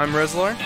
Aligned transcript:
I'm 0.00 0.12
Rezlar. 0.12 0.56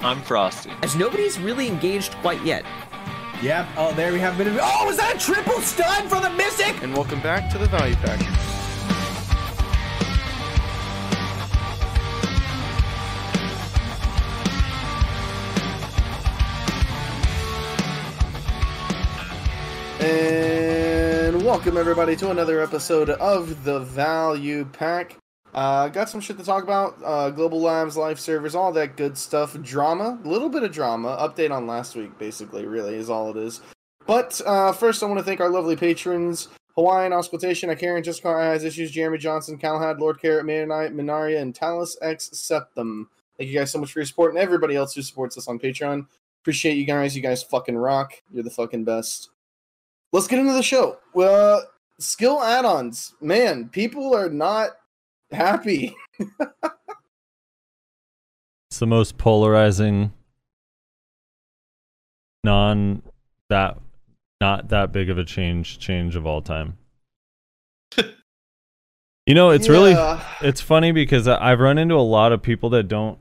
I'm 0.00 0.22
Frosty. 0.22 0.70
As 0.82 0.96
nobody's 0.96 1.38
really 1.38 1.68
engaged 1.68 2.14
quite 2.22 2.42
yet. 2.42 2.64
Yep. 3.42 3.68
Oh, 3.76 3.92
there 3.92 4.10
we 4.10 4.20
have 4.20 4.36
a 4.36 4.38
bit 4.38 4.46
of. 4.46 4.58
Oh, 4.58 4.86
was 4.86 4.96
that 4.96 5.16
a 5.16 5.18
triple 5.18 5.60
stun 5.60 6.08
for 6.08 6.18
the 6.18 6.30
Mystic? 6.30 6.82
And 6.82 6.94
welcome 6.94 7.20
back 7.20 7.52
to 7.52 7.58
the 7.58 7.66
Value 7.66 7.94
Pack. 7.96 8.45
Welcome 21.56 21.78
everybody 21.78 22.14
to 22.14 22.30
another 22.30 22.60
episode 22.60 23.08
of 23.08 23.64
the 23.64 23.80
Value 23.80 24.66
Pack. 24.66 25.16
Uh, 25.54 25.88
got 25.88 26.06
some 26.06 26.20
shit 26.20 26.36
to 26.36 26.44
talk 26.44 26.62
about. 26.62 26.98
Uh, 27.02 27.30
Global 27.30 27.62
Labs, 27.62 27.96
life 27.96 28.18
servers, 28.18 28.54
all 28.54 28.70
that 28.72 28.98
good 28.98 29.16
stuff. 29.16 29.58
Drama, 29.62 30.18
a 30.22 30.28
little 30.28 30.50
bit 30.50 30.64
of 30.64 30.70
drama. 30.70 31.16
Update 31.18 31.50
on 31.50 31.66
last 31.66 31.96
week, 31.96 32.18
basically, 32.18 32.66
really, 32.66 32.94
is 32.94 33.08
all 33.08 33.30
it 33.30 33.38
is. 33.38 33.62
But 34.06 34.38
uh, 34.44 34.72
first, 34.72 35.02
I 35.02 35.06
want 35.06 35.18
to 35.18 35.24
thank 35.24 35.40
our 35.40 35.48
lovely 35.48 35.76
patrons 35.76 36.48
Hawaiian 36.74 37.14
Auscultation, 37.14 37.74
Karen 37.78 38.04
Jessica 38.04 38.38
has 38.38 38.62
issues, 38.62 38.90
Jeremy 38.90 39.16
Johnson, 39.16 39.56
Calhad, 39.56 39.98
Lord 39.98 40.20
Carrot, 40.20 40.44
Manite, 40.44 40.94
Minaria, 40.94 41.40
and 41.40 41.54
Talus 41.54 41.96
X 42.02 42.28
Septum. 42.34 43.08
Thank 43.38 43.48
you 43.48 43.58
guys 43.58 43.70
so 43.70 43.78
much 43.78 43.92
for 43.92 44.00
your 44.00 44.06
support 44.06 44.34
and 44.34 44.38
everybody 44.38 44.76
else 44.76 44.94
who 44.94 45.00
supports 45.00 45.38
us 45.38 45.48
on 45.48 45.58
Patreon. 45.58 46.06
Appreciate 46.42 46.76
you 46.76 46.84
guys. 46.84 47.16
You 47.16 47.22
guys 47.22 47.42
fucking 47.42 47.78
rock. 47.78 48.12
You're 48.30 48.44
the 48.44 48.50
fucking 48.50 48.84
best. 48.84 49.30
Let's 50.16 50.28
get 50.28 50.38
into 50.38 50.54
the 50.54 50.62
show. 50.62 50.96
Well, 51.12 51.62
skill 51.98 52.42
add-ons. 52.42 53.12
Man, 53.20 53.68
people 53.68 54.16
are 54.16 54.30
not 54.30 54.70
happy. 55.30 55.94
it's 58.70 58.78
the 58.78 58.86
most 58.86 59.18
polarizing 59.18 60.14
non 62.44 63.02
that 63.50 63.76
not 64.40 64.70
that 64.70 64.90
big 64.90 65.10
of 65.10 65.18
a 65.18 65.24
change 65.24 65.78
change 65.80 66.16
of 66.16 66.24
all 66.24 66.40
time. 66.40 66.78
you 67.98 69.34
know, 69.34 69.50
it's 69.50 69.68
really 69.68 69.94
it's 70.40 70.62
funny 70.62 70.92
because 70.92 71.28
I've 71.28 71.60
run 71.60 71.76
into 71.76 71.94
a 71.94 72.00
lot 72.00 72.32
of 72.32 72.40
people 72.40 72.70
that 72.70 72.84
don't 72.84 73.18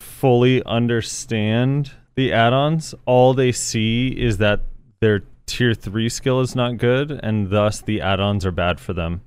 fully 0.00 0.64
understand 0.64 1.92
the 2.16 2.32
add-ons. 2.32 2.92
All 3.06 3.34
they 3.34 3.52
see 3.52 4.08
is 4.08 4.38
that 4.38 4.62
their 5.00 5.22
tier 5.46 5.74
3 5.74 6.08
skill 6.08 6.40
is 6.40 6.54
not 6.54 6.78
good 6.78 7.10
and 7.22 7.50
thus 7.50 7.80
the 7.80 8.00
add-ons 8.00 8.44
are 8.44 8.52
bad 8.52 8.80
for 8.80 8.92
them. 8.92 9.20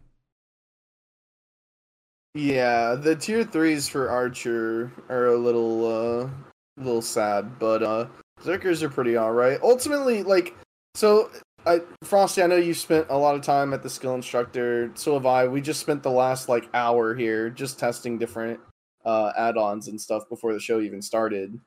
Yeah, 2.38 2.94
the 2.94 3.16
tier 3.16 3.44
threes 3.44 3.90
for 3.90 4.10
Archer 4.10 4.92
are 5.10 5.26
a 5.26 5.38
little 5.38 5.86
uh 5.88 6.30
little 6.78 7.02
sad, 7.02 7.58
but 7.58 7.82
uh 7.82 8.08
Zerkers 8.44 8.84
are 8.84 8.90
pretty 8.90 9.18
alright. 9.18 9.60
Ultimately, 9.64 10.22
like 10.22 10.56
so 10.94 11.32
I 11.66 11.82
Frosty, 12.04 12.44
I 12.44 12.48
know 12.48 12.56
you 12.56 12.76
spent 12.76 13.08
a 13.10 13.18
lot 13.18 13.34
of 13.34 13.42
time 13.42 13.74
at 13.74 13.82
the 13.82 13.90
skill 13.90 14.14
instructor, 14.14 14.92
so 14.94 15.16
have 15.16 15.26
I. 15.26 15.48
We 15.48 15.62
just 15.62 15.80
spent 15.80 16.04
the 16.04 16.12
last 16.12 16.48
like 16.48 16.70
hour 16.76 17.16
here 17.16 17.50
just 17.50 17.80
testing 17.80 18.20
different 18.20 18.60
uh 19.04 19.32
add-ons 19.36 19.88
and 19.88 20.00
stuff 20.00 20.30
before 20.30 20.54
the 20.54 20.60
show 20.60 20.80
even 20.80 21.02
started. 21.02 21.60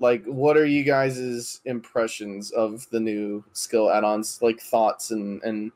Like 0.00 0.24
what 0.24 0.56
are 0.56 0.66
you 0.66 0.84
guys' 0.84 1.60
impressions 1.64 2.50
of 2.52 2.88
the 2.90 3.00
new 3.00 3.44
skill 3.52 3.90
add-ons, 3.90 4.40
like 4.42 4.60
thoughts 4.60 5.10
and 5.10 5.42
and 5.42 5.72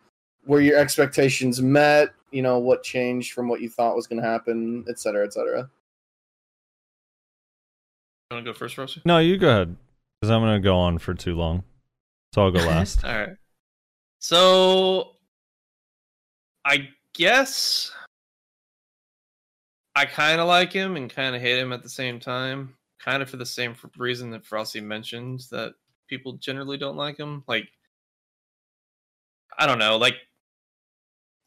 were 0.46 0.60
your 0.60 0.78
expectations 0.78 1.60
met? 1.60 2.10
You 2.30 2.42
know, 2.42 2.58
what 2.58 2.82
changed 2.82 3.32
from 3.32 3.48
what 3.48 3.60
you 3.60 3.68
thought 3.68 3.94
was 3.94 4.06
going 4.06 4.22
to 4.22 4.28
happen, 4.28 4.84
et 4.88 4.98
cetera, 4.98 5.24
et 5.24 5.34
cetera. 5.34 5.68
You 8.30 8.36
want 8.36 8.46
to 8.46 8.52
go 8.52 8.56
first, 8.56 8.78
Rosie? 8.78 9.02
No, 9.04 9.18
you 9.18 9.36
go 9.36 9.48
ahead 9.48 9.76
cuz 10.22 10.30
I'm 10.30 10.40
going 10.40 10.60
to 10.60 10.64
go 10.64 10.76
on 10.76 10.98
for 10.98 11.14
too 11.14 11.34
long. 11.34 11.64
So 12.34 12.42
I'll 12.42 12.50
go 12.50 12.58
last. 12.66 13.04
All 13.04 13.14
right. 13.14 13.36
So, 14.20 15.16
I 16.64 16.88
guess 17.14 17.90
I 19.94 20.06
kind 20.06 20.40
of 20.40 20.48
like 20.48 20.72
him 20.72 20.96
and 20.96 21.10
kind 21.10 21.34
of 21.36 21.42
hate 21.42 21.58
him 21.58 21.72
at 21.72 21.82
the 21.82 21.88
same 21.88 22.20
time. 22.20 22.74
Kind 23.04 23.22
of 23.22 23.28
for 23.28 23.36
the 23.36 23.46
same 23.46 23.74
reason 23.96 24.30
that 24.30 24.44
Frosty 24.44 24.80
mentioned 24.80 25.44
that 25.50 25.74
people 26.08 26.34
generally 26.34 26.76
don't 26.76 26.96
like 26.96 27.18
him. 27.18 27.42
Like, 27.48 27.68
I 29.58 29.66
don't 29.66 29.78
know. 29.78 29.96
Like, 29.96 30.14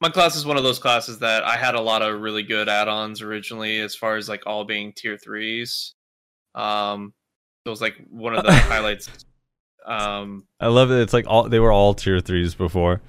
my 0.01 0.09
class 0.09 0.35
is 0.35 0.45
one 0.45 0.57
of 0.57 0.63
those 0.63 0.79
classes 0.79 1.19
that 1.19 1.43
I 1.43 1.55
had 1.55 1.75
a 1.75 1.81
lot 1.81 2.01
of 2.01 2.19
really 2.19 2.43
good 2.43 2.67
add-ons 2.67 3.21
originally, 3.21 3.79
as 3.79 3.95
far 3.95 4.17
as 4.17 4.27
like 4.27 4.43
all 4.45 4.65
being 4.65 4.91
tier 4.93 5.17
threes. 5.17 5.93
Um, 6.53 7.13
it 7.65 7.69
was 7.69 7.81
like 7.81 7.95
one 8.09 8.35
of 8.35 8.43
the 8.43 8.51
highlights. 8.53 9.09
Um, 9.85 10.45
I 10.59 10.67
love 10.67 10.91
it. 10.91 11.01
It's 11.01 11.13
like 11.13 11.25
all 11.27 11.47
they 11.47 11.59
were 11.59 11.71
all 11.71 11.93
tier 11.93 12.19
3s 12.19 12.57
before. 12.57 13.01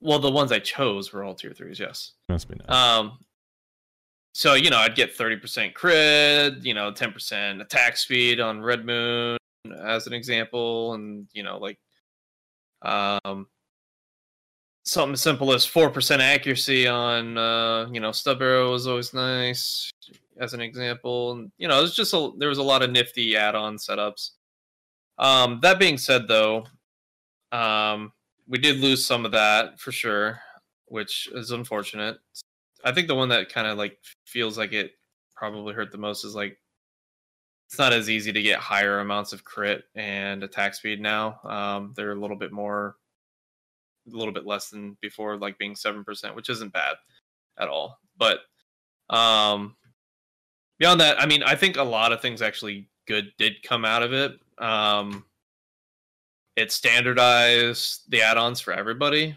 Well, 0.00 0.18
the 0.18 0.30
ones 0.30 0.52
I 0.52 0.58
chose 0.58 1.12
were 1.12 1.24
all 1.24 1.34
tier 1.34 1.52
threes, 1.52 1.78
yes. 1.78 2.12
Must 2.28 2.48
be 2.48 2.56
nice. 2.56 2.68
Um, 2.68 3.18
so 4.34 4.54
you 4.54 4.68
know, 4.68 4.78
I'd 4.78 4.96
get 4.96 5.14
thirty 5.14 5.36
percent 5.36 5.74
crit, 5.74 6.64
you 6.64 6.74
know, 6.74 6.90
ten 6.90 7.12
percent 7.12 7.62
attack 7.62 7.96
speed 7.96 8.40
on 8.40 8.60
Red 8.60 8.84
Moon 8.84 9.38
as 9.86 10.08
an 10.08 10.12
example, 10.12 10.94
and 10.94 11.28
you 11.32 11.44
know, 11.44 11.56
like, 11.58 11.78
um, 12.82 13.46
something 14.84 15.12
as 15.14 15.20
simple 15.20 15.52
as 15.54 15.64
four 15.64 15.88
percent 15.88 16.20
accuracy 16.20 16.88
on, 16.88 17.38
uh, 17.38 17.88
you 17.92 18.00
know, 18.00 18.10
Stub 18.10 18.42
Arrow 18.42 18.72
was 18.72 18.88
always 18.88 19.14
nice 19.14 19.90
as 20.40 20.52
an 20.52 20.60
example, 20.60 21.32
and 21.32 21.52
you 21.56 21.68
know, 21.68 21.78
it 21.78 21.82
was 21.82 21.94
just 21.94 22.12
a 22.12 22.32
there 22.36 22.48
was 22.48 22.58
a 22.58 22.62
lot 22.62 22.82
of 22.82 22.90
nifty 22.90 23.36
add-on 23.36 23.76
setups. 23.76 24.30
Um, 25.16 25.60
that 25.62 25.78
being 25.78 25.96
said, 25.96 26.26
though, 26.26 26.66
um, 27.52 28.12
we 28.48 28.58
did 28.58 28.78
lose 28.78 29.06
some 29.06 29.24
of 29.24 29.30
that 29.30 29.78
for 29.78 29.92
sure, 29.92 30.40
which 30.86 31.28
is 31.32 31.52
unfortunate. 31.52 32.16
I 32.84 32.92
think 32.92 33.08
the 33.08 33.14
one 33.14 33.30
that 33.30 33.48
kind 33.48 33.66
of 33.66 33.78
like 33.78 33.98
feels 34.26 34.58
like 34.58 34.72
it 34.72 34.92
probably 35.34 35.74
hurt 35.74 35.90
the 35.90 35.98
most 35.98 36.24
is 36.24 36.34
like 36.34 36.58
it's 37.66 37.78
not 37.78 37.92
as 37.94 38.10
easy 38.10 38.32
to 38.32 38.42
get 38.42 38.58
higher 38.58 39.00
amounts 39.00 39.32
of 39.32 39.42
crit 39.42 39.84
and 39.94 40.44
attack 40.44 40.74
speed 40.74 41.00
now. 41.00 41.40
Um, 41.44 41.94
they're 41.96 42.12
a 42.12 42.20
little 42.20 42.36
bit 42.36 42.52
more, 42.52 42.96
a 44.12 44.16
little 44.16 44.34
bit 44.34 44.46
less 44.46 44.68
than 44.68 44.96
before, 45.00 45.36
like 45.38 45.58
being 45.58 45.74
seven 45.74 46.04
percent, 46.04 46.36
which 46.36 46.50
isn't 46.50 46.72
bad 46.72 46.96
at 47.58 47.68
all. 47.68 47.98
But 48.18 48.40
um, 49.08 49.76
beyond 50.78 51.00
that, 51.00 51.20
I 51.20 51.26
mean, 51.26 51.42
I 51.42 51.56
think 51.56 51.76
a 51.76 51.82
lot 51.82 52.12
of 52.12 52.20
things 52.20 52.42
actually 52.42 52.88
good 53.06 53.32
did 53.38 53.62
come 53.62 53.84
out 53.84 54.02
of 54.02 54.12
it. 54.12 54.32
Um, 54.58 55.24
it 56.56 56.70
standardized 56.70 58.02
the 58.10 58.22
add-ons 58.22 58.60
for 58.60 58.72
everybody, 58.72 59.36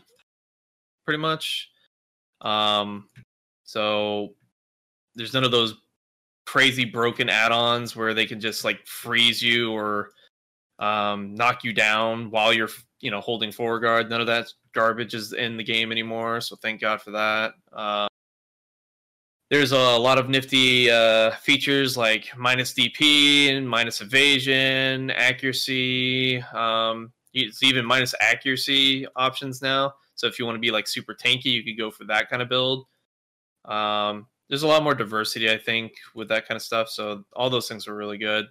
pretty 1.06 1.18
much. 1.18 1.70
Um, 2.42 3.10
so 3.68 4.34
there's 5.16 5.34
none 5.34 5.44
of 5.44 5.52
those 5.52 5.76
crazy 6.46 6.86
broken 6.86 7.28
add-ons 7.28 7.98
where 7.98 8.14
they 8.14 8.26
can 8.26 8.40
just 8.40 8.64
like 8.64 8.88
freeze 8.88 9.42
you 9.42 9.74
or 9.74 10.12
um, 10.80 11.36
knock 11.36 11.66
you 11.66 11.74
down 11.74 12.32
while 12.32 12.54
you're 12.54 12.70
you 13.02 13.12
know 13.12 13.20
holding 13.20 13.52
forward 13.52 13.82
guard. 13.82 14.10
None 14.10 14.22
of 14.22 14.28
that 14.28 14.48
garbage 14.74 15.14
is 15.14 15.34
in 15.34 15.58
the 15.58 15.64
game 15.64 15.92
anymore. 15.92 16.40
So 16.40 16.56
thank 16.56 16.80
God 16.80 17.02
for 17.02 17.12
that. 17.12 17.54
Um, 17.74 18.08
there's 19.52 19.74
a 19.74 19.98
lot 19.98 20.18
of 20.18 20.30
nifty 20.30 20.90
uh, 20.90 21.32
features 21.32 21.98
like 21.98 22.30
minus 22.38 22.74
DP 22.74 23.50
and 23.50 23.68
minus 23.68 24.00
evasion, 24.00 25.12
accuracy. 25.12 26.42
Um, 26.54 27.12
it's 27.34 27.64
even 27.64 27.86
minus 27.86 28.16
accuracy 28.22 29.06
options 29.18 29.62
now. 29.62 29.94
So 30.16 30.26
if 30.26 30.40
you 30.40 30.46
want 30.46 30.56
to 30.56 30.62
be 30.62 30.72
like 30.72 30.88
super 30.88 31.14
tanky, 31.14 31.46
you 31.46 31.64
could 31.66 31.78
go 31.78 31.92
for 31.92 32.06
that 32.06 32.30
kind 32.30 32.42
of 32.42 32.48
build. 32.48 32.86
Um, 33.68 34.28
there's 34.50 34.64
a 34.64 34.68
lot 34.68 34.84
more 34.84 34.96
diversity, 34.96 35.52
I 35.52 35.58
think, 35.58 35.94
with 36.16 36.30
that 36.30 36.48
kind 36.48 36.56
of 36.56 36.62
stuff. 36.62 36.90
So 36.90 37.26
all 37.34 37.50
those 37.50 37.68
things 37.68 37.88
are 37.88 37.96
really 37.96 38.18
good. 38.18 38.46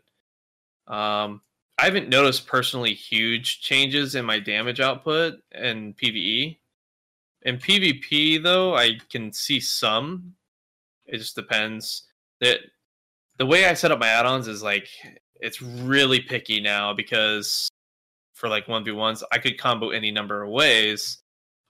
Um, 0.86 1.40
I 1.78 1.84
haven't 1.84 2.08
noticed 2.08 2.46
personally 2.46 2.94
huge 2.94 3.60
changes 3.60 4.14
in 4.14 4.24
my 4.24 4.38
damage 4.38 4.80
output 4.80 5.34
and 5.52 5.96
PVE. 5.96 6.58
In 7.42 7.58
PvP, 7.58 8.42
though, 8.42 8.76
I 8.76 8.98
can 9.10 9.32
see 9.32 9.60
some. 9.60 10.34
It 11.06 11.19
just 11.19 11.36
depends. 11.36 12.04
That 12.40 12.58
the 13.38 13.46
way 13.46 13.66
I 13.66 13.74
set 13.74 13.92
up 13.92 13.98
my 13.98 14.08
add-ons 14.08 14.48
is 14.48 14.62
like 14.62 14.88
it's 15.40 15.62
really 15.62 16.20
picky 16.20 16.60
now 16.60 16.92
because 16.92 17.69
for 18.34 18.48
like 18.48 18.69
one 18.69 18.84
v 18.84 18.92
ones, 18.92 19.22
I 19.32 19.38
could 19.38 19.58
combo 19.58 19.90
any 19.90 20.10
number 20.10 20.42
of 20.42 20.50
ways, 20.50 21.19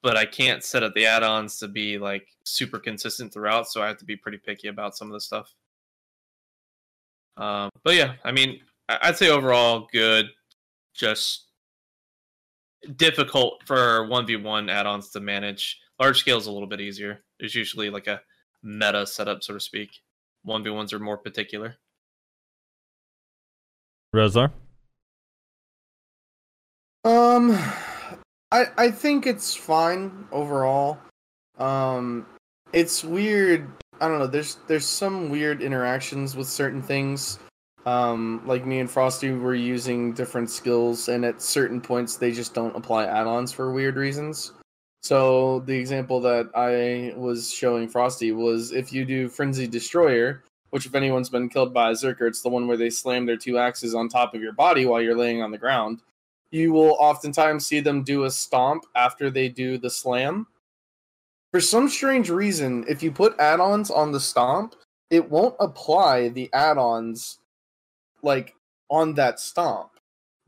but 0.02 0.16
I 0.16 0.24
can't 0.26 0.62
set 0.62 0.82
up 0.82 0.94
the 0.94 1.06
add-ons 1.06 1.58
to 1.58 1.68
be 1.68 1.98
like 1.98 2.28
super 2.44 2.78
consistent 2.78 3.32
throughout. 3.32 3.68
So 3.68 3.82
I 3.82 3.88
have 3.88 3.98
to 3.98 4.04
be 4.04 4.16
pretty 4.16 4.38
picky 4.38 4.68
about 4.68 4.96
some 4.96 5.08
of 5.08 5.12
the 5.14 5.20
stuff. 5.20 5.52
Um, 7.36 7.70
but 7.84 7.94
yeah, 7.94 8.14
I 8.24 8.32
mean, 8.32 8.60
I- 8.88 8.98
I'd 9.02 9.16
say 9.16 9.30
overall 9.30 9.88
good. 9.92 10.30
Just 10.94 11.46
difficult 12.96 13.62
for 13.66 14.06
one 14.06 14.26
v 14.26 14.36
one 14.36 14.70
add-ons 14.70 15.10
to 15.10 15.20
manage. 15.20 15.80
Large 15.98 16.20
scale 16.20 16.38
is 16.38 16.46
a 16.46 16.52
little 16.52 16.68
bit 16.68 16.80
easier. 16.80 17.24
There's 17.38 17.54
usually 17.54 17.90
like 17.90 18.06
a 18.06 18.22
meta 18.62 19.06
setup, 19.06 19.42
so 19.42 19.54
to 19.54 19.60
speak. 19.60 19.90
One 20.42 20.62
v 20.62 20.70
ones 20.70 20.92
are 20.92 20.98
more 20.98 21.18
particular. 21.18 21.76
Rezlar? 24.14 24.52
Um, 27.04 27.58
I 28.56 28.66
I 28.78 28.90
think 28.90 29.26
it's 29.26 29.54
fine 29.54 30.26
overall. 30.32 30.98
Um, 31.58 32.26
it's 32.72 33.04
weird. 33.04 33.68
I 34.00 34.08
don't 34.08 34.18
know. 34.18 34.26
There's 34.26 34.56
there's 34.66 34.86
some 34.86 35.28
weird 35.28 35.62
interactions 35.62 36.36
with 36.36 36.48
certain 36.48 36.82
things. 36.82 37.38
Um, 37.84 38.42
like 38.46 38.66
me 38.66 38.80
and 38.80 38.90
Frosty 38.90 39.30
were 39.30 39.54
using 39.54 40.12
different 40.12 40.50
skills, 40.50 41.08
and 41.08 41.24
at 41.24 41.42
certain 41.42 41.80
points 41.80 42.16
they 42.16 42.32
just 42.32 42.54
don't 42.54 42.74
apply 42.74 43.04
add-ons 43.04 43.52
for 43.52 43.72
weird 43.72 43.96
reasons. 43.96 44.52
So 45.02 45.60
the 45.66 45.76
example 45.76 46.20
that 46.22 46.50
I 46.54 47.16
was 47.16 47.52
showing 47.52 47.88
Frosty 47.88 48.32
was 48.32 48.72
if 48.72 48.92
you 48.92 49.04
do 49.04 49.28
Frenzy 49.28 49.68
Destroyer, 49.68 50.42
which 50.70 50.86
if 50.86 50.96
anyone's 50.96 51.28
been 51.28 51.48
killed 51.48 51.72
by 51.72 51.90
a 51.90 51.92
Zerker, 51.92 52.26
it's 52.26 52.42
the 52.42 52.48
one 52.48 52.66
where 52.66 52.76
they 52.76 52.90
slam 52.90 53.24
their 53.26 53.36
two 53.36 53.58
axes 53.58 53.94
on 53.94 54.08
top 54.08 54.34
of 54.34 54.42
your 54.42 54.52
body 54.52 54.84
while 54.86 55.00
you're 55.00 55.16
laying 55.16 55.42
on 55.42 55.52
the 55.52 55.58
ground. 55.58 56.00
You 56.56 56.72
will 56.72 56.96
oftentimes 56.98 57.66
see 57.66 57.80
them 57.80 58.02
do 58.02 58.24
a 58.24 58.30
stomp 58.30 58.86
after 58.94 59.30
they 59.30 59.50
do 59.50 59.76
the 59.76 59.90
slam. 59.90 60.46
For 61.52 61.60
some 61.60 61.86
strange 61.86 62.30
reason, 62.30 62.82
if 62.88 63.02
you 63.02 63.12
put 63.12 63.38
add-ons 63.38 63.90
on 63.90 64.10
the 64.10 64.20
stomp, 64.20 64.74
it 65.10 65.30
won't 65.30 65.54
apply 65.60 66.30
the 66.30 66.48
add-ons 66.54 67.40
like 68.22 68.54
on 68.88 69.12
that 69.14 69.38
stomp. 69.38 69.90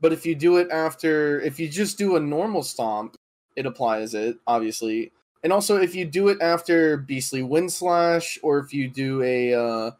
But 0.01 0.11
if 0.11 0.25
you 0.25 0.33
do 0.33 0.57
it 0.57 0.71
after 0.71 1.41
if 1.41 1.59
you 1.59 1.69
just 1.69 1.99
do 1.99 2.15
a 2.15 2.19
normal 2.19 2.63
stomp, 2.63 3.15
it 3.55 3.67
applies 3.67 4.15
it, 4.15 4.39
obviously. 4.47 5.11
And 5.43 5.53
also 5.53 5.77
if 5.77 5.93
you 5.93 6.05
do 6.05 6.29
it 6.29 6.41
after 6.41 6.97
Beastly 6.97 7.43
Wind 7.43 7.71
Slash 7.71 8.39
or 8.41 8.57
if 8.57 8.73
you 8.73 8.89
do 8.89 9.21
a 9.21 9.53
uh, 9.53 9.91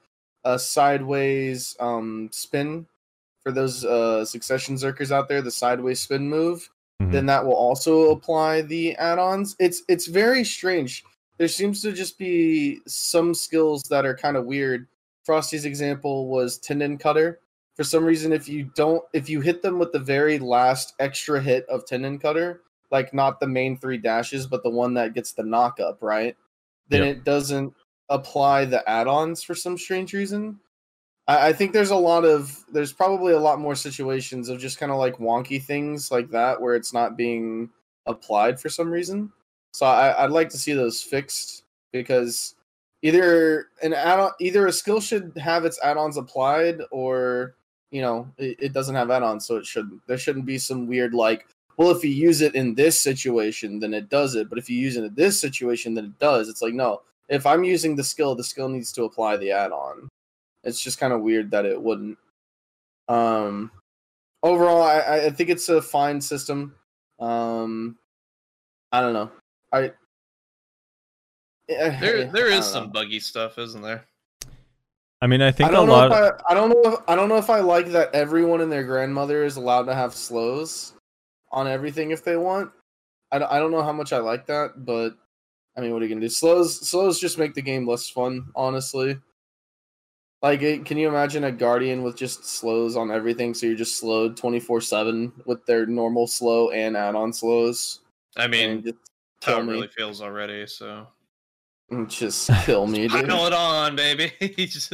a 0.43 0.57
sideways 0.57 1.75
um 1.79 2.29
spin 2.31 2.87
for 3.43 3.51
those 3.51 3.85
uh 3.85 4.25
succession 4.25 4.75
zerkers 4.75 5.11
out 5.11 5.27
there, 5.29 5.41
the 5.41 5.51
sideways 5.51 5.99
spin 6.01 6.29
move, 6.29 6.69
Mhm. 7.01 7.11
then 7.11 7.25
that 7.27 7.45
will 7.45 7.55
also 7.55 8.11
apply 8.11 8.61
the 8.61 8.95
add-ons. 8.95 9.55
It's 9.59 9.83
it's 9.87 10.07
very 10.07 10.43
strange. 10.43 11.03
There 11.37 11.47
seems 11.47 11.81
to 11.83 11.93
just 11.93 12.17
be 12.17 12.81
some 12.85 13.33
skills 13.33 13.83
that 13.83 14.05
are 14.05 14.15
kind 14.15 14.35
of 14.35 14.45
weird. 14.45 14.87
Frosty's 15.25 15.63
example 15.65 16.27
was 16.27 16.57
tendon 16.57 16.97
cutter. 16.97 17.39
For 17.77 17.85
some 17.85 18.03
reason, 18.03 18.33
if 18.33 18.49
you 18.49 18.65
don't, 18.75 19.01
if 19.13 19.29
you 19.29 19.39
hit 19.39 19.61
them 19.61 19.79
with 19.79 19.93
the 19.93 19.99
very 19.99 20.37
last 20.37 20.95
extra 20.99 21.39
hit 21.39 21.65
of 21.69 21.85
tendon 21.85 22.19
cutter, 22.19 22.61
like 22.91 23.13
not 23.13 23.39
the 23.39 23.47
main 23.47 23.77
three 23.77 23.97
dashes, 23.97 24.47
but 24.47 24.63
the 24.63 24.69
one 24.69 24.93
that 24.95 25.13
gets 25.13 25.31
the 25.31 25.43
knock 25.43 25.79
up, 25.79 25.99
right? 26.01 26.35
Then 26.89 27.03
Yeah. 27.03 27.09
it 27.11 27.23
doesn't 27.23 27.73
apply 28.09 28.65
the 28.65 28.87
add-ons 28.89 29.43
for 29.43 29.55
some 29.55 29.77
strange 29.77 30.11
reason. 30.13 30.59
I, 31.29 31.49
I 31.49 31.53
think 31.53 31.71
there's 31.71 31.91
a 31.91 31.95
lot 31.95 32.25
of 32.25 32.65
there's 32.73 32.91
probably 32.91 33.33
a 33.33 33.39
lot 33.39 33.59
more 33.59 33.75
situations 33.75 34.49
of 34.49 34.59
just 34.59 34.79
kind 34.79 34.91
of 34.91 34.97
like 34.97 35.17
wonky 35.17 35.61
things 35.63 36.11
like 36.11 36.29
that 36.31 36.59
where 36.59 36.75
it's 36.75 36.93
not 36.93 37.15
being 37.15 37.69
applied 38.07 38.59
for 38.59 38.67
some 38.69 38.89
reason. 38.89 39.31
So 39.71 39.85
I, 39.85 40.23
I'd 40.23 40.31
like 40.31 40.49
to 40.49 40.57
see 40.57 40.73
those 40.73 41.01
fixed 41.01 41.63
because 41.93 42.55
either 43.03 43.67
an 43.83 43.93
add 43.93 44.31
either 44.41 44.67
a 44.67 44.71
skill 44.71 44.99
should 44.99 45.31
have 45.37 45.63
its 45.65 45.79
add-ons 45.83 46.17
applied 46.17 46.81
or 46.91 47.55
you 47.91 48.01
know 48.01 48.27
it, 48.37 48.57
it 48.59 48.73
doesn't 48.73 48.95
have 48.95 49.09
add-ons 49.09 49.45
so 49.45 49.57
it 49.57 49.65
shouldn't 49.65 50.05
there 50.07 50.17
shouldn't 50.17 50.45
be 50.45 50.57
some 50.57 50.87
weird 50.87 51.13
like 51.13 51.47
well 51.77 51.91
if 51.91 52.03
you 52.03 52.09
use 52.09 52.41
it 52.41 52.55
in 52.55 52.75
this 52.75 52.99
situation 52.99 53.79
then 53.79 53.93
it 53.93 54.09
does 54.09 54.35
it 54.35 54.49
but 54.49 54.59
if 54.59 54.69
you 54.69 54.77
use 54.77 54.97
it 54.97 55.05
in 55.05 55.15
this 55.15 55.39
situation 55.39 55.93
then 55.93 56.05
it 56.05 56.19
does 56.19 56.49
it's 56.49 56.61
like 56.61 56.73
no 56.73 57.01
if 57.29 57.45
i'm 57.45 57.63
using 57.63 57.95
the 57.95 58.03
skill 58.03 58.35
the 58.35 58.43
skill 58.43 58.67
needs 58.67 58.91
to 58.91 59.05
apply 59.05 59.37
the 59.37 59.49
add-on 59.49 60.09
it's 60.63 60.81
just 60.81 60.99
kind 60.99 61.13
of 61.13 61.21
weird 61.21 61.51
that 61.51 61.65
it 61.65 61.81
wouldn't 61.81 62.17
um 63.07 63.71
overall 64.43 64.81
i 64.83 65.25
i 65.25 65.29
think 65.29 65.49
it's 65.49 65.69
a 65.69 65.81
fine 65.81 66.19
system 66.21 66.75
um 67.19 67.97
i 68.91 69.01
don't 69.01 69.13
know 69.13 69.31
i 69.71 69.91
There, 71.67 72.25
there 72.31 72.47
I 72.47 72.57
is 72.57 72.65
don't 72.65 72.73
some 72.73 72.83
know. 72.85 72.89
buggy 72.91 73.19
stuff, 73.19 73.57
isn't 73.59 73.81
there? 73.81 74.03
I 75.21 75.27
mean, 75.27 75.41
I 75.41 75.51
think 75.51 75.69
I 75.69 75.73
a 75.73 75.75
don't 75.75 75.87
know 75.87 76.07
lot. 76.07 76.11
if 76.11 76.17
I, 76.47 76.51
I 76.51 76.53
don't 76.55 76.69
know 76.69 76.93
if, 76.93 76.99
I 77.07 77.15
don't 77.15 77.29
know 77.29 77.37
if 77.37 77.49
I 77.49 77.59
like 77.59 77.87
that 77.89 78.15
everyone 78.15 78.61
and 78.61 78.71
their 78.71 78.83
grandmother 78.85 79.43
is 79.43 79.57
allowed 79.57 79.83
to 79.83 79.93
have 79.93 80.15
slows 80.15 80.93
on 81.51 81.67
everything 81.67 82.09
if 82.11 82.23
they 82.23 82.37
want. 82.37 82.71
I, 83.31 83.37
don't- 83.39 83.51
I 83.51 83.59
don't 83.59 83.69
know 83.71 83.83
how 83.83 83.91
much 83.93 84.13
I 84.13 84.17
like 84.19 84.45
that, 84.47 84.85
but 84.85 85.15
I 85.77 85.81
mean, 85.81 85.91
what 85.93 86.01
are 86.01 86.05
you 86.05 86.09
gonna 86.09 86.21
do? 86.25 86.29
Slows 86.29 86.87
slows 86.89 87.19
just 87.19 87.37
make 87.37 87.53
the 87.53 87.61
game 87.61 87.87
less 87.87 88.09
fun, 88.09 88.47
honestly. 88.55 89.19
Like, 90.41 90.61
can 90.85 90.97
you 90.97 91.09
imagine 91.09 91.43
a 91.43 91.51
guardian 91.51 92.01
with 92.01 92.15
just 92.15 92.45
slows 92.45 92.95
on 92.95 93.11
everything? 93.11 93.53
So 93.53 93.65
you're 93.65 93.75
just 93.75 93.97
slowed 93.97 94.37
twenty 94.37 94.59
four 94.59 94.79
seven 94.79 95.33
with 95.45 95.65
their 95.65 95.85
normal 95.85 96.27
slow 96.27 96.69
and 96.69 96.95
add 96.95 97.15
on 97.15 97.33
slows. 97.33 97.99
I 98.37 98.47
mean, 98.47 98.69
and 98.69 98.83
just 98.83 98.95
how 99.43 99.59
it 99.59 99.63
me. 99.65 99.73
really 99.73 99.87
feels 99.89 100.21
already. 100.21 100.65
So 100.65 101.07
mm, 101.91 102.07
just 102.07 102.49
kill 102.65 102.87
me, 102.87 103.07
dude. 103.09 103.27
pile 103.27 103.47
it 103.47 103.53
on, 103.53 103.95
baby. 103.97 104.31
Just- 104.57 104.93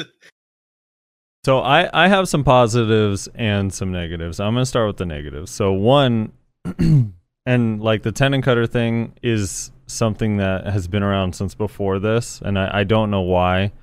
So 1.46 1.60
I 1.60 1.90
I 1.94 2.08
have 2.08 2.28
some 2.28 2.44
positives 2.44 3.30
and 3.36 3.72
some 3.72 3.92
negatives. 3.92 4.40
I'm 4.40 4.56
gonna 4.56 4.66
start 4.66 4.88
with 4.88 4.98
the 4.98 5.06
negatives. 5.06 5.52
So 5.52 5.74
one, 5.74 6.32
and 7.46 7.82
like 7.82 8.02
the 8.02 8.12
tendon 8.12 8.42
cutter 8.42 8.66
thing 8.66 9.14
is 9.22 9.72
something 9.86 10.38
that 10.38 10.66
has 10.66 10.88
been 10.88 11.04
around 11.04 11.36
since 11.36 11.54
before 11.54 12.00
this, 12.00 12.42
and 12.44 12.58
I, 12.58 12.80
I 12.80 12.84
don't 12.84 13.12
know 13.12 13.22
why 13.22 13.74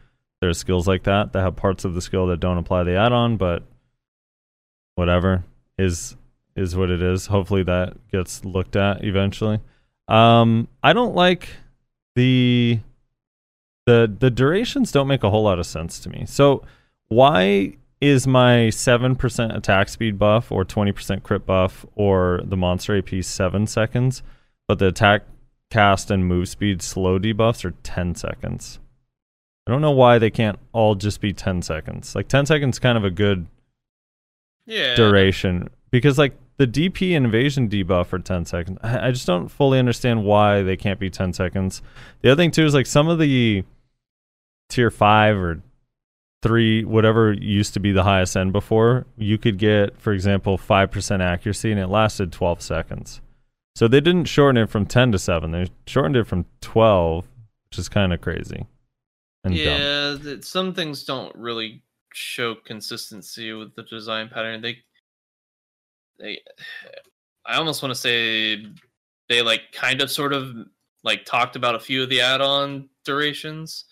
there's 0.43 0.59
skills 0.59 0.89
like 0.89 1.05
that 1.05 1.33
that 1.33 1.41
have 1.41 1.55
parts 1.55 1.85
of 1.85 1.95
the 1.95 2.01
skill 2.01 2.27
that 2.27 2.41
don't 2.41 2.59
apply 2.59 2.83
the 2.83 2.97
add-on, 2.97 3.37
but 3.37 3.63
whatever 4.97 5.45
is 5.79 6.17
is 6.57 6.75
what 6.75 6.91
it 6.91 7.01
is. 7.01 7.27
Hopefully 7.27 7.63
that 7.63 7.95
gets 8.11 8.45
looked 8.45 8.75
at 8.75 9.05
eventually. 9.05 9.61
Um, 10.09 10.67
I 10.83 10.95
don't 10.95 11.15
like 11.15 11.49
the 12.17 12.81
the 13.87 14.13
the 14.19 14.31
durations 14.33 14.91
don't 14.91 15.07
make 15.07 15.23
a 15.23 15.31
whole 15.31 15.45
lot 15.45 15.61
of 15.61 15.67
sense 15.67 16.01
to 16.01 16.11
me. 16.11 16.25
So 16.27 16.65
why 17.07 17.77
is 18.01 18.27
my 18.27 18.67
7% 18.67 19.57
attack 19.57 19.89
speed 19.89 20.19
buff 20.19 20.51
or 20.51 20.65
20% 20.65 21.23
crit 21.23 21.47
buff 21.47 21.87
or 21.95 22.41
the 22.43 22.57
monster 22.57 22.99
AP 22.99 23.23
7 23.23 23.69
seconds, 23.69 24.25
but 24.67 24.81
the 24.81 24.89
attack 24.89 25.23
cast 25.71 26.11
and 26.11 26.27
move 26.27 26.49
speed 26.49 26.83
slow 26.83 27.21
debuffs 27.21 27.65
are 27.65 27.75
10 27.85 28.17
seconds? 28.17 28.81
I 29.67 29.71
don't 29.71 29.81
know 29.81 29.93
why 29.93 30.19
they 30.19 30.31
can't 30.31 30.59
all 30.73 30.95
just 30.95 31.21
be 31.21 31.33
10 31.33 31.63
seconds. 31.63 32.15
Like 32.15 32.29
10 32.29 32.47
seconds 32.47 32.77
is 32.77 32.81
kind 32.81 32.99
of 32.99 33.05
a 33.05 33.11
good 33.11 33.47
yeah. 34.67 34.95
duration 34.95 35.69
because 35.91 36.19
like 36.19 36.37
the 36.57 36.67
DP 36.67 37.13
invasion 37.13 37.69
debuff 37.69 38.07
for 38.07 38.19
10 38.19 38.45
seconds. 38.45 38.79
I 38.83 39.09
I 39.09 39.11
just 39.13 39.27
don't 39.27 39.49
fully 39.49 39.79
understand 39.79 40.25
why 40.25 40.63
they 40.63 40.77
can't 40.77 40.99
be 40.99 41.11
10 41.11 41.33
seconds. 41.33 41.83
The 42.23 42.33
other 42.33 42.43
thing 42.43 42.51
too 42.51 42.65
is 42.65 42.75
like 42.75 42.87
some 42.87 43.09
of 43.09 43.19
the 43.19 43.65
tier 44.69 44.91
5 44.91 45.37
or 45.37 45.63
3 46.43 46.85
whatever 46.85 47.33
used 47.33 47.73
to 47.75 47.81
be 47.81 47.93
the 47.93 48.03
highest 48.03 48.37
end 48.37 48.53
before, 48.53 49.07
you 49.17 49.39
could 49.39 49.59
get 49.59 50.01
for 50.01 50.13
example 50.13 50.59
5% 50.59 51.21
accuracy 51.21 51.71
and 51.71 51.81
it 51.81 51.87
lasted 51.87 52.33
12 52.33 52.61
seconds. 52.61 53.21
So 53.75 53.89
they 53.89 54.01
didn't 54.01 54.25
shorten 54.25 54.63
it 54.63 54.71
from 54.71 54.87
10 54.87 55.13
to 55.13 55.19
7. 55.19 55.51
They 55.51 55.69
shortened 55.87 56.17
it 56.17 56.27
from 56.27 56.47
12, 56.61 57.27
which 57.71 57.79
is 57.79 57.89
kind 57.89 58.13
of 58.13 58.21
crazy. 58.21 58.67
And 59.45 59.55
yeah, 59.55 60.17
th- 60.23 60.45
some 60.45 60.73
things 60.73 61.05
don't 61.05 61.35
really 61.35 61.83
show 62.13 62.55
consistency 62.55 63.53
with 63.53 63.75
the 63.75 63.83
design 63.83 64.29
pattern. 64.29 64.61
They, 64.61 64.79
they, 66.19 66.41
I 67.47 67.57
almost 67.57 67.83
want 67.83 67.93
to 67.93 68.01
say 68.01 68.67
they 69.29 69.43
like 69.43 69.73
kind 69.73 70.01
of 70.01 70.11
sort 70.11 70.33
of 70.33 70.55
like 71.03 71.25
talked 71.25 71.57
about 71.57 71.75
a 71.75 71.81
few 71.81 72.03
of 72.03 72.09
the 72.09 72.21
add-on 72.21 72.89
durations 73.05 73.87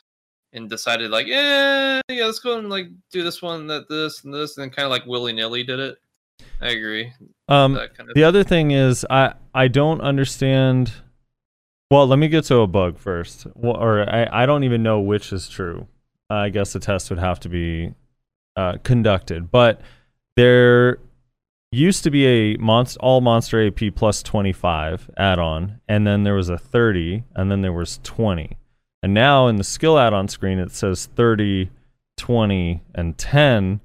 and 0.52 0.68
decided 0.68 1.10
like, 1.10 1.26
yeah, 1.26 2.00
yeah, 2.08 2.26
let's 2.26 2.38
go 2.38 2.58
and 2.58 2.70
like 2.70 2.86
do 3.10 3.22
this 3.24 3.42
one, 3.42 3.66
that 3.66 3.88
this 3.88 4.22
and 4.24 4.32
this, 4.32 4.56
and 4.56 4.62
then 4.62 4.70
kind 4.70 4.86
of 4.86 4.90
like 4.90 5.06
willy 5.06 5.32
nilly 5.32 5.64
did 5.64 5.80
it. 5.80 5.98
I 6.60 6.68
agree. 6.68 7.12
Um 7.48 7.74
kind 7.74 8.08
of 8.08 8.14
The 8.14 8.24
other 8.24 8.44
thing 8.44 8.70
is 8.70 9.04
I 9.10 9.34
I 9.54 9.68
don't 9.68 10.00
understand. 10.00 10.92
Well, 11.90 12.06
let 12.06 12.20
me 12.20 12.28
get 12.28 12.44
to 12.44 12.60
a 12.60 12.68
bug 12.68 12.98
first, 12.98 13.48
well, 13.56 13.76
or 13.76 14.08
I 14.08 14.44
I 14.44 14.46
don't 14.46 14.62
even 14.62 14.82
know 14.82 15.00
which 15.00 15.32
is 15.32 15.48
true. 15.48 15.88
I 16.28 16.48
guess 16.48 16.72
the 16.72 16.78
test 16.78 17.10
would 17.10 17.18
have 17.18 17.40
to 17.40 17.48
be 17.48 17.94
uh, 18.54 18.78
conducted, 18.84 19.50
but 19.50 19.80
there 20.36 20.98
used 21.72 22.04
to 22.04 22.10
be 22.10 22.26
a 22.26 22.56
monster 22.58 23.00
all 23.00 23.20
monster 23.20 23.66
AP 23.66 23.94
plus 23.96 24.22
twenty 24.22 24.52
five 24.52 25.10
add 25.16 25.40
on, 25.40 25.80
and 25.88 26.06
then 26.06 26.22
there 26.22 26.34
was 26.34 26.48
a 26.48 26.58
thirty, 26.58 27.24
and 27.34 27.50
then 27.50 27.60
there 27.60 27.72
was 27.72 27.98
twenty, 28.04 28.56
and 29.02 29.12
now 29.12 29.48
in 29.48 29.56
the 29.56 29.64
skill 29.64 29.98
add 29.98 30.12
on 30.12 30.28
screen 30.28 30.60
it 30.60 30.70
says 30.70 31.06
30, 31.16 31.70
20, 32.16 32.82
and 32.94 33.18
ten. 33.18 33.80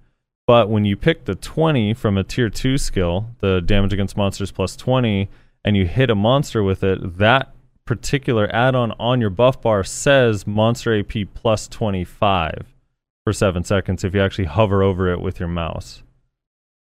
But 0.47 0.69
when 0.69 0.85
you 0.85 0.95
pick 0.95 1.25
the 1.25 1.33
20 1.33 1.95
from 1.95 2.19
a 2.19 2.23
tier 2.23 2.51
2 2.51 2.77
skill, 2.77 3.31
the 3.39 3.61
damage 3.61 3.93
against 3.93 4.15
monsters 4.15 4.51
plus 4.51 4.75
20, 4.75 5.27
and 5.63 5.75
you 5.75 5.87
hit 5.87 6.11
a 6.11 6.15
monster 6.15 6.61
with 6.61 6.83
it, 6.83 7.17
that 7.17 7.54
particular 7.85 8.53
add-on 8.53 8.91
on 8.93 9.21
your 9.21 9.29
buff 9.29 9.61
bar 9.61 9.83
says 9.83 10.47
monster 10.47 10.99
AP 10.99 11.13
plus 11.33 11.67
25 11.67 12.73
for 13.23 13.33
7 13.33 13.63
seconds 13.63 14.03
if 14.03 14.13
you 14.13 14.21
actually 14.21 14.45
hover 14.45 14.81
over 14.83 15.11
it 15.11 15.21
with 15.21 15.39
your 15.39 15.49
mouse. 15.49 16.03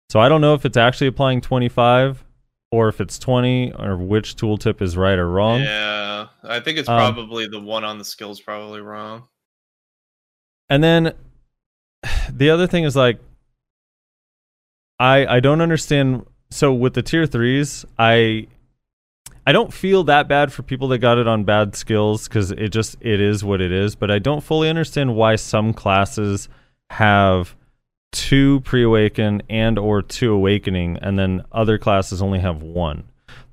So 0.09 0.19
I 0.19 0.27
don't 0.29 0.41
know 0.41 0.53
if 0.53 0.65
it's 0.65 0.77
actually 0.77 1.07
applying 1.07 1.41
25 1.41 2.23
or 2.71 2.87
if 2.89 2.99
it's 2.99 3.17
20 3.19 3.73
or 3.73 3.97
which 3.97 4.35
tooltip 4.35 4.81
is 4.81 4.97
right 4.97 5.17
or 5.17 5.29
wrong. 5.29 5.61
Yeah, 5.61 6.27
I 6.43 6.59
think 6.59 6.77
it's 6.77 6.89
Um, 6.89 6.97
probably 6.97 7.47
the 7.47 7.59
one 7.59 7.83
on 7.83 7.97
the 7.97 8.05
skills 8.05 8.39
probably 8.39 8.81
wrong. 8.81 9.27
And 10.69 10.83
then 10.83 11.13
the 12.31 12.49
other 12.49 12.67
thing 12.67 12.83
is 12.83 12.95
like 12.95 13.19
I 14.99 15.25
I 15.25 15.39
don't 15.39 15.61
understand 15.61 16.25
so 16.51 16.73
with 16.73 16.93
the 16.93 17.01
tier 17.03 17.25
3s, 17.25 17.85
I 17.97 18.47
I 19.49 19.51
don't 19.51 19.73
feel 19.73 20.03
that 20.03 20.27
bad 20.27 20.53
for 20.53 20.61
people 20.61 20.89
that 20.89 20.99
got 20.99 21.17
it 21.17 21.27
on 21.27 21.43
bad 21.43 21.75
skills 21.75 22.27
cuz 22.27 22.51
it 22.51 22.69
just 22.69 22.97
it 23.01 23.19
is 23.19 23.43
what 23.43 23.61
it 23.61 23.71
is, 23.71 23.95
but 23.95 24.11
I 24.11 24.19
don't 24.19 24.43
fully 24.43 24.69
understand 24.69 25.15
why 25.15 25.37
some 25.37 25.73
classes 25.73 26.47
have 26.91 27.55
two 28.11 28.59
pre-awaken 28.59 29.41
and 29.49 29.79
or 29.79 30.03
two 30.03 30.33
awakening 30.33 30.99
and 31.01 31.17
then 31.17 31.43
other 31.51 31.79
classes 31.79 32.21
only 32.21 32.37
have 32.37 32.61
one. 32.61 33.05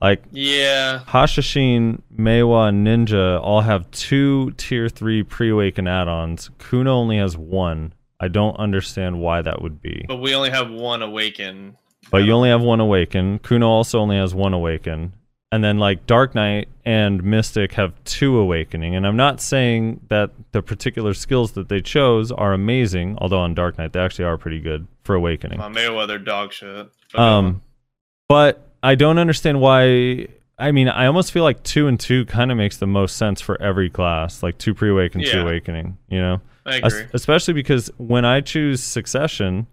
Like 0.03 0.23
Yeah, 0.33 1.01
Hashashin, 1.09 2.03
Maehwa, 2.15 2.69
and 2.69 2.87
Ninja 2.87 3.41
all 3.41 3.63
have 3.63 3.91
two 3.91 4.51
tier 4.59 4.91
three 4.91 5.23
pre-awaken 5.23 5.89
add-ons. 5.89 6.51
Kuno 6.59 6.93
only 6.93 7.17
has 7.17 7.39
one. 7.39 7.95
I 8.21 8.29
don't 8.29 8.57
understand 8.59 9.23
why 9.23 9.41
that 9.41 9.63
would 9.63 9.81
be. 9.81 10.05
but 10.07 10.17
we 10.17 10.35
only 10.35 10.51
have 10.51 10.71
one 10.71 11.01
awaken. 11.01 11.79
But 12.11 12.19
you 12.19 12.33
only 12.33 12.51
have 12.51 12.61
one 12.61 12.81
awaken. 12.81 13.39
Kuno 13.39 13.67
also 13.67 13.99
only 13.99 14.17
has 14.19 14.35
one 14.35 14.53
awaken. 14.53 15.15
And 15.53 15.63
then 15.63 15.79
like 15.79 16.07
Dark 16.07 16.35
Knight 16.35 16.69
and 16.85 17.23
Mystic 17.23 17.73
have 17.73 17.93
two 18.05 18.37
awakening. 18.37 18.97
And 18.97 19.07
I'm 19.07 19.17
not 19.17 19.41
saying 19.41 20.01
that 20.09 20.31
the 20.53 20.61
particular 20.61 21.15
skills 21.15 21.53
that 21.53 21.69
they 21.69 21.81
chose 21.81 22.33
are 22.33 22.53
amazing, 22.53 23.17
although 23.21 23.39
on 23.41 23.55
Dark 23.55 23.79
Knight 23.79 23.93
they 23.93 24.01
actually 24.01 24.25
are 24.25 24.37
pretty 24.37 24.61
good 24.61 24.87
for 25.05 25.15
awakening. 25.15 25.61
Uh, 25.61 25.69
Mayweather 25.69 26.23
dog 26.23 26.53
shit. 26.53 26.89
But, 27.13 27.21
Um, 27.21 27.63
but 28.29 28.69
I 28.83 28.97
don't 28.97 29.19
understand 29.19 29.61
why. 29.61 30.27
I 30.59 30.73
mean, 30.73 30.89
I 30.89 31.07
almost 31.07 31.33
feel 31.33 31.45
like 31.45 31.63
two 31.63 31.87
and 31.87 31.99
two 32.01 32.25
kind 32.25 32.51
of 32.51 32.57
makes 32.57 32.79
the 32.79 32.87
most 32.87 33.17
sense 33.17 33.41
for 33.41 33.61
every 33.63 33.89
class, 33.91 34.43
like 34.43 34.59
two 34.59 34.75
pre-awaken, 34.75 35.21
two 35.21 35.29
Yeah. 35.29 35.43
awakening. 35.43 35.97
You 36.09 36.19
know, 36.19 36.41
I 36.65 36.77
agree. 36.77 37.05
especially 37.13 37.55
because 37.55 37.91
when 37.99 38.25
I 38.25 38.41
choose 38.41 38.83
succession, 38.83 39.69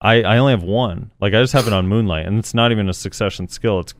I 0.00 0.22
I 0.22 0.38
only 0.38 0.52
have 0.52 0.62
one. 0.62 1.10
Like 1.20 1.34
I 1.34 1.40
just 1.42 1.52
have 1.54 1.66
it 1.66 1.72
on 1.72 1.88
Moonlight, 1.88 2.26
and 2.26 2.38
it's 2.38 2.54
not 2.54 2.70
even 2.70 2.88
a 2.88 2.92
succession 2.94 3.48
skill. 3.48 3.80
It's 3.80 3.94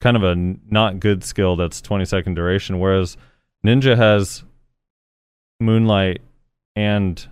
kind 0.00 0.16
of 0.16 0.22
a 0.22 0.34
not 0.36 1.00
good 1.00 1.24
skill 1.24 1.56
that's 1.56 1.80
20 1.80 2.04
second 2.04 2.34
duration. 2.34 2.78
Whereas 2.80 3.16
Ninja 3.66 3.96
has 3.96 4.44
Moonlight 5.60 6.20
and 6.76 7.26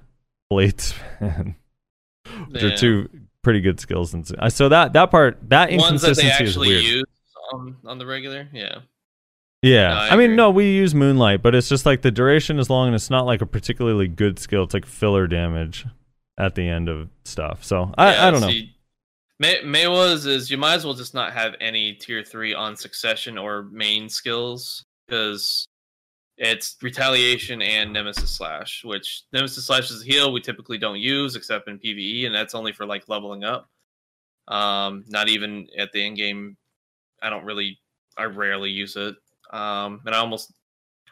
Blade 0.50 0.80
Span, 0.80 1.56
which 2.48 2.62
are 2.62 2.76
two 2.76 3.08
pretty 3.42 3.60
good 3.60 3.80
skills. 3.80 4.14
And 4.14 4.26
so 4.52 4.68
that 4.68 4.92
that 4.94 5.10
part 5.10 5.38
that 5.48 5.70
Ones 5.72 6.02
that 6.02 6.14
they 6.16 6.22
inconsistency 6.22 6.26
is 6.26 6.32
actually 6.50 6.68
weird. 6.68 6.84
use 6.84 7.04
on, 7.52 7.76
on 7.84 7.98
the 7.98 8.06
regular. 8.06 8.48
Yeah. 8.52 8.78
Yeah, 9.64 9.90
No, 9.90 9.94
I 9.94 10.08
I, 10.08 10.16
mean, 10.16 10.24
agree. 10.24 10.36
no, 10.36 10.50
we 10.50 10.72
use 10.74 10.92
Moonlight, 10.92 11.40
but 11.40 11.54
it's 11.54 11.68
just 11.68 11.86
like 11.86 12.02
the 12.02 12.10
duration 12.10 12.58
is 12.58 12.68
long, 12.68 12.88
and 12.88 12.96
it's 12.96 13.10
not 13.10 13.26
like 13.26 13.42
a 13.42 13.46
particularly 13.46 14.08
good 14.08 14.40
skill. 14.40 14.64
It's 14.64 14.74
like 14.74 14.84
filler 14.84 15.28
damage 15.28 15.86
at 16.36 16.56
the 16.56 16.66
end 16.66 16.88
of 16.88 17.08
stuff. 17.24 17.62
So 17.62 17.94
I, 17.96 18.12
Yeah, 18.12 18.26
I 18.26 18.30
don't 18.32 18.40
know. 18.40 18.48
see, 18.48 18.74
May 19.42 19.60
Maehwa's 19.64 20.24
is 20.24 20.52
you 20.52 20.56
might 20.56 20.74
as 20.74 20.84
well 20.84 20.94
just 20.94 21.14
not 21.14 21.32
have 21.32 21.56
any 21.60 21.94
tier 21.94 22.22
three 22.22 22.54
on 22.54 22.76
succession 22.76 23.36
or 23.36 23.64
main 23.72 24.08
skills 24.08 24.84
because 25.04 25.66
it's 26.38 26.76
retaliation 26.80 27.60
and 27.60 27.92
nemesis 27.92 28.30
slash, 28.30 28.82
which 28.84 29.24
nemesis 29.32 29.66
slash 29.66 29.90
is 29.90 30.02
a 30.02 30.04
heal 30.04 30.32
we 30.32 30.40
typically 30.40 30.78
don't 30.78 31.00
use 31.00 31.34
except 31.34 31.66
in 31.66 31.80
PVE, 31.80 32.24
and 32.24 32.32
that's 32.32 32.54
only 32.54 32.72
for 32.72 32.86
like 32.86 33.08
leveling 33.08 33.42
up. 33.42 33.68
Um, 34.46 35.04
not 35.08 35.28
even 35.28 35.66
at 35.76 35.90
the 35.90 36.06
end 36.06 36.18
game. 36.18 36.56
I 37.20 37.28
don't 37.28 37.44
really, 37.44 37.80
I 38.16 38.26
rarely 38.26 38.70
use 38.70 38.94
it. 38.94 39.16
Um, 39.52 40.02
and 40.06 40.14
I 40.14 40.18
almost, 40.18 40.52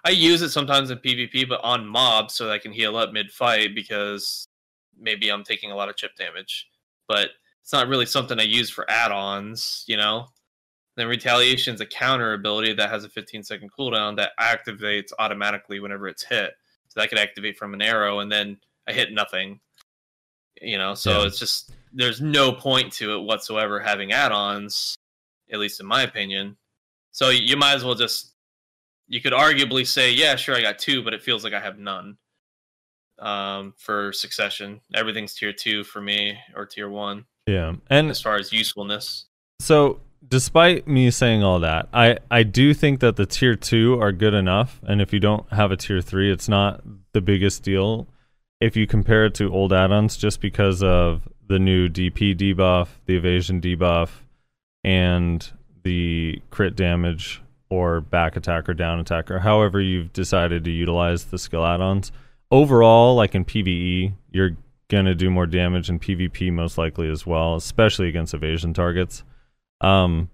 I 0.05 0.11
use 0.11 0.41
it 0.41 0.51
sometimes 0.51 0.93
in 0.93 0.99
PvP, 0.99 1.49
but 1.49 1.65
on 1.65 1.85
mobs 1.85 2.35
so 2.35 2.47
that 2.47 2.53
I 2.53 2.59
can 2.59 2.71
heal 2.71 2.97
up 2.97 3.13
mid 3.13 3.33
fight 3.33 3.75
because 3.75 4.47
maybe 4.97 5.31
I'm 5.31 5.43
taking 5.43 5.73
a 5.73 5.77
lot 5.77 5.89
of 5.89 5.97
chip 5.97 6.13
damage. 6.17 6.69
But 7.09 7.31
it's 7.63 7.73
not 7.73 7.89
really 7.89 8.07
something 8.07 8.39
I 8.39 8.45
use 8.45 8.71
for 8.71 8.91
add-ons, 8.91 9.85
you 9.87 9.97
know. 9.97 10.27
Then 10.97 11.07
retaliation's 11.07 11.81
a 11.81 11.87
counter 11.87 12.33
ability 12.35 12.75
that 12.75 12.91
has 12.91 13.05
a 13.05 13.09
15 13.09 13.43
second 13.45 13.71
cooldown 13.73 14.17
that 14.17 14.33
activates 14.39 15.13
automatically 15.19 15.81
whenever 15.81 16.09
it's 16.09 16.25
hit. 16.25 16.53
So 16.89 17.01
that 17.01 17.09
could 17.09 17.19
activate 17.19 17.57
from 17.57 17.73
an 17.75 17.81
arrow, 17.83 18.19
and 18.19 18.31
then 18.31 18.59
I 18.89 18.93
hit 18.93 19.13
nothing. 19.13 19.61
You 20.61 20.77
know, 20.79 20.95
so 20.95 21.21
Yeah. 21.21 21.27
it's 21.29 21.39
just 21.39 21.71
there's 21.93 22.21
no 22.21 22.53
point 22.53 22.93
to 22.95 23.15
it 23.15 23.21
whatsoever 23.23 23.81
having 23.81 24.13
add-ons, 24.13 24.97
at 25.51 25.59
least 25.59 25.81
in 25.81 25.87
my 25.87 26.03
opinion. 26.03 26.57
So 27.13 27.31
you 27.31 27.57
might 27.57 27.75
as 27.75 27.85
well 27.85 27.95
just 27.95 28.35
you 29.09 29.21
could 29.21 29.33
arguably 29.33 29.87
say, 29.87 30.13
yeah, 30.13 30.37
sure, 30.37 30.55
I 30.55 30.61
got 30.63 30.79
two, 30.79 31.03
but 31.03 31.15
it 31.15 31.23
feels 31.23 31.43
like 31.45 31.53
I 31.53 31.61
have 31.61 31.79
none. 31.79 32.17
Um, 33.19 33.75
for 33.77 34.13
succession, 34.13 34.81
everything's 34.95 35.35
tier 35.35 35.53
two 35.53 35.85
for 35.85 36.01
me 36.01 36.39
or 36.55 36.65
tier 36.67 36.89
one 36.89 37.27
Yeah, 37.47 37.75
and 37.89 38.11
as 38.11 38.21
far 38.21 38.37
as 38.37 38.53
usefulness. 38.53 39.27
so 39.61 40.01
despite 40.27 40.87
me 40.87 41.11
saying 41.11 41.43
all 41.43 41.61
that, 41.61 41.89
I 41.93 42.19
I 42.31 42.43
do 42.43 42.75
think 42.75 43.01
that 43.01 43.17
the 43.17 43.27
tier 43.27 43.57
two 43.57 44.01
are 44.01 44.13
good 44.13 44.35
enough, 44.35 44.81
and 44.87 45.01
if 45.01 45.13
you 45.13 45.21
don't 45.21 45.51
have 45.53 45.73
a 45.73 45.77
tier 45.77 46.01
three, 46.01 46.31
it's 46.31 46.49
not 46.49 46.83
the 47.13 47.21
biggest 47.21 47.63
deal 47.63 48.07
if 48.61 48.77
you 48.77 48.87
compare 48.87 49.25
it 49.25 49.35
to 49.35 49.53
old 49.53 49.73
add-ons, 49.73 50.17
just 50.17 50.41
because 50.41 50.83
of 50.83 51.29
the 51.49 51.59
new 51.59 51.89
DP 51.89 52.37
debuff, 52.37 52.89
the 53.07 53.17
evasion 53.17 53.61
debuff, 53.61 54.11
and 54.85 55.51
the 55.83 56.41
crit 56.51 56.77
damage 56.77 57.43
or 57.71 58.01
back 58.01 58.37
attack 58.37 58.69
or 58.69 58.75
down 58.75 59.01
attack 59.01 59.31
or 59.31 59.39
however 59.39 59.81
you've 59.81 60.13
decided 60.13 60.65
to 60.65 60.71
utilize 60.71 61.25
the 61.27 61.39
skill 61.39 61.65
add-ons. 61.65 62.13
Overall, 62.51 63.15
like 63.15 63.35
in 63.35 63.45
PvE, 63.45 64.13
you're 64.31 64.57
gonna 64.91 65.15
do 65.15 65.31
more 65.31 65.47
damage 65.47 65.89
in 65.89 65.99
PvP 65.99 66.53
most 66.53 66.77
likely 66.77 67.09
as 67.09 67.25
well, 67.25 67.57
especially 67.57 68.09
against 68.09 68.35
evasion 68.35 68.75
targets. 68.75 69.25
Um, 69.81 70.29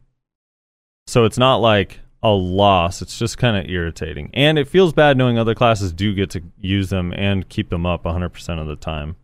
so 1.06 1.24
it's 1.24 1.38
not 1.38 1.58
like 1.58 2.00
a 2.22 2.30
loss; 2.30 3.02
it's 3.02 3.16
just 3.16 3.38
kind 3.38 3.56
of 3.56 3.70
irritating, 3.70 4.30
and 4.34 4.58
it 4.58 4.66
feels 4.66 4.92
bad 4.92 5.16
knowing 5.16 5.38
other 5.38 5.54
classes 5.54 5.92
do 5.92 6.12
get 6.12 6.30
to 6.30 6.42
use 6.58 6.90
them 6.90 7.12
and 7.16 7.48
keep 7.48 7.70
them 7.70 7.86
up 7.86 8.02
100% 8.02 8.60
of 8.60 8.66
the 8.66 8.74
time. 8.74 9.14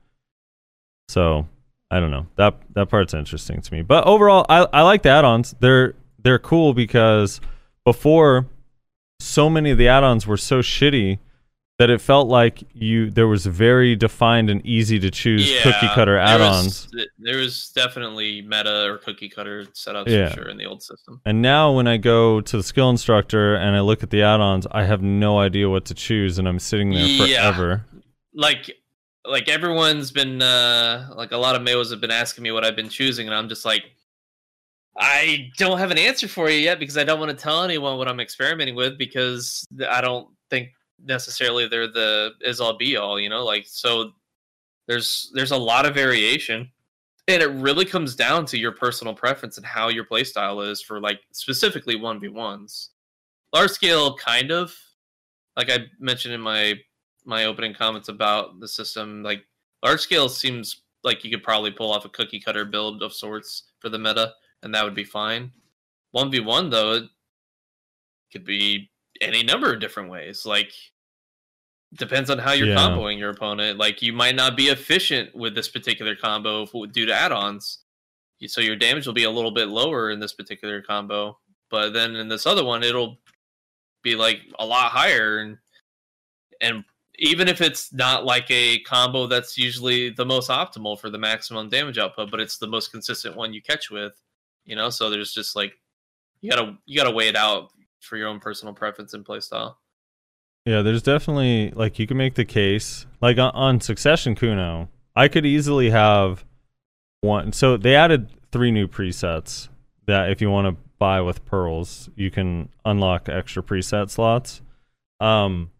So 1.08 1.48
I 1.90 1.98
don't 1.98 2.12
know 2.12 2.26
that 2.36 2.54
that 2.74 2.88
part's 2.88 3.14
interesting 3.14 3.60
to 3.60 3.74
me, 3.74 3.82
but 3.82 4.06
overall, 4.06 4.46
I 4.48 4.68
I 4.72 4.82
like 4.82 5.02
the 5.02 5.08
add-ons. 5.08 5.56
They're 5.58 5.94
they're 6.22 6.38
cool 6.38 6.74
because 6.74 7.40
before 7.84 8.46
so 9.18 9.50
many 9.50 9.70
of 9.70 9.78
the 9.78 9.88
add-ons 9.88 10.26
were 10.26 10.36
so 10.36 10.60
shitty 10.60 11.18
that 11.82 11.90
it 11.90 12.00
felt 12.00 12.28
like 12.28 12.62
you 12.74 13.10
there 13.10 13.26
was 13.26 13.44
very 13.44 13.96
defined 13.96 14.48
and 14.48 14.64
easy 14.64 15.00
to 15.00 15.10
choose 15.10 15.50
cookie 15.64 15.88
cutter 15.88 16.16
add-ons. 16.16 16.86
There 17.18 17.38
was, 17.38 17.72
definitely 17.74 18.40
meta 18.40 18.84
or 18.88 18.98
cookie 18.98 19.28
cutter 19.28 19.64
setups 19.74 20.06
Yeah. 20.06 20.28
for 20.28 20.34
sure 20.34 20.48
in 20.48 20.58
the 20.58 20.64
old 20.66 20.80
system. 20.80 21.20
And 21.26 21.42
now 21.42 21.72
when 21.72 21.88
I 21.88 21.96
go 21.96 22.40
to 22.40 22.56
the 22.56 22.62
skill 22.62 22.88
instructor 22.88 23.56
and 23.56 23.74
I 23.74 23.80
look 23.80 24.04
at 24.04 24.10
the 24.10 24.22
add-ons, 24.22 24.64
I 24.70 24.84
have 24.84 25.02
no 25.02 25.40
idea 25.40 25.68
what 25.68 25.84
to 25.86 25.94
choose 25.94 26.38
and 26.38 26.46
I'm 26.46 26.60
sitting 26.60 26.90
there 26.90 27.04
Yeah. 27.04 27.50
forever. 27.50 27.84
Like, 28.32 28.70
like 29.24 29.48
everyone's 29.48 30.12
been 30.12 30.40
uh 30.40 31.12
like 31.16 31.32
a 31.32 31.36
lot 31.36 31.56
of 31.56 31.62
males 31.62 31.90
have 31.90 32.00
been 32.00 32.12
asking 32.12 32.44
me 32.44 32.52
what 32.52 32.64
I've 32.64 32.76
been 32.76 32.90
choosing, 32.90 33.26
and 33.26 33.34
I'm 33.34 33.48
just 33.48 33.64
like, 33.64 33.82
I 34.96 35.50
don't 35.58 35.78
have 35.78 35.90
an 35.90 35.98
answer 35.98 36.28
for 36.28 36.48
you 36.48 36.58
yet 36.58 36.78
because 36.78 36.96
I 36.96 37.02
don't 37.02 37.18
want 37.18 37.30
to 37.36 37.36
tell 37.36 37.64
anyone 37.64 37.98
what 37.98 38.06
I'm 38.08 38.20
experimenting 38.20 38.76
with 38.76 38.98
because 38.98 39.66
I 39.90 40.00
don't 40.00 40.28
think 40.48 40.68
necessarily 41.04 41.68
they're 41.68 41.88
the 41.88 42.32
is 42.40 42.60
all 42.60 42.76
be 42.76 42.96
all. 42.96 43.18
You 43.20 43.28
know, 43.28 43.44
like 43.44 43.64
so. 43.66 44.12
There's 44.88 45.30
there's 45.32 45.52
a 45.52 45.56
lot 45.56 45.86
of 45.86 45.94
variation, 45.94 46.68
and 47.28 47.40
it 47.40 47.46
really 47.46 47.84
comes 47.84 48.16
down 48.16 48.46
to 48.46 48.58
your 48.58 48.72
personal 48.72 49.14
preference 49.14 49.56
and 49.56 49.64
how 49.64 49.88
your 49.88 50.04
playstyle 50.04 50.68
is 50.68 50.82
for 50.82 51.00
like 51.00 51.20
specifically 51.30 51.94
one 51.94 52.18
v 52.18 52.26
ones. 52.26 52.90
Large 53.52 53.70
scale, 53.70 54.16
kind 54.16 54.50
of, 54.50 54.76
like 55.56 55.70
I 55.70 55.86
mentioned 56.00 56.34
in 56.34 56.40
my 56.40 56.74
my 57.24 57.44
opening 57.44 57.74
comments 57.74 58.08
about 58.08 58.58
the 58.58 58.66
system, 58.66 59.22
like 59.22 59.44
large 59.84 60.00
scale 60.00 60.28
seems 60.28 60.82
like 61.04 61.22
you 61.22 61.30
could 61.30 61.44
probably 61.44 61.70
pull 61.70 61.92
off 61.92 62.04
a 62.04 62.08
cookie 62.08 62.40
cutter 62.40 62.64
build 62.64 63.04
of 63.04 63.12
sorts 63.12 63.70
for 63.78 63.88
the 63.88 64.00
meta, 64.00 64.32
and 64.64 64.74
that 64.74 64.82
would 64.84 64.96
be 64.96 65.04
fine. 65.04 65.52
One 66.10 66.28
v 66.28 66.40
one 66.40 66.70
though, 66.70 66.94
it 66.94 67.04
could 68.32 68.44
be 68.44 68.90
any 69.22 69.42
number 69.42 69.72
of 69.72 69.80
different 69.80 70.10
ways. 70.10 70.44
Like 70.44 70.72
depends 71.94 72.30
on 72.30 72.38
how 72.38 72.52
you're 72.52 72.68
Yeah. 72.68 72.76
comboing 72.76 73.18
your 73.18 73.30
opponent. 73.30 73.78
Like 73.78 74.02
you 74.02 74.12
might 74.12 74.34
not 74.34 74.56
be 74.56 74.68
efficient 74.68 75.34
with 75.34 75.54
this 75.54 75.68
particular 75.68 76.16
combo 76.16 76.66
due 76.86 77.06
to 77.06 77.14
add-ons, 77.14 77.84
so 78.46 78.60
your 78.60 78.76
damage 78.76 79.06
will 79.06 79.12
be 79.14 79.24
a 79.24 79.30
little 79.30 79.50
bit 79.50 79.68
lower 79.68 80.10
in 80.10 80.18
this 80.18 80.32
particular 80.32 80.82
combo. 80.82 81.38
But 81.70 81.92
then 81.92 82.16
in 82.16 82.28
this 82.28 82.46
other 82.46 82.64
one, 82.64 82.82
it'll 82.82 83.18
be 84.02 84.16
like 84.16 84.40
a 84.58 84.66
lot 84.66 84.90
higher 84.90 85.38
and 85.38 85.58
and 86.60 86.84
even 87.18 87.46
if 87.46 87.60
it's 87.60 87.92
not 87.92 88.24
like 88.24 88.50
a 88.50 88.80
combo 88.80 89.26
that's 89.26 89.58
usually 89.58 90.10
the 90.10 90.24
most 90.24 90.48
optimal 90.48 90.98
for 90.98 91.10
the 91.10 91.18
maximum 91.18 91.68
damage 91.68 91.98
output, 91.98 92.30
but 92.30 92.40
it's 92.40 92.56
the 92.56 92.66
most 92.66 92.90
consistent 92.90 93.36
one 93.36 93.52
you 93.52 93.60
catch 93.62 93.90
with, 93.90 94.14
you 94.64 94.74
know. 94.74 94.88
So 94.90 95.10
there's 95.10 95.32
just 95.34 95.54
like 95.54 95.78
you 96.40 96.50
gotta 96.50 96.76
you 96.86 96.96
gotta 96.96 97.14
weigh 97.14 97.28
it 97.28 97.36
out 97.36 97.70
for 98.02 98.16
your 98.16 98.28
own 98.28 98.40
personal 98.40 98.74
preference 98.74 99.14
and 99.14 99.24
playstyle. 99.24 99.76
Yeah, 100.64 100.82
there's 100.82 101.02
definitely 101.02 101.72
like 101.74 101.98
you 101.98 102.06
can 102.06 102.16
make 102.16 102.34
the 102.34 102.44
case 102.44 103.06
like 103.20 103.38
on, 103.38 103.50
on 103.54 103.80
Succession 103.80 104.34
Kuno. 104.34 104.88
I 105.16 105.28
could 105.28 105.44
easily 105.44 105.90
have 105.90 106.44
one. 107.20 107.52
So 107.52 107.76
they 107.76 107.96
added 107.96 108.30
three 108.52 108.70
new 108.70 108.86
presets 108.86 109.68
that 110.06 110.30
if 110.30 110.40
you 110.40 110.50
want 110.50 110.68
to 110.68 110.82
buy 110.98 111.20
with 111.20 111.44
pearls, 111.44 112.10
you 112.14 112.30
can 112.30 112.68
unlock 112.84 113.28
extra 113.28 113.62
preset 113.62 114.10
slots. 114.10 114.62
Um, 115.20 115.70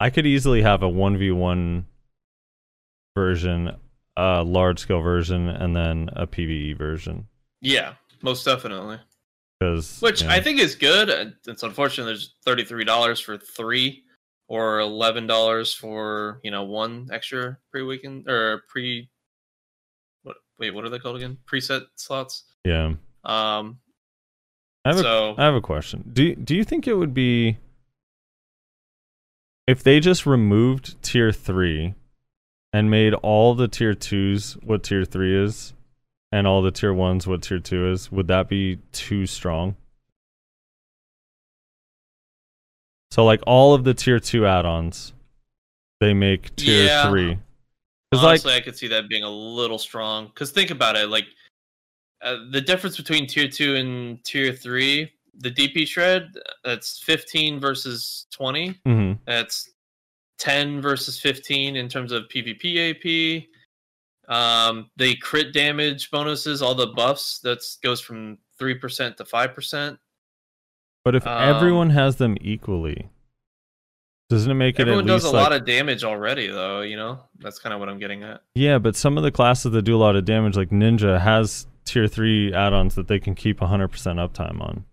I 0.00 0.10
could 0.10 0.26
easily 0.26 0.62
have 0.62 0.82
a 0.82 0.88
one 0.88 1.16
v 1.16 1.30
one 1.30 1.86
version, 3.14 3.76
a 4.16 4.42
large 4.42 4.80
scale 4.80 5.00
version, 5.00 5.48
and 5.48 5.74
then 5.74 6.10
a 6.12 6.26
PVE 6.26 6.76
version. 6.76 7.28
Yeah, 7.60 7.94
most 8.22 8.44
definitely. 8.44 8.98
Because 9.60 10.00
Which 10.00 10.22
I 10.24 10.40
think 10.40 10.60
is 10.60 10.74
good. 10.74 11.08
Uh, 11.10 11.30
It's 11.46 11.62
unfortunate 11.62 12.04
there's 12.06 12.34
thirty 12.44 12.64
three 12.64 12.84
dollars 12.84 13.20
for 13.20 13.38
three, 13.38 14.04
or 14.48 14.80
eleven 14.80 15.26
dollars 15.26 15.72
for 15.72 16.40
you 16.44 16.50
know 16.50 16.64
one 16.64 17.08
extra 17.12 17.56
pre 17.72 17.82
weekend 17.82 18.28
or 18.28 18.62
pre. 18.68 19.08
What 20.24 20.36
wait? 20.58 20.74
What 20.74 20.84
are 20.84 20.90
they 20.90 20.98
called 20.98 21.16
again? 21.16 21.38
Preset 21.50 21.86
slots. 21.96 22.44
yeah. 22.64 22.94
Um. 23.24 23.78
I 24.84 24.90
have 24.90 24.98
a 24.98 25.02
so 25.02 25.34
I 25.36 25.44
have 25.46 25.54
a 25.54 25.60
question. 25.60 26.10
Do 26.12 26.34
do 26.36 26.54
you 26.54 26.62
think 26.62 26.86
it 26.86 26.94
would 26.94 27.14
be 27.14 27.58
if 29.66 29.82
they 29.82 29.98
just 29.98 30.26
removed 30.26 31.02
tier 31.02 31.32
three 31.32 31.94
and 32.72 32.88
made 32.90 33.14
all 33.14 33.54
the 33.54 33.66
tier 33.68 33.94
twos 33.94 34.52
what 34.62 34.84
tier 34.84 35.04
three 35.04 35.34
is, 35.36 35.72
and 36.32 36.46
all 36.46 36.62
the 36.62 36.70
tier 36.70 36.92
ones 36.92 37.26
what 37.26 37.42
tier 37.42 37.58
two 37.58 37.90
is? 37.90 38.10
Would 38.12 38.28
that 38.28 38.48
be 38.48 38.78
too 38.92 39.26
strong? 39.26 39.76
So 43.10 43.24
like 43.24 43.40
all 43.46 43.74
of 43.74 43.84
the 43.84 43.94
tier 43.94 44.20
two 44.20 44.46
add-ons, 44.46 45.12
they 46.00 46.12
make 46.12 46.54
tier 46.56 46.84
Yeah. 46.86 47.08
three. 47.08 47.38
Because 48.10 48.22
like 48.22 48.30
honestly, 48.30 48.54
I 48.54 48.60
could 48.60 48.76
see 48.76 48.88
that 48.88 49.08
being 49.08 49.22
a 49.24 49.30
little 49.30 49.78
strong. 49.78 50.26
Because 50.26 50.50
think 50.50 50.70
about 50.70 50.96
it, 50.96 51.08
like 51.08 51.26
uh, 52.22 52.36
the 52.50 52.60
difference 52.60 52.96
between 52.96 53.26
tier 53.26 53.48
two 53.48 53.76
and 53.76 54.22
tier 54.24 54.52
three, 54.52 55.12
the 55.38 55.50
DP 55.50 55.86
shred 55.86 56.32
that's 56.64 56.98
fifteen 57.00 57.58
versus 57.60 58.26
twenty. 58.30 58.74
mhm. 58.86 59.18
That's 59.26 59.70
10 60.38 60.82
versus 60.82 61.18
15 61.18 61.76
in 61.76 61.88
terms 61.88 62.12
of 62.12 62.24
PvP 62.24 62.90
AP. 62.90 63.48
Um, 64.28 64.90
the 64.96 65.16
crit 65.16 65.52
damage 65.52 66.10
bonuses, 66.10 66.62
all 66.62 66.74
the 66.74 66.88
buffs, 66.88 67.38
that 67.40 67.62
goes 67.82 68.00
from 68.00 68.38
3% 68.60 69.16
to 69.16 69.24
5%. 69.24 69.98
but 71.04 71.14
if 71.14 71.26
um, 71.26 71.42
everyone 71.42 71.90
has 71.90 72.16
them 72.16 72.36
equally, 72.40 73.08
doesn't 74.28 74.50
it 74.50 74.54
make 74.54 74.78
it 74.78 74.82
Everyone 74.82 75.06
does 75.06 75.24
a 75.24 75.30
like 75.30 75.50
lot 75.50 75.52
of 75.52 75.64
damage 75.64 76.02
already, 76.02 76.48
though, 76.48 76.80
you 76.80 76.96
know? 76.96 77.20
That's 77.38 77.60
kind 77.60 77.72
of 77.72 77.78
what 77.78 77.88
I'm 77.88 78.00
getting 78.00 78.24
at. 78.24 78.42
Yeah, 78.56 78.78
but 78.78 78.96
some 78.96 79.16
of 79.16 79.22
the 79.22 79.30
classes 79.30 79.70
that 79.70 79.82
do 79.82 79.94
a 79.94 79.98
lot 79.98 80.16
of 80.16 80.24
damage, 80.24 80.56
like 80.56 80.70
Ninja, 80.70 81.20
has 81.20 81.68
tier 81.84 82.08
three 82.08 82.52
add-ons 82.52 82.96
that 82.96 83.06
they 83.06 83.20
can 83.20 83.36
keep 83.36 83.60
100% 83.60 83.88
uptime 83.88 84.60
on. 84.60 84.84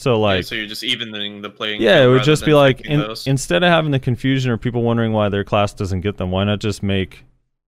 So 0.00 0.14
Yeah, 0.14 0.20
like, 0.20 0.44
so 0.46 0.54
you're 0.54 0.66
just 0.66 0.82
evening 0.82 1.42
the 1.42 1.50
playing 1.50 1.82
yeah, 1.82 2.02
it 2.02 2.06
would 2.06 2.22
just 2.22 2.46
be 2.46 2.54
like 2.54 2.80
in, 2.80 3.04
instead 3.26 3.62
of 3.62 3.68
having 3.68 3.90
the 3.90 3.98
confusion 3.98 4.50
or 4.50 4.56
people 4.56 4.82
wondering 4.82 5.12
why 5.12 5.28
their 5.28 5.44
class 5.44 5.74
doesn't 5.74 6.00
get 6.00 6.16
them, 6.16 6.30
why 6.30 6.42
not 6.44 6.58
just 6.58 6.82
make 6.82 7.26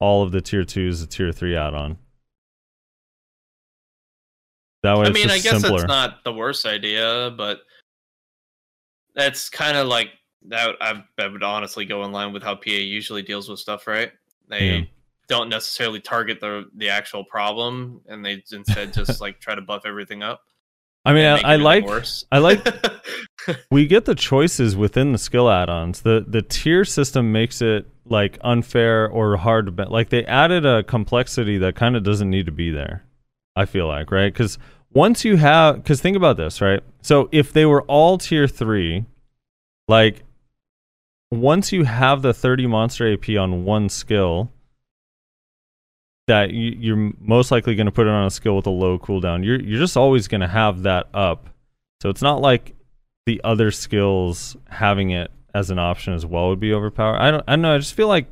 all 0.00 0.22
of 0.22 0.30
the 0.30 0.42
tier 0.42 0.62
twos 0.62 1.00
a 1.00 1.06
tier 1.06 1.32
three 1.32 1.56
add-on? 1.56 1.96
That 4.82 4.98
way, 4.98 5.06
I 5.06 5.10
mean, 5.12 5.30
I 5.30 5.38
guess 5.38 5.62
simpler. 5.62 5.78
that's 5.78 5.88
not 5.88 6.22
the 6.22 6.32
worst 6.34 6.66
idea, 6.66 7.32
but 7.38 7.60
that's 9.14 9.48
kind 9.48 9.78
of 9.78 9.86
like 9.86 10.08
that. 10.48 10.76
I, 10.78 11.02
I 11.18 11.26
would 11.26 11.42
honestly 11.42 11.86
go 11.86 12.04
in 12.04 12.12
line 12.12 12.34
with 12.34 12.42
how 12.42 12.54
PA 12.54 12.70
usually 12.70 13.22
deals 13.22 13.48
with 13.48 13.58
stuff, 13.58 13.86
right? 13.86 14.12
They 14.46 14.66
Yeah. 14.66 14.84
don't 15.26 15.48
necessarily 15.48 16.00
target 16.00 16.38
the 16.38 16.68
the 16.76 16.90
actual 16.90 17.24
problem, 17.24 18.02
and 18.08 18.22
they 18.22 18.44
instead 18.52 18.92
just 18.92 19.20
like 19.22 19.40
try 19.40 19.54
to 19.54 19.62
buff 19.62 19.86
everything 19.86 20.22
up. 20.22 20.42
I 21.04 21.12
mean, 21.14 21.24
I, 21.24 21.52
I 21.52 21.56
like. 21.56 21.86
I 22.30 22.38
like 22.38 22.66
we 23.70 23.86
get 23.86 24.04
the 24.04 24.14
choices 24.14 24.76
within 24.76 25.12
the 25.12 25.18
skill 25.18 25.50
add-ons. 25.50 26.02
The 26.02 26.24
the 26.26 26.42
tier 26.42 26.84
system 26.84 27.32
makes 27.32 27.62
it 27.62 27.86
like 28.04 28.38
unfair 28.42 29.08
or 29.08 29.36
hard 29.36 29.66
to 29.66 29.72
bet. 29.72 29.90
Like 29.90 30.10
they 30.10 30.24
added 30.26 30.66
a 30.66 30.82
complexity 30.82 31.58
that 31.58 31.74
kind 31.74 31.96
of 31.96 32.02
doesn't 32.02 32.28
need 32.28 32.46
to 32.46 32.52
be 32.52 32.70
there. 32.70 33.04
I 33.56 33.64
feel 33.64 33.86
like, 33.86 34.10
right? 34.10 34.34
Cuz 34.34 34.58
once 34.92 35.24
you 35.24 35.36
have 35.36 35.84
cuz 35.84 36.00
think 36.00 36.16
about 36.16 36.36
this, 36.36 36.60
right? 36.60 36.82
So 37.00 37.28
if 37.32 37.52
they 37.52 37.64
were 37.64 37.82
all 37.82 38.18
tier 38.18 38.46
3, 38.46 39.04
like 39.88 40.24
once 41.30 41.72
you 41.72 41.84
have 41.84 42.22
the 42.22 42.34
30 42.34 42.66
monster 42.66 43.10
AP 43.10 43.30
on 43.38 43.64
one 43.64 43.88
skill, 43.88 44.50
that 46.30 46.52
you, 46.52 46.76
you're 46.78 47.12
most 47.18 47.50
likely 47.50 47.74
going 47.74 47.86
to 47.86 47.92
put 47.92 48.06
it 48.06 48.10
on 48.10 48.24
a 48.24 48.30
skill 48.30 48.54
with 48.54 48.66
a 48.66 48.70
low 48.70 49.00
cooldown. 49.00 49.44
You're 49.44 49.60
you're 49.60 49.80
just 49.80 49.96
always 49.96 50.28
going 50.28 50.42
to 50.42 50.48
have 50.48 50.84
that 50.84 51.08
up. 51.12 51.48
So 52.00 52.08
it's 52.08 52.22
not 52.22 52.40
like 52.40 52.76
the 53.26 53.40
other 53.42 53.72
skills 53.72 54.56
having 54.68 55.10
it 55.10 55.32
as 55.54 55.70
an 55.70 55.80
option 55.80 56.14
as 56.14 56.24
well 56.24 56.48
would 56.48 56.60
be 56.60 56.72
overpowered. 56.72 57.18
I 57.18 57.32
don't 57.32 57.42
I 57.48 57.52
don't 57.52 57.62
know. 57.62 57.74
I 57.74 57.78
just 57.78 57.94
feel 57.94 58.06
like 58.06 58.26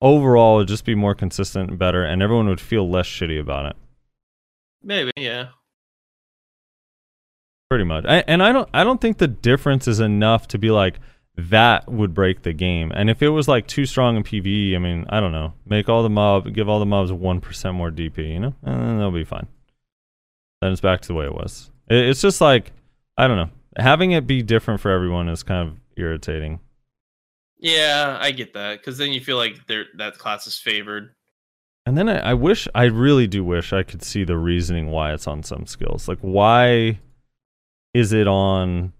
overall 0.00 0.58
it'd 0.58 0.68
just 0.68 0.84
be 0.84 0.94
more 0.94 1.16
consistent 1.16 1.70
and 1.70 1.78
better, 1.80 2.04
and 2.04 2.22
everyone 2.22 2.46
would 2.46 2.60
feel 2.60 2.88
less 2.88 3.06
shitty 3.06 3.40
about 3.40 3.66
it. 3.66 3.76
Maybe, 4.80 5.10
yeah. 5.16 5.48
Pretty 7.68 7.84
much. 7.84 8.04
I, 8.06 8.18
and 8.28 8.40
I 8.40 8.52
don't 8.52 8.68
I 8.72 8.84
don't 8.84 9.00
think 9.00 9.18
the 9.18 9.26
difference 9.26 9.88
is 9.88 9.98
enough 9.98 10.46
to 10.48 10.58
be 10.58 10.70
like 10.70 11.00
that 11.36 11.90
would 11.90 12.12
break 12.14 12.42
the 12.42 12.52
game. 12.52 12.92
And 12.94 13.08
if 13.08 13.22
it 13.22 13.30
was 13.30 13.48
like 13.48 13.66
too 13.66 13.86
strong 13.86 14.16
in 14.16 14.22
PvE, 14.22 14.74
I 14.74 14.78
mean, 14.78 15.06
I 15.08 15.20
don't 15.20 15.32
know. 15.32 15.54
Make 15.66 15.88
all 15.88 16.02
the 16.02 16.10
mob 16.10 16.52
give 16.52 16.68
all 16.68 16.78
the 16.78 16.86
mobs 16.86 17.12
one 17.12 17.40
percent 17.40 17.74
more 17.74 17.90
DP, 17.90 18.34
you 18.34 18.40
know? 18.40 18.54
And 18.62 18.82
then 18.82 18.98
they'll 18.98 19.10
be 19.10 19.24
fine. 19.24 19.46
Then 20.60 20.72
it's 20.72 20.80
back 20.80 21.00
to 21.02 21.08
the 21.08 21.14
way 21.14 21.24
it 21.24 21.34
was. 21.34 21.70
It, 21.88 22.06
it's 22.06 22.20
just 22.20 22.40
like 22.40 22.72
I 23.16 23.26
don't 23.26 23.36
know. 23.36 23.50
Having 23.78 24.12
it 24.12 24.26
be 24.26 24.42
different 24.42 24.80
for 24.80 24.90
everyone 24.90 25.28
is 25.28 25.42
kind 25.42 25.68
of 25.68 25.76
irritating. 25.96 26.60
Yeah, 27.58 28.18
I 28.20 28.32
get 28.32 28.52
that 28.54 28.78
because 28.80 28.98
then 28.98 29.12
you 29.12 29.20
feel 29.20 29.36
like 29.36 29.66
they're, 29.66 29.86
that 29.96 30.18
class 30.18 30.46
is 30.46 30.58
favored. 30.58 31.14
And 31.86 31.96
then 31.96 32.08
I, 32.08 32.18
I 32.30 32.34
wish 32.34 32.68
I 32.74 32.84
really 32.84 33.26
do 33.26 33.42
wish 33.42 33.72
I 33.72 33.82
could 33.82 34.02
see 34.02 34.24
the 34.24 34.36
reasoning 34.36 34.90
why 34.90 35.12
it's 35.14 35.26
on 35.26 35.42
some 35.42 35.66
skills. 35.66 36.08
Like 36.08 36.18
why 36.20 37.00
is 37.94 38.12
it 38.12 38.26
on 38.26 38.92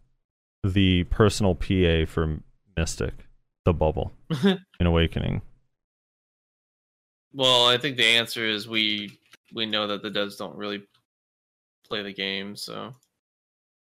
the 0.65 1.05
personal 1.05 1.55
PA 1.55 2.05
for 2.07 2.39
Mystic, 2.77 3.27
the 3.65 3.73
bubble 3.73 4.13
in 4.45 4.87
Awakening? 4.87 5.43
Well, 7.35 7.67
I 7.67 7.79
think 7.79 7.97
the 7.97 8.05
answer 8.07 8.47
is 8.47 8.69
we 8.69 9.19
we 9.55 9.67
know 9.67 9.87
that 9.87 10.03
the 10.03 10.11
devs 10.11 10.39
don't 10.39 10.57
really 10.57 10.83
play 11.87 12.03
the 12.03 12.13
game, 12.13 12.57
so 12.57 12.95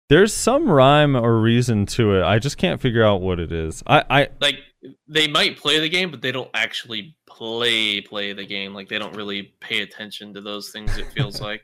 There's 0.09 0.33
some 0.33 0.69
rhyme 0.69 1.15
or 1.15 1.39
reason 1.39 1.85
to 1.87 2.15
it. 2.15 2.23
I 2.23 2.39
just 2.39 2.57
can't 2.57 2.81
figure 2.81 3.03
out 3.03 3.21
what 3.21 3.39
it 3.39 3.51
is. 3.51 3.83
I, 3.87 4.03
I 4.09 4.27
like 4.39 4.59
they 5.07 5.27
might 5.27 5.57
play 5.57 5.79
the 5.79 5.89
game, 5.89 6.11
but 6.11 6.21
they 6.21 6.31
don't 6.31 6.49
actually 6.53 7.15
play 7.27 8.01
play 8.01 8.33
the 8.33 8.45
game. 8.45 8.73
Like 8.73 8.89
they 8.89 8.99
don't 8.99 9.15
really 9.15 9.53
pay 9.59 9.81
attention 9.81 10.33
to 10.35 10.41
those 10.41 10.69
things. 10.71 10.97
It 10.97 11.11
feels 11.11 11.41
like. 11.49 11.63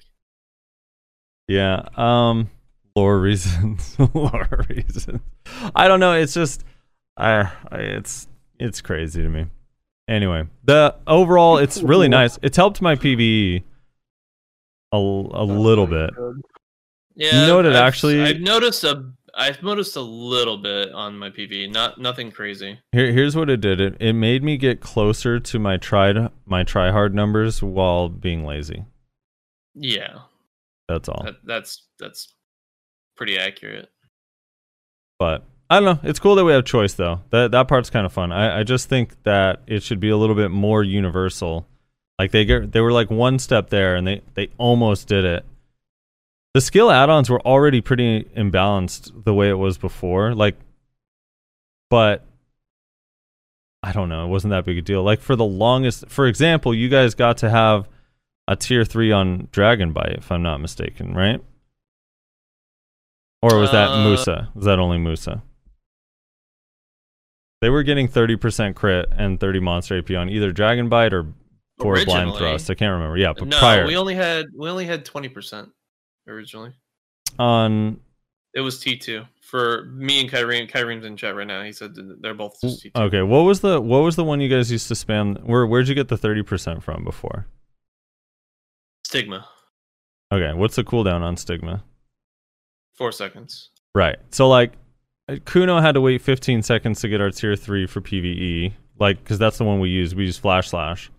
yeah. 1.47 1.87
Um, 1.95 2.49
lore 2.97 3.19
reasons, 3.19 3.95
lore 4.13 4.65
reasons. 4.69 5.21
I 5.75 5.87
don't 5.87 5.99
know. 5.99 6.13
It's 6.13 6.33
just, 6.33 6.63
I, 7.15 7.51
I, 7.71 7.77
it's 7.77 8.27
it's 8.59 8.81
crazy 8.81 9.21
to 9.21 9.29
me. 9.29 9.45
Anyway, 10.07 10.47
the 10.63 10.95
overall, 11.05 11.57
it's 11.57 11.81
really 11.81 12.07
nice. 12.09 12.39
It's 12.41 12.57
helped 12.57 12.81
my 12.81 12.95
PVE 12.95 13.63
a, 14.93 14.97
a 14.97 15.45
little 15.45 15.85
bit. 15.87 16.09
Yeah, 17.15 17.41
you 17.41 17.47
know 17.47 17.57
what 17.57 17.65
it 17.65 17.69
I've- 17.75 17.77
actually- 17.87 18.21
I've 18.23 18.39
noticed 18.41 18.83
a 18.83 19.11
I've 19.39 19.61
noticed 19.61 19.95
a 19.95 20.01
little 20.01 20.57
bit 20.57 20.91
on 20.93 21.15
my 21.19 21.29
PV. 21.29 21.71
Not 21.71 21.99
nothing 22.01 22.31
crazy. 22.31 22.79
Here, 22.91 23.11
here's 23.11 23.35
what 23.35 23.51
it 23.51 23.61
did. 23.61 23.79
It, 23.79 23.95
it 23.99 24.13
made 24.13 24.41
me 24.43 24.57
get 24.57 24.81
closer 24.81 25.39
to 25.39 25.59
my 25.59 25.77
tried 25.77 26.17
my 26.47 26.63
try 26.63 26.89
hard 26.91 27.13
numbers 27.13 27.61
while 27.61 28.09
being 28.09 28.45
lazy. 28.45 28.85
Yeah, 29.75 30.21
That's 30.89 31.07
all. 31.07 31.21
that, 31.23 31.35
that's 31.45 31.83
that's 31.99 32.33
pretty 33.17 33.37
accurate. 33.37 33.89
But 35.19 35.43
I 35.69 35.79
don't 35.79 35.85
know. 36.03 36.09
It's 36.09 36.19
cool 36.19 36.35
that 36.35 36.45
we 36.45 36.53
have 36.53 36.63
choice 36.63 36.93
though. 36.93 37.21
That 37.31 37.51
that 37.51 37.67
part's 37.67 37.89
kind 37.89 38.05
of 38.05 38.13
fun. 38.13 38.31
I, 38.31 38.59
I 38.59 38.63
just 38.63 38.87
think 38.87 39.21
that 39.23 39.61
it 39.67 39.83
should 39.83 39.99
be 39.99 40.09
a 40.09 40.17
little 40.17 40.35
bit 40.35 40.51
more 40.51 40.83
universal. 40.83 41.67
Like 42.19 42.31
they 42.31 42.45
get 42.45 42.71
they 42.71 42.81
were 42.81 42.91
like 42.91 43.11
one 43.11 43.39
step 43.39 43.69
there 43.69 43.95
and 43.95 44.07
they 44.07 44.21
they 44.35 44.49
almost 44.57 45.07
did 45.07 45.25
it. 45.25 45.45
the 46.53 46.61
skill 46.61 46.89
add-ons 46.89 47.29
were 47.29 47.41
already 47.41 47.81
pretty 47.81 48.23
imbalanced 48.35 49.23
the 49.25 49.33
way 49.33 49.49
it 49.49 49.59
was 49.59 49.77
before. 49.77 50.33
Like, 50.33 50.55
but 51.89 52.23
I 53.83 53.91
don't 53.91 54.09
know. 54.09 54.25
It 54.25 54.29
wasn't 54.29 54.51
that 54.51 54.65
big 54.65 54.77
a 54.77 54.81
deal. 54.81 55.03
Like 55.03 55.21
for 55.21 55.35
the 55.35 55.45
longest, 55.45 56.05
for 56.07 56.25
example, 56.27 56.73
you 56.73 56.89
guys 56.89 57.13
got 57.13 57.37
to 57.37 57.49
have 57.49 57.87
a 58.47 58.55
tier 58.55 58.83
three 58.85 59.11
on 59.11 59.49
Dragon 59.51 59.91
Bite, 59.93 60.15
if 60.17 60.31
I'm 60.31 60.41
not 60.41 60.59
mistaken, 60.59 61.13
right? 61.13 61.41
Or 63.49 63.59
was 63.59 63.71
that 63.71 63.89
Uh, 63.89 64.03
Musa? 64.03 64.49
Was 64.55 64.65
that 64.65 64.79
only 64.79 64.97
Musa? 64.97 65.41
They 67.61 67.69
were 67.69 67.83
getting 67.83 68.07
30% 68.07 68.75
crit 68.75 69.07
and 69.11 69.39
30 69.39 69.59
monster 69.59 69.97
AP 69.97 70.11
on 70.11 70.29
either 70.29 70.51
Dragon 70.51 70.89
Bite 70.89 71.13
or 71.13 71.25
for 71.79 72.03
blind 72.05 72.35
thrust. 72.35 72.69
I 72.69 72.75
can't 72.75 72.91
remember. 72.93 73.17
Yeah, 73.17 73.33
but 73.37 73.47
no, 73.47 73.57
prior 73.59 73.85
we 73.85 73.95
only 73.97 74.15
had 74.15 74.47
we 74.55 74.69
only 74.69 74.85
had 74.85 75.05
twenty 75.05 75.29
percent 75.29 75.69
originally. 76.27 76.73
on 77.37 77.99
It 78.55 78.61
was 78.61 78.79
T 78.79 78.97
two 78.97 79.25
for 79.41 79.85
me 79.85 80.19
and 80.21 80.29
Kyrie. 80.31 80.65
Kyrie's 80.67 81.05
in 81.05 81.15
chat 81.17 81.35
right 81.35 81.45
now. 81.45 81.61
He 81.63 81.71
said 81.71 81.93
they're 82.21 82.33
both 82.33 82.59
just 82.61 82.81
T 82.81 82.89
two. 82.89 82.99
Okay, 82.99 83.21
what 83.21 83.41
was 83.41 83.61
the 83.61 83.79
what 83.79 83.99
was 83.99 84.15
the 84.15 84.23
one 84.23 84.41
you 84.41 84.49
guys 84.49 84.71
used 84.71 84.87
to 84.87 84.95
spam? 84.95 85.43
Where 85.43 85.67
where'd 85.67 85.87
you 85.87 85.93
get 85.95 86.07
the 86.07 86.17
30% 86.17 86.81
from 86.81 87.03
before? 87.03 87.45
Stigma, 89.05 89.47
Okay, 90.33 90.53
what's 90.53 90.75
the 90.75 90.83
cooldown 90.83 91.21
on 91.21 91.37
Stigma? 91.37 91.83
Four 92.97 93.11
seconds. 93.11 93.69
Right. 93.95 94.17
So 94.31 94.47
like 94.49 94.73
Kuno 95.45 95.79
had 95.79 95.93
to 95.93 96.01
wait 96.01 96.21
15 96.21 96.61
seconds 96.63 97.01
to 97.01 97.09
get 97.09 97.19
our 97.21 97.31
tier 97.31 97.55
3 97.55 97.85
for 97.87 98.01
PvE, 98.01 98.73
like 98.99 99.23
cuz 99.25 99.37
that's 99.37 99.57
the 99.57 99.63
one 99.63 99.79
we 99.79 99.89
use. 99.89 100.15
We 100.15 100.25
use 100.25 100.37
Flash 100.37 100.69
Slash. 100.69 101.11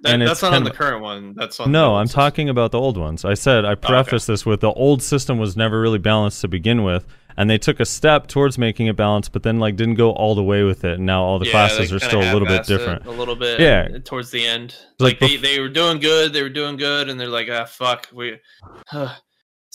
That, 0.00 0.12
And 0.12 0.22
that's 0.22 0.42
not 0.42 0.52
on 0.52 0.64
the 0.64 0.70
of- 0.70 0.76
current 0.76 1.02
one. 1.02 1.34
That's 1.34 1.58
on. 1.58 1.68
the 1.68 1.78
No, 1.78 1.94
I'm 1.96 2.06
system. 2.06 2.20
talking 2.20 2.48
about 2.50 2.70
the 2.70 2.78
old 2.78 2.98
ones. 2.98 3.24
I 3.24 3.32
said 3.34 3.64
I 3.64 3.72
okay. 3.72 3.86
prefaced 3.88 4.26
this 4.26 4.44
with 4.44 4.60
the 4.60 4.72
old 4.72 5.02
system 5.02 5.38
was 5.38 5.56
never 5.56 5.80
really 5.80 5.98
balanced 5.98 6.42
to 6.42 6.48
begin 6.48 6.82
with, 6.82 7.06
and 7.38 7.48
they 7.48 7.56
took 7.56 7.80
a 7.80 7.86
step 7.86 8.26
towards 8.26 8.58
making 8.58 8.88
it 8.88 8.96
balanced, 8.96 9.32
but 9.32 9.42
then 9.42 9.58
like 9.58 9.74
didn't 9.76 9.94
go 9.94 10.10
all 10.12 10.34
the 10.34 10.42
way 10.42 10.64
with 10.64 10.84
it. 10.84 10.94
And 10.98 11.06
now 11.06 11.22
all 11.22 11.38
the 11.38 11.46
Yeah, 11.46 11.52
classes 11.52 11.92
are 11.94 11.98
still 11.98 12.20
a 12.20 12.30
little 12.30 12.46
bit 12.46 12.66
different. 12.66 13.06
A 13.06 13.10
little 13.10 13.36
bit. 13.36 13.58
Yeah. 13.58 13.88
Towards 14.04 14.30
the 14.30 14.44
end, 14.46 14.74
Like 15.00 15.18
like, 15.18 15.20
they, 15.20 15.38
bef- 15.38 15.40
they 15.42 15.60
were 15.60 15.70
doing 15.70 15.98
good. 15.98 16.34
They 16.34 16.42
were 16.42 16.50
doing 16.50 16.76
good, 16.76 17.08
and 17.08 17.18
they're 17.18 17.28
like, 17.28 17.48
ah, 17.50 17.64
fuck, 17.64 18.08
we, 18.12 18.38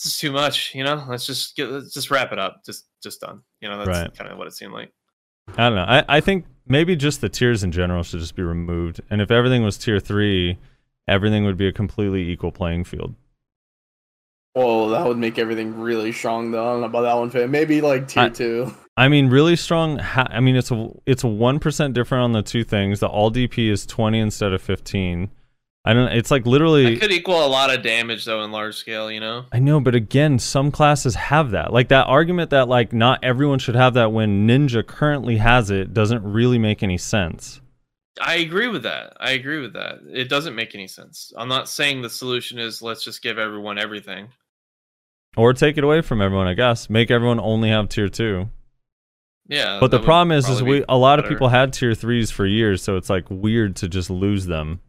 this 0.02 0.12
is 0.12 0.18
too 0.18 0.32
much. 0.32 0.74
You 0.74 0.84
know, 0.84 1.04
let's 1.08 1.26
just 1.26 1.54
get, 1.56 1.70
let's 1.70 1.92
just 1.92 2.10
wrap 2.10 2.32
it 2.32 2.38
up. 2.38 2.64
Just, 2.64 2.86
just 3.02 3.20
done. 3.20 3.42
You 3.60 3.68
know, 3.68 3.78
that's 3.84 3.88
Right. 3.88 4.14
kind 4.16 4.30
of 4.30 4.38
what 4.38 4.46
it 4.46 4.52
seemed 4.54 4.72
like. 4.72 4.90
I 5.56 5.68
don't 5.68 5.74
know. 5.76 5.84
I, 5.86 6.04
I 6.08 6.20
think 6.20 6.46
maybe 6.66 6.96
just 6.96 7.20
the 7.20 7.28
tiers 7.28 7.62
in 7.64 7.72
general 7.72 8.02
should 8.02 8.20
just 8.20 8.34
be 8.36 8.42
removed. 8.42 9.00
And 9.10 9.20
if 9.20 9.30
everything 9.30 9.62
was 9.64 9.76
tier 9.78 9.98
three, 10.00 10.58
everything 11.08 11.44
would 11.44 11.56
be 11.56 11.66
a 11.66 11.72
completely 11.72 12.30
equal 12.30 12.52
playing 12.52 12.84
field. 12.84 13.14
Well, 14.54 14.88
that 14.90 15.06
would 15.06 15.16
make 15.18 15.38
everything 15.38 15.80
really 15.80 16.12
strong, 16.12 16.50
though. 16.50 16.62
I 16.62 16.72
don't 16.72 16.80
know 16.82 16.86
about 16.86 17.02
that 17.02 17.14
one, 17.14 17.30
fan. 17.30 17.50
Maybe 17.50 17.80
like 17.80 18.08
tier 18.08 18.24
I- 18.24 18.28
two. 18.28 18.72
I 18.94 19.08
mean, 19.08 19.30
really 19.30 19.56
strong. 19.56 19.98
Ha- 19.98 20.28
I 20.28 20.40
mean, 20.40 20.54
it's 20.54 20.70
a 20.70 20.90
it's 21.06 21.24
a 21.24 21.28
one 21.28 21.58
percent 21.58 21.94
different 21.94 22.24
on 22.24 22.32
the 22.32 22.42
two 22.42 22.62
things. 22.62 23.00
The 23.00 23.06
all 23.08 23.30
DP 23.32 23.70
is 23.70 23.86
twenty 23.86 24.18
instead 24.20 24.52
of 24.52 24.60
fifteen. 24.60 25.30
I 25.84 25.94
don't. 25.94 26.12
It's 26.12 26.30
like 26.30 26.46
literally. 26.46 26.94
That 26.94 27.00
could 27.00 27.12
equal 27.12 27.44
a 27.44 27.48
lot 27.48 27.74
of 27.74 27.82
damage 27.82 28.24
though 28.24 28.44
in 28.44 28.52
large 28.52 28.76
scale. 28.76 29.10
You 29.10 29.20
know. 29.20 29.46
I 29.52 29.58
know, 29.58 29.80
but 29.80 29.94
again, 29.94 30.38
some 30.38 30.70
classes 30.70 31.16
have 31.16 31.50
that. 31.50 31.72
Like 31.72 31.88
that 31.88 32.06
argument 32.06 32.50
that 32.50 32.68
like 32.68 32.92
not 32.92 33.18
everyone 33.22 33.58
should 33.58 33.74
have 33.74 33.94
that 33.94 34.12
when 34.12 34.46
Ninja 34.46 34.86
currently 34.86 35.38
has 35.38 35.70
it 35.70 35.92
doesn't 35.92 36.22
really 36.22 36.58
make 36.58 36.82
any 36.82 36.98
sense. 36.98 37.60
I 38.20 38.36
agree 38.36 38.68
with 38.68 38.84
that. 38.84 39.16
I 39.18 39.32
agree 39.32 39.60
with 39.60 39.72
that. 39.72 40.00
It 40.12 40.28
doesn't 40.28 40.54
make 40.54 40.74
any 40.74 40.86
sense. 40.86 41.32
I'm 41.36 41.48
not 41.48 41.68
saying 41.68 42.02
the 42.02 42.10
solution 42.10 42.58
is 42.58 42.82
let's 42.82 43.02
just 43.02 43.22
give 43.22 43.38
everyone 43.38 43.78
everything. 43.78 44.28
Or 45.36 45.54
take 45.54 45.78
it 45.78 45.84
away 45.84 46.02
from 46.02 46.20
everyone, 46.20 46.46
I 46.46 46.54
guess. 46.54 46.90
Make 46.90 47.10
everyone 47.10 47.40
only 47.40 47.70
have 47.70 47.88
tier 47.88 48.08
two. 48.08 48.50
Yeah. 49.48 49.78
But 49.80 49.90
the 49.90 49.98
problem 49.98 50.30
is, 50.30 50.48
is 50.48 50.62
we 50.62 50.84
a 50.88 50.96
lot 50.96 51.18
of 51.18 51.26
people 51.26 51.48
had 51.48 51.72
tier 51.72 51.94
threes 51.94 52.30
for 52.30 52.46
years, 52.46 52.82
so 52.82 52.96
it's 52.96 53.10
like 53.10 53.24
weird 53.30 53.74
to 53.76 53.88
just 53.88 54.10
lose 54.10 54.46
them. 54.46 54.80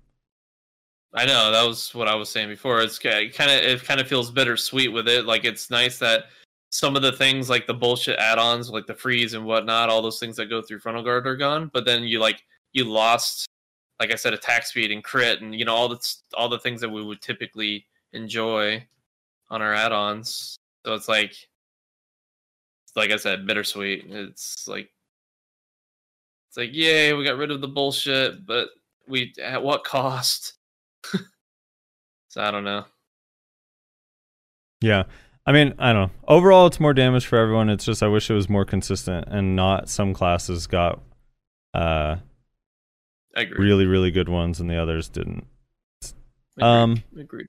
I 1.16 1.26
know 1.26 1.52
that 1.52 1.64
was 1.68 1.94
what 1.94 2.08
I 2.08 2.16
was 2.16 2.30
saying 2.30 2.50
before. 2.50 2.82
It's 2.82 2.98
kind 2.98 3.30
of 3.30 3.32
it 3.38 3.84
kind 3.84 4.00
of 4.00 4.08
feels 4.08 4.32
bittersweet 4.32 4.92
with 4.92 5.08
it. 5.08 5.26
Like 5.26 5.46
it's 5.46 5.70
nice 5.70 6.00
that 6.00 6.26
some 6.72 6.96
of 6.96 7.04
the 7.04 7.12
things 7.12 7.52
like 7.52 7.68
the 7.68 7.74
bullshit 7.74 8.18
add-ons, 8.18 8.72
like 8.72 8.88
the 8.88 8.96
freeze 8.96 9.36
and 9.36 9.46
whatnot, 9.46 9.90
all 9.90 10.02
those 10.02 10.20
things 10.20 10.36
that 10.38 10.48
go 10.48 10.60
through 10.60 10.80
frontal 10.80 11.04
guard 11.04 11.28
are 11.28 11.36
gone. 11.36 11.70
But 11.72 11.86
then 11.86 12.04
you 12.04 12.20
like 12.20 12.44
you 12.72 12.86
lost, 12.86 13.48
like 14.00 14.12
I 14.12 14.16
said, 14.16 14.34
attack 14.34 14.66
speed 14.66 14.92
and 14.92 15.04
crit, 15.04 15.42
and 15.42 15.54
you 15.54 15.66
know 15.66 15.76
all 15.76 15.88
the 15.88 16.16
all 16.34 16.50
the 16.50 16.60
things 16.60 16.82
that 16.82 16.90
we 16.90 17.04
would 17.04 17.22
typically 17.22 17.86
enjoy 18.14 18.84
on 19.52 19.62
our 19.62 19.74
add-ons. 19.74 20.58
So 20.84 20.96
it's 20.96 21.08
like, 21.08 21.36
like 22.96 23.12
I 23.12 23.18
said, 23.18 23.46
bittersweet. 23.46 24.06
It's 24.10 24.68
like 24.68 24.90
it's 26.50 26.58
like 26.58 26.74
yay, 26.74 27.14
we 27.14 27.24
got 27.24 27.38
rid 27.38 27.52
of 27.52 27.62
the 27.62 27.68
bullshit, 27.68 28.48
but 28.48 28.70
we 29.08 29.32
at 29.40 29.62
what 29.62 29.84
cost? 29.84 30.54
So 32.30 32.42
I 32.42 32.52
don't 32.52 32.64
know. 32.64 32.86
Yeah. 34.82 35.04
I 35.46 35.52
mean, 35.52 35.74
I 35.78 35.92
don't 35.94 36.10
know. 36.10 36.12
Overall, 36.28 36.68
it's 36.68 36.80
more 36.80 36.94
damage 36.94 37.26
for 37.26 37.38
everyone. 37.38 37.70
It's 37.70 37.86
just 37.86 38.02
I 38.02 38.08
wish 38.08 38.30
it 38.30 38.34
was 38.34 38.50
more 38.50 38.66
consistent 38.66 39.28
and 39.30 39.56
not 39.56 39.90
some 39.90 40.14
classes 40.14 40.68
got 40.68 41.02
uh, 41.74 42.18
really, 43.58 43.86
really 43.86 44.12
good 44.12 44.30
ones 44.30 44.60
and 44.60 44.70
the 44.70 44.78
others 44.78 45.10
didn't. 45.10 45.46
Agreed. 46.58 46.66
um, 46.66 47.04
agreed. 47.20 47.48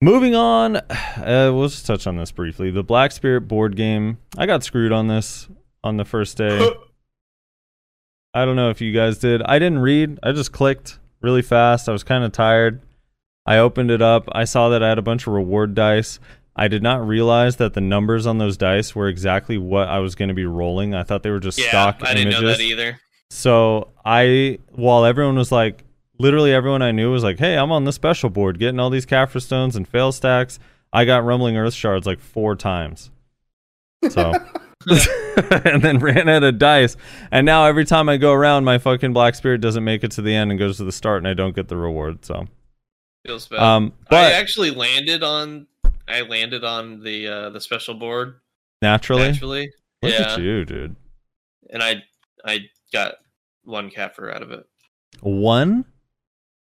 Moving 0.00 0.34
on, 0.36 0.76
uh, 1.16 1.50
we'll 1.52 1.68
just 1.68 1.86
touch 1.86 2.06
on 2.06 2.16
this 2.16 2.30
briefly. 2.30 2.70
The 2.70 2.84
Black 2.84 3.12
Spirit 3.12 3.42
board 3.42 3.76
game. 3.76 4.18
I 4.36 4.46
got 4.46 4.62
screwed 4.62 4.92
on 4.92 5.08
this 5.08 5.48
on 5.82 5.96
the 5.96 6.04
first 6.04 6.36
day. 6.36 6.70
I 8.34 8.44
don't 8.44 8.56
know 8.56 8.70
if 8.70 8.80
you 8.80 8.92
guys 8.92 9.18
did. 9.18 9.42
I 9.42 9.58
didn't 9.58 9.80
read. 9.80 10.18
I 10.22 10.32
just 10.32 10.52
clicked 10.52 10.98
really 11.20 11.42
fast. 11.42 11.88
I 11.88 11.92
was 11.92 12.02
kind 12.02 12.24
of 12.24 12.32
tired. 12.32 12.80
I 13.46 13.58
opened 13.58 13.90
it 13.90 14.02
up. 14.02 14.28
I 14.32 14.44
saw 14.44 14.68
that 14.68 14.82
I 14.82 14.88
had 14.88 14.98
a 14.98 15.02
bunch 15.02 15.26
of 15.26 15.32
reward 15.32 15.74
dice. 15.74 16.20
I 16.54 16.68
did 16.68 16.82
not 16.82 17.06
realize 17.06 17.56
that 17.56 17.74
the 17.74 17.80
numbers 17.80 18.26
on 18.26 18.38
those 18.38 18.56
dice 18.56 18.94
were 18.94 19.08
exactly 19.08 19.58
what 19.58 19.88
I 19.88 20.00
was 20.00 20.14
going 20.14 20.28
to 20.28 20.34
be 20.34 20.44
rolling. 20.44 20.94
I 20.94 21.04
thought 21.04 21.22
they 21.22 21.30
were 21.30 21.38
just 21.40 21.58
yeah, 21.58 21.68
stock 21.68 22.00
I 22.02 22.14
didn't 22.14 22.32
images. 22.32 22.42
know 22.42 22.48
that 22.48 22.60
either. 22.60 23.00
So 23.30 23.88
I, 24.04 24.58
while 24.72 25.04
everyone 25.04 25.36
was 25.36 25.52
like, 25.52 25.84
literally 26.18 26.52
everyone 26.52 26.82
I 26.82 26.90
knew 26.90 27.12
was 27.12 27.22
like, 27.22 27.38
"Hey, 27.38 27.56
I'm 27.56 27.70
on 27.70 27.84
the 27.84 27.92
special 27.92 28.28
board, 28.28 28.58
getting 28.58 28.80
all 28.80 28.90
these 28.90 29.06
Caphras 29.06 29.44
stones 29.44 29.76
and 29.76 29.86
fail 29.86 30.12
stacks." 30.12 30.58
I 30.92 31.04
got 31.04 31.24
rumbling 31.24 31.56
earth 31.56 31.74
shards 31.74 32.06
like 32.06 32.20
four 32.20 32.56
times. 32.56 33.10
So, 34.10 34.32
and 35.64 35.82
then 35.82 35.98
ran 35.98 36.28
out 36.28 36.42
of 36.44 36.58
dice, 36.58 36.96
and 37.30 37.44
now 37.44 37.66
every 37.66 37.84
time 37.84 38.08
I 38.08 38.16
go 38.16 38.32
around, 38.32 38.64
my 38.64 38.78
fucking 38.78 39.12
black 39.12 39.34
spirit 39.34 39.60
doesn't 39.60 39.82
make 39.84 40.04
it 40.04 40.10
to 40.12 40.22
the 40.22 40.34
end 40.34 40.50
and 40.50 40.58
goes 40.58 40.76
to 40.78 40.84
the 40.84 40.92
start, 40.92 41.18
and 41.18 41.28
I 41.28 41.34
don't 41.34 41.54
get 41.54 41.68
the 41.68 41.76
reward. 41.76 42.24
So, 42.24 42.46
Feels 43.26 43.48
bad. 43.48 43.60
um, 43.60 43.92
I 44.10 44.32
actually 44.32 44.70
landed 44.70 45.22
on. 45.22 45.66
I 46.06 46.22
landed 46.22 46.64
on 46.64 47.02
the 47.02 47.26
uh, 47.28 47.50
the 47.50 47.60
special 47.60 47.94
board 47.94 48.36
naturally, 48.80 49.24
actually. 49.24 49.72
look 50.02 50.12
yeah, 50.12 50.34
at 50.34 50.40
you, 50.40 50.64
dude. 50.64 50.96
and 51.70 51.82
I 51.82 52.02
I 52.44 52.60
got 52.92 53.16
one 53.64 53.90
capper 53.90 54.30
out 54.32 54.42
of 54.42 54.50
it. 54.52 54.64
One, 55.20 55.84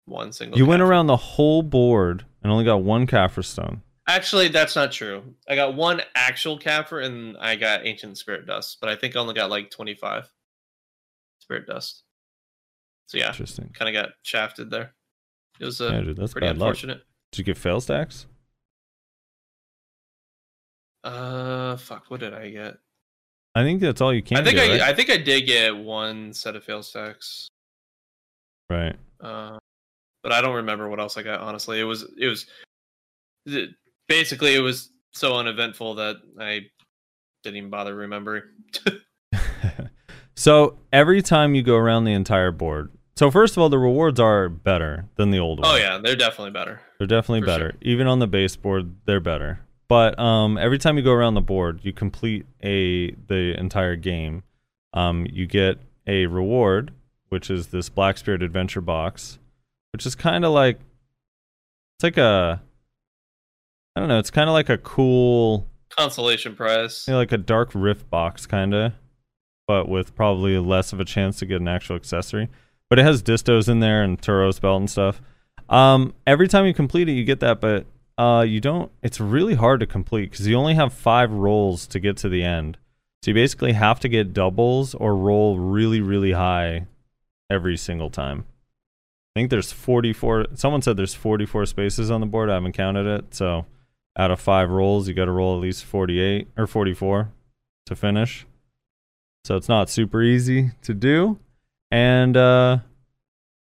One 0.05 0.31
single. 0.31 0.57
you 0.57 0.65
went 0.65 0.81
around 0.83 1.07
the 1.07 1.17
whole 1.17 1.63
board 1.63 2.25
and 2.43 2.51
only 2.51 2.63
got 2.63 2.83
one 2.83 3.07
Caphras 3.07 3.47
stone. 3.47 3.81
Actually, 4.07 4.49
that's 4.49 4.75
not 4.75 4.91
true. 4.91 5.23
I 5.47 5.55
got 5.55 5.75
one 5.75 6.01
actual 6.13 6.57
capper 6.57 6.99
and 6.99 7.37
I 7.37 7.55
got 7.55 7.85
ancient 7.85 8.17
spirit 8.17 8.45
dust, 8.45 8.79
but 8.81 8.89
I 8.89 8.95
think 8.97 9.15
I 9.15 9.19
only 9.19 9.33
got 9.33 9.49
like 9.49 9.69
twenty 9.71 9.95
five 9.95 10.29
spirit 11.39 11.65
dust. 11.67 12.03
So 13.07 13.17
yeah, 13.17 13.29
Interesting. 13.29 13.69
kind 13.73 13.95
of 13.95 14.01
got 14.03 14.13
shafted 14.23 14.69
there. 14.69 14.93
It 15.59 15.65
was 15.65 15.79
uh, 15.79 15.89
Yeah, 15.93 16.01
dude, 16.01 16.17
pretty 16.17 16.39
bad 16.41 16.57
luck. 16.57 16.67
unfortunate. 16.69 17.01
Did 17.31 17.37
you 17.39 17.43
get 17.45 17.57
fail 17.57 17.79
stacks? 17.79 18.25
Uh, 21.03 21.75
fuck. 21.77 22.05
What 22.09 22.19
did 22.19 22.33
I 22.33 22.49
get? 22.49 22.77
I 23.55 23.63
think 23.63 23.81
that's 23.81 24.01
all 24.01 24.13
you 24.13 24.23
can. 24.23 24.37
I 24.37 24.43
think 24.43 24.57
I 24.57 24.67
right? 24.69 24.81
I 24.81 24.93
think 24.93 25.09
I 25.09 25.17
did 25.17 25.45
get 25.45 25.75
one 25.75 26.33
set 26.33 26.55
of 26.55 26.63
fail 26.63 26.81
stacks. 26.81 27.47
right. 28.69 28.95
Uh, 29.21 29.57
but 30.23 30.31
I 30.31 30.41
don't 30.41 30.55
remember 30.55 30.89
what 30.89 30.99
else 30.99 31.17
I 31.17 31.23
got. 31.23 31.39
Honestly, 31.41 31.79
it 31.79 31.83
was 31.83 32.05
it 32.17 32.27
was 32.27 32.45
basically 34.07 34.55
it 34.55 34.59
was 34.59 34.89
so 35.11 35.35
uneventful 35.35 35.95
that 35.95 36.17
I 36.39 36.61
didn't 37.43 37.57
even 37.57 37.69
bother 37.69 37.95
remembering. 37.95 38.43
so 40.35 40.77
every 40.91 41.21
time 41.21 41.55
you 41.55 41.63
go 41.63 41.75
around 41.75 42.05
the 42.05 42.13
entire 42.13 42.51
board. 42.51 42.91
So 43.15 43.29
first 43.29 43.55
of 43.55 43.61
all, 43.61 43.69
the 43.69 43.77
rewards 43.77 44.19
are 44.19 44.49
better 44.49 45.05
than 45.15 45.29
the 45.29 45.37
old 45.39 45.59
one. 45.59 45.69
oh 45.71 45.75
yeah, 45.75 45.99
they're 46.03 46.15
definitely 46.15 46.51
better. 46.51 46.81
They're 46.97 47.07
definitely 47.07 47.41
For 47.41 47.45
better. 47.45 47.71
sure. 47.71 47.79
Even 47.81 48.07
on 48.07 48.19
the 48.19 48.27
base 48.27 48.55
board, 48.55 48.95
they're 49.05 49.19
better. 49.19 49.59
But 49.87 50.17
um, 50.17 50.57
every 50.57 50.79
time 50.79 50.97
you 50.97 51.03
go 51.03 51.11
around 51.11 51.35
the 51.35 51.41
board, 51.41 51.81
you 51.83 51.93
complete 51.93 52.45
a 52.63 53.11
the 53.11 53.53
entire 53.59 53.95
game. 53.95 54.43
Um, 54.93 55.27
you 55.31 55.45
get 55.45 55.77
a 56.07 56.25
reward, 56.25 56.91
which 57.29 57.51
is 57.51 57.67
this 57.67 57.89
Black 57.89 58.17
Spirit 58.17 58.41
Adventure 58.41 58.81
box, 58.81 59.37
which 59.91 60.05
is 60.07 60.15
kind 60.15 60.43
of 60.43 60.51
like 60.51 60.79
it's 61.97 62.03
like 62.03 62.17
a 62.17 62.63
I 63.95 63.99
don't 63.99 64.09
know. 64.09 64.19
It's 64.19 64.31
kind 64.31 64.49
of 64.49 64.53
like 64.53 64.69
a 64.69 64.77
cool, 64.77 65.67
Consolation 65.89 66.55
prize. 66.55 67.05
you 67.07 67.13
know, 67.13 67.19
like 67.19 67.31
a 67.31 67.37
dark 67.37 67.71
rift 67.73 68.09
box, 68.09 68.45
kind 68.45 68.73
of, 68.73 68.93
but 69.67 69.87
with 69.87 70.15
probably 70.15 70.57
less 70.57 70.93
of 70.93 70.99
a 70.99 71.05
chance 71.05 71.37
to 71.39 71.45
get 71.45 71.61
an 71.61 71.67
actual 71.67 71.95
accessory. 71.95 72.49
But 72.89 72.99
it 72.99 73.05
has 73.05 73.23
distos 73.23 73.69
in 73.69 73.79
there 73.79 74.03
and 74.03 74.19
Turo's 74.21 74.59
belt 74.59 74.79
and 74.79 74.89
stuff. 74.89 75.21
Um, 75.69 76.13
every 76.27 76.47
time 76.47 76.65
you 76.65 76.73
complete 76.73 77.07
it, 77.09 77.13
you 77.13 77.23
get 77.23 77.39
that, 77.39 77.61
but 77.61 77.85
uh, 78.17 78.45
you 78.47 78.59
don't. 78.59 78.91
It's 79.01 79.19
really 79.19 79.55
hard 79.55 79.79
to 79.79 79.87
complete 79.87 80.31
because 80.31 80.47
you 80.47 80.55
only 80.55 80.75
have 80.75 80.93
five 80.93 81.31
rolls 81.31 81.87
to 81.87 81.99
get 81.99 82.17
to 82.17 82.29
the 82.29 82.43
end. 82.43 82.77
So 83.23 83.31
you 83.31 83.35
basically 83.35 83.73
have 83.73 83.99
to 84.01 84.09
get 84.09 84.33
doubles 84.33 84.93
or 84.95 85.15
roll 85.15 85.57
really, 85.57 86.01
really 86.01 86.33
high 86.33 86.87
every 87.49 87.77
single 87.77 88.09
time. 88.09 88.45
I 89.35 89.39
think 89.39 89.49
there's 89.49 89.71
44. 89.71 90.47
Someone 90.55 90.81
said 90.81 90.97
there's 90.97 91.15
44 91.15 91.65
spaces 91.65 92.11
on 92.11 92.19
the 92.21 92.27
board. 92.27 92.49
I 92.49 92.55
haven't 92.55 92.73
counted 92.73 93.07
it. 93.07 93.33
So 93.33 93.65
out 94.17 94.31
of 94.31 94.39
five 94.39 94.69
rolls, 94.69 95.07
you 95.07 95.13
got 95.13 95.25
to 95.25 95.31
roll 95.31 95.55
at 95.55 95.61
least 95.61 95.85
48 95.85 96.47
or 96.57 96.67
44 96.67 97.31
to 97.87 97.95
finish. 97.95 98.45
So 99.45 99.55
it's 99.55 99.67
not 99.69 99.89
super 99.89 100.21
easy 100.21 100.71
to 100.83 100.93
do. 100.93 101.39
And 101.91 102.37
uh, 102.37 102.79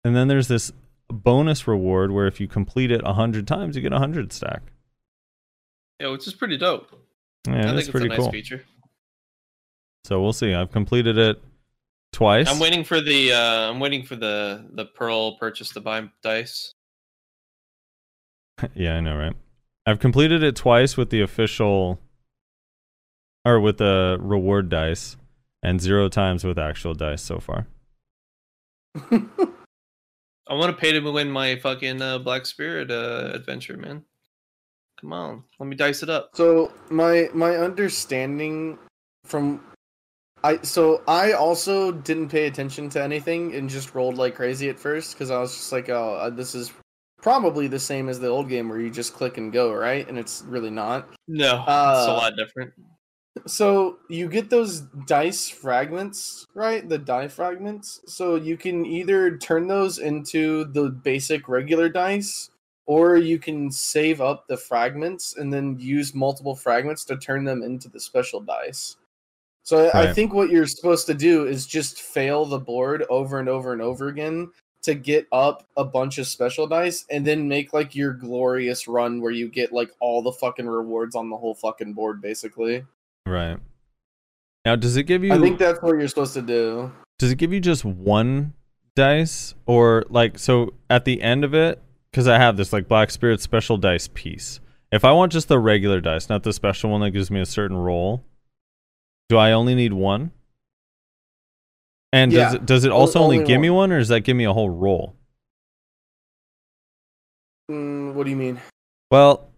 and 0.04 0.14
then 0.14 0.28
there's 0.28 0.48
this 0.48 0.72
bonus 1.08 1.66
reward 1.66 2.10
where 2.10 2.26
if 2.26 2.40
you 2.40 2.48
complete 2.48 2.90
it 2.90 3.02
100 3.02 3.46
times, 3.46 3.76
you 3.76 3.82
get 3.82 3.92
a 3.92 3.96
100 3.96 4.32
stack. 4.32 4.62
Yeah, 6.00 6.08
which 6.08 6.26
is 6.26 6.34
pretty 6.34 6.56
dope. 6.56 6.88
Yeah, 7.46 7.52
I 7.52 7.62
think 7.62 7.66
that's 7.66 7.80
it's 7.80 7.90
pretty 7.90 8.06
a 8.06 8.10
nice 8.10 8.18
cool. 8.18 8.30
feature. 8.30 8.64
So 10.04 10.20
we'll 10.20 10.32
see. 10.32 10.52
I've 10.52 10.72
completed 10.72 11.16
it 11.16 11.40
twice. 12.12 12.48
I'm 12.48 12.58
waiting 12.58 12.84
for 12.84 13.00
the 13.00 13.32
uh 13.32 13.70
I'm 13.70 13.80
waiting 13.80 14.04
for 14.04 14.16
the 14.16 14.66
the 14.74 14.84
pearl 14.84 15.36
purchase 15.38 15.70
to 15.70 15.80
buy 15.80 16.08
dice. 16.22 16.74
yeah, 18.74 18.96
I 18.96 19.00
know, 19.00 19.16
right? 19.16 19.34
I've 19.86 19.98
completed 19.98 20.42
it 20.42 20.54
twice 20.54 20.96
with 20.96 21.10
the 21.10 21.20
official 21.20 21.98
or 23.44 23.60
with 23.60 23.78
the 23.78 24.16
reward 24.20 24.68
dice 24.68 25.16
and 25.62 25.80
zero 25.80 26.08
times 26.08 26.44
with 26.44 26.58
actual 26.58 26.94
dice 26.94 27.22
so 27.22 27.38
far. 27.38 27.66
I 29.10 30.54
want 30.54 30.70
to 30.70 30.80
pay 30.80 30.92
to 30.92 31.00
win 31.00 31.30
my 31.30 31.56
fucking 31.56 32.02
uh, 32.02 32.18
Black 32.18 32.46
Spirit 32.46 32.90
uh, 32.90 33.30
adventure, 33.32 33.76
man. 33.76 34.04
Come 35.00 35.12
on, 35.12 35.44
let 35.58 35.66
me 35.66 35.74
dice 35.74 36.02
it 36.02 36.10
up. 36.10 36.30
So 36.34 36.72
my 36.90 37.28
my 37.34 37.56
understanding 37.56 38.78
from 39.24 39.60
I 40.44 40.58
so 40.62 41.02
I 41.08 41.32
also 41.32 41.90
didn't 41.90 42.28
pay 42.28 42.46
attention 42.46 42.88
to 42.90 43.02
anything 43.02 43.54
and 43.54 43.68
just 43.68 43.94
rolled 43.94 44.16
like 44.16 44.34
crazy 44.34 44.68
at 44.68 44.78
first 44.78 45.14
because 45.14 45.30
I 45.30 45.38
was 45.38 45.54
just 45.54 45.72
like, 45.72 45.88
oh, 45.88 46.14
uh, 46.14 46.30
this 46.30 46.54
is 46.54 46.72
probably 47.22 47.68
the 47.68 47.78
same 47.78 48.08
as 48.08 48.20
the 48.20 48.26
old 48.26 48.48
game 48.48 48.68
where 48.68 48.80
you 48.80 48.90
just 48.90 49.14
click 49.14 49.38
and 49.38 49.52
go, 49.52 49.72
right? 49.72 50.06
And 50.08 50.18
it's 50.18 50.42
really 50.46 50.70
not. 50.70 51.08
No, 51.28 51.60
it's 51.60 51.68
Uh, 51.68 52.06
a 52.08 52.12
lot 52.12 52.36
different. 52.36 52.72
So 53.46 53.98
you 54.10 54.28
get 54.28 54.50
those 54.50 54.80
dice 55.06 55.48
fragments, 55.48 56.46
right? 56.54 56.86
The 56.86 56.98
die 56.98 57.28
fragments. 57.28 58.00
So 58.06 58.34
you 58.34 58.58
can 58.58 58.84
either 58.84 59.38
turn 59.38 59.66
those 59.66 59.98
into 59.98 60.64
the 60.66 60.90
basic 60.90 61.48
regular 61.48 61.88
dice, 61.88 62.50
or 62.86 63.16
you 63.16 63.38
can 63.38 63.70
save 63.70 64.20
up 64.20 64.46
the 64.48 64.56
fragments 64.56 65.36
and 65.36 65.52
then 65.52 65.78
use 65.80 66.14
multiple 66.14 66.54
fragments 66.54 67.04
to 67.06 67.16
turn 67.16 67.44
them 67.44 67.62
into 67.62 67.88
the 67.88 68.00
special 68.00 68.40
dice. 68.40 68.96
So 69.62 69.88
I- 69.90 70.02
I 70.02 70.12
think 70.12 70.34
what 70.34 70.50
you're 70.50 70.66
supposed 70.66 71.06
to 71.06 71.14
do 71.14 71.46
is 71.46 71.66
just 71.66 72.02
fail 72.02 72.44
the 72.44 72.58
board 72.58 73.06
over 73.08 73.38
and 73.38 73.48
over 73.48 73.72
and 73.72 73.80
over 73.80 74.08
again 74.08 74.50
to 74.82 74.94
get 74.94 75.26
up 75.32 75.66
a 75.76 75.84
bunch 75.84 76.18
of 76.18 76.26
special 76.26 76.66
dice 76.66 77.04
and 77.10 77.26
then 77.26 77.48
make 77.48 77.72
like 77.72 77.94
your 77.94 78.12
glorious 78.12 78.88
run 78.88 79.20
where 79.20 79.30
you 79.30 79.48
get 79.48 79.72
like 79.72 79.90
all 80.00 80.22
the 80.22 80.32
fucking 80.32 80.66
rewards 80.66 81.14
on 81.14 81.30
the 81.30 81.36
whole 81.36 81.54
fucking 81.54 81.92
board 81.92 82.20
basically. 82.20 82.84
Right. 83.26 83.58
Now, 84.64 84.76
does 84.76 84.96
it 84.96 85.04
give 85.04 85.24
you 85.24 85.32
I 85.32 85.38
think 85.38 85.58
that's 85.58 85.80
what 85.82 85.98
you're 85.98 86.08
supposed 86.08 86.34
to 86.34 86.42
do. 86.42 86.92
does 87.18 87.30
it 87.30 87.36
give 87.36 87.52
you 87.52 87.60
just 87.60 87.84
one 87.84 88.54
dice 88.94 89.54
or 89.66 90.04
like 90.10 90.38
so 90.38 90.74
at 90.90 91.04
the 91.04 91.22
end 91.22 91.44
of 91.44 91.54
it 91.54 91.80
because 92.10 92.28
i 92.28 92.36
have 92.36 92.58
this 92.58 92.72
like 92.74 92.88
black 92.88 93.10
spirit 93.10 93.40
special 93.40 93.78
dice 93.78 94.08
piece 94.12 94.60
if 94.90 95.02
i 95.04 95.10
want 95.10 95.32
just 95.32 95.48
the 95.48 95.58
regular 95.58 95.98
dice 96.00 96.28
not 96.28 96.42
the 96.42 96.52
special 96.52 96.90
one 96.90 97.00
that 97.00 97.10
gives 97.10 97.30
me 97.30 97.40
a 97.40 97.46
certain 97.46 97.76
roll 97.76 98.22
do 99.30 99.38
i 99.38 99.50
only 99.50 99.74
need 99.74 99.94
one 99.94 100.30
and 102.12 102.30
does 102.32 102.54
it 102.54 102.66
does 102.66 102.84
it 102.84 102.90
also 102.92 103.20
only, 103.20 103.36
only 103.38 103.46
give 103.48 103.60
me 103.60 103.70
one. 103.70 103.90
one 103.90 103.92
or 103.92 103.98
does 103.98 104.08
that 104.08 104.20
give 104.20 104.36
me 104.36 104.44
a 104.44 104.52
whole 104.52 104.70
roll 104.70 105.16
Mm, 107.70 108.14
what 108.14 108.24
do 108.24 108.30
you 108.30 108.36
mean? 108.36 108.60
well 109.10 109.48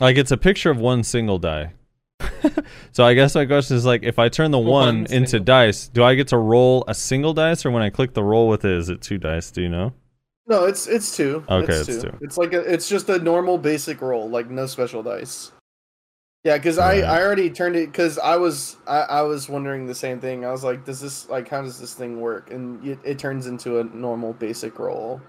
like 0.00 0.16
it's 0.16 0.30
a 0.30 0.36
picture 0.36 0.70
of 0.70 0.78
one 0.78 1.02
single 1.02 1.38
die 1.38 1.72
so 2.92 3.04
i 3.04 3.14
guess 3.14 3.34
my 3.34 3.46
question 3.46 3.76
is 3.76 3.84
like 3.84 4.02
if 4.02 4.18
i 4.18 4.28
turn 4.28 4.50
the 4.50 4.58
one, 4.58 5.02
One 5.04 5.12
into 5.12 5.38
dice 5.40 5.88
do 5.88 6.02
i 6.02 6.14
get 6.14 6.28
to 6.28 6.38
roll 6.38 6.84
a 6.88 6.94
single 6.94 7.32
dice 7.34 7.64
or 7.64 7.70
when 7.70 7.82
i 7.82 7.90
click 7.90 8.14
the 8.14 8.24
roll 8.24 8.48
with 8.48 8.64
it 8.64 8.72
is 8.72 8.88
it 8.88 9.00
two 9.02 9.18
dice 9.18 9.50
do 9.50 9.62
you 9.62 9.68
know 9.68 9.92
No, 10.48 10.64
it's 10.64 10.86
it's 10.86 11.16
two. 11.16 11.44
Okay, 11.48 11.72
it's, 11.72 11.88
it's 11.88 12.02
two. 12.02 12.10
two. 12.10 12.18
It's 12.20 12.38
like 12.38 12.52
a, 12.52 12.60
it's 12.60 12.88
just 12.88 13.08
a 13.08 13.18
normal 13.18 13.58
basic 13.58 14.00
roll, 14.00 14.28
like 14.30 14.48
no 14.48 14.66
special 14.66 15.02
dice. 15.02 15.50
Yeah, 16.46 16.58
because 16.58 16.78
I 16.78 16.98
I 16.98 17.24
already 17.24 17.50
turned 17.50 17.74
it 17.74 17.90
because 17.90 18.20
I 18.20 18.36
was 18.36 18.76
I, 18.86 19.00
I 19.00 19.22
was 19.22 19.48
wondering 19.48 19.84
the 19.84 19.96
same 19.96 20.20
thing. 20.20 20.44
I 20.44 20.52
was 20.52 20.62
like, 20.62 20.84
does 20.84 21.00
this 21.00 21.28
like 21.28 21.48
how 21.48 21.60
does 21.60 21.80
this 21.80 21.92
thing 21.92 22.20
work? 22.20 22.52
And 22.52 22.86
it, 22.86 23.00
it 23.02 23.18
turns 23.18 23.48
into 23.48 23.80
a 23.80 23.84
normal 23.84 24.32
basic 24.32 24.78
roll. 24.78 25.20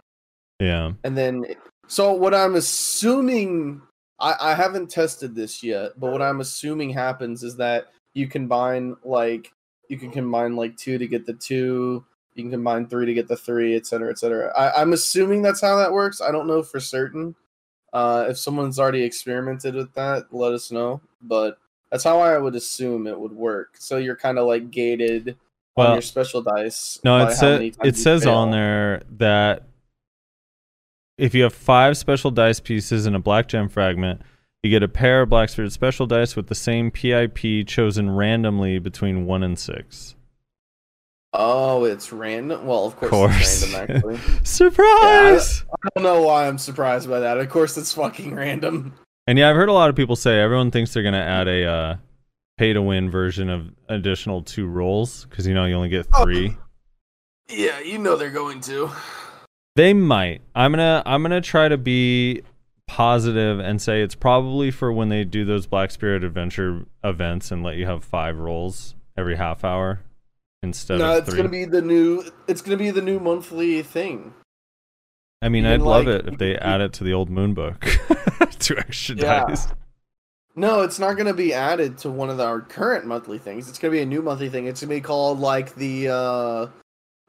yeah 0.59 0.91
And 1.03 1.17
then, 1.17 1.43
so 1.87 2.13
what 2.13 2.35
I'm 2.35 2.53
assuming, 2.53 3.81
I, 4.19 4.35
I 4.39 4.53
haven't 4.53 4.91
tested 4.91 5.33
this 5.33 5.63
yet, 5.63 5.93
but 5.97 6.11
what 6.11 6.21
I'm 6.21 6.39
assuming 6.39 6.91
happens 6.91 7.41
is 7.41 7.55
that 7.55 7.87
you 8.13 8.27
combine 8.27 8.95
like 9.03 9.51
you 9.89 9.97
can 9.97 10.11
combine 10.11 10.55
like 10.55 10.77
two 10.77 10.99
to 10.99 11.07
get 11.07 11.25
the 11.25 11.33
two, 11.33 12.05
you 12.35 12.43
can 12.43 12.51
combine 12.51 12.85
three 12.85 13.07
to 13.07 13.13
get 13.15 13.27
the 13.27 13.37
three, 13.37 13.75
et 13.75 13.87
cetera, 13.87 14.11
et 14.11 14.19
cetera. 14.19 14.53
I, 14.55 14.79
I'm 14.79 14.93
assuming 14.93 15.41
that's 15.41 15.61
how 15.61 15.77
that 15.77 15.93
works. 15.93 16.21
I 16.21 16.31
don't 16.31 16.45
know 16.45 16.61
for 16.61 16.79
certain. 16.79 17.33
Uh, 17.93 18.27
if 18.29 18.37
someone's 18.37 18.79
already 18.79 19.03
experimented 19.03 19.75
with 19.75 19.93
that, 19.93 20.33
let 20.33 20.53
us 20.53 20.71
know. 20.71 21.01
But 21.21 21.57
that's 21.91 22.03
how 22.03 22.19
I 22.19 22.37
would 22.37 22.55
assume 22.55 23.07
it 23.07 23.19
would 23.19 23.33
work. 23.33 23.75
So 23.79 23.97
you're 23.97 24.15
kind 24.15 24.37
of 24.37 24.47
like 24.47 24.71
gated 24.71 25.37
on 25.75 25.93
your 25.93 26.01
special 26.01 26.41
dice. 26.41 26.99
No, 27.03 27.27
it 27.27 27.33
says 27.33 27.75
it 27.83 27.95
says 27.95 28.23
fail. 28.23 28.33
on 28.35 28.51
there 28.51 29.01
that 29.17 29.63
if 31.17 31.33
you 31.33 31.43
have 31.43 31.53
five 31.53 31.97
special 31.97 32.31
dice 32.31 32.59
pieces 32.59 33.05
and 33.05 33.15
a 33.15 33.19
black 33.19 33.47
gem 33.47 33.69
fragment, 33.69 34.21
you 34.63 34.69
get 34.69 34.83
a 34.83 34.87
pair 34.87 35.21
of 35.21 35.29
black 35.29 35.49
spirit 35.49 35.71
special 35.71 36.05
dice 36.05 36.35
with 36.35 36.47
the 36.47 36.55
same 36.55 36.91
PIP 36.91 37.67
chosen 37.67 38.09
randomly 38.09 38.79
between 38.79 39.25
one 39.25 39.43
and 39.43 39.57
six. 39.57 40.15
Oh, 41.33 41.83
it's 41.83 42.11
random. 42.13 42.65
Well, 42.65 42.85
of 42.85 42.95
course, 42.95 43.09
Course. 43.11 43.63
it's 43.63 43.73
random. 43.73 43.95
Actually, 43.97 44.19
Surprise! 44.43 45.63
I 45.71 45.89
don't 45.95 46.03
know 46.03 46.21
why 46.21 46.47
I'm 46.47 46.57
surprised 46.57 47.09
by 47.09 47.19
that. 47.19 47.37
Of 47.37 47.49
course, 47.49 47.77
it's 47.77 47.93
fucking 47.93 48.33
random. 48.33 48.93
and 49.27 49.37
yeah, 49.37 49.49
I've 49.49 49.55
heard 49.55 49.69
a 49.69 49.73
lot 49.73 49.89
of 49.89 49.95
people 49.95 50.15
say 50.15 50.39
everyone 50.39 50.71
thinks 50.71 50.93
they're 50.93 51.03
gonna 51.03 51.17
add 51.17 51.47
a 51.47 51.65
uh, 51.65 51.95
pay 52.57 52.73
to 52.73 52.81
win 52.81 53.11
version 53.11 53.49
of 53.49 53.69
additional 53.89 54.41
two 54.41 54.67
rolls 54.67 55.25
because 55.29 55.45
you 55.45 55.53
know 55.53 55.65
you 55.65 55.75
only 55.75 55.89
get 55.89 56.07
Oh. 56.13 56.23
three. 56.23 56.55
Yeah, 57.49 57.79
you 57.79 57.97
know 57.97 58.15
they're 58.15 58.29
going 58.29 58.59
to. 58.61 58.89
They 59.75 59.93
might. 59.93 60.41
I'm 60.55 60.71
gonna 60.71 61.03
I'm 61.05 61.21
gonna 61.21 61.41
try 61.41 61.67
to 61.67 61.77
be 61.77 62.41
positive 62.87 63.59
and 63.59 63.81
say 63.81 64.01
it's 64.01 64.15
probably 64.15 64.71
for 64.71 64.91
when 64.93 65.09
they 65.09 65.23
do 65.25 65.43
those 65.45 65.67
Black 65.67 65.91
Spirit 65.91 66.23
Adventure 66.23 66.85
events 67.03 67.51
and 67.51 67.63
let 67.63 67.75
you 67.75 67.85
have 67.85 68.03
five 68.03 68.37
rolls 68.39 68.95
every 69.17 69.35
half 69.35 69.63
hour 69.65 69.99
instead 70.67 70.99
No, 70.99 71.17
of 71.17 71.25
it's 71.27 71.33
gonna 71.35 71.49
be 71.49 71.65
the 71.65 71.81
new. 71.81 72.23
It's 72.47 72.61
gonna 72.61 72.77
be 72.77 72.91
the 72.91 73.01
new 73.01 73.19
monthly 73.19 73.81
thing. 73.81 74.33
I 75.41 75.49
mean, 75.49 75.65
I'd 75.65 75.77
can, 75.77 75.85
love 75.85 76.07
it 76.07 76.27
if 76.27 76.37
they 76.37 76.55
add 76.57 76.81
it 76.81 76.93
to 76.93 77.03
the 77.03 77.13
old 77.13 77.29
Moon 77.29 77.53
Book. 77.53 77.79
Two 78.59 78.77
extra 78.77 79.15
Yeah. 79.15 79.45
dice. 79.47 79.67
No, 80.55 80.81
it's 80.81 80.97
not 80.99 81.13
gonna 81.17 81.33
be 81.33 81.53
added 81.53 81.97
to 81.99 82.09
one 82.09 82.29
of 82.29 82.39
our 82.39 82.61
current 82.61 83.05
monthly 83.05 83.37
things. 83.37 83.69
It's 83.69 83.77
gonna 83.77 83.91
be 83.91 84.01
a 84.01 84.05
new 84.05 84.21
monthly 84.21 84.49
thing. 84.49 84.65
It's 84.67 84.81
gonna 84.81 84.95
be 84.95 85.01
called 85.01 85.39
like 85.39 85.75
the. 85.75 86.09
uh 86.09 86.67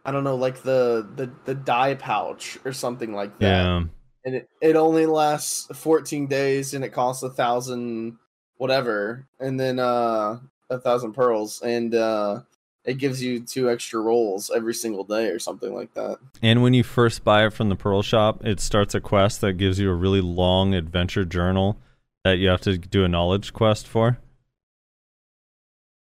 I 0.05 0.11
don't 0.12 0.24
know, 0.24 0.37
like 0.37 0.62
the 0.62 1.07
the 1.16 1.31
the 1.44 1.55
die 1.55 1.94
pouch 1.94 2.59
or 2.64 2.72
something 2.72 3.12
like 3.12 3.38
that. 3.40 3.44
Yeah. 3.46 3.83
and 4.24 4.35
it, 4.37 4.48
it 4.62 4.74
only 4.77 5.05
lasts 5.05 5.66
14 5.77 6.27
days 6.27 6.72
and 6.72 6.83
it 6.85 6.90
costs 6.94 7.22
a 7.22 7.29
thousand 7.31 8.16
whatever 8.57 9.27
and 9.38 9.61
then 9.61 9.79
uh 9.79 10.38
a 10.70 10.79
thousand 10.81 11.12
pearls 11.12 11.61
and 11.62 11.94
uh 11.94 12.40
it 12.88 12.96
gives 12.96 13.22
you 13.22 13.38
two 13.38 13.70
extra 13.70 14.01
rolls 14.01 14.51
every 14.55 14.72
single 14.72 15.05
day 15.05 15.29
or 15.29 15.38
something 15.38 15.74
like 15.74 15.92
that 15.92 16.16
And 16.40 16.62
when 16.62 16.72
you 16.72 16.83
first 16.83 17.22
buy 17.22 17.46
it 17.46 17.53
from 17.53 17.68
the 17.68 17.77
Pearl 17.77 18.01
Shop, 18.03 18.42
it 18.44 18.61
starts 18.61 18.94
a 18.94 19.01
quest 19.01 19.42
that 19.42 19.55
gives 19.55 19.79
you 19.79 19.90
a 19.90 19.94
really 19.94 20.22
long 20.22 20.74
adventure 20.74 21.27
journal 21.27 21.77
that 22.24 22.38
you 22.38 22.48
have 22.48 22.62
to 22.62 22.79
do 22.79 23.05
a 23.05 23.09
knowledge 23.09 23.53
quest 23.53 23.87
for. 23.87 24.18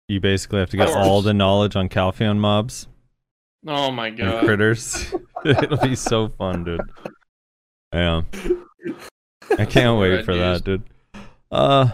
You 0.09 0.21
basically 0.21 0.61
have 0.61 0.71
to 0.71 0.77
get 0.77 0.91
all 0.91 1.23
the 1.23 1.35
knowledge 1.35 1.75
on 1.75 1.89
Calpheon 1.89 2.39
mobs. 2.39 2.87
Oh 3.67 3.91
my 3.91 4.09
and 4.09 4.19
god. 4.19 4.45
critters. 4.45 5.15
It'll 5.45 5.79
be 5.79 5.97
so 5.97 6.29
fun, 6.29 6.65
dude. 6.65 6.81
Yeah. 7.93 8.23
I 9.59 9.65
can't 9.65 9.99
wait 9.99 10.25
for 10.25 10.35
that, 10.35 10.65
dude. 10.65 10.83
Uh 11.51 11.91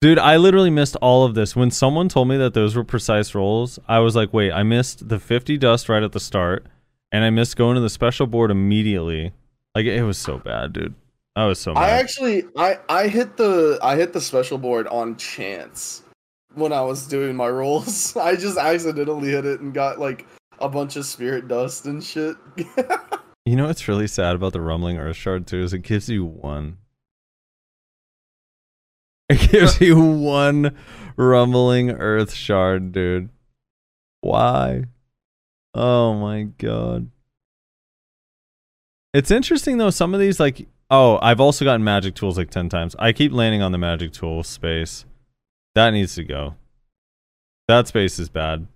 Dude, 0.00 0.18
I 0.18 0.36
literally 0.36 0.70
missed 0.70 0.96
all 0.96 1.24
of 1.24 1.34
this. 1.34 1.56
When 1.56 1.70
someone 1.70 2.08
told 2.08 2.28
me 2.28 2.36
that 2.36 2.54
those 2.54 2.76
were 2.76 2.84
precise 2.84 3.34
rolls, 3.34 3.78
I 3.88 3.98
was 4.00 4.14
like, 4.14 4.32
wait, 4.32 4.52
I 4.52 4.62
missed 4.62 5.08
the 5.08 5.18
50 5.18 5.56
dust 5.56 5.88
right 5.88 6.02
at 6.02 6.12
the 6.12 6.20
start, 6.20 6.66
and 7.12 7.24
I 7.24 7.30
missed 7.30 7.56
going 7.56 7.76
to 7.76 7.80
the 7.80 7.88
special 7.88 8.26
board 8.26 8.50
immediately. 8.50 9.32
Like, 9.74 9.86
it 9.86 10.02
was 10.02 10.18
so 10.18 10.38
bad, 10.38 10.74
dude. 10.74 10.94
I 11.34 11.46
was 11.46 11.58
so 11.58 11.74
mad. 11.74 11.82
I 11.82 11.90
actually 11.90 12.44
I 12.56 12.78
I 12.88 13.08
hit 13.08 13.36
the 13.36 13.78
I 13.82 13.96
hit 13.96 14.14
the 14.14 14.22
special 14.22 14.56
board 14.56 14.86
on 14.86 15.16
chance 15.16 16.02
when 16.54 16.72
I 16.72 16.80
was 16.80 17.06
doing 17.06 17.36
my 17.36 17.48
rolls. 17.48 18.16
I 18.16 18.36
just 18.36 18.56
accidentally 18.56 19.28
hit 19.28 19.44
it 19.44 19.60
and 19.60 19.74
got 19.74 19.98
like 19.98 20.26
a 20.60 20.68
bunch 20.68 20.96
of 20.96 21.04
spirit 21.04 21.46
dust 21.46 21.84
and 21.84 22.02
shit. 22.02 22.36
you 23.44 23.56
know 23.56 23.66
what's 23.66 23.86
really 23.86 24.06
sad 24.06 24.34
about 24.34 24.54
the 24.54 24.62
Rumbling 24.62 24.96
Earth 24.98 25.16
Shard, 25.16 25.46
too, 25.46 25.62
is 25.62 25.74
it 25.74 25.80
gives 25.80 26.08
you 26.08 26.24
one. 26.24 26.78
It 29.30 29.50
gives 29.50 29.80
you 29.80 29.98
one 29.98 30.76
Rumbling 31.16 31.90
Earth 31.90 32.32
Shard, 32.32 32.92
dude. 32.92 33.28
Why? 34.20 34.84
Oh 35.74 36.14
my 36.14 36.44
god. 36.44 37.10
It's 39.12 39.32
interesting 39.32 39.78
though, 39.78 39.90
some 39.90 40.14
of 40.14 40.20
these 40.20 40.38
like 40.38 40.68
oh, 40.90 41.18
I've 41.20 41.40
also 41.40 41.64
gotten 41.64 41.82
magic 41.82 42.14
tools 42.14 42.38
like 42.38 42.50
10 42.50 42.68
times. 42.68 42.94
I 42.98 43.12
keep 43.12 43.32
landing 43.32 43.62
on 43.62 43.72
the 43.72 43.78
magic 43.78 44.12
tool 44.12 44.44
space. 44.44 45.04
That 45.74 45.90
needs 45.90 46.14
to 46.14 46.24
go. 46.24 46.54
That 47.68 47.88
space 47.88 48.18
is 48.18 48.28
bad. 48.28 48.66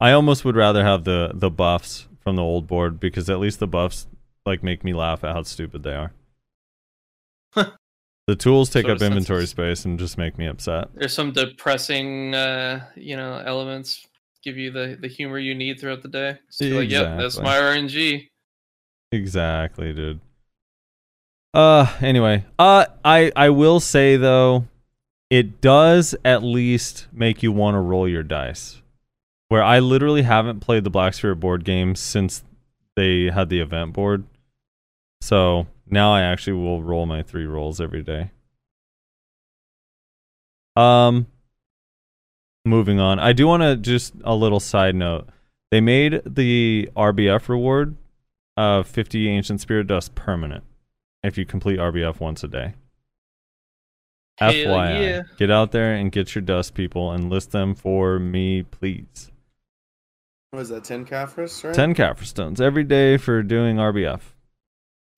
I 0.00 0.12
almost 0.12 0.44
would 0.44 0.56
rather 0.56 0.82
have 0.82 1.04
the 1.04 1.30
the 1.32 1.50
buffs 1.50 2.08
from 2.18 2.36
the 2.36 2.42
old 2.42 2.66
board 2.66 2.98
because 2.98 3.30
at 3.30 3.38
least 3.38 3.60
the 3.60 3.68
buffs 3.68 4.08
like 4.44 4.62
make 4.62 4.82
me 4.82 4.92
laugh 4.92 5.22
at 5.22 5.32
how 5.32 5.42
stupid 5.42 5.84
they 5.84 5.94
are. 5.94 7.72
The 8.26 8.36
tools 8.36 8.70
take 8.70 8.86
Sort 8.86 8.96
up 8.96 9.02
inventory 9.02 9.46
space 9.46 9.84
and 9.84 9.98
just 9.98 10.16
make 10.16 10.38
me 10.38 10.46
upset. 10.46 10.88
There's 10.94 11.12
some 11.12 11.32
depressing, 11.32 12.34
uh, 12.34 12.86
you 12.94 13.16
know, 13.16 13.42
elements 13.44 14.06
give 14.42 14.58
you 14.58 14.70
the 14.70 14.98
the 15.00 15.08
humor 15.08 15.38
you 15.38 15.54
need 15.54 15.80
throughout 15.80 16.02
the 16.02 16.08
day. 16.08 16.38
So 16.50 16.64
you're 16.64 16.80
like, 16.80 16.90
yep, 16.90 17.18
that's 17.18 17.38
my 17.38 17.56
RNG. 17.56 18.28
Exactly, 19.10 19.92
dude. 19.92 20.20
Uh 21.54 21.92
anyway, 22.00 22.44
uh 22.58 22.86
I 23.04 23.30
I 23.36 23.50
will 23.50 23.80
say 23.80 24.16
though, 24.16 24.66
it 25.30 25.60
does 25.60 26.14
at 26.24 26.42
least 26.42 27.08
make 27.12 27.42
you 27.42 27.52
want 27.52 27.74
to 27.74 27.80
roll 27.80 28.08
your 28.08 28.22
dice. 28.22 28.80
Where 29.48 29.62
I 29.62 29.80
literally 29.80 30.22
haven't 30.22 30.60
played 30.60 30.84
the 30.84 30.90
Black 30.90 31.12
Spirit 31.14 31.36
board 31.36 31.64
game 31.64 31.94
since 31.94 32.42
they 32.96 33.30
had 33.30 33.50
the 33.50 33.60
event 33.60 33.92
board. 33.92 34.24
So 35.20 35.66
now 35.88 36.12
I 36.12 36.22
actually 36.22 36.54
will 36.54 36.82
roll 36.82 37.06
my 37.06 37.22
three 37.22 37.46
rolls 37.46 37.80
every 37.80 38.02
day. 38.02 38.30
Um 40.76 41.26
moving 42.64 43.00
on. 43.00 43.18
I 43.18 43.32
do 43.32 43.46
want 43.46 43.62
to 43.62 43.76
just 43.76 44.14
a 44.24 44.34
little 44.34 44.60
side 44.60 44.94
note. 44.94 45.28
They 45.70 45.80
made 45.80 46.22
the 46.26 46.88
RBF 46.96 47.48
reward 47.48 47.96
of 48.56 48.86
50 48.86 49.28
ancient 49.28 49.60
spirit 49.60 49.86
dust 49.86 50.14
permanent 50.14 50.64
if 51.22 51.38
you 51.38 51.46
complete 51.46 51.78
RBF 51.78 52.20
once 52.20 52.44
a 52.44 52.48
day. 52.48 52.74
Hell 54.38 54.52
FYI, 54.52 55.02
yeah. 55.02 55.22
get 55.36 55.50
out 55.50 55.72
there 55.72 55.94
and 55.94 56.10
get 56.10 56.34
your 56.34 56.42
dust 56.42 56.74
people 56.74 57.12
and 57.12 57.30
list 57.30 57.52
them 57.52 57.74
for 57.74 58.18
me, 58.18 58.62
please. 58.62 59.30
what 60.50 60.60
is 60.60 60.68
that? 60.70 60.84
Ten 60.84 61.04
Caphras, 61.04 61.62
right? 61.62 61.74
10 61.74 61.94
Caphras 61.94 62.30
stones 62.30 62.60
every 62.60 62.84
day 62.84 63.16
for 63.16 63.42
doing 63.42 63.76
RBF. 63.76 64.20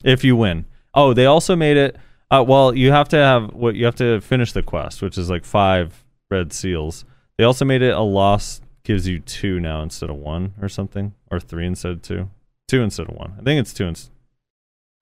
If 0.04 0.22
you 0.22 0.36
win. 0.36 0.66
Oh, 0.92 1.12
they 1.12 1.26
also 1.26 1.56
made 1.56 1.76
it. 1.76 1.96
Uh, 2.30 2.44
well, 2.46 2.74
you 2.74 2.92
have 2.92 3.08
to 3.08 3.16
have 3.16 3.52
what 3.52 3.74
you 3.74 3.84
have 3.84 3.96
to 3.96 4.20
finish 4.20 4.52
the 4.52 4.62
quest, 4.62 5.02
which 5.02 5.18
is 5.18 5.30
like 5.30 5.44
five 5.44 6.04
red 6.30 6.52
seals. 6.52 7.04
They 7.36 7.44
also 7.44 7.64
made 7.64 7.82
it 7.82 7.94
a 7.94 8.00
loss 8.00 8.60
gives 8.84 9.08
you 9.08 9.18
two 9.18 9.58
now 9.58 9.82
instead 9.82 10.10
of 10.10 10.16
one 10.16 10.54
or 10.60 10.68
something, 10.68 11.14
or 11.30 11.40
three 11.40 11.66
instead 11.66 11.92
of 11.92 12.02
two, 12.02 12.30
two 12.68 12.82
instead 12.82 13.08
of 13.08 13.16
one. 13.16 13.34
I 13.38 13.42
think 13.42 13.60
it's 13.60 13.72
two. 13.72 13.86
Ins- 13.86 14.10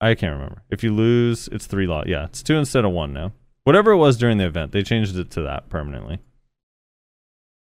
I 0.01 0.15
can't 0.15 0.33
remember. 0.33 0.63
If 0.69 0.83
you 0.83 0.93
lose, 0.93 1.47
it's 1.51 1.67
three 1.67 1.85
loss. 1.85 2.05
Yeah, 2.07 2.25
it's 2.25 2.43
two 2.43 2.55
instead 2.55 2.85
of 2.85 2.91
one 2.91 3.13
now. 3.13 3.33
Whatever 3.65 3.91
it 3.91 3.97
was 3.97 4.17
during 4.17 4.37
the 4.37 4.45
event, 4.45 4.71
they 4.71 4.83
changed 4.83 5.17
it 5.17 5.29
to 5.31 5.41
that 5.43 5.69
permanently. 5.69 6.19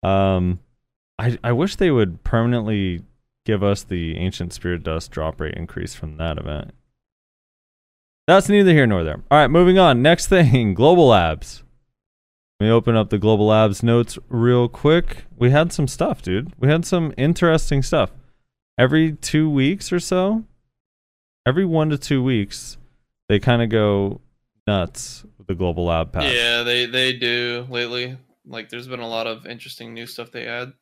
Um, 0.03 0.61
I 1.19 1.39
I 1.43 1.53
wish 1.53 1.77
they 1.77 1.91
would 1.91 2.23
permanently 2.25 3.03
give 3.45 3.63
us 3.63 3.83
the 3.83 4.17
ancient 4.17 4.53
spirit 4.53 4.83
dust 4.83 5.11
drop 5.11 5.41
rate 5.41 5.55
increase 5.55 5.95
from 5.95 6.17
that 6.17 6.39
event. 6.39 6.73
That's 8.27 8.49
neither 8.49 8.73
here 8.73 8.87
nor 8.87 9.05
there. 9.05 9.23
All 9.31 9.39
right, 9.39 9.51
moving 9.51 9.79
on. 9.79 10.01
Next 10.01 10.29
thing, 10.29 10.75
Global 10.75 11.09
Labs. 11.09 11.63
Let 12.59 12.67
me 12.67 12.73
open 12.73 12.97
up 12.97 13.11
the 13.11 13.19
Global 13.19 13.47
Labs 13.47 13.83
notes 13.83 14.19
real 14.29 14.69
quick. 14.69 15.25
We 15.37 15.51
had 15.51 15.73
some 15.73 15.87
stuff, 15.87 16.23
dude. 16.23 16.53
We 16.59 16.69
had 16.69 16.87
some 16.87 17.13
interesting 17.19 17.83
stuff. 17.83 18.11
Every 18.79 19.13
two 19.13 19.51
weeks 19.51 19.93
or 19.93 20.01
so, 20.01 20.45
every 21.47 21.67
one 21.67 21.91
to 21.91 21.99
two 21.99 22.23
weeks, 22.23 22.79
they 23.29 23.39
kind 23.39 23.61
of 23.61 23.69
go 23.69 24.21
nuts 24.67 25.25
with 25.37 25.47
the 25.47 25.55
Global 25.55 25.87
Lab 25.87 26.13
patch. 26.13 26.33
Yeah, 26.33 26.63
they 26.63 26.87
they 26.87 27.13
do 27.13 27.67
lately. 27.69 28.17
Like, 28.47 28.69
there's 28.69 28.89
been 28.89 29.01
a 29.01 29.09
lot 29.09 29.27
of 29.27 29.47
interesting 29.47 29.95
new 29.95 30.07
stuff 30.07 30.31
they 30.31 30.47
add. 30.47 30.73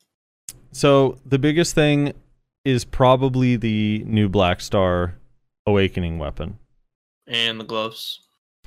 So 0.71 1.17
the 1.25 1.39
biggest 1.39 1.75
thing 1.75 2.13
is 2.65 2.85
probably 2.85 3.55
the 3.55 4.03
new 4.05 4.29
Black 4.29 4.61
Star 4.61 5.15
Awakening 5.65 6.19
weapon 6.19 6.59
And 7.27 7.59
the 7.59 7.63
gloves. 7.65 8.19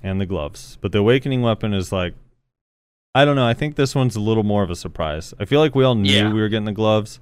and 0.03 0.21
the 0.21 0.27
gloves. 0.27 0.79
But 0.81 0.92
the 0.92 0.99
Awakening 0.99 1.42
weapon 1.42 1.73
is 1.75 1.90
like, 1.92 2.14
I 3.14 3.25
don't 3.25 3.37
know. 3.37 3.47
I 3.47 3.55
think 3.55 3.77
this 3.77 3.95
one's 3.95 4.14
a 4.16 4.21
little 4.21 4.42
more 4.42 4.62
of 4.62 4.71
a 4.71 4.77
surprise. 4.77 5.33
I 5.40 5.45
feel 5.47 5.61
like 5.61 5.75
we 5.75 5.85
all 5.85 5.95
knew 5.95 6.11
Yeah. 6.12 6.33
we 6.33 6.40
were 6.40 6.49
getting 6.51 6.66
the 6.66 6.73
gloves 6.73 7.19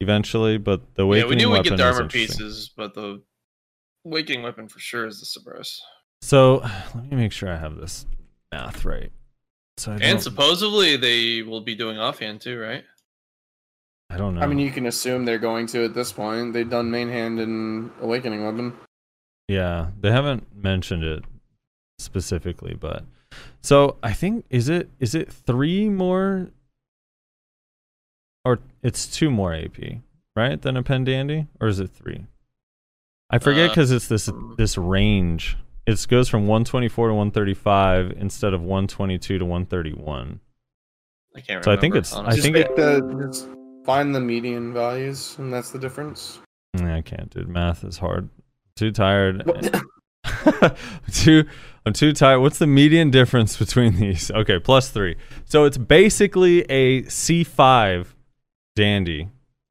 eventually, 0.00 0.56
but 0.58 0.80
the 0.94 1.02
awakening 1.02 1.28
weapon. 1.28 1.38
Yeah, 1.38 1.44
Awakening 1.44 1.50
we 1.50 1.52
knew 1.52 1.52
we'd 1.52 1.64
get 1.68 1.76
the 1.76 1.84
armor 1.84 2.08
pieces, 2.08 2.70
but 2.76 2.94
the 2.94 3.22
awakening 4.06 4.42
weapon 4.42 4.68
for 4.68 4.78
sure 4.80 5.06
is 5.06 5.20
the 5.20 5.26
surprise. 5.26 5.80
So 6.22 6.56
let 6.94 7.10
me 7.10 7.16
make 7.16 7.32
sure 7.32 7.50
I 7.50 7.56
have 7.56 7.76
this 7.76 8.06
math 8.52 8.84
right. 8.84 9.12
So 9.78 9.92
And 10.00 10.20
supposedly 10.22 10.96
they 10.96 11.42
will 11.42 11.60
be 11.62 11.74
doing 11.74 11.98
offhand 11.98 12.40
too, 12.40 12.58
right? 12.58 12.84
I 14.10 14.16
don't 14.18 14.34
know. 14.34 14.42
I 14.42 14.46
mean, 14.46 14.58
you 14.58 14.70
can 14.70 14.86
assume 14.86 15.24
they're 15.24 15.38
going 15.38 15.66
to 15.68 15.84
at 15.84 15.94
this 15.94 16.12
point. 16.12 16.52
They've 16.52 16.68
done 16.68 16.90
main 16.90 17.08
hand 17.08 17.40
and 17.40 17.90
awakening 18.00 18.44
weapon. 18.44 18.74
Yeah, 19.52 19.88
they 20.00 20.10
haven't 20.10 20.46
mentioned 20.56 21.04
it 21.04 21.24
specifically, 21.98 22.74
but 22.74 23.04
so 23.60 23.96
I 24.02 24.12
think 24.12 24.44
is 24.50 24.68
it 24.68 24.88
is 24.98 25.14
it 25.14 25.30
three 25.32 25.88
more 25.88 26.50
or 28.44 28.58
it's 28.82 29.06
two 29.06 29.30
more 29.30 29.54
AP, 29.54 30.00
right? 30.34 30.60
Than 30.60 30.76
a 30.76 30.82
pen 30.82 31.04
dandy, 31.04 31.46
or 31.60 31.68
is 31.68 31.80
it 31.80 31.90
three? 31.90 32.26
I 33.30 33.38
forget 33.38 33.66
Uh, 33.66 33.72
because 33.72 33.90
it's 33.90 34.08
this 34.08 34.30
this 34.56 34.76
range. 34.78 35.56
It 35.86 36.06
goes 36.08 36.28
from 36.28 36.46
124 36.46 37.08
to 37.08 37.14
135 37.14 38.12
instead 38.12 38.54
of 38.54 38.62
122 38.62 39.38
to 39.38 39.44
131. 39.44 40.40
I 41.34 41.40
can't 41.40 41.48
remember. 41.48 41.64
So 41.64 41.72
I 41.72 41.76
think 41.76 41.94
it's- 41.96 42.12
I 42.14 42.18
honestly. 42.18 42.36
Just 42.36 42.44
think 42.44 42.56
make 42.68 42.76
the 42.76 43.26
just 43.26 43.48
find 43.84 44.14
the 44.14 44.20
median 44.20 44.72
values, 44.72 45.36
and 45.38 45.52
that's 45.52 45.70
the 45.72 45.78
difference. 45.78 46.40
Nah, 46.74 46.96
I 46.96 47.02
can't, 47.02 47.30
dude. 47.30 47.48
Math 47.48 47.84
is 47.84 47.98
hard. 47.98 48.28
Too 48.76 48.90
tired. 48.90 49.44
Too 51.12 51.44
I'm 51.84 51.92
too 51.92 52.12
tired. 52.12 52.40
What's 52.40 52.58
the 52.58 52.66
median 52.66 53.10
difference 53.10 53.56
between 53.56 53.96
these? 53.96 54.30
Okay, 54.30 54.58
plus 54.58 54.90
three. 54.90 55.16
So 55.46 55.64
it's 55.64 55.76
basically 55.78 56.62
a 56.62 57.02
C5 57.02 58.06
dandy, 58.76 59.24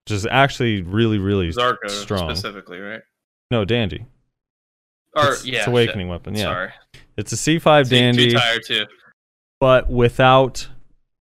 which 0.06 0.12
is 0.16 0.26
actually 0.30 0.82
really, 0.82 1.20
really 1.20 1.50
Zarko 1.50 1.90
strong. 1.90 2.30
specifically, 2.30 2.80
right? 2.80 3.02
No, 3.50 3.64
dandy. 3.64 4.06
Or 5.16 5.32
it's, 5.34 5.46
yeah, 5.46 5.60
it's 5.60 5.68
awakening 5.68 6.10
weapon. 6.10 6.36
Yeah, 6.36 6.44
Sorry, 6.44 6.70
it's 7.18 7.32
a 7.34 7.36
C5 7.36 7.88
See, 7.88 7.96
dandy, 8.00 8.32
Too 8.32 8.38
tired 8.38 8.62
too. 8.66 8.86
but 9.60 9.90
without 9.90 10.68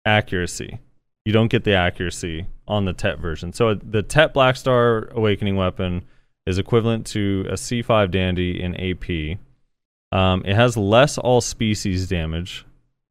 accuracy. 0.04 0.80
You 1.24 1.32
don't 1.32 1.48
get 1.48 1.64
the 1.64 1.74
accuracy 1.74 2.46
on 2.68 2.84
the 2.84 2.92
TET 2.92 3.18
version. 3.18 3.52
So 3.52 3.74
the 3.74 4.02
TET 4.02 4.34
Black 4.34 4.56
Star 4.56 5.08
Awakening 5.12 5.56
weapon 5.56 6.04
is 6.46 6.58
equivalent 6.58 7.06
to 7.08 7.46
a 7.48 7.54
C5 7.54 8.10
Dandy 8.10 8.60
in 8.62 8.74
AP. 8.76 9.38
Um, 10.12 10.42
it 10.44 10.54
has 10.54 10.76
less 10.76 11.18
all 11.18 11.40
species 11.40 12.06
damage, 12.08 12.64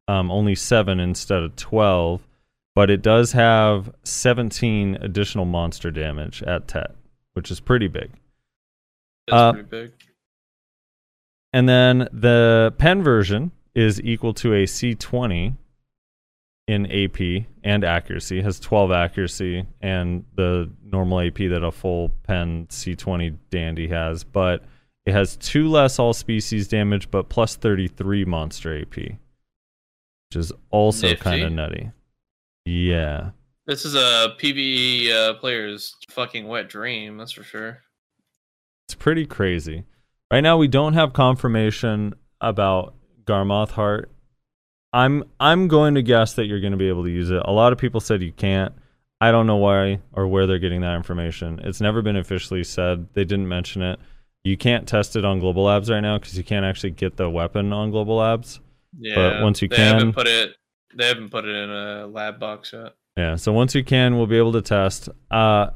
um, 0.08 0.32
only 0.32 0.56
7 0.56 1.00
instead 1.00 1.44
of 1.44 1.56
12, 1.56 2.22
but 2.76 2.90
it 2.90 3.02
does 3.02 3.34
have 3.34 3.94
17 4.04 4.98
additional 5.02 5.46
monster 5.46 5.92
damage 5.92 6.42
at 6.44 6.68
TET, 6.68 6.96
which 7.34 7.52
is 7.52 7.60
pretty 7.60 7.88
big. 7.88 8.12
That's 9.28 9.42
Uh, 9.42 9.52
pretty 9.54 9.68
big. 9.70 9.92
And 11.52 11.68
then 11.70 12.08
the 12.12 12.74
pen 12.78 13.04
version 13.04 13.52
is 13.76 14.02
equal 14.02 14.34
to 14.36 14.54
a 14.54 14.66
C20 14.66 15.56
in 16.68 16.86
AP 16.90 17.46
and 17.64 17.84
accuracy, 17.84 18.42
has 18.42 18.60
12 18.60 18.92
accuracy 18.92 19.66
and 19.82 20.24
the 20.36 20.70
normal 20.84 21.20
AP 21.20 21.38
that 21.50 21.64
a 21.64 21.72
full 21.72 22.10
pen 22.24 22.68
C20 22.68 23.38
dandy 23.50 23.88
has, 23.90 24.24
but 24.24 24.64
it 25.06 25.12
has 25.12 25.36
two 25.36 25.68
less 25.68 26.00
all 26.00 26.14
species 26.14 26.68
damage, 26.68 27.12
but 27.12 27.28
plus 27.30 27.56
33 27.56 28.24
monster 28.26 28.80
AP. 28.80 28.96
which 28.96 29.18
is 30.36 30.54
also 30.72 31.16
kind 31.16 31.44
of 31.44 31.52
nutty. 31.52 31.92
Yeah. 32.66 33.32
This 33.66 33.84
is 33.86 33.96
a 33.96 34.36
PVE 34.40 35.10
uh, 35.12 35.34
player's 35.36 35.96
fucking 36.10 36.48
wet 36.48 36.70
dream, 36.70 37.18
that's 37.18 37.32
for 37.34 37.44
sure. 37.44 37.80
It's 38.88 38.96
pretty 38.96 39.26
crazy. 39.26 39.84
Right 40.32 40.42
now 40.42 40.58
we 40.58 40.68
don't 40.68 40.94
have 40.94 41.14
confirmation 41.14 42.16
about 42.42 42.96
Garmoth 43.26 43.72
Heart. 43.72 44.12
I'm 44.94 45.24
I'm 45.40 45.68
going 45.68 45.96
to 45.96 46.02
guess 46.04 46.34
that 46.34 46.46
you're 46.46 46.60
going 46.62 46.72
to 46.72 46.78
be 46.78 46.88
able 46.88 47.04
to 47.04 47.10
use 47.10 47.32
it. 47.32 47.42
A 47.46 47.52
lot 47.52 47.74
of 47.74 47.80
people 47.80 48.00
said 48.00 48.22
you 48.22 48.32
can't. 48.32 48.74
I 49.20 49.32
don't 49.32 49.48
know 49.48 49.56
why 49.58 50.00
or 50.12 50.28
where 50.28 50.46
they're 50.46 50.60
getting 50.60 50.82
that 50.82 50.96
information. 50.96 51.60
It's 51.64 51.82
never 51.82 52.02
been 52.02 52.18
officially 52.18 52.64
said. 52.64 53.08
They 53.14 53.24
didn't 53.24 53.48
mention 53.48 53.82
it. 53.82 54.00
You 54.44 54.58
can't 54.58 54.88
test 54.88 55.16
it 55.16 55.24
on 55.24 55.40
Global 55.40 55.64
Labs 55.64 55.90
right 55.90 56.02
now 56.02 56.18
because 56.20 56.38
you 56.38 56.44
can't 56.44 56.66
actually 56.66 56.92
get 56.92 57.16
the 57.16 57.30
weapon 57.30 57.72
on 57.74 57.92
Global 57.92 58.18
Labs. 58.18 58.60
Yeah. 58.98 59.16
but 59.16 59.42
once 59.44 59.62
you 59.62 59.68
they 59.70 59.78
can- 59.78 59.94
haven't 59.96 60.14
put 60.14 60.28
it 60.28 60.56
they 60.96 61.08
haven't 61.08 61.30
put 61.32 61.46
it 61.46 61.56
in 61.56 61.70
a 61.72 62.06
lab 62.06 62.40
box 62.40 62.72
yet. 62.74 62.94
Yeah, 63.18 63.36
so 63.36 63.52
once 63.52 63.74
you 63.74 63.84
can, 63.84 64.16
we'll 64.18 64.28
be 64.28 64.38
able 64.38 64.52
to 64.54 64.62
test. 64.62 65.10
Uh, 65.32 65.68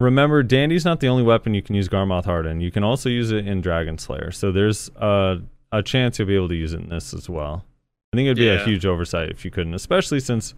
remember, 0.00 0.42
Dandy's 0.42 0.84
not 0.84 1.00
the 1.00 1.08
only 1.08 1.22
weapon 1.22 1.52
you 1.52 1.60
can 1.62 1.74
use 1.74 1.88
Garmoth 1.88 2.24
Heart 2.24 2.46
in. 2.46 2.60
You 2.62 2.70
can 2.70 2.82
also 2.84 3.08
use 3.10 3.30
it 3.32 3.46
in 3.46 3.60
Dragon 3.60 3.98
Slayer. 3.98 4.30
So 4.30 4.50
there's 4.52 4.88
uh, 4.96 5.36
a 5.72 5.82
chance 5.82 6.18
you'll 6.18 6.28
be 6.28 6.36
able 6.36 6.48
to 6.48 6.54
use 6.54 6.72
it 6.72 6.80
in 6.80 6.88
this 6.88 7.12
as 7.12 7.28
well. 7.28 7.64
I 8.12 8.16
think 8.16 8.26
it'd 8.26 8.36
be 8.36 8.48
a 8.48 8.62
huge 8.64 8.84
oversight 8.84 9.30
if 9.30 9.44
you 9.44 9.50
couldn't, 9.50 9.72
especially 9.74 10.20
since, 10.20 10.54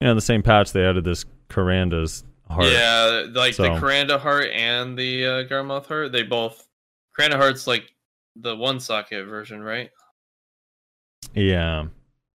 you 0.00 0.04
know, 0.06 0.10
in 0.10 0.16
the 0.16 0.20
same 0.20 0.42
patch 0.42 0.72
they 0.72 0.84
added 0.84 1.04
this 1.04 1.24
Karanda's 1.48 2.24
heart. 2.50 2.66
Yeah, 2.66 3.26
like 3.32 3.54
So- 3.54 3.62
the 3.62 3.68
Karanda 3.70 4.18
heart 4.18 4.48
and 4.52 4.98
the 4.98 5.24
uh, 5.24 5.28
Garmoth 5.44 5.86
heart, 5.86 6.10
they 6.12 6.22
both 6.24 6.66
Karanda 7.16 7.36
heart's 7.36 7.66
like 7.68 7.84
the 8.34 8.56
one 8.56 8.80
socket 8.80 9.26
version, 9.26 9.62
right? 9.62 9.90
Yeah. 11.34 11.86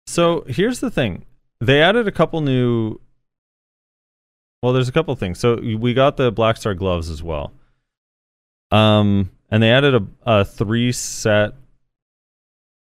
So 0.07 0.45
here's 0.47 0.81
the 0.81 0.91
thing. 0.91 1.25
They 1.61 1.81
added 1.83 2.07
a 2.09 2.13
couple 2.13 2.41
new 2.41 2.99
Well, 4.63 4.73
there's 4.75 4.89
a 4.89 4.93
couple 4.93 5.15
things. 5.17 5.39
So 5.39 5.57
we 5.57 5.95
got 5.95 6.17
the 6.19 6.31
Black 6.31 6.57
Star 6.59 6.75
gloves 6.75 7.09
as 7.09 7.23
well. 7.23 7.53
Um 8.71 9.31
and 9.51 9.63
they 9.63 9.71
added 9.71 9.95
a, 9.95 10.07
a 10.41 10.45
three 10.45 10.93
set 10.93 11.55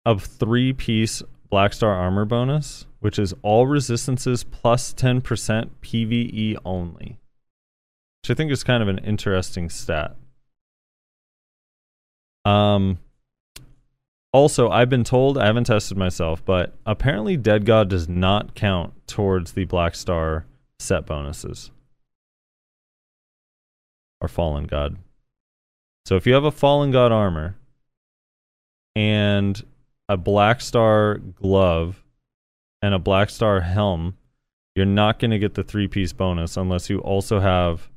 of 0.06 0.22
three 0.24 0.72
piece 0.72 1.22
Black 1.50 1.72
Star 1.72 1.92
armor 1.92 2.24
bonus, 2.24 2.86
which 3.00 3.18
is 3.18 3.34
all 3.42 3.66
resistances 3.66 4.44
plus 4.44 4.94
10% 4.94 5.70
PvE 5.82 6.56
only. 6.64 7.18
Which 8.22 8.30
I 8.30 8.34
think 8.34 8.52
is 8.52 8.62
kind 8.62 8.82
of 8.82 8.88
an 8.88 8.98
interesting 8.98 9.68
stat. 9.68 10.16
Um 12.44 12.98
also, 14.32 14.70
I've 14.70 14.88
been 14.88 15.02
told, 15.02 15.36
I 15.36 15.46
haven't 15.46 15.64
tested 15.64 15.96
myself, 15.96 16.44
but 16.44 16.74
apparently 16.86 17.36
Dead 17.36 17.64
God 17.64 17.88
does 17.90 18.08
not 18.08 18.54
count 18.54 18.92
towards 19.08 19.52
the 19.52 19.64
Black 19.64 19.96
Star 19.96 20.46
set 20.78 21.04
bonuses. 21.04 21.72
Or 24.20 24.28
Fallen 24.28 24.64
God. 24.64 24.98
So 26.06 26.14
if 26.14 26.26
you 26.26 26.34
have 26.34 26.44
a 26.44 26.52
Fallen 26.52 26.92
God 26.92 27.10
armor 27.10 27.56
and 28.94 29.60
a 30.10 30.16
Black 30.16 30.60
Star 30.60 31.18
glove 31.18 32.02
and 32.82 32.92
a 32.92 32.98
Black 32.98 33.30
Star 33.30 33.60
helm, 33.60 34.16
you're 34.74 34.84
not 34.84 35.20
going 35.20 35.30
to 35.30 35.38
get 35.38 35.54
the 35.54 35.62
three 35.62 35.86
piece 35.86 36.12
bonus 36.12 36.56
unless 36.56 36.90
you 36.90 36.98
also 36.98 37.38
have 37.38 37.88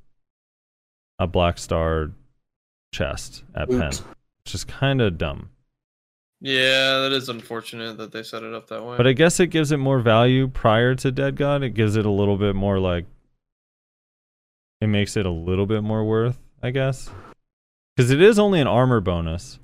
a 1.18 1.26
Black 1.26 1.58
Star 1.58 2.12
chest 2.94 3.44
at 3.56 3.68
Penn, 3.68 3.88
Oops. 3.88 4.04
which 4.46 4.54
is 4.54 4.64
kind 4.64 5.02
of 5.02 5.18
dumb. 5.18 5.50
Yeah, 6.40 7.00
that 7.00 7.14
is 7.14 7.30
unfortunate 7.30 7.98
that 7.98 8.12
they 8.12 8.22
set 8.22 8.44
it 8.44 8.54
up 8.54 8.68
that 8.68 8.86
way. 8.86 8.96
But 8.96 9.08
I 9.08 9.14
guess 9.14 9.40
it 9.40 9.48
gives 9.48 9.72
it 9.72 9.78
more 9.78 10.00
value 10.00 10.48
prior 10.48 10.94
to 10.94 11.12
Dead 11.12 11.36
God. 11.36 11.64
It 11.64 11.72
gives 11.72 11.96
it 11.96 12.06
a 12.06 12.12
little 12.12 12.38
bit 12.38 12.56
more 12.56 12.78
like 12.78 13.06
it 14.82 14.88
makes 14.88 15.18
it 15.18 15.26
a 15.26 15.32
little 15.32 15.66
bit 15.66 15.82
more 15.82 16.04
worth, 16.04 16.38
I 16.62 16.70
guess. 16.70 17.10
Cuz 17.98 18.12
it 18.12 18.22
is 18.22 18.38
only 18.38 18.62
an 18.62 18.68
armor 18.68 19.00
bonus. 19.00 19.58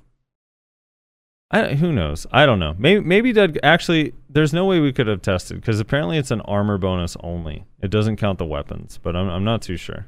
I 1.50 1.74
who 1.74 1.92
knows? 1.92 2.26
I 2.30 2.46
don't 2.46 2.58
know. 2.58 2.74
Maybe 2.78 3.00
maybe 3.00 3.32
Dead 3.32 3.58
actually 3.62 4.14
there's 4.28 4.52
no 4.52 4.64
way 4.64 4.80
we 4.80 4.92
could 4.92 5.08
have 5.08 5.22
tested 5.22 5.62
cuz 5.62 5.80
apparently 5.80 6.16
it's 6.16 6.30
an 6.30 6.40
armor 6.42 6.78
bonus 6.78 7.16
only. 7.20 7.64
It 7.82 7.90
doesn't 7.90 8.16
count 8.16 8.38
the 8.38 8.46
weapons, 8.46 8.98
but 9.02 9.16
I'm 9.16 9.28
I'm 9.28 9.44
not 9.44 9.62
too 9.62 9.76
sure. 9.76 10.06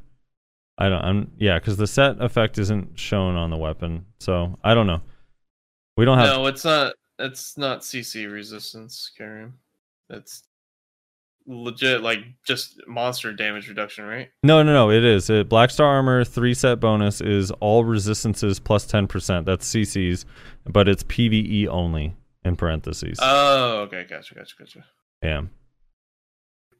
I 0.79 0.89
don't 0.89 1.05
I'm 1.05 1.33
yeah, 1.39 1.59
cuz 1.59 1.77
the 1.77 1.87
set 1.87 2.21
effect 2.21 2.59
isn't 2.59 2.99
shown 2.99 3.35
on 3.37 3.51
the 3.51 3.57
weapon. 3.57 4.07
So, 4.21 4.59
I 4.63 4.75
don't 4.75 4.87
know. 4.87 5.03
We 5.97 6.05
don't 6.05 6.19
have 6.19 6.29
no, 6.29 6.47
it's 6.47 6.65
not. 6.65 6.95
It's 7.19 7.59
not 7.59 7.81
CC 7.81 8.31
resistance, 8.31 9.11
Karim. 9.17 9.59
It's 10.09 10.45
legit, 11.47 12.03
like 12.03 12.19
just 12.47 12.81
monster 12.87 13.33
damage 13.33 13.69
reduction, 13.69 14.05
right? 14.05 14.29
No, 14.43 14.63
no, 14.63 14.73
no. 14.73 14.91
It 14.91 15.05
is. 15.05 15.31
It, 15.31 15.49
Black 15.49 15.71
Star 15.71 15.87
Armor 15.87 16.25
three 16.25 16.55
set 16.55 16.81
bonus 16.81 17.21
is 17.21 17.51
all 17.61 17.85
resistances 17.85 18.59
plus 18.59 18.87
ten 18.87 19.07
percent. 19.07 19.47
That's 19.47 19.69
CCs, 19.73 20.25
but 20.67 20.89
it's 20.89 21.05
PVE 21.05 21.69
only 21.69 22.15
in 22.45 22.57
parentheses. 22.57 23.19
Oh, 23.21 23.81
okay, 23.83 24.07
gotcha, 24.09 24.35
gotcha, 24.35 24.55
gotcha. 24.59 24.85
yeah, 25.23 25.43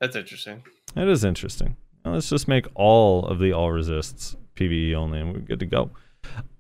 That's 0.01 0.17
interesting. 0.17 0.63
it 0.97 1.09
is 1.09 1.25
interesting. 1.25 1.77
Now 2.05 2.15
let's 2.15 2.29
just 2.29 2.49
make 2.49 2.67
all 2.75 3.27
of 3.27 3.39
the 3.39 3.53
all 3.53 3.71
resists 3.71 4.37
PVE 4.57 4.95
only, 4.95 5.21
and 5.21 5.33
we're 5.33 5.41
good 5.41 5.61
to 5.61 5.67
go. 5.67 5.91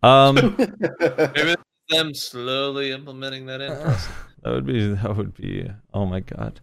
Um, 0.03 0.37
them 1.89 2.15
slowly 2.15 2.93
implementing 2.93 3.47
that 3.47 3.61
in. 3.61 3.71
that 4.43 4.53
would 4.53 4.67
be 4.67 4.95
that 4.95 5.17
would 5.17 5.35
be. 5.35 5.71
Oh 5.93 6.07
my 6.07 6.21
god. 6.21 6.61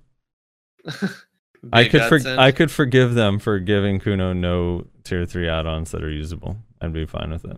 I 1.74 1.88
could 1.88 2.04
for. 2.04 2.20
I 2.40 2.52
could 2.52 2.72
forgive 2.72 3.14
them 3.16 3.40
for 3.40 3.60
giving 3.60 4.00
Kuno 4.00 4.34
no 4.34 4.88
tier 5.04 5.26
three 5.26 5.48
add-ons 5.50 5.92
that 5.92 6.04
are 6.04 6.10
usable. 6.10 6.58
I'd 6.82 6.94
be 6.94 7.06
fine 7.06 7.32
with 7.32 7.46
it. 7.46 7.58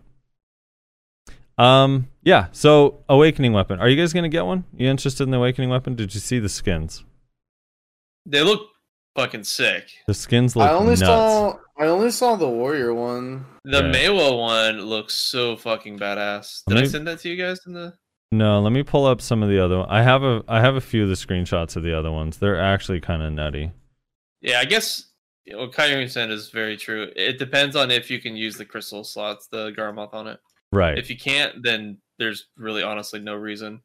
Um, 1.58 2.08
yeah. 2.22 2.46
So 2.52 3.04
awakening 3.08 3.52
weapon. 3.52 3.78
Are 3.78 3.88
you 3.88 3.96
guys 3.96 4.12
gonna 4.12 4.28
get 4.28 4.46
one? 4.46 4.64
You 4.76 4.88
interested 4.88 5.24
in 5.24 5.30
the 5.30 5.36
awakening 5.36 5.70
weapon? 5.70 5.94
Did 5.94 6.14
you 6.14 6.20
see 6.20 6.38
the 6.38 6.48
skins? 6.48 7.04
They 8.26 8.42
look 8.42 8.68
fucking 9.16 9.44
sick. 9.44 9.88
The 10.06 10.14
skins 10.14 10.56
look 10.56 10.68
I 10.68 10.72
only 10.72 10.90
nuts. 10.96 11.00
saw 11.02 11.56
I 11.78 11.86
only 11.86 12.10
saw 12.10 12.36
the 12.36 12.48
warrior 12.48 12.94
one. 12.94 13.44
The 13.64 13.78
Yeah. 13.84 13.92
Maehwa 13.92 14.38
one 14.38 14.80
looks 14.80 15.14
so 15.14 15.56
fucking 15.56 15.98
badass. 15.98 16.62
Did 16.66 16.74
Let 16.74 16.84
I 16.84 16.86
send 16.88 17.06
that 17.06 17.18
to 17.20 17.28
you 17.28 17.36
guys 17.36 17.60
in 17.66 17.74
the? 17.74 17.94
No, 18.32 18.60
let 18.60 18.72
me 18.72 18.82
pull 18.82 19.04
up 19.04 19.20
some 19.20 19.42
of 19.42 19.50
the 19.50 19.62
other. 19.62 19.84
I 19.88 20.02
have 20.02 20.22
a 20.22 20.42
I 20.48 20.60
have 20.60 20.74
a 20.74 20.80
few 20.80 21.02
of 21.02 21.08
the 21.10 21.14
screenshots 21.14 21.76
of 21.76 21.82
the 21.82 21.96
other 21.96 22.10
ones. 22.10 22.38
They're 22.38 22.60
actually 22.60 23.00
kind 23.00 23.22
of 23.22 23.32
nutty. 23.32 23.72
Yeah, 24.42 24.58
I 24.58 24.64
guess 24.64 25.06
what 25.50 25.72
Kyrie 25.72 26.08
said 26.08 26.30
is 26.30 26.50
very 26.50 26.76
true. 26.76 27.10
It 27.16 27.38
depends 27.38 27.76
on 27.76 27.90
if 27.90 28.10
you 28.10 28.20
can 28.20 28.36
use 28.36 28.56
the 28.56 28.64
crystal 28.64 29.04
slots, 29.04 29.46
the 29.46 29.72
Garmoth 29.72 30.12
on 30.12 30.26
it. 30.26 30.40
Right. 30.72 30.98
If 30.98 31.08
you 31.08 31.16
can't, 31.16 31.62
then 31.62 31.98
there's 32.18 32.48
really 32.56 32.82
honestly 32.82 33.20
no 33.20 33.34
reason. 33.34 33.80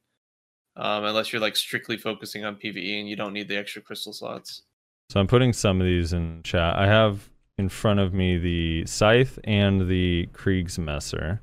Um, 0.76 1.06
unless 1.06 1.32
you're 1.32 1.42
like 1.42 1.56
strictly 1.56 1.98
focusing 1.98 2.46
on 2.46 2.56
PvE 2.56 3.00
and 3.00 3.10
you 3.10 3.16
don't 3.16 3.34
need 3.34 3.48
the 3.48 3.58
extra 3.58 3.82
crystal 3.82 4.14
slots. 4.14 4.64
So 5.10 5.20
I'm 5.20 5.28
putting 5.28 5.54
some 5.54 5.80
of 5.80 5.88
these 5.88 6.14
in 6.14 6.42
chat. 6.44 6.76
I 6.76 6.86
have 6.86 7.30
in 7.58 7.70
front 7.70 8.00
of 8.00 8.14
me 8.14 8.38
the 8.38 8.86
scythe 8.86 9.40
and 9.44 9.88
the 9.90 10.28
Kriegsmesser. 10.34 11.40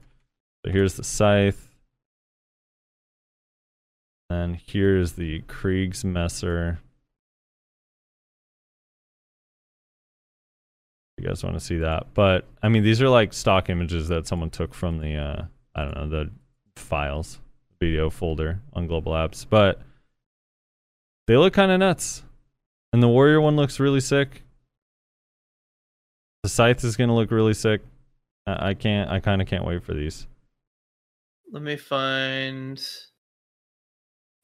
So 0.64 0.72
here's 0.72 0.94
the 0.94 1.04
scythe. 1.04 1.68
And 4.30 4.56
here's 4.56 5.12
the 5.12 5.42
Kriegsmesser. 5.42 6.78
You 11.24 11.30
guys 11.30 11.42
want 11.42 11.56
to 11.56 11.64
see 11.64 11.78
that? 11.78 12.08
But 12.12 12.44
I 12.62 12.68
mean, 12.68 12.82
these 12.82 13.00
are 13.00 13.08
like 13.08 13.32
stock 13.32 13.70
images 13.70 14.08
that 14.08 14.26
someone 14.26 14.50
took 14.50 14.74
from 14.74 14.98
the 14.98 15.16
uh, 15.16 15.44
I 15.74 15.84
don't 15.84 15.96
know 15.96 16.08
the 16.10 16.30
files 16.76 17.40
video 17.80 18.10
folder 18.10 18.60
on 18.74 18.86
Global 18.86 19.12
Apps, 19.12 19.46
but 19.48 19.80
they 21.26 21.38
look 21.38 21.54
kind 21.54 21.72
of 21.72 21.78
nuts. 21.78 22.24
And 22.92 23.02
the 23.02 23.08
warrior 23.08 23.40
one 23.40 23.56
looks 23.56 23.80
really 23.80 24.00
sick. 24.00 24.42
The 26.42 26.50
scythe 26.50 26.84
is 26.84 26.94
gonna 26.94 27.14
look 27.14 27.30
really 27.30 27.54
sick. 27.54 27.80
I, 28.46 28.70
I 28.70 28.74
can't. 28.74 29.10
I 29.10 29.18
kind 29.18 29.40
of 29.40 29.48
can't 29.48 29.64
wait 29.64 29.82
for 29.82 29.94
these. 29.94 30.26
Let 31.50 31.62
me 31.62 31.76
find 31.76 32.78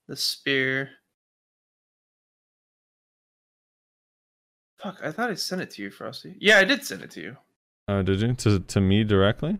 the 0.08 0.16
spear. 0.16 0.88
Fuck, 4.82 5.00
I 5.02 5.12
thought 5.12 5.30
I 5.30 5.34
sent 5.34 5.60
it 5.60 5.70
to 5.72 5.82
you, 5.82 5.90
Frosty. 5.90 6.34
Yeah, 6.40 6.58
I 6.58 6.64
did 6.64 6.84
send 6.84 7.02
it 7.02 7.10
to 7.12 7.20
you. 7.20 7.36
Oh, 7.88 8.02
did 8.02 8.20
you 8.20 8.32
to 8.34 8.60
to 8.60 8.80
me 8.80 9.04
directly? 9.04 9.58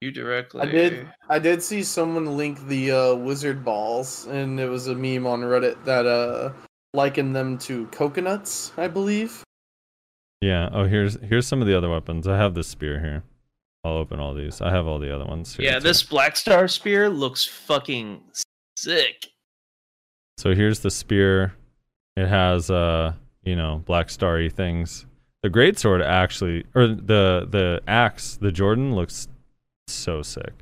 You 0.00 0.10
directly. 0.10 0.62
I 0.62 0.66
did. 0.66 1.08
I 1.28 1.38
did 1.38 1.62
see 1.62 1.82
someone 1.82 2.36
link 2.36 2.66
the 2.68 2.90
uh, 2.92 3.14
wizard 3.16 3.64
balls, 3.64 4.26
and 4.28 4.58
it 4.58 4.68
was 4.68 4.86
a 4.86 4.94
meme 4.94 5.26
on 5.26 5.42
Reddit 5.42 5.84
that 5.84 6.06
uh 6.06 6.52
likened 6.94 7.36
them 7.36 7.58
to 7.58 7.86
coconuts, 7.88 8.72
I 8.78 8.88
believe. 8.88 9.42
Yeah. 10.40 10.70
Oh, 10.72 10.84
here's 10.84 11.20
here's 11.20 11.46
some 11.46 11.60
of 11.60 11.66
the 11.68 11.76
other 11.76 11.90
weapons. 11.90 12.26
I 12.26 12.36
have 12.38 12.54
this 12.54 12.68
spear 12.68 12.98
here. 12.98 13.22
I'll 13.84 13.96
open 13.96 14.20
all 14.20 14.34
these. 14.34 14.60
I 14.60 14.70
have 14.70 14.86
all 14.86 14.98
the 14.98 15.14
other 15.14 15.24
ones. 15.26 15.56
Here 15.56 15.66
Yeah, 15.66 15.78
too. 15.78 15.84
this 15.84 16.02
Black 16.02 16.36
Star 16.36 16.66
spear 16.68 17.08
looks 17.10 17.44
fucking 17.44 18.22
sick. 18.76 19.26
So 20.38 20.54
here's 20.54 20.80
the 20.80 20.90
spear. 20.90 21.54
It 22.16 22.26
has 22.26 22.70
uh, 22.70 23.12
you 23.42 23.56
know, 23.56 23.82
black 23.86 24.10
starry 24.10 24.50
things. 24.50 25.06
The 25.42 25.50
great 25.50 25.78
sword 25.78 26.02
actually, 26.02 26.64
or 26.74 26.86
the 26.86 27.46
the 27.48 27.80
axe, 27.88 28.36
the 28.36 28.50
Jordun 28.50 28.94
looks 28.94 29.28
so 29.86 30.22
sick. 30.22 30.52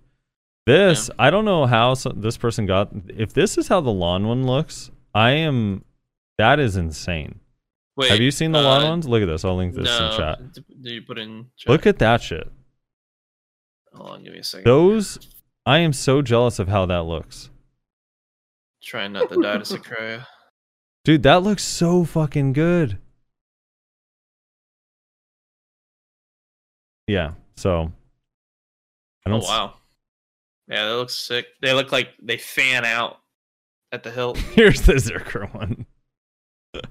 This, 0.67 1.09
I 1.19 1.31
don't 1.31 1.47
know 1.47 1.65
how 1.65 1.95
so, 1.95 2.11
this 2.11 2.37
person 2.37 2.67
got. 2.67 2.91
If 3.09 3.33
this 3.33 3.57
is 3.57 3.69
how 3.69 3.81
the 3.81 3.91
Lahn 3.91 4.27
one 4.27 4.47
looks, 4.47 4.91
I 5.15 5.31
am. 5.31 5.85
That 6.37 6.61
is 6.61 6.77
insane. 6.77 7.41
Wait, 7.97 8.11
Have 8.11 8.21
you 8.21 8.31
seen 8.31 8.53
the 8.53 8.61
Lahn 8.61 8.85
uh, 8.85 8.91
ones? 8.91 9.09
Look 9.09 9.23
at 9.23 9.27
this. 9.27 9.45
I'll 9.45 9.57
link 9.57 9.75
this 9.75 9.87
no. 9.87 10.11
in 10.11 10.17
chat. 10.17 10.39
Did 10.53 10.93
you 10.93 11.03
put 11.03 11.19
in? 11.19 11.47
Chat? 11.57 11.71
Look 11.71 11.87
at 11.87 11.99
that 11.99 12.23
shit. 12.23 12.49
Hold 13.95 14.11
on, 14.11 14.25
give 14.25 14.35
me 14.35 14.41
a 14.41 14.45
second. 14.45 14.65
Those. 14.65 15.19
I 15.67 15.79
am 15.79 15.93
so 15.93 16.23
jealous 16.23 16.59
of 16.59 16.69
how 16.69 16.87
that 16.87 17.03
looks. 17.03 17.51
Trying 18.83 19.13
not 19.13 19.31
to 19.31 19.41
die 19.41 19.59
to 19.59 19.61
Sakuya. 19.61 20.27
Dude, 21.09 21.23
that 21.23 21.43
looks 21.43 21.65
so 21.65 22.05
fucking 22.05 22.53
good. 22.53 22.99
Yeah. 27.07 27.33
So. 27.57 27.93
I 29.25 29.31
Oh 29.31 29.31
don't. 29.31 29.43
s- 29.43 29.49
wow. 29.49 29.75
Yeah, 30.69 30.85
that 30.87 30.97
looks 30.97 31.15
sick. 31.15 31.47
They 31.63 31.73
look 31.73 31.93
like 31.93 32.11
they 32.23 32.37
fan 32.37 32.85
out 32.85 33.21
at 33.91 34.03
the 34.03 34.11
hilt. 34.11 34.37
Here's 34.55 34.83
the 34.83 34.97
Zerker 34.97 35.51
one. 35.55 35.87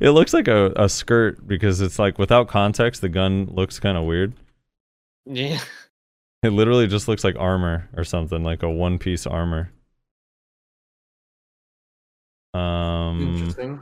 it 0.00 0.10
looks 0.10 0.32
like 0.32 0.46
a, 0.46 0.72
a 0.76 0.88
skirt 0.88 1.44
because 1.44 1.80
it's 1.80 1.98
like 1.98 2.20
without 2.20 2.46
context, 2.46 3.00
the 3.00 3.08
gun 3.08 3.46
looks 3.50 3.80
kind 3.80 3.98
of 3.98 4.04
weird. 4.04 4.32
Yeah. 5.26 5.58
It 6.44 6.50
literally 6.50 6.86
just 6.86 7.08
looks 7.08 7.24
like 7.24 7.34
armor 7.36 7.88
or 7.96 8.04
something, 8.04 8.44
like 8.44 8.62
a 8.62 8.70
one 8.70 9.00
piece 9.00 9.26
armor. 9.26 9.72
Um, 12.54 13.36
Interesting. 13.36 13.80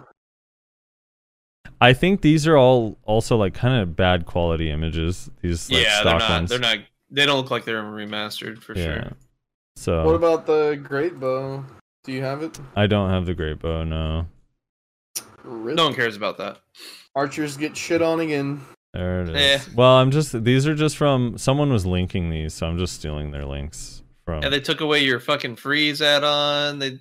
I 1.81 1.93
think 1.93 2.23
these 2.23 2.47
are 2.47 2.57
all 2.57 2.99
also 3.05 3.37
like 3.37 3.55
kind 3.55 3.81
of 3.81 3.95
bad 3.95 4.27
quality 4.27 4.71
images. 4.71 5.31
These 5.43 5.71
like 5.71 5.85
yeah, 5.85 6.03
they're 6.03 6.19
not. 6.19 6.31
ones. 6.31 6.51
They're 6.51 6.59
not. 6.59 6.79
They 7.11 7.25
don't 7.25 7.39
look 7.39 7.51
like 7.51 7.64
they're 7.64 7.83
remastered 7.83 8.62
for 8.62 8.77
yeah. 8.77 8.85
sure. 8.85 9.12
So 9.77 10.05
What 10.05 10.14
about 10.14 10.47
the 10.47 10.79
great 10.83 11.21
bow? 11.21 11.64
Do 12.05 12.12
you 12.12 12.23
have 12.23 12.43
it? 12.43 12.59
I 12.75 12.87
don't 12.87 13.11
have 13.11 13.27
the 13.27 13.35
great 13.35 13.61
bow. 13.61 13.85
No, 13.85 14.27
Rip. 15.45 15.77
No 15.77 15.85
one 15.85 15.95
cares 15.95 16.16
about 16.16 16.39
that. 16.39 16.59
Archers 17.14 17.57
get 17.57 17.77
shit 17.77 18.03
on 18.03 18.21
again. 18.21 18.61
there 18.93 19.23
it 19.23 19.29
is. 19.31 19.37
Eh. 19.37 19.71
Well, 19.75 19.97
I'm 19.97 20.11
just 20.11 20.45
these 20.45 20.66
are 20.66 20.75
just 20.75 20.97
from 20.97 21.39
someone 21.39 21.73
was 21.73 21.87
linking 21.87 22.31
these, 22.31 22.55
so 22.55 22.66
I'm 22.66 22.79
just 22.79 22.95
stealing 22.95 23.31
their 23.31 23.45
links 23.45 24.03
from. 24.25 24.43
Yeah, 24.43 24.49
they 24.49 24.61
took 24.61 24.81
away 24.81 25.05
your 25.05 25.21
fucking 25.21 25.57
freeze 25.57 26.03
add-on. 26.03 26.79
They 26.79 26.99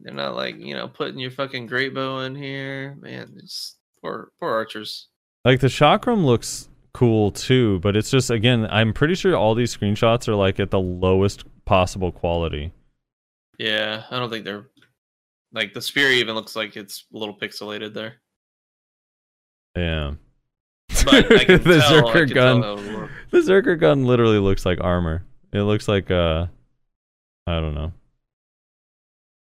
they're 0.00 0.14
not 0.14 0.34
like 0.34 0.56
you 0.58 0.74
know 0.74 0.88
putting 0.88 1.18
your 1.18 1.30
fucking 1.30 1.66
great 1.66 1.94
bow 1.94 2.20
in 2.20 2.34
here. 2.34 2.96
Man, 3.00 3.34
it's 3.36 3.76
poor 4.00 4.30
poor 4.40 4.50
archers. 4.50 5.08
Like 5.44 5.60
the 5.60 5.66
chakram 5.68 6.24
looks 6.24 6.68
cool 6.92 7.30
too, 7.30 7.80
but 7.80 7.96
it's 7.96 8.10
just 8.10 8.30
again, 8.30 8.66
I'm 8.70 8.92
pretty 8.92 9.14
sure 9.14 9.36
all 9.36 9.54
these 9.54 9.76
screenshots 9.76 10.28
are 10.28 10.34
like 10.34 10.58
at 10.60 10.70
the 10.70 10.80
lowest 10.80 11.44
possible 11.64 12.12
quality. 12.12 12.72
Yeah, 13.58 14.04
I 14.10 14.18
don't 14.18 14.30
think 14.30 14.44
they're 14.44 14.68
like 15.52 15.74
the 15.74 15.82
spear 15.82 16.10
even 16.10 16.34
looks 16.34 16.56
like 16.56 16.76
it's 16.76 17.04
a 17.14 17.18
little 17.18 17.36
pixelated 17.36 17.94
there. 17.94 18.14
Yeah. 19.76 20.14
But 21.04 21.32
I 21.32 21.44
can 21.44 21.62
the 21.62 21.78
tell, 21.78 22.02
Zerker 22.02 22.32
gun. 22.34 22.60
tell 22.62 22.76
how 22.76 22.82
it 22.82 22.96
works. 22.96 23.12
The 23.30 23.38
Zerker 23.38 23.78
gun 23.78 24.04
literally 24.04 24.38
looks 24.38 24.64
like 24.66 24.78
armor. 24.80 25.24
It 25.52 25.62
looks 25.62 25.88
like 25.88 26.10
uh 26.10 26.46
I 27.46 27.60
don't 27.60 27.74
know. 27.74 27.92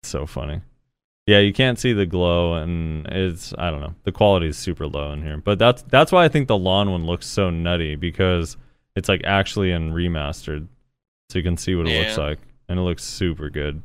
So 0.06 0.26
funny. 0.26 0.62
Yeah, 1.28 1.40
you 1.40 1.54
can't 1.54 1.80
see 1.80 1.94
the 1.94 2.06
glow 2.06 2.54
and 2.54 3.08
it's 3.08 3.54
I 3.58 3.72
don't 3.72 3.82
know. 3.82 3.96
The 4.04 4.12
quality 4.12 4.48
is 4.48 4.58
super 4.58 4.86
low 4.86 5.12
in 5.12 5.24
here. 5.24 5.38
But 5.38 5.58
that's 5.58 5.82
that's 5.84 6.12
why 6.12 6.24
I 6.24 6.28
think 6.28 6.48
the 6.48 6.58
Lahn 6.58 6.92
one 6.92 7.06
looks 7.06 7.26
so 7.26 7.50
nutty 7.50 7.96
because 7.96 8.58
it's 8.96 9.10
like 9.10 9.22
actually 9.24 9.72
in 9.72 9.92
remastered. 9.92 10.68
So 11.30 11.40
you 11.40 11.44
can 11.44 11.58
see 11.58 11.74
what 11.74 11.88
it 11.88 12.00
looks 12.00 12.18
like. 12.18 12.40
And 12.70 12.80
it 12.80 12.84
looks 12.84 13.04
super 13.04 13.50
good. 13.50 13.82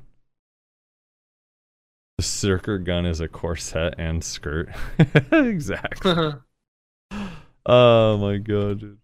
The 2.18 2.24
Zerker 2.24 2.84
gun 2.84 3.06
is 3.06 3.20
a 3.20 3.28
corset 3.28 3.94
and 3.96 4.22
skirt. 4.22 4.68
exactly. 5.32 6.10
Uh-huh. 6.10 6.32
Oh 7.66 8.16
my 8.16 8.38
god, 8.38 8.80
dude. 8.80 8.98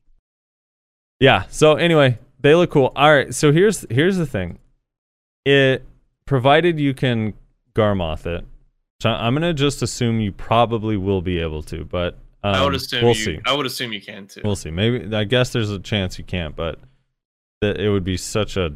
Yeah. 1.20 1.44
So 1.50 1.74
anyway, 1.74 2.18
they 2.40 2.54
look 2.54 2.70
cool. 2.70 2.90
All 2.96 3.12
right. 3.12 3.34
So 3.34 3.52
here's 3.52 3.84
here's 3.90 4.16
the 4.16 4.26
thing. 4.26 4.58
It 5.44 5.84
provided 6.26 6.78
you 6.78 6.92
can 6.94 7.34
Garmoth 7.74 8.26
it. 8.26 8.44
So 9.00 9.10
I'm 9.10 9.34
gonna 9.34 9.52
just 9.54 9.82
assume 9.82 10.20
you 10.20 10.32
probably 10.32 10.96
will 10.96 11.22
be 11.22 11.38
able 11.38 11.62
to, 11.64 11.84
but 11.84 12.14
um, 12.42 12.54
I 12.54 12.64
would 12.64 12.74
assume 12.74 13.02
we'll 13.04 13.14
you. 13.16 13.24
see. 13.24 13.38
I 13.44 13.54
would 13.54 13.66
assume 13.66 13.92
you 13.92 14.00
can 14.00 14.26
too. 14.26 14.40
We'll 14.44 14.56
see. 14.56 14.70
Maybe 14.70 15.14
I 15.14 15.24
guess 15.24 15.50
there's 15.52 15.70
a 15.70 15.78
chance 15.78 16.18
you 16.18 16.24
can't, 16.24 16.56
but 16.56 16.78
that 17.60 17.78
it 17.78 17.90
would 17.90 18.04
be 18.04 18.16
such 18.16 18.56
a. 18.56 18.72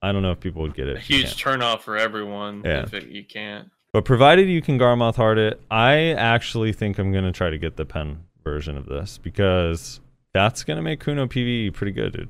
I 0.00 0.10
don't 0.12 0.22
know 0.22 0.32
if 0.32 0.40
people 0.40 0.62
would 0.62 0.74
get 0.74 0.88
it. 0.88 0.96
a 0.96 1.00
huge 1.00 1.26
can't. 1.26 1.38
turn 1.38 1.62
off 1.62 1.84
for 1.84 1.96
everyone 1.96 2.62
Yeah. 2.64 2.82
if 2.82 2.94
it, 2.94 3.08
you 3.08 3.24
can't. 3.24 3.70
But 3.92 4.04
provided 4.04 4.48
you 4.48 4.62
can 4.62 4.78
Garmoth 4.78 5.16
hard 5.16 5.38
it, 5.38 5.60
I 5.70 6.10
actually 6.12 6.72
think 6.72 6.98
I'm 6.98 7.12
gonna 7.12 7.32
try 7.32 7.50
to 7.50 7.58
get 7.58 7.76
the 7.76 7.84
pen 7.84 8.24
version 8.42 8.76
of 8.76 8.86
this 8.86 9.18
because 9.18 10.00
that's 10.32 10.64
gonna 10.64 10.82
make 10.82 11.00
Kuno 11.00 11.26
PVE 11.26 11.72
pretty 11.74 11.92
good, 11.92 12.12
dude. 12.12 12.28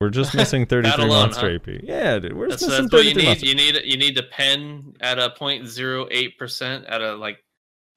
We're 0.00 0.10
just 0.10 0.34
missing 0.34 0.66
33 0.68 1.04
alone, 1.04 1.08
monster 1.08 1.48
huh? 1.48 1.54
AP. 1.56 1.80
Yeah, 1.82 2.18
dude, 2.18 2.34
we're 2.36 2.48
That's, 2.48 2.60
just 2.62 2.70
missing 2.70 2.84
that's 2.84 2.92
what 2.92 3.04
you 3.06 3.10
33 3.14 3.22
need. 3.22 3.28
monster. 3.28 3.46
You 3.46 3.54
need 3.54 3.80
you 3.84 3.96
need 3.96 4.16
to 4.16 4.22
pen 4.24 4.94
at 5.00 5.18
a 5.18 5.30
0.08 5.30 6.36
percent 6.36 6.84
at 6.86 7.00
a 7.00 7.14
like 7.14 7.38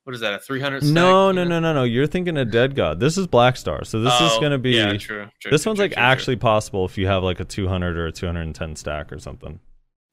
what 0.06 0.16
is 0.16 0.22
that 0.22 0.34
a 0.34 0.40
300? 0.40 0.82
stack, 0.82 0.94
No, 0.94 1.32
no, 1.32 1.44
no, 1.44 1.60
no, 1.60 1.72
no. 1.74 1.84
You're 1.84 2.08
thinking 2.08 2.36
of 2.38 2.50
Dead 2.50 2.74
God. 2.74 3.00
This 3.00 3.18
is 3.18 3.28
Black 3.28 3.58
Star, 3.58 3.84
so 3.84 4.00
this 4.02 4.14
is 4.22 4.32
Oh, 4.34 4.42
gonna 4.42 4.58
be. 4.58 4.72
yeah, 4.72 4.90
true, 4.98 4.98
true, 4.98 5.52
this 5.52 5.64
true, 5.64 5.70
one's 5.72 5.78
true, 5.80 5.88
like 5.90 5.94
actually 5.98 6.38
possible 6.38 6.86
if 6.86 6.98
you 6.98 7.06
have 7.08 7.22
like 7.22 7.40
a 7.40 7.46
200 7.46 7.96
or 7.98 8.08
a 8.08 8.12
210 8.12 8.76
stack 8.76 9.12
or 9.12 9.20
something. 9.20 9.60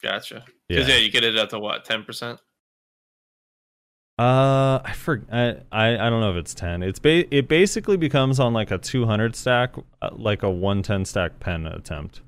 gotcha. 0.03 0.45
Yeah. 0.69 0.79
Because 0.81 0.89
yeah. 0.89 0.97
you 0.97 1.11
get 1.11 1.23
it 1.25 1.39
up 1.39 1.49
to 1.51 1.59
what 1.61 1.85
10 1.85 2.03
percent. 2.03 2.41
Uh, 4.19 4.81
I 4.83 4.93
for 4.95 5.23
I, 5.31 5.57
I 5.71 5.89
I 6.07 6.11
don't 6.11 6.21
know 6.21 6.31
if 6.31 6.37
it's 6.37 6.55
ten. 6.55 6.83
It's 6.83 6.99
ba- 6.99 7.35
it 7.35 7.49
basically 7.49 7.99
becomes 7.99 8.41
on 8.41 8.55
like 8.55 8.71
a 8.71 8.79
two 8.79 9.05
hundred 9.05 9.37
stack, 9.37 9.75
uh, 10.01 10.11
like 10.13 10.43
a 10.43 10.51
one 10.51 10.83
ten 10.83 11.05
stack 11.05 11.39
pen 11.39 11.67
attempt, 11.67 12.23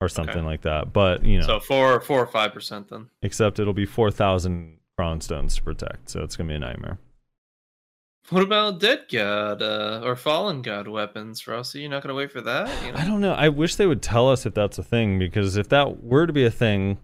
or 0.00 0.08
something 0.08 0.44
like 0.44 0.62
that. 0.62 0.92
But 0.92 1.24
you 1.24 1.38
know, 1.38 1.46
So 1.46 1.60
four 1.60 2.00
four 2.00 2.20
or 2.20 2.26
five 2.26 2.52
percent 2.52 2.88
then. 2.88 3.10
except 3.22 3.60
it'll 3.60 3.72
be 3.74 3.86
four 3.86 4.10
thousand 4.10 4.78
crown 4.98 5.20
stones 5.20 5.54
to 5.56 5.62
protect, 5.62 6.10
so 6.10 6.22
it's 6.22 6.34
gonna 6.36 6.48
be 6.48 6.54
a 6.56 6.58
nightmare. 6.58 6.98
What 8.30 8.42
about 8.42 8.80
Dead 8.80 9.04
God 9.12 9.60
uh, 9.62 10.00
or 10.02 10.16
Fallen 10.16 10.62
God 10.62 10.88
weapons, 10.88 11.46
Rossi? 11.46 11.80
You're 11.82 11.90
not 11.90 12.02
gonna 12.02 12.14
wait 12.14 12.32
for 12.32 12.40
that? 12.40 12.68
You 12.84 12.90
know? 12.92 12.98
I 12.98 13.04
don't 13.04 13.20
know. 13.20 13.34
I 13.34 13.50
wish 13.50 13.76
they 13.76 13.86
would 13.86 14.02
tell 14.02 14.28
us 14.30 14.46
if 14.46 14.54
that's 14.54 14.78
a 14.78 14.82
thing 14.82 15.18
because 15.20 15.56
if 15.56 15.68
that 15.68 16.02
were 16.02 16.26
to 16.26 16.32
be 16.32 16.44
a 16.44 16.50
thing, 16.50 16.98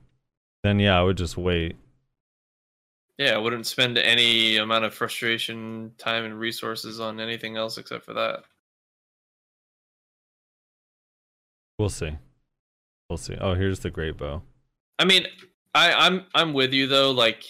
then 0.65 0.81
yeah, 0.81 0.99
I 0.99 1.03
would 1.05 1.17
just 1.19 1.37
wait. 1.37 1.77
Yeah, 3.21 3.33
I 3.35 3.37
wouldn't 3.37 3.67
spend 3.67 3.99
any 3.99 4.57
amount 4.57 4.87
of 4.87 4.95
frustration, 4.95 5.93
time, 5.99 6.25
and 6.25 6.41
resources 6.41 7.01
on 7.01 7.21
anything 7.21 7.59
else 7.59 7.77
except 7.77 8.03
for 8.07 8.15
that. 8.15 8.45
We'll 11.79 11.91
see. 11.91 12.17
We'll 13.11 13.19
see. 13.19 13.37
Oh, 13.39 13.53
here's 13.53 13.81
the 13.81 13.91
great 13.91 14.17
bow. 14.17 14.41
I 14.99 15.05
mean, 15.05 15.27
I, 15.75 15.93
I'm 15.93 16.25
I'm 16.35 16.55
with 16.55 16.73
you 16.73 16.87
though. 16.87 17.11
Like, 17.11 17.43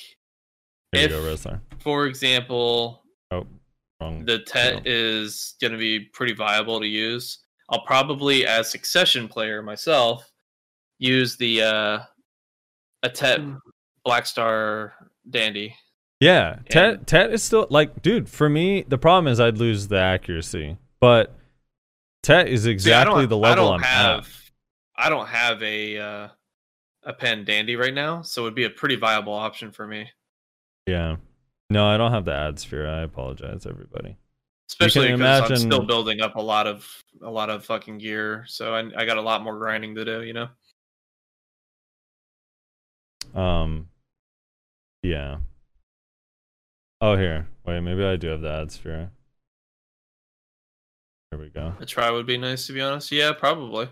Here 0.90 1.04
If- 1.04 1.10
you 1.12 1.16
go, 1.18 1.22
Rezlar. 1.22 1.60
for 1.78 2.06
example, 2.06 3.04
Oh, 3.30 3.46
wrong. 4.00 4.24
the 4.24 4.40
TET 4.40 4.88
is 4.88 5.54
going 5.60 5.72
to 5.72 5.78
be 5.78 6.00
pretty 6.00 6.34
viable 6.34 6.80
to 6.80 6.86
use. 6.88 7.44
I'll 7.68 7.84
probably, 7.84 8.44
as 8.44 8.68
succession 8.68 9.28
player 9.28 9.62
myself, 9.62 10.28
use 10.98 11.36
the 11.36 11.62
uh, 11.62 11.98
a 13.04 13.08
TET 13.08 13.40
Black 14.04 14.26
Star 14.26 14.94
Dandy. 15.28 15.76
Yeah, 16.20 16.58
Tet 16.68 16.94
And- 16.94 17.06
Tet 17.06 17.32
is 17.32 17.42
still 17.42 17.66
like, 17.70 18.02
dude. 18.02 18.28
For 18.28 18.48
me, 18.48 18.82
the 18.82 18.98
problem 18.98 19.30
is 19.32 19.40
I'd 19.40 19.58
lose 19.58 19.88
the 19.88 19.98
accuracy, 19.98 20.76
but 21.00 21.34
Tet 22.22 22.48
is 22.48 22.66
exactly 22.66 23.22
don't- 23.22 23.28
the 23.30 23.36
level 23.38 23.68
I 23.70 23.74
I'm 23.74 23.80
don't 23.80 23.86
have, 23.88 24.18
at. 24.18 25.04
I 25.06 25.08
don't 25.08 25.26
have 25.28 25.62
a 25.62 25.98
uh, 25.98 26.28
a 27.04 27.12
pen 27.14 27.44
Dandy 27.44 27.76
right 27.76 27.94
now, 27.94 28.20
so 28.22 28.42
it 28.42 28.44
would 28.44 28.54
be 28.54 28.64
a 28.64 28.70
pretty 28.70 28.96
viable 28.96 29.32
option 29.32 29.72
for 29.72 29.86
me. 29.86 30.10
Yeah, 30.86 31.16
no, 31.70 31.86
I 31.86 31.96
don't 31.96 32.12
have 32.12 32.26
the 32.26 32.34
ad 32.34 32.58
sphere. 32.58 32.86
I 32.88 33.00
apologize, 33.02 33.64
everybody. 33.64 34.16
Especially 34.68 35.12
because 35.12 35.50
I'm 35.50 35.56
still 35.56 35.82
building 35.84 36.20
up 36.20 36.36
a 36.36 36.40
lot 36.42 36.66
of 36.66 36.86
a 37.22 37.30
lot 37.30 37.48
of 37.50 37.64
fucking 37.64 37.98
gear, 37.98 38.44
so 38.46 38.74
I, 38.74 38.80
I 38.94 39.04
got 39.06 39.16
a 39.16 39.22
lot 39.22 39.42
more 39.42 39.58
grinding 39.58 39.94
to 39.94 40.04
do. 40.04 40.22
You 40.22 40.34
know. 40.34 40.48
Um, 43.40 43.88
yeah. 45.02 45.38
Oh, 47.00 47.16
here. 47.16 47.48
Wait, 47.64 47.80
maybe 47.80 48.04
I 48.04 48.16
do 48.16 48.28
have 48.28 48.40
the 48.40 48.50
ad 48.50 48.70
sphere. 48.70 49.10
There 51.30 51.40
we 51.40 51.48
go. 51.48 51.74
A 51.78 51.86
try 51.86 52.10
would 52.10 52.26
be 52.26 52.36
nice 52.36 52.66
to 52.66 52.72
be 52.72 52.80
honest. 52.80 53.12
Yeah, 53.12 53.32
probably. 53.32 53.88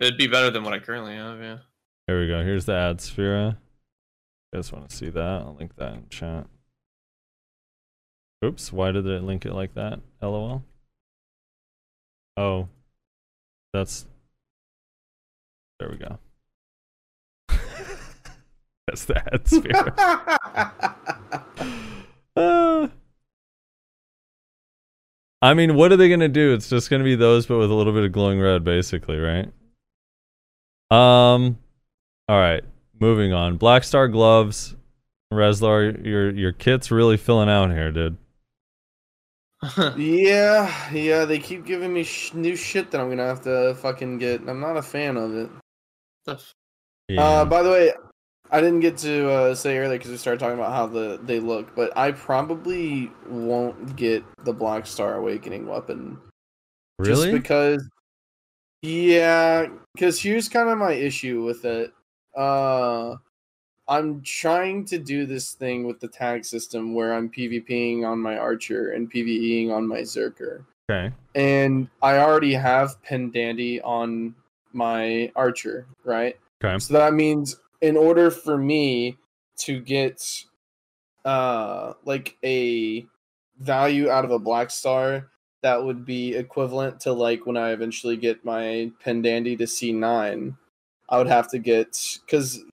It'd 0.00 0.16
be 0.16 0.26
better 0.26 0.50
than 0.50 0.64
what 0.64 0.72
I 0.72 0.78
currently 0.78 1.14
have. 1.14 1.38
Yeah. 1.40 1.58
Here 2.06 2.20
we 2.20 2.26
go. 2.26 2.42
Here's 2.42 2.64
the 2.64 2.74
ad 2.74 3.00
sphere. 3.00 3.58
You 4.52 4.58
guys 4.58 4.72
want 4.72 4.88
to 4.88 4.96
see 4.96 5.10
that? 5.10 5.20
I'll 5.20 5.56
link 5.58 5.76
that 5.76 5.94
in 5.94 6.08
chat. 6.08 6.46
Oops, 8.44 8.72
why 8.72 8.90
did 8.90 9.06
it 9.06 9.22
link 9.22 9.46
it 9.46 9.52
like 9.52 9.74
that? 9.74 10.00
LOL. 10.20 10.64
Oh, 12.36 12.68
that's. 13.72 14.06
There 15.78 15.90
we 15.90 15.96
go. 15.96 16.18
That's 18.86 19.04
the 19.04 19.14
head 19.20 19.48
sphere. 19.48 19.84
Uh, 22.34 22.88
I 25.42 25.54
mean, 25.54 25.74
what 25.74 25.92
are 25.92 25.96
they 25.96 26.08
gonna 26.08 26.28
do? 26.28 26.52
It's 26.54 26.68
just 26.70 26.88
gonna 26.90 27.04
be 27.04 27.14
those, 27.14 27.46
but 27.46 27.58
with 27.58 27.70
a 27.70 27.74
little 27.74 27.92
bit 27.92 28.04
of 28.04 28.12
glowing 28.12 28.40
red, 28.40 28.64
basically, 28.64 29.18
right? 29.18 29.52
Um. 30.90 31.58
All 32.28 32.38
right, 32.38 32.64
moving 33.00 33.32
on. 33.32 33.56
Black 33.56 33.84
Star 33.84 34.08
gloves, 34.08 34.76
Rezlar, 35.32 36.04
your 36.04 36.30
your 36.30 36.52
kit's 36.52 36.90
really 36.90 37.16
filling 37.16 37.48
out 37.48 37.70
here, 37.70 37.92
dude. 37.92 38.16
yeah, 39.96 40.90
yeah, 40.92 41.24
they 41.24 41.38
keep 41.38 41.64
giving 41.66 41.92
me 41.92 42.02
sh- 42.02 42.34
new 42.34 42.56
shit 42.56 42.90
that 42.90 43.00
I'm 43.00 43.08
gonna 43.10 43.26
have 43.26 43.42
to 43.42 43.74
fucking 43.76 44.18
get. 44.18 44.40
I'm 44.48 44.60
not 44.60 44.76
a 44.76 44.82
fan 44.82 45.16
of 45.16 45.34
it. 45.36 45.50
The 46.24 46.32
f- 46.32 46.54
Uh, 47.16 47.44
by 47.44 47.62
the 47.62 47.70
way, 47.70 47.92
I 48.52 48.60
didn't 48.60 48.80
get 48.80 48.98
to 48.98 49.30
uh, 49.30 49.54
say 49.54 49.78
earlier 49.78 49.96
because 49.96 50.10
we 50.10 50.18
started 50.18 50.38
talking 50.38 50.58
about 50.58 50.72
how 50.72 50.86
the 50.86 51.18
they 51.22 51.40
look, 51.40 51.74
but 51.74 51.96
I 51.96 52.12
probably 52.12 53.10
won't 53.26 53.96
get 53.96 54.22
the 54.44 54.52
Black 54.52 54.86
Star 54.86 55.16
Awakening 55.16 55.66
weapon 55.66 56.18
really? 56.98 57.30
just 57.30 57.32
because. 57.32 57.88
Yeah, 58.82 59.68
because 59.94 60.20
here's 60.20 60.48
kind 60.48 60.68
of 60.68 60.76
my 60.76 60.92
issue 60.92 61.44
with 61.44 61.64
it. 61.64 61.94
Uh, 62.36 63.14
I'm 63.88 64.22
trying 64.22 64.84
to 64.86 64.98
do 64.98 65.24
this 65.24 65.52
thing 65.52 65.86
with 65.86 66.00
the 66.00 66.08
tag 66.08 66.44
system 66.44 66.92
where 66.92 67.14
I'm 67.14 67.30
PvPing 67.30 68.04
on 68.04 68.18
my 68.18 68.36
archer 68.36 68.92
and 68.92 69.10
PvEing 69.10 69.70
on 69.70 69.86
my 69.86 70.00
Zerker. 70.00 70.64
okay. 70.90 71.14
And 71.34 71.88
I 72.02 72.18
already 72.18 72.54
have 72.54 72.96
Pendandy 73.02 73.80
on 73.84 74.34
my 74.72 75.30
archer, 75.36 75.86
right? 76.04 76.36
Okay. 76.62 76.78
So 76.78 76.94
that 76.94 77.14
means 77.14 77.56
in 77.82 77.96
order 77.96 78.30
for 78.30 78.56
me 78.56 79.18
to 79.58 79.80
get 79.80 80.44
uh 81.26 81.92
like 82.04 82.38
a 82.42 83.06
value 83.58 84.08
out 84.08 84.24
of 84.24 84.30
a 84.30 84.38
black 84.38 84.70
star 84.70 85.28
that 85.62 85.84
would 85.84 86.04
be 86.04 86.34
equivalent 86.34 86.98
to 87.00 87.12
like 87.12 87.46
when 87.46 87.56
I 87.56 87.70
eventually 87.70 88.16
get 88.16 88.44
my 88.44 88.90
Pendandy 89.04 89.56
to 89.58 89.64
C9, 89.64 90.56
I 91.08 91.18
would 91.18 91.28
have 91.28 91.48
to 91.50 91.58
get 91.58 92.18
cuz 92.26 92.64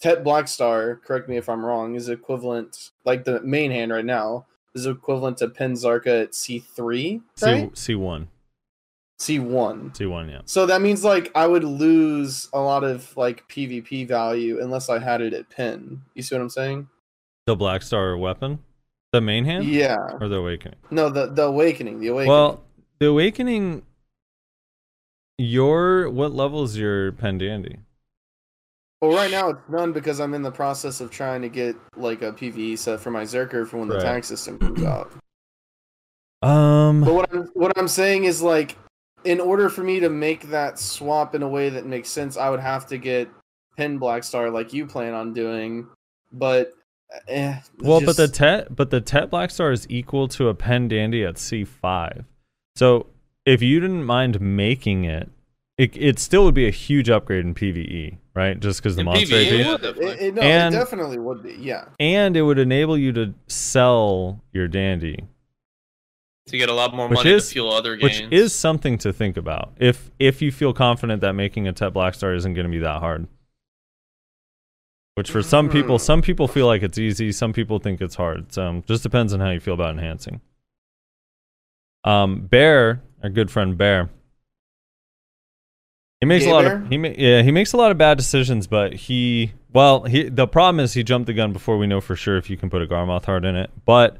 Tet 0.00 0.24
Black 0.24 0.48
Star, 0.48 0.96
correct 0.96 1.28
me 1.28 1.36
if 1.36 1.48
I'm 1.48 1.64
wrong, 1.64 1.94
is 1.94 2.08
equivalent 2.08 2.90
like 3.04 3.24
the 3.24 3.40
main 3.42 3.70
hand 3.70 3.92
right 3.92 4.04
now 4.04 4.46
is 4.74 4.86
equivalent 4.86 5.36
to 5.38 5.48
Penzarka 5.48 6.22
at 6.22 6.32
C3, 6.32 7.20
right? 7.42 7.76
C 7.76 7.92
C1. 7.94 8.26
C1. 9.22 9.94
C1, 9.96 10.30
yeah. 10.30 10.40
So 10.46 10.66
that 10.66 10.82
means 10.82 11.04
like 11.04 11.30
I 11.34 11.46
would 11.46 11.64
lose 11.64 12.48
a 12.52 12.58
lot 12.60 12.82
of 12.82 13.16
like 13.16 13.46
PvP 13.48 14.06
value 14.08 14.60
unless 14.60 14.88
I 14.88 14.98
had 14.98 15.20
it 15.20 15.32
at 15.32 15.48
pin. 15.48 16.02
You 16.14 16.22
see 16.22 16.34
what 16.34 16.42
I'm 16.42 16.50
saying? 16.50 16.88
The 17.46 17.54
Black 17.56 17.82
Star 17.82 18.16
weapon? 18.16 18.58
The 19.12 19.20
main 19.20 19.44
hand? 19.44 19.64
Yeah. 19.66 19.96
Or 20.20 20.28
the 20.28 20.36
awakening? 20.36 20.78
No, 20.90 21.08
the 21.08 21.26
the 21.26 21.44
awakening, 21.44 22.00
the 22.00 22.08
awakening. 22.08 22.30
Well, 22.32 22.64
the 22.98 23.06
awakening. 23.08 23.82
Your 25.38 26.10
what 26.10 26.32
level 26.32 26.62
is 26.64 26.76
your 26.76 27.12
Pendandy? 27.12 27.78
well, 29.00 29.12
right 29.12 29.30
now 29.32 29.48
it's 29.50 29.60
none 29.68 29.92
because 29.92 30.20
I'm 30.20 30.32
in 30.34 30.42
the 30.42 30.50
process 30.52 31.00
of 31.00 31.10
trying 31.10 31.42
to 31.42 31.48
get 31.48 31.74
like 31.96 32.22
a 32.22 32.32
PvE 32.32 32.78
set 32.78 33.00
for 33.00 33.10
my 33.10 33.22
Zerker 33.24 33.66
for 33.66 33.78
when 33.78 33.88
the 33.88 33.96
Right. 33.96 34.04
tag 34.04 34.24
system 34.24 34.58
comes 34.58 34.82
out. 34.84 35.10
Um, 36.42 37.00
But 37.04 37.14
what 37.14 37.32
I'm 37.32 37.42
what 37.54 37.78
I'm 37.78 37.88
saying 37.88 38.24
is 38.24 38.42
like, 38.42 38.76
in 39.24 39.40
order 39.40 39.68
for 39.68 39.82
me 39.82 40.00
to 40.00 40.08
make 40.08 40.48
that 40.50 40.78
swap 40.78 41.34
in 41.34 41.42
a 41.42 41.48
way 41.48 41.68
that 41.68 41.86
makes 41.86 42.08
sense, 42.08 42.36
I 42.36 42.50
would 42.50 42.60
have 42.60 42.86
to 42.88 42.98
get 42.98 43.28
pin 43.76 43.98
Black 43.98 44.24
Star 44.24 44.50
like 44.50 44.72
you 44.72 44.86
plan 44.86 45.14
on 45.14 45.32
doing. 45.32 45.86
But 46.32 46.72
eh, 47.28 47.56
well, 47.78 48.00
but 48.04 48.16
the 48.16 48.28
Tet, 48.28 48.74
but 48.74 48.90
the 48.90 49.00
Tet 49.00 49.30
Black 49.30 49.50
Star 49.50 49.70
is 49.72 49.86
equal 49.90 50.28
to 50.28 50.48
a 50.48 50.54
Pen 50.54 50.88
Dandy 50.88 51.24
at 51.24 51.38
C 51.38 51.64
five. 51.64 52.24
So 52.76 53.06
if 53.44 53.60
you 53.62 53.80
didn't 53.80 54.04
mind 54.04 54.40
making 54.40 55.04
it, 55.04 55.30
it 55.78 55.96
it 55.96 56.18
still 56.18 56.44
would 56.44 56.54
be 56.54 56.66
a 56.66 56.70
huge 56.70 57.10
upgrade 57.10 57.44
in 57.44 57.54
PVE, 57.54 58.16
right? 58.34 58.58
Just 58.58 58.80
because 58.82 58.96
the 58.96 59.04
monster 59.04 59.36
AP. 59.36 59.42
yeah. 59.52 59.74
It, 59.74 59.82
definitely. 59.82 60.06
it- 60.06 60.20
it- 60.20 60.34
no, 60.34 60.42
And- 60.42 60.74
it 60.74 60.78
definitely 60.78 61.18
would 61.18 61.42
be. 61.42 61.54
Yeah. 61.54 61.84
and 62.00 62.36
it 62.36 62.42
would 62.42 62.58
enable 62.58 62.96
you 62.96 63.12
to 63.12 63.34
sell 63.48 64.40
your 64.52 64.68
dandy 64.68 65.26
to 66.46 66.58
get 66.58 66.68
a 66.68 66.72
lot 66.72 66.94
more 66.94 67.08
Which 67.08 67.18
money 67.18 67.30
is- 67.30 67.46
to 67.48 67.52
fuel 67.52 67.72
other 67.72 67.96
games. 67.96 68.20
which 68.22 68.32
is 68.32 68.52
something 68.54 68.98
to 68.98 69.12
think 69.12 69.36
about 69.36 69.72
if 69.78 70.10
if 70.18 70.42
you 70.42 70.50
feel 70.52 70.72
confident 70.72 71.20
that 71.20 71.34
making 71.34 71.68
a 71.68 71.72
Tet 71.72 71.92
Black 71.92 72.14
Star 72.14 72.34
isn't 72.34 72.54
going 72.54 72.66
to 72.66 72.70
be 72.70 72.78
that 72.80 72.98
hard. 73.00 73.26
Which 75.14 75.30
for 75.30 75.42
some 75.42 75.68
people, 75.68 75.98
Hmm. 75.98 76.02
some 76.02 76.22
people 76.22 76.48
feel 76.48 76.66
like 76.66 76.82
it's 76.82 76.96
easy, 76.98 77.32
some 77.32 77.52
people 77.52 77.78
think 77.78 78.00
it's 78.00 78.14
hard. 78.14 78.52
So 78.52 78.82
just 78.86 79.02
depends 79.02 79.32
on 79.34 79.40
how 79.40 79.50
you 79.50 79.60
feel 79.60 79.74
about 79.74 79.90
enhancing. 79.90 80.40
Um, 82.04 82.46
Bear, 82.46 83.02
our 83.22 83.28
good 83.30 83.50
friend 83.50 83.76
Bear, 83.78 84.08
he 86.20 86.26
makes 86.26 86.44
Gay 86.44 86.50
a 86.50 86.54
lot 86.54 86.64
Bear? 86.64 86.76
of 86.76 86.88
he 86.88 86.98
ma- 86.98 87.08
yeah 87.16 87.42
he 87.42 87.52
makes 87.52 87.72
a 87.72 87.76
lot 87.76 87.90
of 87.90 87.98
bad 87.98 88.16
decisions, 88.16 88.66
but 88.66 88.92
he 88.94 89.52
well 89.72 90.04
he 90.04 90.28
the 90.28 90.46
problem 90.46 90.80
is 90.80 90.94
he 90.94 91.02
jumped 91.04 91.26
the 91.26 91.34
gun 91.34 91.52
before 91.52 91.76
we 91.78 91.86
know 91.86 92.00
for 92.00 92.16
sure 92.16 92.36
if 92.36 92.48
you 92.50 92.56
can 92.56 92.70
put 92.70 92.82
a 92.82 92.86
Garmoth 92.86 93.26
heart 93.26 93.44
in 93.44 93.54
it. 93.54 93.70
But 93.84 94.16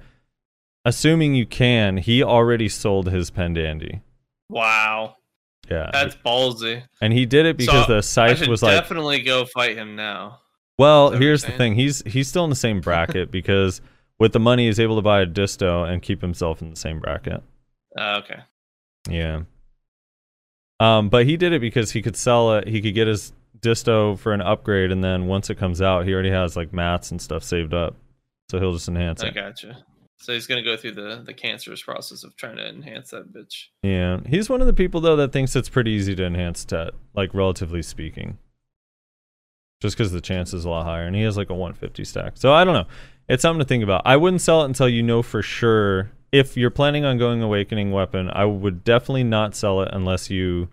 assuming 0.84 1.34
you 1.34 1.46
can, 1.46 1.96
he 1.98 2.22
already 2.22 2.68
sold 2.68 3.08
his 3.10 3.30
Pendandy. 3.30 4.00
wow, 4.48 5.16
Yeah, 5.70 5.90
that's 5.92 6.14
ballsy. 6.16 6.82
and 7.00 7.12
he 7.12 7.26
did 7.26 7.46
it 7.46 7.56
because 7.56 7.86
So, 7.86 7.92
the 7.92 7.98
I 7.98 8.00
scythe 8.00 8.46
was 8.48 8.62
like, 8.62 8.72
definitely 8.80 9.20
go 9.22 9.44
fight 9.44 9.76
him 9.76 9.96
now. 9.96 10.40
well, 10.78 11.06
Is 11.06 11.10
that 11.12 11.16
what 11.16 11.22
here's 11.22 11.44
the 11.44 11.52
thing. 11.52 11.74
He's 11.74 12.02
he's 12.04 12.28
still 12.28 12.44
in 12.44 12.50
the 12.50 12.56
same 12.56 12.80
bracket 12.80 13.30
because 13.38 13.80
with 14.18 14.32
the 14.32 14.40
money 14.40 14.66
he's 14.66 14.80
able 14.80 14.96
to 14.96 15.02
buy 15.02 15.20
a 15.20 15.26
disto 15.26 15.84
and 15.84 16.02
keep 16.02 16.20
himself 16.20 16.62
in 16.62 16.70
the 16.70 16.76
same 16.76 17.00
bracket. 17.00 17.42
Uh, 17.98 18.20
okay, 18.24 18.40
Yeah. 19.08 19.42
Um, 20.80 21.08
but 21.10 21.26
he 21.26 21.36
did 21.36 21.52
it 21.52 21.60
because 21.60 21.92
he 21.92 22.02
could 22.02 22.16
sell 22.16 22.54
it. 22.54 22.66
He 22.66 22.80
could 22.80 22.94
get 22.94 23.06
his 23.06 23.32
disto 23.60 24.16
for 24.16 24.32
an 24.32 24.40
upgrade, 24.42 24.90
and 24.90 25.02
then 25.04 25.26
once 25.26 25.48
it 25.48 25.54
comes 25.56 25.80
out, 25.80 26.06
he 26.06 26.12
already 26.12 26.30
has 26.30 26.56
like 26.56 26.72
mats 26.72 27.12
and 27.12 27.22
stuff 27.22 27.44
saved 27.44 27.72
up, 27.72 27.94
so 28.50 28.58
he'll 28.58 28.72
just 28.72 28.88
enhance 28.88 29.22
it. 29.22 29.28
I 29.28 29.30
gotcha. 29.30 29.84
So 30.22 30.32
he's 30.32 30.46
gonna 30.46 30.62
go 30.62 30.76
through 30.76 30.92
the 30.92 31.22
the 31.26 31.34
cancerous 31.34 31.82
process 31.82 32.22
of 32.22 32.36
trying 32.36 32.56
to 32.56 32.68
enhance 32.68 33.10
that 33.10 33.32
bitch. 33.32 33.66
Yeah, 33.82 34.20
he's 34.24 34.48
one 34.48 34.60
of 34.60 34.68
the 34.68 34.72
people 34.72 35.00
though 35.00 35.16
that 35.16 35.32
thinks 35.32 35.56
it's 35.56 35.68
pretty 35.68 35.90
easy 35.90 36.14
to 36.14 36.24
enhance 36.24 36.64
Tet, 36.64 36.90
like 37.12 37.34
relatively 37.34 37.82
speaking. 37.82 38.38
Just 39.80 39.96
because 39.96 40.12
the 40.12 40.20
chance 40.20 40.54
is 40.54 40.64
a 40.64 40.70
lot 40.70 40.84
higher, 40.84 41.06
and 41.08 41.16
he 41.16 41.22
has 41.22 41.36
like 41.36 41.50
a 41.50 41.54
150 41.54 42.04
stack. 42.04 42.34
So 42.36 42.52
I 42.52 42.62
don't 42.62 42.74
know. 42.74 42.86
It's 43.28 43.42
something 43.42 43.58
to 43.58 43.64
think 43.64 43.82
about. 43.82 44.02
I 44.04 44.16
wouldn't 44.16 44.40
sell 44.40 44.62
it 44.62 44.66
until 44.66 44.88
you 44.88 45.02
know 45.02 45.22
for 45.22 45.42
sure. 45.42 46.12
If 46.30 46.56
you're 46.56 46.70
planning 46.70 47.04
on 47.04 47.18
going 47.18 47.42
Awakening 47.42 47.90
Weapon, 47.90 48.30
I 48.32 48.44
would 48.44 48.84
definitely 48.84 49.24
not 49.24 49.56
sell 49.56 49.82
it 49.82 49.88
unless 49.92 50.30
you 50.30 50.68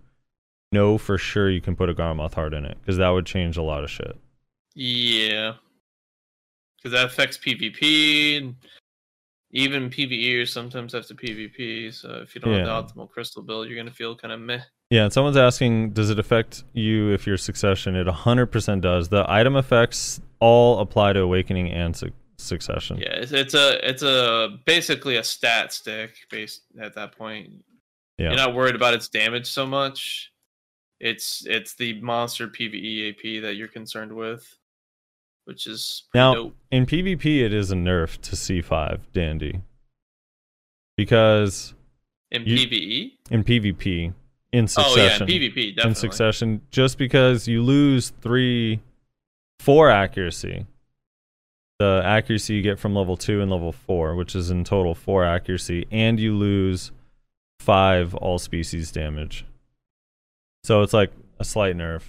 know 0.70 0.96
for 0.96 1.18
sure 1.18 1.50
you 1.50 1.60
can 1.60 1.74
put 1.74 1.90
a 1.90 1.94
Garmoth 1.94 2.34
heart 2.34 2.54
in 2.54 2.64
it, 2.64 2.78
because 2.80 2.98
that 2.98 3.08
would 3.08 3.26
change 3.26 3.56
a 3.56 3.62
lot 3.62 3.82
of 3.82 3.90
shit. 3.90 4.16
Yeah, 4.76 5.54
because 6.76 6.92
that 6.92 7.06
affects 7.06 7.36
PvP. 7.36 8.38
and 8.38 8.54
Even 9.52 9.90
PVEers 9.90 10.48
sometimes 10.48 10.92
have 10.92 11.06
to 11.06 11.14
PvP. 11.14 11.92
So 11.92 12.20
if 12.22 12.34
you 12.34 12.40
don't 12.40 12.52
Yeah. 12.54 12.66
have 12.66 12.94
the 12.94 12.94
optimal 13.00 13.10
crystal 13.10 13.42
build, 13.42 13.68
you're 13.68 13.76
gonna 13.76 13.90
feel 13.90 14.14
kind 14.16 14.32
of 14.32 14.40
meh. 14.40 14.60
Yeah, 14.90 15.04
and 15.04 15.12
someone's 15.12 15.36
asking, 15.36 15.90
does 15.92 16.10
it 16.10 16.18
affect 16.18 16.64
you 16.72 17.12
if 17.12 17.26
you're 17.26 17.36
Succession? 17.36 17.94
It 17.96 18.06
100% 18.06 18.80
does. 18.80 19.08
The 19.08 19.24
item 19.28 19.56
effects 19.56 20.20
all 20.40 20.80
apply 20.80 21.12
to 21.14 21.20
Awakening 21.20 21.70
and 21.72 21.96
su- 21.96 22.12
Succession. 22.38 22.98
Yeah, 22.98 23.12
it's, 23.12 23.32
it's 23.32 23.52
a 23.54 23.86
it's 23.88 24.02
a 24.02 24.58
basically 24.64 25.16
a 25.16 25.22
stat 25.24 25.72
stick 25.74 26.14
based 26.30 26.62
at 26.80 26.94
that 26.94 27.12
point. 27.16 27.50
Yeah. 28.18 28.28
You're 28.28 28.36
not 28.36 28.54
worried 28.54 28.74
about 28.74 28.94
its 28.94 29.08
damage 29.08 29.46
so 29.46 29.66
much. 29.66 30.30
It's 31.00 31.44
it's 31.46 31.74
the 31.74 32.00
monster 32.00 32.48
PVE 32.48 33.10
AP 33.10 33.42
that 33.42 33.56
you're 33.56 33.68
concerned 33.68 34.12
with, 34.12 34.58
which 35.44 35.66
is 35.66 36.04
Now, 36.14 36.34
dope. 36.34 36.56
in 36.70 36.86
PvP, 36.86 37.40
it 37.44 37.52
is 37.52 37.70
a 37.70 37.74
nerf 37.76 38.20
to 38.22 38.36
C5 38.36 39.00
Dandy. 39.12 39.60
Because 40.96 41.74
in 42.30 42.44
you- 42.44 42.56
PVE. 42.56 43.12
in 43.30 43.44
PvP, 43.44 44.12
in 44.52 44.68
succession. 44.68 44.98
Oh 45.00 45.30
yeah, 45.30 45.36
in 45.36 45.42
PvP 45.52 45.54
definitely. 45.76 45.88
in 45.90 45.94
succession, 45.94 46.60
just 46.70 46.98
because 46.98 47.48
you 47.48 47.62
lose 47.62 48.10
three, 48.20 48.80
four 49.60 49.90
accuracy, 49.90 50.66
the 51.78 52.02
accuracy 52.04 52.54
you 52.54 52.62
get 52.62 52.78
from 52.78 52.94
level 52.94 53.16
two 53.16 53.40
and 53.40 53.50
level 53.50 53.72
four, 53.72 54.14
which 54.14 54.34
is 54.36 54.50
in 54.50 54.64
total 54.64 54.94
four 54.94 55.24
accuracy, 55.24 55.86
and 55.90 56.20
you 56.20 56.36
lose 56.36 56.92
five 57.60 58.14
all 58.14 58.38
species 58.38 58.92
damage. 58.92 59.46
So 60.64 60.82
it's 60.82 60.92
like 60.92 61.12
a 61.38 61.44
slight 61.44 61.74
nerf. 61.76 62.02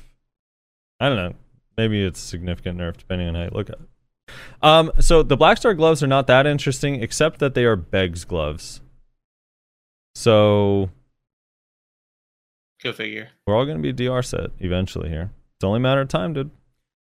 I 1.00 1.08
don't 1.08 1.18
know. 1.18 1.34
Maybe 1.78 2.03
it's 2.03 2.22
a 2.22 2.26
significant 2.28 2.78
nerf 2.80 2.97
depending 2.97 3.30
on 3.30 3.36
how 3.36 3.43
you 3.43 3.49
look 3.53 3.69
at 3.69 3.80
it. 3.80 4.34
Um, 4.61 4.91
so 4.99 5.24
the 5.24 5.36
Black 5.38 5.57
Star 5.57 5.74
gloves 5.74 6.01
are 6.03 6.07
not 6.07 6.28
that 6.28 6.45
interesting, 6.47 7.01
except 7.01 7.39
that 7.39 7.53
they 7.53 7.65
are 7.65 7.76
Bheg's 7.76 8.24
gloves. 8.24 8.82
So 10.15 10.89
Go 12.84 12.93
figure. 12.93 13.30
we're 13.45 13.55
all 13.55 13.65
gonna 13.65 13.80
be 13.80 13.93
DR 13.93 14.22
set 14.24 14.51
eventually 14.59 15.09
here. 15.09 15.32
It's 15.57 15.63
only 15.63 15.78
a 15.78 15.82
matter 15.82 16.01
of 16.01 16.07
time, 16.07 16.34
dude. 16.34 16.51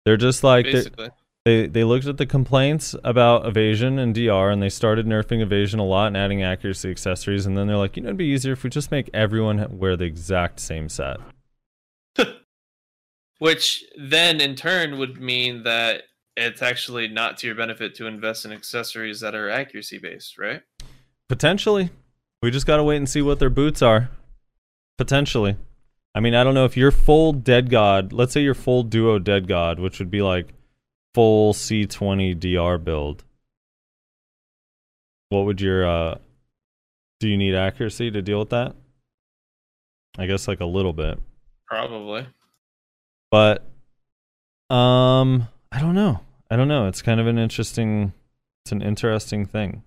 They're 0.05 0.17
just 0.17 0.43
like 0.43 0.65
Basically. 0.65 1.09
they 1.45 1.67
they 1.67 1.83
looked 1.83 2.07
at 2.07 2.17
the 2.17 2.25
complaints 2.25 2.95
about 3.03 3.45
evasion 3.45 3.99
and 3.99 4.15
DR, 4.15 4.49
and 4.51 4.61
they 4.61 4.69
started 4.69 5.05
nerfing 5.05 5.41
evasion 5.41 5.79
a 5.79 5.85
lot 5.85 6.07
and 6.07 6.17
adding 6.17 6.41
accuracy 6.41 6.89
accessories, 6.89 7.45
and 7.45 7.57
then 7.57 7.67
they're 7.67 7.77
like, 7.77 7.95
you 7.97 8.03
know, 8.03 8.07
it'd 8.09 8.17
be 8.17 8.25
easier 8.25 8.53
if 8.53 8.63
we 8.63 8.69
just 8.69 8.91
make 8.91 9.09
everyone 9.13 9.77
wear 9.77 9.95
the 9.95 10.05
exact 10.05 10.59
same 10.59 10.89
set. 10.89 11.17
Which 13.39 13.83
then 13.97 14.41
in 14.41 14.55
turn 14.55 14.99
would 14.99 15.19
mean 15.19 15.63
that 15.63 16.03
it's 16.37 16.61
actually 16.61 17.07
not 17.07 17.37
to 17.37 17.47
your 17.47 17.55
benefit 17.55 17.95
to 17.95 18.07
invest 18.07 18.45
in 18.45 18.51
accessories 18.51 19.19
that 19.21 19.35
are 19.35 19.49
accuracy 19.49 19.97
based, 19.97 20.37
right? 20.37 20.61
Potentially. 21.27 21.89
We 22.41 22.51
just 22.51 22.67
gotta 22.67 22.83
wait 22.83 22.97
and 22.97 23.09
see 23.09 23.21
what 23.21 23.39
their 23.39 23.49
boots 23.49 23.81
are. 23.81 24.09
Potentially. 24.97 25.57
I 26.15 26.21
mean, 26.21 26.33
I 26.33 26.43
don't 26.43 26.53
know 26.53 26.65
if 26.65 26.75
you're 26.75 26.91
full 26.91 27.33
dead 27.33 27.69
god, 27.69 28.13
let's 28.13 28.33
say 28.33 28.41
you're 28.41 28.53
full 28.53 28.83
duo 28.83 29.19
dead 29.19 29.47
god, 29.47 29.79
which 29.79 29.99
would 29.99 30.11
be 30.11 30.21
like 30.21 30.53
full 31.13 31.53
C20 31.53 32.39
DR 32.39 32.77
build. 32.77 33.23
What 35.29 35.45
would 35.45 35.61
your 35.61 35.87
uh 35.87 36.17
do 37.19 37.27
you 37.27 37.37
need 37.37 37.55
accuracy 37.55 38.11
to 38.11 38.21
deal 38.21 38.39
with 38.39 38.49
that? 38.49 38.75
I 40.17 40.25
guess 40.25 40.47
like 40.47 40.61
a 40.61 40.65
little 40.65 40.93
bit. 40.93 41.19
Probably. 41.67 42.25
But 43.31 43.63
um 44.69 45.47
I 45.71 45.79
don't 45.79 45.95
know. 45.95 46.21
I 46.49 46.55
don't 46.55 46.67
know. 46.67 46.87
It's 46.87 47.01
kind 47.01 47.19
of 47.19 47.27
an 47.27 47.37
interesting 47.37 48.13
it's 48.65 48.71
an 48.71 48.81
interesting 48.81 49.45
thing. 49.45 49.83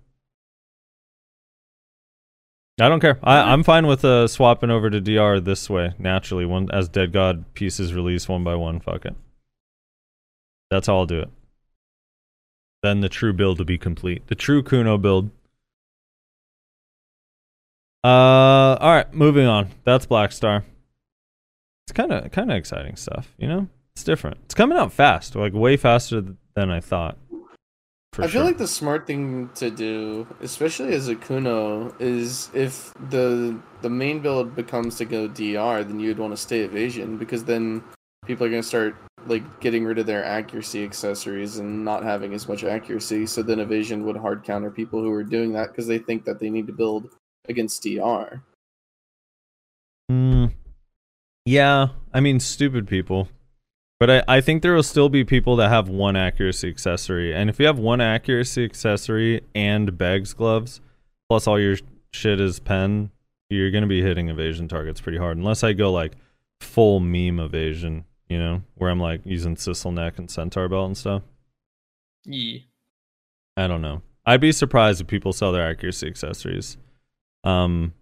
I 2.81 2.89
don't 2.89 2.99
care. 2.99 3.19
I, 3.21 3.53
I'm 3.53 3.63
fine 3.63 3.85
with 3.85 4.03
uh, 4.03 4.27
swapping 4.27 4.71
over 4.71 4.89
to 4.89 4.99
DR 4.99 5.39
this 5.39 5.69
way 5.69 5.93
naturally. 5.99 6.45
One 6.45 6.69
as 6.71 6.89
Dead 6.89 7.11
God 7.11 7.45
pieces 7.53 7.93
release 7.93 8.27
one 8.27 8.43
by 8.43 8.55
one. 8.55 8.79
Fuck 8.79 9.05
it. 9.05 9.15
That's 10.71 10.87
how 10.87 10.97
I'll 10.97 11.05
do 11.05 11.19
it. 11.19 11.29
Then 12.81 13.01
the 13.01 13.09
true 13.09 13.31
build 13.31 13.59
will 13.59 13.65
be 13.65 13.77
complete. 13.77 14.25
The 14.27 14.35
true 14.35 14.63
Kuno 14.63 14.97
build. 14.97 15.29
Uh, 18.03 18.75
all 18.81 18.91
right, 18.91 19.13
moving 19.13 19.45
on. 19.45 19.69
That's 19.85 20.05
Black 20.05 20.31
Star. 20.31 20.65
It's 21.87 21.93
kind 21.93 22.11
of 22.11 22.31
kind 22.31 22.51
of 22.51 22.57
exciting 22.57 22.95
stuff, 22.95 23.33
you 23.37 23.47
know. 23.47 23.67
It's 23.95 24.03
different. 24.03 24.37
It's 24.45 24.55
coming 24.55 24.77
out 24.77 24.91
fast, 24.91 25.35
like 25.35 25.53
way 25.53 25.77
faster 25.77 26.23
than 26.55 26.71
I 26.71 26.79
thought. 26.79 27.17
I 28.13 28.21
sure. 28.21 28.29
feel 28.29 28.43
like 28.43 28.59
the 28.59 28.67
smart 28.67 29.07
thing 29.07 29.49
to 29.55 29.71
do, 29.71 30.27
especially 30.41 30.93
as 30.93 31.07
a 31.07 31.15
Kuno, 31.15 31.95
is 31.99 32.49
if 32.53 32.93
the 33.09 33.59
the 33.81 33.89
main 33.89 34.19
build 34.19 34.55
becomes 34.55 34.97
to 34.97 35.05
go 35.05 35.27
DR, 35.27 35.83
then 35.83 35.99
you'd 35.99 36.19
want 36.19 36.31
to 36.31 36.37
stay 36.37 36.61
evasion 36.61 37.17
because 37.17 37.43
then 37.43 37.83
people 38.25 38.45
are 38.45 38.49
gonna 38.49 38.63
start 38.63 38.95
like 39.25 39.59
getting 39.59 39.83
rid 39.83 39.97
of 39.97 40.05
their 40.05 40.23
accuracy 40.23 40.83
accessories 40.83 41.57
and 41.57 41.83
not 41.83 42.03
having 42.03 42.33
as 42.33 42.47
much 42.47 42.63
accuracy. 42.63 43.25
So 43.25 43.41
then 43.41 43.59
evasion 43.59 44.05
would 44.05 44.17
hard 44.17 44.43
counter 44.43 44.69
people 44.69 45.01
who 45.01 45.11
are 45.11 45.23
doing 45.23 45.53
that 45.53 45.69
because 45.69 45.87
they 45.87 45.97
think 45.97 46.23
that 46.25 46.39
they 46.39 46.49
need 46.49 46.67
to 46.67 46.73
build 46.73 47.09
against 47.49 47.83
DR. 47.83 48.41
Mm, 50.11 50.53
yeah, 51.45 51.87
I 52.13 52.19
mean, 52.19 52.39
stupid 52.39 52.87
people. 52.87 53.27
But 53.99 54.09
I, 54.09 54.23
I 54.37 54.41
think 54.41 54.61
there 54.63 54.73
will 54.73 54.83
still 54.83 55.07
be 55.09 55.23
people 55.23 55.55
that 55.57 55.69
have 55.69 55.87
one 55.87 56.15
accuracy 56.15 56.67
accessory. 56.69 57.33
And 57.33 57.49
if 57.49 57.59
you 57.59 57.65
have 57.67 57.79
one 57.79 58.01
accuracy 58.01 58.65
accessory 58.65 59.41
and 59.55 59.97
Bheg's 59.97 60.33
gloves, 60.33 60.81
plus 61.29 61.47
all 61.47 61.59
your 61.59 61.77
shit 62.11 62.41
is 62.41 62.59
pen, 62.59 63.11
you're 63.49 63.71
going 63.71 63.83
to 63.83 63.87
be 63.87 64.01
hitting 64.01 64.29
evasion 64.29 64.67
targets 64.67 64.99
pretty 64.99 65.17
hard. 65.19 65.37
Unless 65.37 65.63
I 65.63 65.73
go 65.73 65.91
like 65.91 66.13
full 66.59 66.99
meme 66.99 67.39
evasion, 67.39 68.03
you 68.27 68.39
know, 68.39 68.63
where 68.75 68.89
I'm 68.89 68.99
like 68.99 69.21
using 69.25 69.55
Sicil 69.55 69.93
neck 69.93 70.17
and 70.17 70.29
Centaur 70.29 70.67
belt 70.67 70.87
and 70.87 70.97
stuff. 70.97 71.21
Yeah. 72.25 72.59
I 73.55 73.67
don't 73.67 73.81
know. 73.81 74.01
I'd 74.25 74.41
be 74.41 74.51
surprised 74.51 75.01
if 75.01 75.07
people 75.07 75.31
sell 75.33 75.51
their 75.51 75.69
accuracy 75.69 76.07
accessories. 76.07 76.77
Um, 77.43 77.93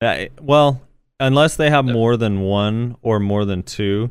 I- 0.00 0.30
well, 0.40 0.80
unless 1.20 1.56
they 1.56 1.70
have 1.70 1.84
more 1.84 2.16
than 2.16 2.40
one 2.40 2.96
or 3.02 3.20
more 3.20 3.44
than 3.44 3.62
two. 3.62 4.10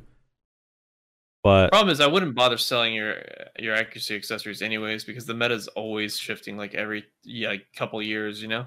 But 1.43 1.71
Problem 1.71 1.91
is, 1.91 1.99
I 1.99 2.07
wouldn't 2.07 2.35
bother 2.35 2.57
selling 2.57 2.93
your 2.93 3.15
your 3.57 3.73
accuracy 3.73 4.15
accessories 4.15 4.61
anyways 4.61 5.03
because 5.03 5.25
the 5.25 5.33
meta 5.33 5.55
is 5.55 5.67
always 5.69 6.17
shifting 6.17 6.55
like 6.55 6.75
every 6.75 7.05
yeah, 7.23 7.49
like, 7.49 7.65
couple 7.75 8.01
years. 8.01 8.41
You 8.41 8.47
know, 8.47 8.65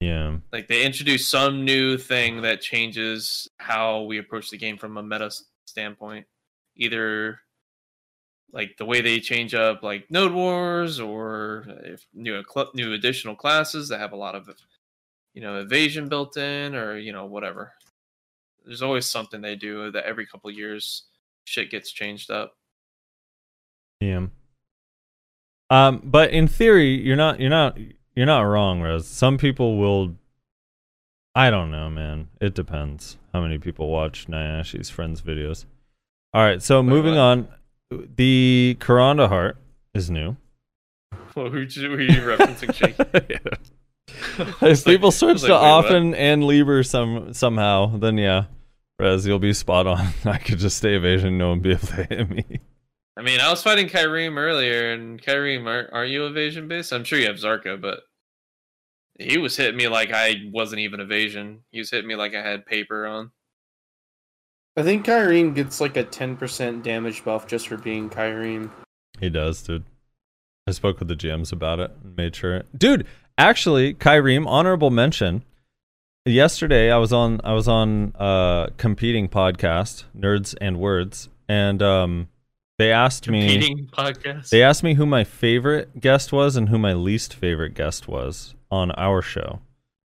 yeah, 0.00 0.38
like 0.52 0.68
they 0.68 0.84
introduce 0.84 1.28
some 1.28 1.66
new 1.66 1.98
thing 1.98 2.42
that 2.42 2.62
changes 2.62 3.48
how 3.58 4.02
we 4.02 4.18
approach 4.18 4.50
the 4.50 4.56
game 4.56 4.78
from 4.78 4.96
a 4.96 5.02
meta 5.02 5.30
standpoint. 5.66 6.26
Either 6.76 7.40
like 8.52 8.76
the 8.78 8.84
way 8.84 9.00
they 9.00 9.20
change 9.20 9.54
up 9.54 9.82
like 9.82 10.10
node 10.10 10.32
wars 10.32 11.00
or 11.00 11.66
if 11.84 12.06
new 12.14 12.42
new 12.74 12.92
additional 12.92 13.34
classes 13.34 13.88
that 13.88 14.00
have 14.00 14.12
a 14.12 14.16
lot 14.16 14.34
of 14.34 14.48
you 15.34 15.42
know 15.42 15.60
evasion 15.60 16.08
built 16.08 16.36
in 16.36 16.74
or 16.74 16.96
you 16.96 17.12
know 17.12 17.26
whatever 17.26 17.72
there's 18.64 18.82
always 18.82 19.06
something 19.06 19.40
they 19.40 19.56
do 19.56 19.90
that 19.90 20.04
every 20.04 20.26
couple 20.26 20.50
years 20.50 21.04
shit 21.44 21.70
gets 21.70 21.90
changed 21.90 22.30
up 22.30 22.54
yeah. 24.02 24.26
Um, 25.70 26.02
but 26.04 26.30
in 26.30 26.48
theory, 26.48 27.00
you're 27.00 27.16
not 27.16 27.40
you're 27.40 27.50
not 27.50 27.78
you're 28.14 28.26
not 28.26 28.42
wrong, 28.42 28.82
Rose. 28.82 29.06
Some 29.06 29.38
people 29.38 29.78
will. 29.78 30.16
I 31.34 31.48
don't 31.48 31.70
know, 31.70 31.88
man. 31.88 32.28
It 32.40 32.54
depends 32.54 33.16
how 33.32 33.40
many 33.40 33.58
people 33.58 33.88
watch 33.88 34.26
Nyashi's 34.26 34.90
friends' 34.90 35.22
videos. 35.22 35.64
All 36.34 36.42
right, 36.42 36.60
so 36.60 36.82
moving 36.82 37.16
on, 37.16 37.48
the 37.90 38.76
Karanda 38.80 39.28
heart 39.28 39.56
is 39.94 40.10
new. 40.10 40.36
Well, 41.34 41.48
who, 41.48 41.64
who 41.64 41.94
are 41.94 42.00
you 42.00 42.20
referencing? 42.20 43.56
if 44.62 44.84
people 44.84 45.10
switch 45.10 45.42
like, 45.42 45.48
to 45.48 45.54
wait, 45.54 45.60
what? 45.60 45.84
often 45.84 46.14
and 46.14 46.44
Lieber 46.44 46.82
some 46.82 47.32
somehow, 47.34 47.96
then 47.98 48.18
yeah, 48.18 48.44
Rez, 48.98 49.26
you'll 49.26 49.38
be 49.38 49.52
spot 49.52 49.86
on. 49.86 50.08
I 50.24 50.38
could 50.38 50.58
just 50.58 50.76
stay 50.76 50.94
evasion, 50.94 51.38
no 51.38 51.50
one 51.50 51.60
be 51.60 51.72
able 51.72 51.86
to 51.88 52.04
hit 52.04 52.30
me. 52.30 52.60
I 53.16 53.22
mean, 53.22 53.40
I 53.40 53.50
was 53.50 53.62
fighting 53.62 53.88
Kyreem 53.88 54.38
earlier, 54.38 54.92
and 54.92 55.20
Kyreem, 55.20 55.66
are, 55.66 55.92
are 55.92 56.04
you 56.04 56.26
evasion 56.26 56.66
based? 56.66 56.92
I'm 56.92 57.04
sure 57.04 57.18
you 57.18 57.26
have 57.26 57.36
Kzarka, 57.36 57.80
but 57.80 58.00
he 59.18 59.38
was 59.38 59.56
hitting 59.56 59.76
me 59.76 59.88
like 59.88 60.10
I 60.12 60.36
wasn't 60.52 60.80
even 60.80 61.00
evasion. 61.00 61.60
He 61.70 61.78
was 61.78 61.90
hitting 61.90 62.08
me 62.08 62.14
like 62.14 62.34
I 62.34 62.42
had 62.42 62.64
paper 62.64 63.06
on. 63.06 63.30
I 64.76 64.82
think 64.82 65.04
Kyrene 65.04 65.54
gets 65.54 65.80
like 65.80 65.96
a 65.96 66.04
ten 66.04 66.36
percent 66.36 66.82
damage 66.82 67.24
buff 67.24 67.46
just 67.46 67.68
for 67.68 67.76
being 67.76 68.08
Kyrene. 68.08 68.70
He 69.20 69.28
does, 69.28 69.62
dude. 69.62 69.84
I 70.66 70.70
spoke 70.70 70.98
with 70.98 71.08
the 71.08 71.16
GMs 71.16 71.52
about 71.52 71.80
it 71.80 71.90
and 72.02 72.16
made 72.16 72.36
sure. 72.36 72.62
Dude, 72.76 73.06
actually, 73.38 73.94
Kyreem, 73.94 74.46
honorable 74.46 74.90
mention. 74.90 75.44
Yesterday 76.24 76.90
I 76.90 76.98
was 76.98 77.12
on 77.12 77.40
I 77.42 77.52
was 77.52 77.66
on 77.66 78.14
uh 78.16 78.68
competing 78.76 79.28
podcast, 79.28 80.04
Nerds 80.16 80.54
and 80.60 80.78
Words, 80.78 81.28
and 81.48 81.82
um 81.82 82.28
they 82.78 82.92
asked 82.92 83.28
me 83.28 83.48
Competing 83.48 83.86
podcast. 83.88 84.50
They 84.50 84.62
asked 84.62 84.82
me 84.82 84.94
who 84.94 85.06
my 85.06 85.24
favorite 85.24 86.00
guest 86.00 86.32
was 86.32 86.56
and 86.56 86.68
who 86.68 86.78
my 86.78 86.92
least 86.92 87.34
favorite 87.34 87.74
guest 87.74 88.08
was 88.08 88.54
on 88.70 88.92
our 88.92 89.20
show. 89.20 89.60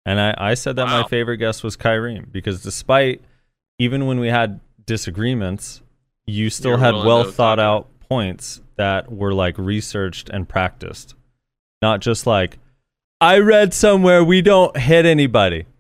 And 0.06 0.20
I, 0.20 0.36
I 0.38 0.54
said 0.54 0.76
that 0.76 0.88
my 0.88 1.04
favorite 1.04 1.38
guest 1.38 1.64
was 1.64 1.76
Kyrene 1.76 2.32
because 2.32 2.62
despite 2.62 3.22
even 3.80 4.06
when 4.06 4.20
we 4.20 4.28
had 4.28 4.60
disagreements, 4.86 5.82
you 6.26 6.50
still 6.50 6.72
were 6.72 6.78
had 6.78 6.94
well 6.94 7.24
thought 7.24 7.60
out 7.60 7.88
points 8.08 8.62
that 8.78 9.12
were 9.12 9.34
like 9.34 9.58
researched 9.58 10.30
and 10.30 10.48
practiced. 10.48 11.16
Not 11.82 12.02
just 12.02 12.28
like, 12.28 12.58
I 13.22 13.40
read 13.40 13.74
somewhere 13.74 14.24
we 14.24 14.42
don't 14.42 14.76
hit 14.78 15.06
anybody. 15.06 15.66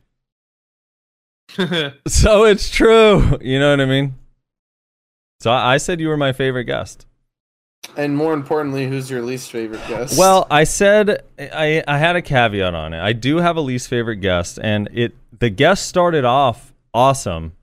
So 2.07 2.43
it's 2.43 2.69
true. 2.69 3.37
You 3.41 3.59
know 3.59 3.69
what 3.69 3.79
I 3.81 3.85
mean? 3.85 4.15
So 5.39 5.51
I 5.51 5.75
I 5.75 5.77
said 5.77 5.99
you 5.99 6.07
were 6.09 6.17
my 6.17 6.33
favorite 6.33 6.65
guest. 6.65 7.05
And 7.95 8.17
more 8.17 8.33
importantly, 8.33 8.87
who's 8.87 9.09
your 9.09 9.21
least 9.21 9.51
favorite 9.51 9.87
guest? 9.87 10.17
Well, 10.17 10.47
I 10.49 10.63
said 10.63 11.21
I 11.39 11.83
I 11.87 11.97
had 11.97 12.15
a 12.15 12.21
caveat 12.21 12.73
on 12.73 12.93
it. 12.93 12.99
I 12.99 13.13
do 13.13 13.37
have 13.37 13.57
a 13.57 13.61
least 13.61 13.87
favorite 13.87 14.17
guest, 14.17 14.59
and 14.61 14.89
it 14.91 15.13
the 15.37 15.49
guest 15.49 15.87
started 15.87 16.25
off 16.25 16.73
awesome, 16.93 17.53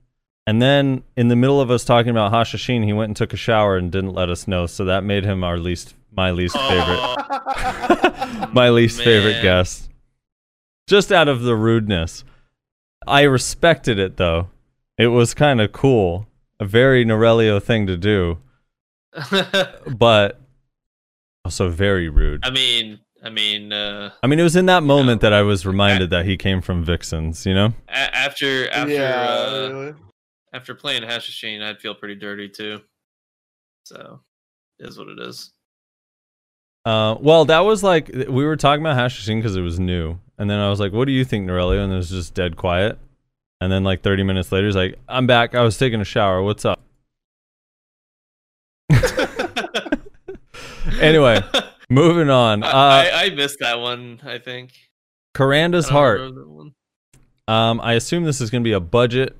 and 0.47 0.61
then 0.61 1.03
in 1.17 1.27
the 1.27 1.35
middle 1.35 1.59
of 1.61 1.69
us 1.69 1.83
talking 1.83 2.11
about 2.11 2.31
Hashashin, 2.31 2.83
he 2.85 2.93
went 2.93 3.09
and 3.09 3.17
took 3.17 3.33
a 3.33 3.37
shower 3.37 3.77
and 3.77 3.91
didn't 3.91 4.13
let 4.13 4.29
us 4.29 4.47
know. 4.47 4.65
So 4.65 4.85
that 4.85 5.03
made 5.03 5.25
him 5.25 5.43
our 5.43 5.57
least 5.57 5.93
my 6.15 6.31
least 6.31 6.55
favorite 6.55 6.99
Oh, 6.99 8.49
my 8.53 8.69
least 8.69 9.01
favorite 9.01 9.41
guest. 9.41 9.89
Just 10.87 11.11
out 11.11 11.27
of 11.27 11.41
the 11.41 11.55
rudeness, 11.55 12.23
I 13.07 13.23
respected 13.23 13.99
it 13.99 14.17
though. 14.17 14.49
It 14.97 15.07
was 15.07 15.33
kind 15.33 15.59
of 15.61 15.71
cool, 15.71 16.27
a 16.59 16.65
very 16.65 17.03
Norelio 17.05 17.61
thing 17.61 17.87
to 17.87 17.97
do, 17.97 18.37
but 19.97 20.39
Also, 21.45 21.69
very 21.69 22.09
rude. 22.09 22.41
I 22.45 22.51
mean, 22.51 22.99
I 23.23 23.29
mean, 23.29 23.73
uh, 23.73 24.11
I 24.21 24.27
mean, 24.27 24.39
it 24.39 24.43
was 24.43 24.55
in 24.55 24.65
that 24.67 24.83
moment 24.83 25.21
that 25.21 25.33
I 25.33 25.41
was 25.41 25.65
reminded 25.65 26.09
that 26.11 26.25
he 26.25 26.37
came 26.37 26.61
from 26.61 26.83
Vixens. 26.83 27.45
You 27.45 27.53
know? 27.53 27.73
after 27.87 28.69
after 28.71 28.93
yeah, 28.93 29.25
uh, 29.29 29.69
really. 29.71 29.93
after 30.53 30.75
playing 30.75 31.03
Hashashin, 31.03 31.63
I'd 31.63 31.79
feel 31.79 31.95
pretty 31.95 32.15
dirty 32.15 32.49
too. 32.49 32.81
So, 33.85 34.21
it 34.79 34.87
is 34.87 34.97
what 34.97 35.07
it 35.09 35.19
is. 35.19 35.51
Uh, 36.85 37.15
well, 37.19 37.45
that 37.45 37.61
was 37.61 37.81
like 37.83 38.09
we 38.13 38.43
were 38.45 38.55
talking 38.57 38.81
about 38.85 38.97
Hashashin 38.97 39.37
because 39.37 39.55
it 39.55 39.61
was 39.61 39.79
new, 39.79 40.19
and 40.37 40.49
then 40.49 40.59
I 40.59 40.69
was 40.69 40.79
like, 40.79 40.91
"What 40.91 41.05
do 41.05 41.11
you 41.13 41.23
think, 41.23 41.47
Norelio?" 41.47 41.83
And 41.83 41.93
it 41.93 41.95
was 41.95 42.09
just 42.09 42.33
dead 42.33 42.57
quiet. 42.57 42.97
And 43.61 43.71
then 43.71 43.85
like 43.85 44.01
30 44.01 44.23
minutes 44.23 44.51
later, 44.51 44.67
he's 44.67 44.75
like, 44.75 44.99
"I'm 45.07 45.25
back. 45.25 45.55
I 45.55 45.61
was 45.61 45.77
taking 45.77 46.01
a 46.01 46.05
shower. 46.05 46.41
What's 46.43 46.65
up?" 46.65 46.81
anyway, 50.99 51.39
moving 51.89 52.29
on. 52.29 52.63
Uh, 52.63 52.67
I, 52.73 53.11
I 53.13 53.29
missed 53.29 53.57
that 53.61 53.79
one. 53.79 54.19
I 54.25 54.37
think 54.39 54.73
Karanda's 55.33 55.87
I 55.87 55.91
heart. 55.93 56.19
remember 56.19 56.41
that 56.41 56.49
one. 56.49 56.73
Um, 57.47 57.81
I 57.81 57.93
assume 57.93 58.23
this 58.23 58.41
is 58.41 58.49
going 58.49 58.63
to 58.63 58.67
be 58.67 58.73
a 58.73 58.79
budget 58.79 59.35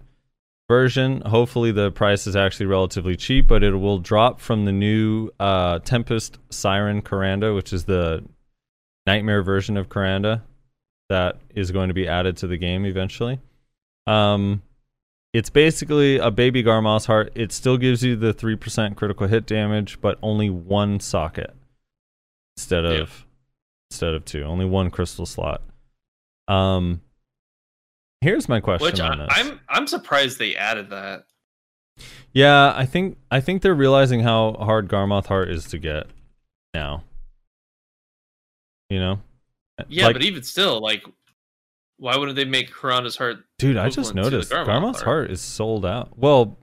version. 0.69 1.21
Hopefully, 1.21 1.71
the 1.71 1.91
price 1.91 2.27
is 2.27 2.35
actually 2.35 2.65
relatively 2.67 3.15
cheap, 3.15 3.47
but 3.47 3.63
it 3.63 3.75
will 3.75 3.99
drop 3.99 4.39
from 4.39 4.65
the 4.65 4.71
new 4.71 5.29
uh, 5.39 5.79
Tempest 5.79 6.39
Siren 6.49 7.01
Karanda, 7.01 7.55
which 7.55 7.73
is 7.73 7.85
the 7.85 8.23
nightmare 9.05 9.43
version 9.43 9.77
of 9.77 9.89
Karanda 9.89 10.41
that 11.09 11.37
is 11.53 11.71
going 11.71 11.89
to 11.89 11.93
be 11.93 12.07
added 12.07 12.37
to 12.37 12.47
the 12.47 12.57
game 12.57 12.85
eventually. 12.85 13.39
Um, 14.07 14.61
it's 15.33 15.49
basically 15.49 16.17
a 16.17 16.31
baby 16.31 16.63
Garmoth's 16.63 17.05
heart. 17.05 17.31
It 17.35 17.51
still 17.51 17.77
gives 17.77 18.03
you 18.03 18.15
the 18.15 18.33
3% 18.33 18.95
critical 18.95 19.27
hit 19.27 19.45
damage, 19.45 19.99
but 19.99 20.17
only 20.21 20.49
one 20.49 20.99
socket 20.99 21.53
instead 22.57 22.85
of 22.85 23.25
instead 23.91 24.13
of 24.13 24.25
two. 24.25 24.43
Only 24.43 24.65
one 24.65 24.89
crystal 24.89 25.25
slot. 25.25 25.61
Um, 26.47 27.01
here's 28.23 28.49
my 28.49 28.59
question 28.59 28.85
Which 28.85 28.99
on 28.99 29.21
I. 29.21 29.27
I'm 29.29 29.59
I'm 29.69 29.87
surprised 29.87 30.39
they 30.39 30.55
added 30.55 30.89
that. 30.89 31.25
Yeah, 32.31 32.73
I 32.75 32.85
think 32.85 33.17
I 33.29 33.39
think 33.39 33.61
they're 33.61 33.75
realizing 33.75 34.21
how 34.21 34.53
hard 34.53 34.87
Garmoth 34.87 35.27
Heart 35.27 35.51
is 35.51 35.65
to 35.65 35.77
get 35.77 36.07
now. 36.73 37.03
You 38.89 38.99
know? 38.99 39.21
Yeah, 39.87 40.07
Like, 40.07 40.15
but 40.15 40.23
even 40.23 40.43
still, 40.43 40.79
like, 40.81 41.03
why 41.97 42.15
wouldn't 42.15 42.35
they 42.35 42.45
make 42.45 42.71
Karanda's 42.71 43.15
heart? 43.17 43.37
dude, 43.57 43.77
I 43.77 43.89
just 43.89 44.11
equivalent 44.11 44.25
to 44.25 44.29
the 44.29 44.35
noticed 44.37 44.51
Garmoth 44.51 44.65
Garmoth's 44.67 45.01
Heart. 45.01 45.05
Heart 45.05 45.31
is 45.31 45.41
sold 45.41 45.85
out. 45.85 46.17
Well, 46.17 46.57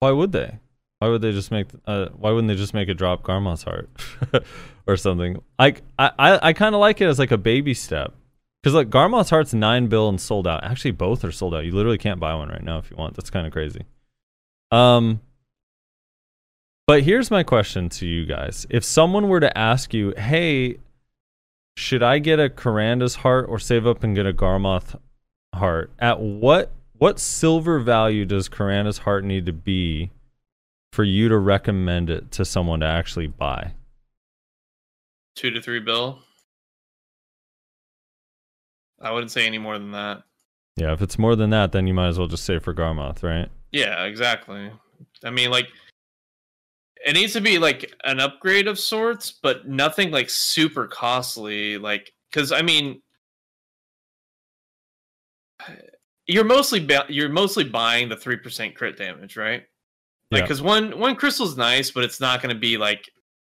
why 0.00 0.10
would 0.10 0.32
they? 0.32 0.58
Why 0.98 1.08
would 1.08 1.22
they 1.22 1.32
just 1.32 1.50
make 1.50 1.68
uh 1.86 2.08
why 2.16 2.30
wouldn't 2.30 2.48
they 2.48 2.56
just 2.56 2.74
make 2.74 2.88
it 2.88 2.94
drop 2.94 3.22
Garmoth's 3.22 3.62
Heart 3.62 3.88
or 4.86 4.96
something? 4.96 5.40
Like 5.58 5.82
I 5.98 6.10
I, 6.18 6.48
I 6.48 6.52
kind 6.52 6.74
of 6.74 6.80
like 6.80 7.00
it 7.00 7.06
as 7.06 7.18
like 7.18 7.30
a 7.30 7.38
baby 7.38 7.74
step. 7.74 8.14
Cuz 8.62 8.74
like 8.74 8.90
Garmoth's 8.90 9.30
Heart's 9.30 9.54
9 9.54 9.86
bill 9.88 10.08
and 10.08 10.20
sold 10.20 10.46
out. 10.46 10.64
Actually 10.64 10.90
both 10.92 11.24
are 11.24 11.32
sold 11.32 11.54
out. 11.54 11.64
You 11.64 11.72
literally 11.72 11.98
can't 11.98 12.20
buy 12.20 12.34
one 12.34 12.48
right 12.48 12.62
now 12.62 12.78
if 12.78 12.90
you 12.90 12.96
want. 12.96 13.14
That's 13.16 13.30
kind 13.30 13.46
of 13.46 13.52
crazy. 13.52 13.84
Um 14.70 15.20
But 16.86 17.02
here's 17.04 17.30
my 17.30 17.42
question 17.42 17.88
to 17.90 18.06
you 18.06 18.26
guys. 18.26 18.66
If 18.68 18.84
someone 18.84 19.28
were 19.28 19.40
to 19.40 19.56
ask 19.56 19.94
you, 19.94 20.12
"Hey, 20.16 20.78
should 21.76 22.02
I 22.02 22.18
get 22.18 22.40
a 22.40 22.50
Karanda's 22.50 23.16
heart 23.16 23.46
or 23.48 23.58
save 23.58 23.86
up 23.86 24.02
and 24.02 24.14
get 24.14 24.26
a 24.26 24.32
Garmoth 24.32 25.00
heart?" 25.54 25.90
At 25.98 26.20
what 26.20 26.72
what 26.92 27.18
silver 27.18 27.78
value 27.78 28.26
does 28.26 28.50
Karanda's 28.50 28.98
heart 28.98 29.24
need 29.24 29.46
to 29.46 29.54
be 29.54 30.10
for 30.92 31.02
you 31.02 31.30
to 31.30 31.38
recommend 31.38 32.10
it 32.10 32.30
to 32.32 32.44
someone 32.44 32.80
to 32.80 32.86
actually 32.86 33.26
buy? 33.26 33.72
Two 35.34 35.50
to 35.50 35.62
three 35.62 35.80
bill. 35.80 36.18
I 39.00 39.10
wouldn't 39.12 39.30
say 39.30 39.46
any 39.46 39.58
more 39.58 39.78
than 39.78 39.92
that. 39.92 40.22
Yeah, 40.76 40.92
if 40.92 41.02
it's 41.02 41.18
more 41.18 41.36
than 41.36 41.50
that, 41.50 41.72
then 41.72 41.86
you 41.86 41.94
might 41.94 42.08
as 42.08 42.18
well 42.18 42.28
just 42.28 42.44
save 42.44 42.62
for 42.62 42.74
Garmoth, 42.74 43.22
right? 43.22 43.48
Yeah, 43.72 44.04
exactly. 44.04 44.70
I 45.24 45.30
mean, 45.30 45.50
like, 45.50 45.68
it 47.06 47.14
needs 47.14 47.32
to 47.32 47.40
be 47.40 47.58
like 47.58 47.92
an 48.04 48.20
upgrade 48.20 48.68
of 48.68 48.78
sorts, 48.78 49.30
but 49.32 49.66
nothing 49.68 50.10
like 50.10 50.28
super 50.30 50.86
costly. 50.86 51.78
Like, 51.78 52.12
because 52.30 52.52
I 52.52 52.62
mean, 52.62 53.00
you're 56.26 56.44
mostly 56.44 56.80
ba- 56.80 57.06
you're 57.08 57.28
mostly 57.28 57.64
buying 57.64 58.08
the 58.08 58.16
three 58.16 58.36
percent 58.36 58.74
crit 58.74 58.96
damage, 58.96 59.36
right? 59.36 59.64
Like, 60.30 60.40
Yeah. 60.40 60.44
because 60.44 60.62
one 60.62 60.98
one 60.98 61.16
crystal's 61.16 61.56
nice, 61.56 61.90
but 61.90 62.04
it's 62.04 62.20
not 62.20 62.42
going 62.42 62.54
to 62.54 62.60
be 62.60 62.76
like 62.76 63.10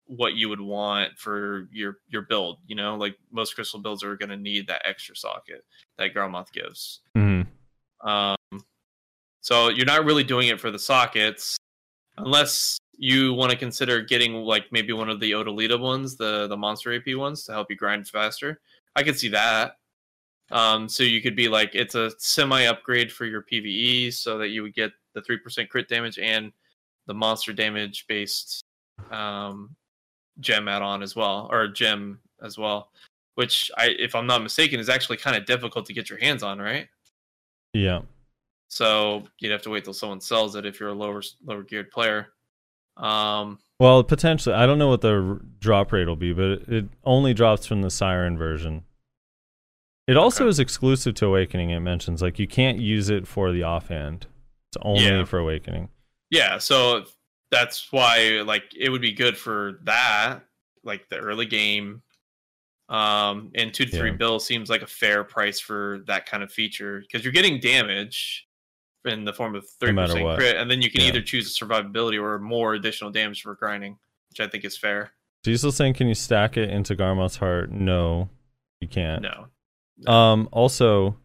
what 0.07 0.35
you 0.35 0.49
would 0.49 0.61
want 0.61 1.19
for 1.19 1.69
your 1.73 1.99
your 2.09 2.23
build. 2.23 2.59
You 2.67 2.77
know, 2.77 2.97
like 2.97 3.17
most 3.31 3.55
crystal 3.55 3.81
builds 3.81 4.03
are 4.03 4.17
going 4.17 4.31
to 4.31 4.37
need 4.37 4.67
that 4.69 4.83
extra 4.85 5.17
socket 5.17 5.65
that 5.99 6.15
Garmoth 6.15 6.53
gives. 6.53 7.01
Mm-hmm. 7.17 8.09
Um, 8.09 8.37
so 9.41 9.69
you're 9.69 9.87
not 9.87 10.05
really 10.05 10.25
doing 10.25 10.49
it 10.49 10.61
for 10.61 10.71
the 10.71 10.79
sockets, 10.79 11.57
unless 12.19 12.79
you 12.99 13.35
want 13.35 13.51
to 13.53 13.59
consider 13.59 14.01
getting 14.01 14.35
like 14.35 14.65
maybe 14.73 14.93
one 14.93 15.11
of 15.11 15.21
the 15.21 15.33
Odalita 15.33 15.79
ones, 15.79 16.17
the 16.17 16.47
the 16.49 16.57
monster 16.57 16.95
AP 16.95 17.17
ones, 17.17 17.45
to 17.45 17.53
help 17.53 17.71
you 17.71 17.77
grind 17.77 18.09
faster. 18.09 18.61
I 18.95 19.03
could 19.03 19.19
see 19.19 19.29
that. 19.29 19.77
Um, 20.53 20.89
so 20.89 21.03
you 21.03 21.21
could 21.21 21.35
be 21.35 21.49
like 21.49 21.75
it's 21.75 21.97
a 21.97 22.13
semi 22.19 22.65
upgrade 22.65 23.13
for 23.13 23.25
your 23.25 23.43
PVE, 23.43 24.13
so 24.13 24.39
that 24.39 24.49
you 24.49 24.63
would 24.63 24.75
get 24.75 24.93
the 25.15 25.23
three 25.23 25.39
percent 25.39 25.69
crit 25.69 25.89
damage 25.89 26.19
and 26.19 26.53
the 27.07 27.15
monster 27.15 27.53
damage 27.53 28.07
based 28.09 28.63
um, 29.11 29.75
gem 30.41 30.69
add 30.69 30.83
on 30.83 31.03
as 31.03 31.15
well, 31.17 31.49
or 31.51 31.69
gem 31.69 32.21
as 32.43 32.59
well. 32.59 32.91
Which 33.37 33.71
I, 33.77 33.89
if 33.99 34.15
I'm 34.15 34.27
not 34.27 34.43
mistaken, 34.43 34.81
is 34.81 34.89
actually 34.89 35.19
kind 35.19 35.37
of 35.37 35.45
difficult 35.47 35.85
to 35.87 35.93
get 35.93 36.09
your 36.09 36.19
hands 36.19 36.43
on, 36.43 36.59
right? 36.59 36.89
Yeah. 37.75 38.01
So 38.69 39.25
you'd 39.41 39.53
have 39.53 39.63
to 39.63 39.71
wait 39.71 39.85
till 39.85 39.93
someone 39.93 40.21
sells 40.21 40.57
it 40.57 40.65
if 40.67 40.81
you're 40.81 40.89
a 40.89 40.95
lower 40.95 41.23
lower 41.45 41.63
geared 41.63 41.91
player. 41.91 42.29
Um, 42.97 43.59
Well, 43.79 44.03
potentially, 44.03 44.55
I 44.55 44.65
don't 44.65 44.79
know 44.79 44.89
what 44.89 45.03
the 45.03 45.13
r- 45.15 45.41
drop 45.61 45.93
rate 45.93 46.07
will 46.09 46.17
be, 46.17 46.33
but 46.33 46.45
it, 46.45 46.69
it 46.69 46.85
only 47.05 47.35
drops 47.35 47.67
from 47.67 47.83
the 47.83 47.91
Siren 47.91 48.39
version. 48.39 48.85
It 50.09 50.17
also 50.17 50.45
Okay. 50.45 50.49
is 50.51 50.59
exclusive 50.59 51.15
to 51.17 51.27
Awakening. 51.27 51.71
It 51.71 51.81
mentions 51.81 52.23
like 52.23 52.39
you 52.39 52.47
can't 52.47 52.79
use 52.79 53.11
it 53.11 53.27
for 53.27 53.53
the 53.53 53.65
offhand. 53.65 54.27
It's 54.71 54.79
only 54.83 55.05
Yeah. 55.05 55.25
for 55.25 55.39
Awakening. 55.39 55.91
yeah, 56.31 56.57
so 56.59 57.05
that's 57.51 57.91
why 57.93 58.43
like 58.45 58.65
it 58.79 58.89
would 58.91 59.01
be 59.03 59.13
good 59.13 59.37
for 59.37 59.79
that, 59.85 60.41
like 60.85 61.09
the 61.09 61.17
early 61.19 61.47
game. 61.47 62.03
Um, 62.89 63.51
and 63.57 63.75
two 63.75 63.85
to 63.85 63.91
three 63.97 64.11
Yeah. 64.11 64.17
bill 64.17 64.39
seems 64.39 64.71
like 64.71 64.83
a 64.83 64.87
fair 64.87 65.25
price 65.25 65.59
for 65.59 66.05
that 66.07 66.27
kind 66.27 66.43
of 66.45 66.53
feature 66.53 67.01
because 67.01 67.25
you're 67.25 67.33
getting 67.33 67.59
damage 67.59 68.47
in 69.05 69.25
the 69.25 69.33
form 69.33 69.55
of 69.57 69.69
thirty 69.69 69.93
matter 69.93 70.13
percent 70.15 70.37
crit, 70.39 70.57
and 70.57 70.71
then 70.71 70.81
you 70.83 70.91
can 70.91 71.01
Yeah. 71.01 71.09
either 71.09 71.23
choose 71.23 71.47
a 71.61 71.65
survivability 71.65 72.21
or 72.21 72.39
more 72.39 72.75
additional 72.75 73.11
damage 73.11 73.43
for 73.43 73.55
grinding, 73.57 73.99
which 74.31 74.41
I 74.41 74.47
think 74.49 74.65
is 74.65 74.77
fair. 74.77 75.13
Diesel 75.43 75.71
saying, 75.73 75.95
can 75.95 76.09
you 76.09 76.15
stack 76.15 76.57
it 76.57 76.71
into 76.71 76.95
Garmoth's 76.97 77.37
heart? 77.37 77.71
No, 77.71 78.29
you 78.81 78.89
can't. 78.89 79.23
No, 79.23 79.49
Um, 80.13 80.49
also, 80.53 81.17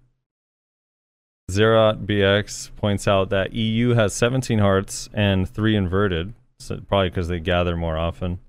Zerat 1.52 2.06
BX 2.06 2.76
points 2.76 3.08
out 3.08 3.30
that 3.30 3.54
EU 3.54 3.90
has 3.94 4.14
17 4.14 4.60
hearts 4.60 5.10
and 5.14 5.50
three 5.50 5.76
inverted, 5.76 6.34
so 6.60 6.80
probably 6.88 7.10
because 7.10 7.28
they 7.28 7.40
gather 7.40 7.76
more 7.76 7.98
often 7.98 8.40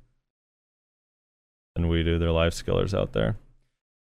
than 1.75 1.89
we 1.89 2.03
do. 2.03 2.19
Their 2.19 2.31
life 2.31 2.55
skillers 2.55 2.95
out 2.95 3.13
there. 3.13 3.37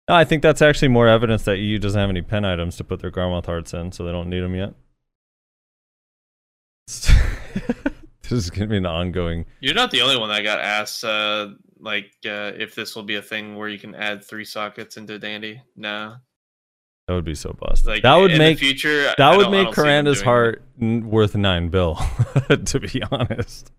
No, 0.07 0.15
I 0.15 0.23
think 0.23 0.41
that's 0.41 0.61
actually 0.61 0.87
more 0.87 1.07
evidence 1.07 1.43
that 1.43 1.57
EU 1.57 1.79
doesn't 1.79 1.99
have 1.99 2.09
any 2.09 2.21
pen 2.21 2.45
items 2.45 2.77
to 2.77 2.83
put 2.83 3.01
their 3.01 3.11
Garmoth 3.11 3.45
hearts 3.45 3.73
in, 3.73 3.91
so 3.91 4.05
they 4.05 4.11
don't 4.11 4.29
need 4.29 4.41
them 4.41 4.55
yet. 4.55 4.73
this 8.21 8.31
is 8.31 8.49
gonna 8.49 8.67
be 8.67 8.77
an 8.77 8.85
ongoing. 8.85 9.45
You're 9.59 9.75
not 9.75 9.91
the 9.91 10.01
only 10.01 10.17
one 10.17 10.29
that 10.29 10.43
got 10.43 10.59
asked, 10.59 11.03
uh, 11.03 11.49
like, 11.79 12.11
uh, 12.25 12.53
if 12.57 12.73
this 12.73 12.95
will 12.95 13.03
be 13.03 13.15
a 13.15 13.21
thing 13.21 13.57
where 13.57 13.67
you 13.67 13.77
can 13.77 13.95
add 13.95 14.23
three 14.23 14.45
sockets 14.45 14.95
into 14.95 15.19
Dandy. 15.19 15.61
No, 15.75 16.15
That 17.07 17.13
would 17.13 17.23
be 17.25 17.35
so 17.35 17.53
busted. 17.57 17.87
like 17.87 18.03
that 18.03 18.15
would 18.17 18.31
in 18.31 18.37
make 18.37 18.59
the 18.59 18.65
future. 18.65 19.07
I 19.09 19.13
That 19.17 19.37
would 19.37 19.49
make 19.49 19.65
don't 19.67 19.73
see 19.75 19.81
them 19.81 19.85
Karanda's 19.85 20.21
heart 20.21 20.61
n- 20.81 21.09
worth 21.09 21.35
nine 21.35 21.69
bill, 21.69 21.95
to 22.65 22.79
be 22.81 23.01
honest. 23.11 23.71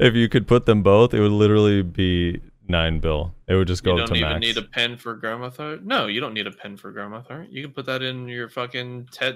If 0.00 0.14
you 0.14 0.28
could 0.28 0.48
put 0.48 0.66
them 0.66 0.82
both, 0.82 1.14
it 1.14 1.20
would 1.20 1.30
literally 1.30 1.82
be 1.82 2.40
nine 2.66 2.98
bill. 2.98 3.34
It 3.46 3.54
would 3.54 3.68
just 3.68 3.84
that. 3.84 3.90
go 3.90 3.96
You 3.96 4.02
up 4.02 4.08
don't 4.08 4.16
to 4.16 4.20
even 4.20 4.32
max. 4.32 4.40
need 4.40 4.56
a 4.56 4.62
pen 4.62 4.96
for 4.96 5.14
Grandma 5.14 5.50
Heart. 5.50 5.84
No, 5.84 6.08
you 6.08 6.18
don't 6.20 6.34
need 6.34 6.48
a 6.48 6.50
pen 6.50 6.76
for 6.76 6.90
Grandma 6.90 7.22
Heart. 7.22 7.50
You 7.50 7.62
can 7.62 7.72
put 7.72 7.86
that 7.86 8.02
in 8.02 8.26
your 8.26 8.48
fucking 8.48 9.08
Tet 9.12 9.34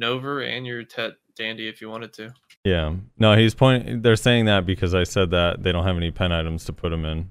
Nouver 0.00 0.42
and 0.42 0.66
your 0.66 0.82
Tet 0.82 1.12
Dandy 1.36 1.68
if 1.68 1.80
you 1.80 1.88
wanted 1.88 2.12
to. 2.14 2.34
yeah. 2.64 2.94
No, 3.16 3.36
he's 3.36 3.54
point. 3.54 4.02
They're 4.02 4.16
saying 4.16 4.46
that 4.46 4.66
because 4.66 4.92
I 4.92 5.04
said 5.04 5.30
that 5.30 5.62
they 5.62 5.70
don't 5.70 5.84
have 5.84 5.96
any 5.96 6.10
pen 6.10 6.32
items 6.32 6.64
to 6.64 6.72
put 6.72 6.90
them 6.90 7.04
in. 7.04 7.30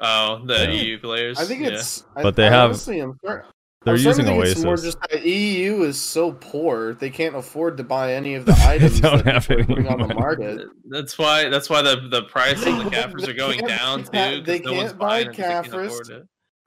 Oh, 0.00 0.42
the 0.46 0.54
Yeah. 0.54 0.70
EU 0.70 0.98
players. 1.00 1.40
I 1.40 1.44
think 1.44 1.62
Yeah. 1.62 1.70
it's. 1.70 2.04
I, 2.14 2.22
But 2.22 2.36
they 2.36 2.46
I 2.46 2.50
have- 2.50 2.70
Honestly, 2.70 3.00
I'm, 3.00 3.16
start, 3.18 3.46
They're 3.84 3.94
I'm 3.94 4.00
using 4.00 4.26
to 4.26 4.32
think 4.32 4.44
it's 4.44 4.62
more 4.62 4.76
just 4.76 4.98
that 5.10 5.24
EU 5.24 5.84
is 5.84 5.98
so 5.98 6.32
poor 6.32 6.92
they 6.94 7.08
can't 7.08 7.34
afford 7.34 7.78
to 7.78 7.84
buy 7.84 8.12
any 8.12 8.34
of 8.34 8.44
the 8.44 8.52
items 8.66 9.00
don't 9.00 9.24
that 9.24 9.32
have 9.34 9.48
people 9.48 9.62
are 9.74 9.78
any 9.78 9.88
putting 9.88 10.02
on 10.02 10.06
the 10.08 10.14
market. 10.14 10.66
That's 10.90 11.16
why. 11.16 11.48
That's 11.48 11.70
why 11.70 11.80
the 11.80 12.08
the 12.10 12.24
pricing 12.24 12.76
the 12.84 12.90
Caphras 12.90 13.26
are 13.26 13.32
going 13.32 13.60
down 13.60 14.02
they 14.02 14.08
can't- 14.10 14.34
too. 14.34 14.38
'cause 14.40 14.46
they 14.46 14.58
no 14.60 14.72
can't 14.74 14.98
buy 14.98 15.06
buying 15.24 15.26
they 15.28 15.34
can't 15.34 15.64
Caphras. 15.66 16.00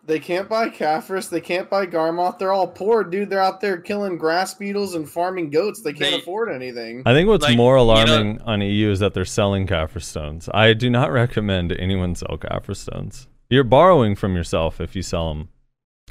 They 0.06 0.20
can't 0.20 0.50
buy 0.50 0.68
Caphras, 0.70 1.30
they 1.30 1.40
can't 1.40 1.70
buy 1.70 1.86
Garmoth. 1.86 2.38
They're 2.40 2.52
all 2.52 2.68
poor, 2.68 3.04
dude. 3.06 3.30
They're 3.30 3.40
out 3.40 3.62
there 3.62 3.78
killing 3.78 4.18
grass 4.18 4.54
beetles 4.54 4.96
and 4.96 5.08
farming 5.10 5.52
goats. 5.52 5.82
They 5.82 5.94
can't 5.94 6.12
They- 6.16 6.18
afford 6.18 6.50
anything. 6.52 7.04
I 7.06 7.14
think 7.14 7.30
what's 7.30 7.44
Like, 7.46 7.56
more 7.56 7.78
you 7.78 7.86
know- 7.86 7.94
alarming 7.94 8.42
on 8.42 8.62
EU 8.62 8.90
is 8.90 9.00
that 9.00 9.14
they're 9.14 9.24
selling 9.24 9.66
Caphras 9.68 10.06
stones. 10.08 10.50
I 10.54 10.74
do 10.74 10.90
not 10.90 11.12
recommend 11.14 11.72
anyone 11.74 12.16
sell 12.16 12.38
Caphras 12.38 12.80
stones. 12.80 13.28
You're 13.50 13.64
borrowing 13.64 14.16
from 14.16 14.36
yourself 14.36 14.82
if 14.82 14.96
you 14.96 15.04
sell 15.04 15.32
them. 15.34 15.50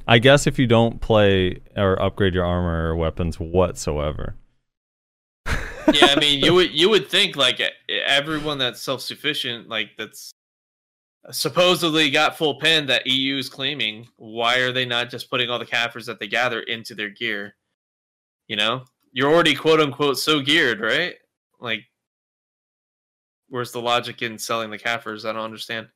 I 0.07 0.19
guess 0.19 0.47
if 0.47 0.59
you 0.59 0.67
don't 0.67 1.01
play 1.01 1.61
or 1.77 2.01
upgrade 2.01 2.35
your 2.35 2.45
armor 2.45 2.89
or 2.89 2.97
weapons 2.97 3.39
whatsoever. 3.39 4.37
yeah, 5.47 6.09
I 6.15 6.19
mean, 6.19 6.43
you 6.45 6.55
would 6.55 6.73
you 6.73 6.89
would 6.89 7.09
think 7.09 7.37
like 7.37 7.61
everyone 7.89 8.59
that's 8.59 8.81
self 8.83 9.01
sufficient, 9.01 9.69
like 9.69 9.91
that's 9.97 10.33
supposedly 11.31 12.11
got 12.11 12.37
full 12.37 12.59
pen 12.59 12.87
that 12.87 13.07
EU 13.07 13.37
is 13.37 13.49
claiming. 13.49 14.09
Why 14.17 14.59
are 14.59 14.73
they 14.73 14.85
not 14.85 15.11
just 15.11 15.31
putting 15.31 15.51
all 15.51 15.59
the 15.59 15.67
Caphras 15.67 16.07
that 16.07 16.19
they 16.19 16.27
gather 16.27 16.61
into 16.61 16.95
their 16.95 17.11
gear? 17.11 17.55
You 18.49 18.57
know, 18.57 18.85
you're 19.13 19.33
already 19.33 19.55
quote 19.55 19.81
unquote 19.81 20.19
so 20.19 20.41
geared, 20.41 20.81
right? 20.81 21.15
Like, 21.61 21.85
where's 23.49 23.73
the 23.73 23.81
logic 23.81 24.23
in 24.23 24.39
selling 24.39 24.71
the 24.71 24.79
Caphras? 24.79 25.25
I 25.25 25.33
don't 25.33 25.43
understand. 25.43 25.89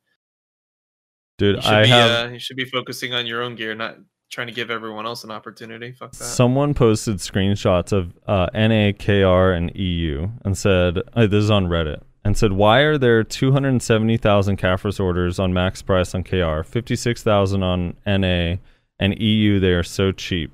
Dude, 1.37 1.59
I 1.59 1.83
be 1.83 1.89
have 1.89 2.29
uh, 2.29 2.33
you 2.33 2.39
should 2.39 2.57
be 2.57 2.65
focusing 2.65 3.13
on 3.13 3.27
your 3.27 3.43
own 3.43 3.55
gear, 3.55 3.75
not 3.75 3.97
trying 4.31 4.47
to 4.47 4.53
give 4.53 4.69
everyone 4.69 5.05
else 5.05 5.23
an 5.23 5.31
opportunity. 5.31 5.91
Fuck 5.91 6.11
that. 6.11 6.23
someone 6.23 6.73
posted 6.73 7.17
screenshots 7.17 7.91
of 7.91 8.13
uh, 8.27 8.47
NA, 8.53 8.91
KR, 8.91 9.51
and 9.51 9.75
EU 9.75 10.29
and 10.43 10.57
said, 10.57 10.99
uh, 11.13 11.27
this 11.27 11.43
is 11.43 11.51
on 11.51 11.67
Reddit, 11.67 12.01
and 12.25 12.37
said, 12.37 12.53
why 12.53 12.79
are 12.79 12.97
there 12.97 13.23
270,000 13.23 14.57
Caphras 14.57 14.99
orders 14.99 15.39
on 15.39 15.53
max 15.53 15.81
price 15.81 16.13
on 16.13 16.23
KR, 16.23 16.63
56,000 16.63 17.63
on 17.63 17.95
NA, 18.05 18.55
and 18.99 19.21
EU, 19.21 19.59
they 19.59 19.71
are 19.71 19.83
so 19.83 20.11
cheap. 20.11 20.51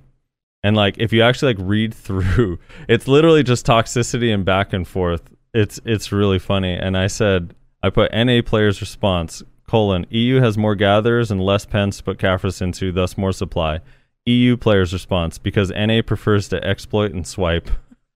And 0.63 0.75
like, 0.75 0.97
if 0.97 1.11
you 1.11 1.21
actually 1.21 1.55
like 1.55 1.65
read 1.65 1.93
through, 1.95 2.59
it's 2.87 3.07
literally 3.07 3.43
just 3.43 3.65
toxicity 3.65 4.33
and 4.33 4.45
back 4.45 4.73
and 4.73 4.87
forth. 4.87 5.29
It's 5.53 5.79
it's 5.85 6.11
really 6.11 6.39
funny. 6.39 6.73
And 6.73 6.97
I 6.97 7.07
said, 7.07 7.53
I 7.83 7.89
put 7.89 8.11
NA 8.11 8.41
players 8.43 8.81
response 8.81 9.43
colon 9.73 10.05
EU 10.11 10.39
has 10.39 10.55
more 10.55 10.75
gatherers 10.75 11.31
and 11.31 11.41
less 11.41 11.65
pens 11.65 11.97
to 11.97 12.03
put 12.03 12.19
Caphras 12.19 12.61
into, 12.61 12.91
thus 12.91 13.17
more 13.17 13.31
supply. 13.31 13.79
EU 14.27 14.55
players 14.55 14.93
response 14.93 15.39
because 15.39 15.71
NA 15.71 16.03
prefers 16.05 16.47
to 16.49 16.63
exploit 16.63 17.11
and 17.11 17.25
swipe. 17.25 17.71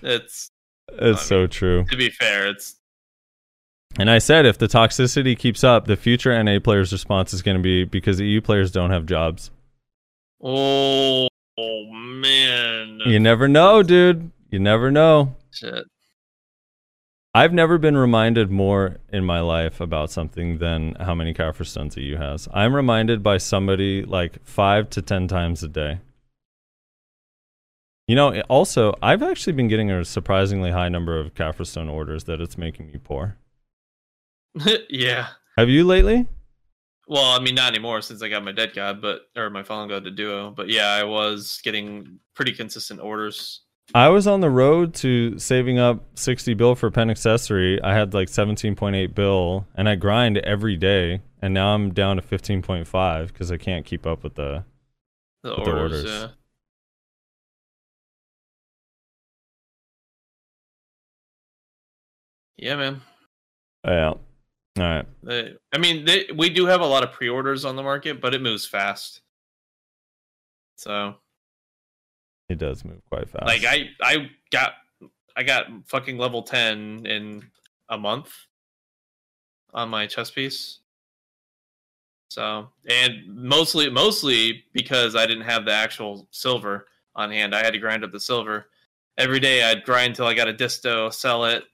it's 0.00 0.50
It's 0.92 1.20
I 1.20 1.24
so 1.24 1.48
true. 1.48 1.84
to 1.90 1.96
be 1.96 2.08
fair, 2.08 2.46
it's 2.46 2.76
And 3.98 4.08
I 4.08 4.18
said 4.18 4.46
if 4.46 4.58
the 4.58 4.68
toxicity 4.68 5.36
keeps 5.36 5.64
up, 5.64 5.86
the 5.86 5.96
future 5.96 6.40
NA 6.40 6.60
players' 6.60 6.92
response 6.92 7.34
is 7.34 7.42
going 7.42 7.56
to 7.56 7.62
be 7.62 7.82
because 7.82 8.20
EU 8.20 8.40
players 8.40 8.70
don't 8.70 8.90
have 8.92 9.06
jobs. 9.06 9.50
oh, 10.40 11.26
oh 11.58 11.84
man, 11.92 13.00
You 13.06 13.18
never 13.18 13.48
know, 13.48 13.82
dude. 13.82 14.30
You 14.50 14.60
never 14.60 14.92
know. 14.92 15.34
shit. 15.52 15.84
I've 17.36 17.52
never 17.52 17.78
been 17.78 17.96
reminded 17.96 18.52
more 18.52 18.98
in 19.12 19.24
my 19.24 19.40
life 19.40 19.80
about 19.80 20.12
something 20.12 20.58
than 20.58 20.94
how 21.00 21.16
many 21.16 21.34
Caphras 21.34 21.70
stones 21.70 21.96
EU 21.96 22.16
has. 22.16 22.46
I'm 22.54 22.76
reminded 22.76 23.24
by 23.24 23.38
somebody 23.38 24.02
like 24.04 24.44
five 24.46 24.88
to 24.90 25.02
ten 25.02 25.26
times 25.26 25.64
a 25.64 25.68
day. 25.68 25.98
You 28.06 28.14
know, 28.14 28.40
also, 28.42 28.94
I've 29.02 29.22
actually 29.22 29.54
been 29.54 29.66
getting 29.66 29.90
a 29.90 30.04
surprisingly 30.04 30.70
high 30.70 30.88
number 30.88 31.18
of 31.18 31.34
Caphras 31.34 31.70
stone 31.70 31.88
orders 31.88 32.24
that 32.24 32.40
it's 32.40 32.56
making 32.56 32.86
me 32.86 33.00
poor. 33.02 33.36
yeah. 34.88 35.28
Have 35.56 35.68
you 35.68 35.84
lately? 35.84 36.28
Well, 37.08 37.32
I 37.32 37.40
mean, 37.40 37.56
not 37.56 37.72
anymore 37.72 38.00
since 38.00 38.22
I 38.22 38.28
got 38.28 38.44
my 38.44 38.52
dead 38.52 38.74
god, 38.74 39.02
but 39.02 39.22
or 39.36 39.50
my 39.50 39.64
fallen 39.64 39.88
god 39.88 40.04
to 40.04 40.10
duo. 40.10 40.50
But 40.50 40.68
yeah, 40.68 40.88
I 40.88 41.02
was 41.02 41.60
getting 41.64 42.20
pretty 42.34 42.52
consistent 42.52 43.00
orders. 43.00 43.63
I 43.92 44.08
was 44.08 44.26
on 44.26 44.40
the 44.40 44.50
road 44.50 44.94
to 44.96 45.38
saving 45.38 45.78
up 45.78 46.04
60 46.14 46.54
bill 46.54 46.74
for 46.74 46.90
pen 46.90 47.10
accessory. 47.10 47.80
I 47.82 47.94
had 47.94 48.14
like 48.14 48.28
17.8 48.28 49.14
bill 49.14 49.66
and 49.74 49.88
I 49.88 49.94
grind 49.96 50.38
every 50.38 50.76
day. 50.76 51.20
And 51.42 51.52
now 51.52 51.74
I'm 51.74 51.92
down 51.92 52.16
to 52.16 52.22
15.5 52.22 53.26
because 53.28 53.52
I 53.52 53.58
can't 53.58 53.84
keep 53.84 54.06
up 54.06 54.22
with 54.24 54.34
the. 54.34 54.64
The 55.42 55.50
With 55.56 55.64
the 55.66 55.72
orders, 55.72 56.04
orders. 56.04 56.04
yeah. 56.06 56.28
Yeah, 62.56 62.76
man. 62.76 63.02
Yeah. 63.84 64.08
All 64.10 64.22
right. 64.78 65.06
I 65.72 65.78
mean, 65.78 66.04
they, 66.04 66.26
we 66.34 66.50
do 66.50 66.66
have 66.66 66.80
a 66.80 66.86
lot 66.86 67.04
of 67.04 67.12
pre-orders 67.12 67.64
on 67.64 67.76
the 67.76 67.82
market, 67.82 68.20
but 68.20 68.34
it 68.34 68.42
moves 68.42 68.66
fast. 68.66 69.20
So, 70.76 71.14
Does 72.54 72.84
move 72.84 73.02
quite 73.08 73.28
fast. 73.28 73.46
like, 73.46 73.64
I 73.64 73.90
I 74.02 74.30
got 74.50 74.72
I 75.36 75.42
got 75.42 75.66
fucking 75.86 76.18
level 76.18 76.42
ten 76.42 77.06
in 77.06 77.44
a 77.88 77.98
month 77.98 78.32
on 79.72 79.88
my 79.88 80.06
chest 80.06 80.34
piece. 80.34 80.80
So, 82.28 82.68
and 82.88 83.26
mostly 83.28 83.90
mostly 83.90 84.64
because 84.72 85.14
I 85.14 85.26
didn't 85.26 85.44
have 85.44 85.64
the 85.64 85.72
actual 85.72 86.26
silver 86.30 86.86
on 87.14 87.30
hand. 87.30 87.54
I 87.54 87.64
had 87.64 87.72
to 87.72 87.78
grind 87.78 88.04
up 88.04 88.12
the 88.12 88.20
silver 88.20 88.66
every 89.18 89.40
day. 89.40 89.62
I'd 89.62 89.84
grind 89.84 90.14
till 90.14 90.26
I 90.26 90.34
got 90.34 90.48
a 90.48 90.52
disto, 90.52 91.10
sell 91.10 91.44
it, 91.44 91.64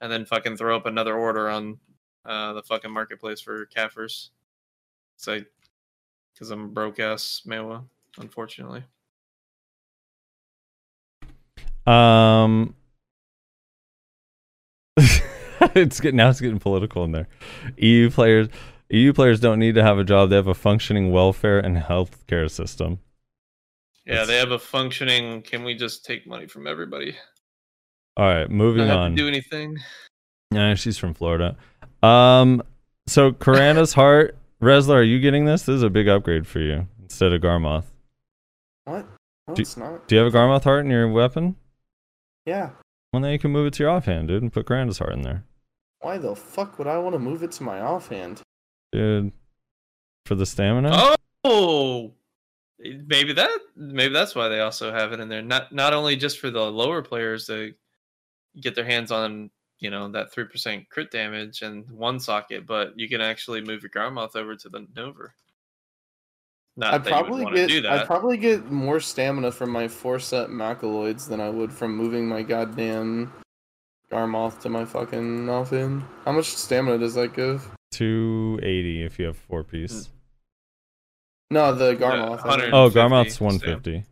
and 0.00 0.10
then 0.10 0.24
fucking 0.24 0.56
throw 0.56 0.76
up 0.76 0.86
another 0.86 1.16
order 1.16 1.48
on 1.48 1.78
uh, 2.24 2.52
the 2.54 2.62
fucking 2.62 2.90
marketplace 2.90 3.40
for 3.40 3.66
Caphras. 3.66 4.30
So, 5.16 5.40
because 6.32 6.50
I'm 6.50 6.72
broke 6.72 6.98
ass 6.98 7.42
Maehwa, 7.46 7.84
unfortunately. 8.18 8.84
Um, 11.86 12.74
it's 14.96 16.00
getting 16.00 16.16
now. 16.16 16.30
It's 16.30 16.40
getting 16.40 16.58
political 16.58 17.04
in 17.04 17.12
there. 17.12 17.28
EU 17.78 18.10
players, 18.10 18.48
EU 18.90 19.12
players 19.12 19.40
don't 19.40 19.58
need 19.58 19.74
to 19.76 19.82
have 19.82 19.98
a 19.98 20.04
job. 20.04 20.30
They 20.30 20.36
have 20.36 20.46
a 20.46 20.54
functioning 20.54 21.10
welfare 21.12 21.58
and 21.58 21.76
healthcare 21.76 22.50
system. 22.50 22.98
Yeah, 24.06 24.12
That's- 24.14 24.28
they 24.28 24.36
have 24.38 24.50
a 24.50 24.58
functioning. 24.58 25.42
Can 25.42 25.64
we 25.64 25.74
just 25.74 26.04
take 26.04 26.26
money 26.26 26.46
from 26.46 26.66
everybody? 26.66 27.16
All 28.16 28.26
right, 28.26 28.50
moving 28.50 28.86
Not 28.86 28.90
have 28.90 28.98
on. 29.00 29.10
to 29.12 29.16
do 29.16 29.28
anything. 29.28 29.78
Yeah, 30.52 30.74
she's 30.74 30.98
from 30.98 31.14
Florida. 31.14 31.56
Um, 32.02 32.62
so 33.06 33.32
Karanda's 33.32 33.92
heart, 33.94 34.36
Rezlar, 34.60 34.96
are 34.96 35.02
you 35.02 35.20
getting 35.20 35.44
this? 35.44 35.62
This 35.62 35.76
is 35.76 35.82
a 35.82 35.90
big 35.90 36.08
upgrade 36.08 36.46
for 36.46 36.58
you 36.58 36.86
instead 37.02 37.32
of 37.32 37.40
Garmoth. 37.40 37.84
What? 38.84 39.06
No, 39.48 39.54
Do- 39.54 39.62
it's 39.62 39.76
not. 39.76 40.08
Do 40.08 40.14
you 40.16 40.22
have 40.22 40.34
a 40.34 40.36
Garmoth 40.36 40.64
heart 40.64 40.84
in 40.84 40.90
your 40.90 41.08
weapon? 41.08 41.56
Yeah. 42.50 42.70
Well, 43.12 43.22
then 43.22 43.30
you 43.30 43.38
can 43.38 43.52
move 43.52 43.68
it 43.68 43.74
to 43.74 43.84
your 43.84 43.90
offhand, 43.90 44.26
dude, 44.26 44.42
and 44.42 44.52
put 44.52 44.66
Karanda's 44.66 44.98
heart 44.98 45.12
in 45.12 45.22
there, 45.22 45.44
Why 46.00 46.18
the 46.18 46.34
fuck 46.34 46.78
would 46.78 46.88
I 46.88 46.98
want 46.98 47.14
to 47.14 47.20
move 47.20 47.44
it 47.44 47.52
to 47.52 47.62
my 47.62 47.80
offhand? 47.80 48.42
dude. 48.90 49.30
For 50.26 50.34
the 50.34 50.44
stamina. 50.46 51.14
Oh, 51.44 52.10
eh, 52.84 52.94
maybe 53.06 53.32
that. 53.34 53.56
Maybe 53.76 54.12
that's 54.12 54.34
why 54.34 54.48
they 54.48 54.58
also 54.60 54.92
have 54.92 55.12
it 55.12 55.20
in 55.20 55.28
there. 55.28 55.42
Not 55.42 55.72
not 55.72 55.94
only 55.94 56.16
just 56.16 56.40
for 56.40 56.50
the 56.50 56.70
lower 56.70 57.02
players 57.02 57.46
to 57.46 57.72
get 58.60 58.74
their 58.74 58.84
hands 58.84 59.12
on, 59.12 59.50
you 59.78 59.90
know, 59.90 60.08
that 60.08 60.32
three 60.32 60.44
percent 60.44 60.88
crit 60.88 61.10
damage 61.12 61.62
and 61.62 61.88
one 61.90 62.18
socket, 62.18 62.66
but 62.66 62.98
you 62.98 63.08
can 63.08 63.20
actually 63.20 63.60
move 63.62 63.82
your 63.82 63.90
Garmoth 63.90 64.34
over 64.34 64.56
to 64.56 64.68
the 64.68 64.80
Nouver. 64.96 65.28
Not 66.80 66.94
I'd 66.94 67.04
that 67.04 67.10
you 67.10 67.16
would 67.30 67.42
probably 67.42 67.68
get. 67.68 67.86
I'd 67.86 68.06
probably 68.06 68.36
get 68.38 68.70
more 68.70 69.00
stamina 69.00 69.52
from 69.52 69.70
my 69.70 69.86
four 69.86 70.18
set 70.18 70.48
Macaloids 70.48 71.28
than 71.28 71.38
I 71.40 71.50
would 71.50 71.70
from 71.70 71.94
moving 71.94 72.26
my 72.26 72.42
goddamn 72.42 73.30
Garmoth 74.10 74.60
to 74.62 74.70
my 74.70 74.86
fucking 74.86 75.48
offhand. 75.50 76.02
How 76.24 76.32
much 76.32 76.46
stamina 76.46 76.96
does 76.96 77.14
that 77.14 77.34
give? 77.34 77.68
280 77.92 79.02
if 79.02 79.18
you 79.18 79.26
have 79.26 79.36
four 79.36 79.62
piece. 79.62 80.06
Hmm. 80.06 80.12
No, 81.52 81.74
the 81.74 81.94
Garmoth. 81.96 82.40
I 82.46 82.56
mean. 82.56 82.70
100. 82.70 82.74
Oh, 82.74 82.88
Garmoth's 82.90 83.40
150. 83.40 84.04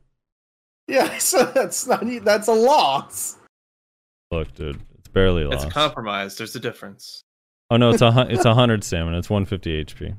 Yeah, 0.89 1.17
so 1.19 1.45
that's 1.45 1.87
not 1.87 2.07
e- 2.07 2.19
that's 2.19 2.49
a 2.49 2.53
loss. 2.53 3.37
Look, 4.31 4.55
dude, 4.55 4.79
it's 4.99 5.09
barely 5.09 5.43
It's 5.45 5.53
lost. 5.55 5.65
It's 5.67 5.73
compromised. 5.75 6.39
There's 6.39 6.55
a 6.55 6.61
difference. 6.61 7.23
oh 7.71 7.79
no, 7.79 7.91
it's 7.91 8.03
a 8.03 8.27
it's 8.29 8.45
a 8.45 8.53
hundred 8.53 8.85
stamina. 8.85 9.17
It's 9.19 9.31
150 9.31 9.85
HP. 9.85 10.17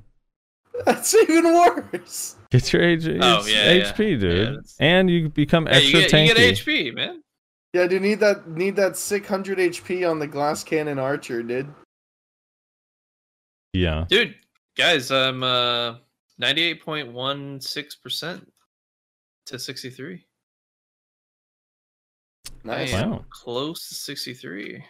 That's 0.85 1.13
even 1.15 1.45
worse. 1.45 2.35
Get 2.51 2.71
your 2.73 2.81
H- 2.83 3.05
Oh, 3.21 3.45
yeah, 3.47 3.71
yeah. 3.73 3.91
HP, 3.93 4.11
Yeah, 4.11 4.17
dude, 4.17 4.47
that's- 4.47 4.75
and 4.79 5.09
you 5.09 5.29
become 5.29 5.65
Hey, 5.67 5.81
you, 5.83 5.99
extra 5.99 5.99
get, 6.01 6.11
tanky. 6.11 6.27
you 6.27 6.35
get 6.35 6.57
HP, 6.57 6.91
man. 6.95 7.21
Yeah, 7.73 7.85
dude, 7.87 8.01
need 8.01 8.19
that 8.21 8.47
need 8.47 8.75
that 8.77 8.97
600 8.97 9.59
HP 9.59 10.09
on 10.09 10.17
the 10.19 10.25
glass 10.27 10.63
cannon 10.63 10.97
archer, 10.99 11.43
dude. 11.43 11.71
Yeah, 13.73 14.05
Dude, 14.09 14.35
guys, 14.75 15.11
I'm 15.11 15.43
uh 15.43 15.97
Ninety-eight 16.39 16.81
point 16.81 17.11
one 17.11 17.59
six 17.59 17.95
percent 17.95 18.49
to 19.47 19.59
sixty-three. 19.59 20.25
Nice. 22.63 22.93
Wow. 22.93 23.25
close 23.29 23.89
to 23.89 23.95
sixty-three. 23.95 24.83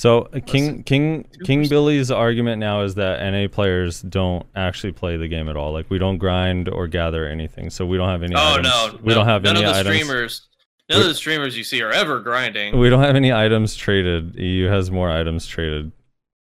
So 0.00 0.30
uh, 0.32 0.40
King 0.46 0.82
King 0.84 1.26
King 1.44 1.68
Billy's 1.68 2.10
argument 2.10 2.58
now 2.58 2.80
is 2.80 2.94
that 2.94 3.20
NA 3.20 3.48
players 3.48 4.00
don't 4.00 4.46
actually 4.56 4.92
play 4.92 5.18
the 5.18 5.28
game 5.28 5.46
at 5.50 5.58
all. 5.58 5.74
Like 5.74 5.90
we 5.90 5.98
don't 5.98 6.16
grind 6.16 6.70
or 6.70 6.86
gather 6.86 7.28
anything, 7.28 7.68
so 7.68 7.84
we 7.84 7.98
don't 7.98 8.08
have 8.08 8.22
any. 8.22 8.34
oh 8.34 8.54
items. 8.54 8.66
no, 8.66 8.98
we 9.02 9.08
no, 9.10 9.16
don't 9.16 9.26
have 9.26 9.42
none 9.42 9.58
any 9.58 9.66
of 9.66 9.74
the 9.74 9.78
items. 9.80 9.94
streamers. 9.94 10.48
None 10.88 11.00
We- 11.00 11.02
of 11.04 11.08
the 11.10 11.14
streamers 11.14 11.54
you 11.54 11.64
see 11.64 11.82
are 11.82 11.90
ever 11.92 12.18
grinding. 12.20 12.78
We 12.78 12.88
don't 12.88 13.02
have 13.02 13.14
any 13.14 13.30
items 13.30 13.76
traded. 13.76 14.36
EU 14.36 14.68
has 14.68 14.90
more 14.90 15.10
items 15.10 15.46
traded. 15.46 15.92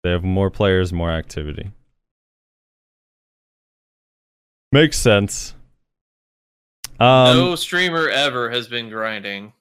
They 0.03 0.11
have 0.11 0.23
more 0.23 0.49
players, 0.49 0.93
more 0.93 1.11
activity. 1.11 1.71
Makes 4.71 4.99
sense. 4.99 5.53
Um, 6.97 7.35
no 7.37 7.55
streamer 7.55 8.07
ever 8.07 8.51
has 8.51 8.69
been 8.69 8.89
grinding. 8.89 9.51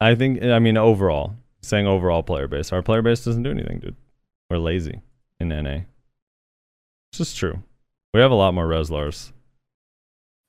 I 0.00 0.14
think. 0.14 0.42
I 0.42 0.58
mean, 0.58 0.78
overall, 0.78 1.34
saying 1.62 1.86
overall 1.86 2.22
player 2.22 2.48
base. 2.48 2.72
Our 2.72 2.82
player 2.82 3.02
base 3.02 3.24
doesn't 3.24 3.42
do 3.42 3.50
anything, 3.50 3.80
dude. 3.80 3.96
We're 4.48 4.58
lazy 4.58 5.02
in 5.38 5.48
NA. 5.48 5.80
This 7.12 7.20
is 7.28 7.34
true. 7.34 7.62
We 8.14 8.20
have 8.20 8.30
a 8.30 8.34
lot 8.36 8.54
more 8.54 8.66
Rezlars. 8.66 9.32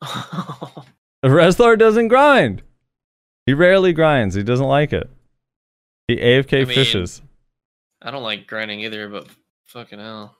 The 1.21 1.27
Rezlar 1.27 1.77
doesn't 1.77 2.07
grind. 2.07 2.63
He 3.45 3.53
rarely 3.53 3.93
grinds. 3.93 4.33
He 4.33 4.41
doesn't 4.41 4.65
like 4.65 4.91
it. 4.91 5.07
He 6.07 6.15
AFK 6.15 6.61
I 6.61 6.65
mean- 6.65 6.73
fishes. 6.75 7.21
I 8.01 8.09
don't 8.09 8.23
like 8.23 8.47
grinding 8.47 8.79
either, 8.79 9.07
but 9.07 9.27
fucking 9.65 9.99
hell. 9.99 10.35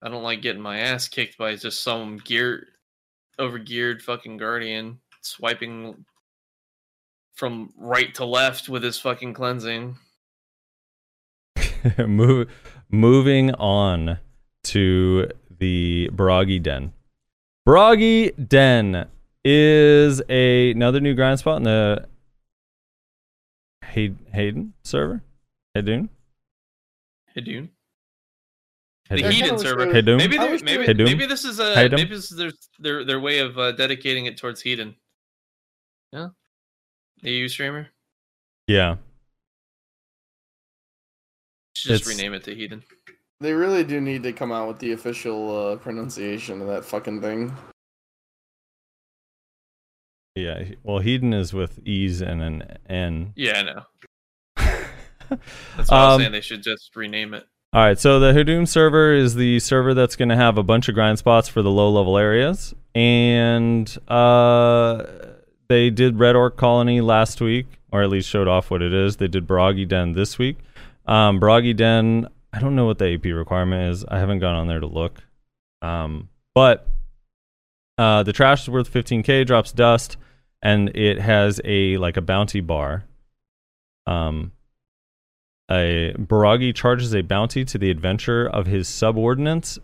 I 0.00 0.08
don't 0.08 0.22
like 0.22 0.40
getting 0.40 0.62
my 0.62 0.78
ass 0.78 1.08
kicked 1.08 1.36
by 1.36 1.56
just 1.56 1.82
some 1.82 2.16
gear 2.16 2.66
over 3.38 3.58
geared 3.58 4.00
fucking 4.00 4.38
guardian 4.38 5.00
swiping 5.20 6.06
from 7.34 7.74
right 7.76 8.14
to 8.14 8.24
left 8.24 8.70
with 8.70 8.82
his 8.82 8.98
fucking 8.98 9.34
cleansing. 9.34 9.98
Move, 12.06 12.48
moving 12.90 13.52
on 13.54 14.18
to 14.64 15.28
the 15.58 16.08
Biraghi 16.12 16.62
Den. 16.62 16.92
Biraghi 17.66 18.32
Den 18.48 19.06
is 19.44 20.22
a, 20.28 20.70
another 20.70 21.00
new 21.00 21.14
grind 21.14 21.38
spot 21.38 21.58
in 21.58 21.64
the 21.64 22.06
Hay- 23.84 24.14
Hayden 24.32 24.72
server. 24.82 25.22
Hayden? 25.74 26.08
Hidun. 27.36 27.68
Hey, 29.08 29.16
The 29.16 29.22
Doom. 29.22 29.32
Hedon 29.32 29.60
server. 29.60 29.92
Hey, 29.92 30.00
Doom. 30.02 30.16
Maybe 30.16 30.38
they, 30.38 30.50
maybe, 30.62 30.62
they- 30.78 30.86
Hey, 30.86 30.92
Doom. 30.94 31.04
maybe 31.06 31.26
this 31.26 31.44
is 31.44 31.58
a 31.58 31.74
Hey, 31.74 31.88
Doom. 31.88 31.96
maybe 32.00 32.14
this 32.14 32.30
is 32.30 32.36
their 32.38 32.52
their 32.78 33.04
their 33.04 33.20
way 33.20 33.40
of 33.40 33.58
uh, 33.58 33.72
dedicating 33.72 34.26
it 34.26 34.36
towards 34.38 34.62
Hedon. 34.62 34.94
Yeah. 36.12 36.28
The 37.22 37.30
EU 37.30 37.48
streamer. 37.48 37.88
Yeah. 38.66 38.96
Should 41.84 41.98
just 41.98 42.02
It's- 42.06 42.16
rename 42.16 42.32
it 42.32 42.44
to 42.44 42.54
Hedon. 42.56 42.82
They 43.40 43.52
really 43.52 43.84
do 43.84 44.00
need 44.00 44.22
to 44.22 44.32
come 44.32 44.52
out 44.52 44.68
with 44.68 44.78
the 44.78 44.92
official 44.92 45.54
uh, 45.72 45.76
pronunciation 45.76 46.62
of 46.62 46.68
that 46.68 46.82
fucking 46.84 47.20
thing. 47.20 47.54
Yeah. 50.34 50.64
Well, 50.82 51.00
Hedon 51.00 51.34
is 51.38 51.52
with 51.52 51.78
E's 51.86 52.22
and 52.22 52.42
an 52.42 52.78
N. 52.88 53.32
Yeah, 53.36 53.58
I 53.58 53.62
know. 53.62 53.82
That's 55.76 55.90
why 55.90 55.96
I 55.96 56.04
was 56.06 56.14
Um, 56.14 56.20
saying 56.20 56.32
they 56.32 56.40
should 56.40 56.62
just 56.62 56.94
rename 56.96 57.34
it. 57.34 57.44
All 57.74 57.82
right, 57.84 57.98
so 57.98 58.18
the 58.20 58.32
Hadum 58.32 58.66
server 58.68 59.12
is 59.12 59.34
the 59.34 59.58
server 59.58 59.94
that's 59.94 60.14
going 60.16 60.28
to 60.28 60.36
have 60.36 60.56
a 60.58 60.62
bunch 60.62 60.88
of 60.88 60.94
grind 60.94 61.18
spots 61.18 61.48
for 61.48 61.60
the 61.60 61.70
low 61.72 61.90
level 61.90 62.16
areas, 62.16 62.72
and 62.94 63.94
uh, 64.06 65.04
they 65.68 65.90
did 65.90 66.18
Red 66.20 66.36
Orc 66.36 66.56
Colony 66.56 67.00
last 67.00 67.40
week, 67.40 67.66
or 67.90 68.02
at 68.04 68.10
least 68.10 68.28
showed 68.28 68.46
off 68.46 68.70
what 68.70 68.80
it 68.80 68.94
is. 68.94 69.16
They 69.16 69.26
did 69.26 69.46
Biraghi 69.48 69.88
Den 69.88 70.12
this 70.12 70.38
week. 70.38 70.58
Um, 71.06 71.40
Biraghi 71.40 71.76
Den, 71.76 72.28
I 72.52 72.60
don't 72.60 72.76
know 72.76 72.86
what 72.86 72.98
the 72.98 73.14
AP 73.14 73.24
requirement 73.24 73.92
is. 73.92 74.04
I 74.04 74.18
haven't 74.18 74.38
gone 74.38 74.56
on 74.56 74.68
there 74.68 74.80
to 74.80 74.86
look, 74.86 75.22
um, 75.82 76.28
but 76.54 76.86
uh, 77.98 78.22
the 78.22 78.32
trash 78.32 78.62
is 78.62 78.70
worth 78.70 78.92
15k, 78.92 79.46
drops 79.46 79.72
dust, 79.72 80.16
and 80.62 80.94
it 80.96 81.20
has 81.20 81.60
a 81.64 81.96
like 81.98 82.16
a 82.16 82.22
bounty 82.22 82.60
bar. 82.60 83.04
Um, 84.06 84.52
a 85.70 86.14
Biraghi 86.18 86.74
charges 86.74 87.14
a 87.14 87.22
bounty 87.22 87.64
to 87.64 87.78
the 87.78 87.90
adventurer 87.90 88.46
of 88.48 88.66
his 88.66 88.88
subordinates 88.88 89.78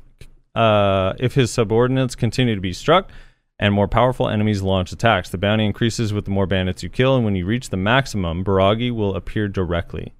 uh, 0.54 1.14
if 1.18 1.34
his 1.34 1.50
subordinates 1.50 2.14
continue 2.14 2.54
to 2.54 2.60
be 2.60 2.72
struck 2.72 3.10
and 3.58 3.74
more 3.74 3.88
powerful 3.88 4.28
enemies 4.28 4.62
launch 4.62 4.92
attacks. 4.92 5.28
The 5.28 5.38
bounty 5.38 5.66
increases 5.66 6.12
with 6.12 6.24
the 6.24 6.30
more 6.30 6.46
bandits 6.46 6.82
you 6.82 6.88
kill, 6.88 7.16
and 7.16 7.24
when 7.24 7.36
you 7.36 7.46
reach 7.46 7.70
the 7.70 7.76
maximum, 7.76 8.42
Biraghi 8.42 8.90
will 8.90 9.14
appear 9.14 9.48
directly. 9.48 10.14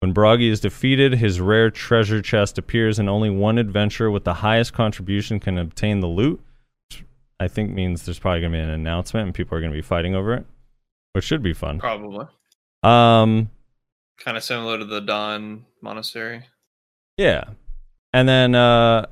When 0.00 0.14
Biraghi 0.14 0.50
is 0.50 0.60
defeated, 0.60 1.14
his 1.14 1.40
rare 1.40 1.70
treasure 1.70 2.22
chest 2.22 2.56
appears, 2.56 2.98
and 2.98 3.08
only 3.08 3.28
one 3.28 3.58
adventurer 3.58 4.10
with 4.10 4.24
the 4.24 4.34
highest 4.34 4.72
contribution 4.72 5.38
can 5.38 5.58
obtain 5.58 6.00
the 6.00 6.06
loot. 6.06 6.40
Which 6.88 7.04
I 7.38 7.48
think 7.48 7.70
means 7.70 8.06
there's 8.06 8.18
probably 8.18 8.40
going 8.40 8.52
to 8.52 8.58
be 8.58 8.62
an 8.62 8.70
announcement, 8.70 9.26
and 9.26 9.34
people 9.34 9.58
are 9.58 9.60
going 9.60 9.72
to 9.72 9.76
be 9.76 9.82
fighting 9.82 10.14
over 10.14 10.32
it, 10.32 10.46
which 11.12 11.24
should 11.24 11.42
be 11.42 11.52
fun. 11.52 11.78
Probably. 11.78 12.26
Um, 12.82 13.50
Kind 14.18 14.38
of 14.38 14.42
similar 14.42 14.78
to 14.78 14.86
the 14.86 15.02
Don 15.02 15.66
Monastery. 15.82 16.46
Yeah. 17.18 17.44
And 18.14 18.26
then 18.26 18.54
uh, 18.54 19.04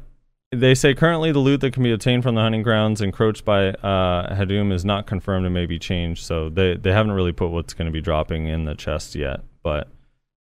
they 0.52 0.74
say 0.74 0.94
currently 0.94 1.32
the 1.32 1.38
loot 1.38 1.60
that 1.60 1.74
can 1.74 1.82
be 1.82 1.92
obtained 1.92 2.22
from 2.22 2.34
the 2.34 2.40
hunting 2.40 2.62
grounds 2.62 3.02
encroached 3.02 3.44
by 3.44 3.68
uh, 3.68 4.34
Hadum 4.34 4.72
is 4.72 4.86
not 4.86 5.06
confirmed 5.06 5.44
and 5.44 5.54
may 5.54 5.66
be 5.66 5.78
changed. 5.78 6.24
So 6.24 6.48
they, 6.48 6.76
they 6.76 6.92
haven't 6.92 7.12
really 7.12 7.32
put 7.32 7.50
what's 7.50 7.74
going 7.74 7.86
to 7.86 7.92
be 7.92 8.00
dropping 8.00 8.46
in 8.46 8.64
the 8.64 8.74
chest 8.74 9.14
yet. 9.14 9.40
But 9.62 9.88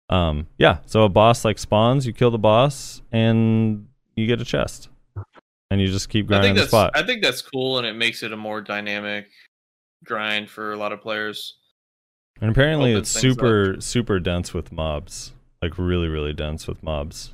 um, 0.09 0.47
yeah, 0.57 0.79
so 0.85 1.03
a 1.03 1.09
boss 1.09 1.45
like 1.45 1.59
spawns, 1.59 2.05
you 2.05 2.13
kill 2.13 2.31
the 2.31 2.37
boss, 2.39 3.01
and 3.11 3.87
you 4.15 4.27
get 4.27 4.41
a 4.41 4.45
chest. 4.45 4.89
And 5.71 5.79
you 5.79 5.87
just 5.87 6.09
keep 6.09 6.25
I 6.25 6.27
grinding 6.27 6.47
think 6.49 6.55
the 6.55 6.61
that's 6.61 6.71
spot. 6.71 6.91
I 6.95 7.03
think 7.03 7.21
that's 7.21 7.41
cool, 7.41 7.77
and 7.77 7.85
it 7.85 7.93
makes 7.93 8.23
it 8.23 8.33
a 8.33 8.37
more 8.37 8.59
dynamic 8.59 9.27
grind 10.03 10.49
for 10.49 10.71
a 10.71 10.77
lot 10.77 10.91
of 10.91 11.01
players. 11.01 11.57
and 12.41 12.49
apparently 12.49 12.93
it's 12.93 13.13
things 13.13 13.21
super, 13.21 13.75
super 13.79 14.19
dense 14.19 14.53
with 14.53 14.71
mobs. 14.71 15.33
Like 15.61 15.77
really, 15.77 16.07
really 16.07 16.33
dense 16.33 16.67
with 16.67 16.81
mobs. 16.81 17.33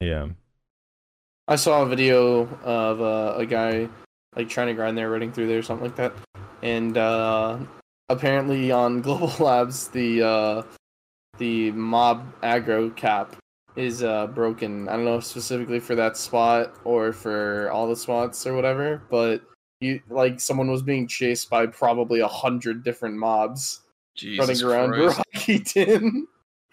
Yeah. 0.00 0.28
I 1.48 1.56
saw 1.56 1.82
a 1.82 1.86
video 1.86 2.46
of 2.62 3.00
uh, 3.00 3.34
a 3.36 3.46
guy 3.46 3.88
like 4.36 4.48
trying 4.48 4.68
to 4.68 4.74
grind 4.74 4.96
there, 4.96 5.10
running 5.10 5.32
through 5.32 5.48
there, 5.48 5.58
or 5.58 5.62
something 5.62 5.86
like 5.86 5.96
that. 5.96 6.12
And 6.62 6.96
uh, 6.96 7.58
apparently 8.12 8.70
on 8.70 9.00
Global 9.02 9.32
Labs, 9.44 9.88
the 9.88 10.22
uh, 10.22 10.62
the 11.38 11.72
mob 11.72 12.24
aggro 12.42 12.94
cap 12.94 13.36
is 13.76 14.02
uh, 14.02 14.26
broken. 14.28 14.88
I 14.88 14.96
don't 14.96 15.04
know 15.04 15.16
if 15.16 15.24
specifically 15.24 15.80
for 15.80 15.94
that 15.94 16.16
spot 16.16 16.74
or 16.84 17.12
for 17.12 17.70
all 17.70 17.88
the 17.88 17.96
spots 17.96 18.46
or 18.46 18.54
whatever, 18.54 19.02
but 19.10 19.42
you 19.80 20.00
like 20.08 20.40
someone 20.40 20.70
was 20.70 20.82
being 20.82 21.08
chased 21.08 21.50
by 21.50 21.66
probably 21.66 22.20
a 22.20 22.28
hundred 22.28 22.84
different 22.84 23.16
mobs 23.16 23.80
Jesus 24.14 24.62
running 24.62 24.62
around 24.62 24.92
Christ. 24.92 25.22
Brockington. 25.34 26.22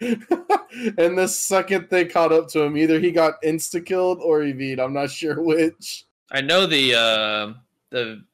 and 0.00 1.18
the 1.18 1.26
second 1.26 1.88
they 1.90 2.04
caught 2.04 2.32
up 2.32 2.48
to 2.48 2.62
him, 2.62 2.76
either 2.76 3.00
he 3.00 3.10
got 3.10 3.42
insta 3.42 3.84
killed 3.84 4.20
or 4.22 4.42
he 4.42 4.52
beat. 4.52 4.78
I'm 4.80 4.92
not 4.92 5.10
sure 5.10 5.40
which. 5.42 6.04
I 6.30 6.40
know 6.40 6.66
the 6.66 6.94
uh, 6.94 7.54
the 7.90 8.24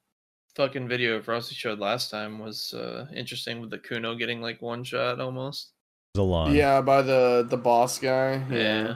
fucking 0.57 0.89
video 0.89 1.21
Frosty 1.21 1.55
showed 1.55 1.79
last 1.79 2.11
time 2.11 2.39
was 2.39 2.73
uh, 2.75 3.07
interesting 3.15 3.61
with 3.61 3.71
the 3.71 3.79
Kuno 3.79 4.15
getting 4.17 4.41
like 4.41 4.61
one 4.63 4.83
shot 4.83 5.21
almost. 5.21 5.73
It 6.15 6.19
was 6.19 6.27
a 6.27 6.29
lot. 6.29 6.53
Yeah, 6.53 6.81
by 6.81 7.03
the 7.03 7.47
the 7.49 7.57
boss 7.57 7.99
guy. 7.99 8.43
Yeah. 8.51 8.95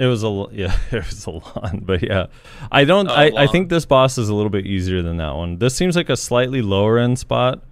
It 0.00 0.06
was 0.06 0.24
a 0.24 0.26
l- 0.26 0.50
yeah, 0.52 0.76
it 0.90 1.06
was 1.06 1.26
a 1.26 1.30
lot, 1.30 1.86
but 1.86 2.02
yeah, 2.02 2.26
I 2.70 2.84
don't. 2.84 3.08
Oh, 3.08 3.14
I, 3.14 3.32
I 3.36 3.46
think 3.46 3.68
this 3.68 3.86
boss 3.86 4.18
is 4.18 4.28
a 4.28 4.34
little 4.34 4.50
bit 4.50 4.66
easier 4.66 5.00
than 5.00 5.18
that 5.18 5.36
one. 5.36 5.58
This 5.58 5.76
seems 5.76 5.94
like 5.94 6.08
a 6.08 6.16
slightly 6.16 6.60
lower 6.60 6.98
end 6.98 7.18
spot. 7.18 7.62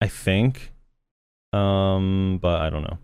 I 0.00 0.08
think, 0.08 0.72
um, 1.52 2.38
but 2.42 2.60
I 2.60 2.70
don't 2.70 2.82
know. 2.82 2.98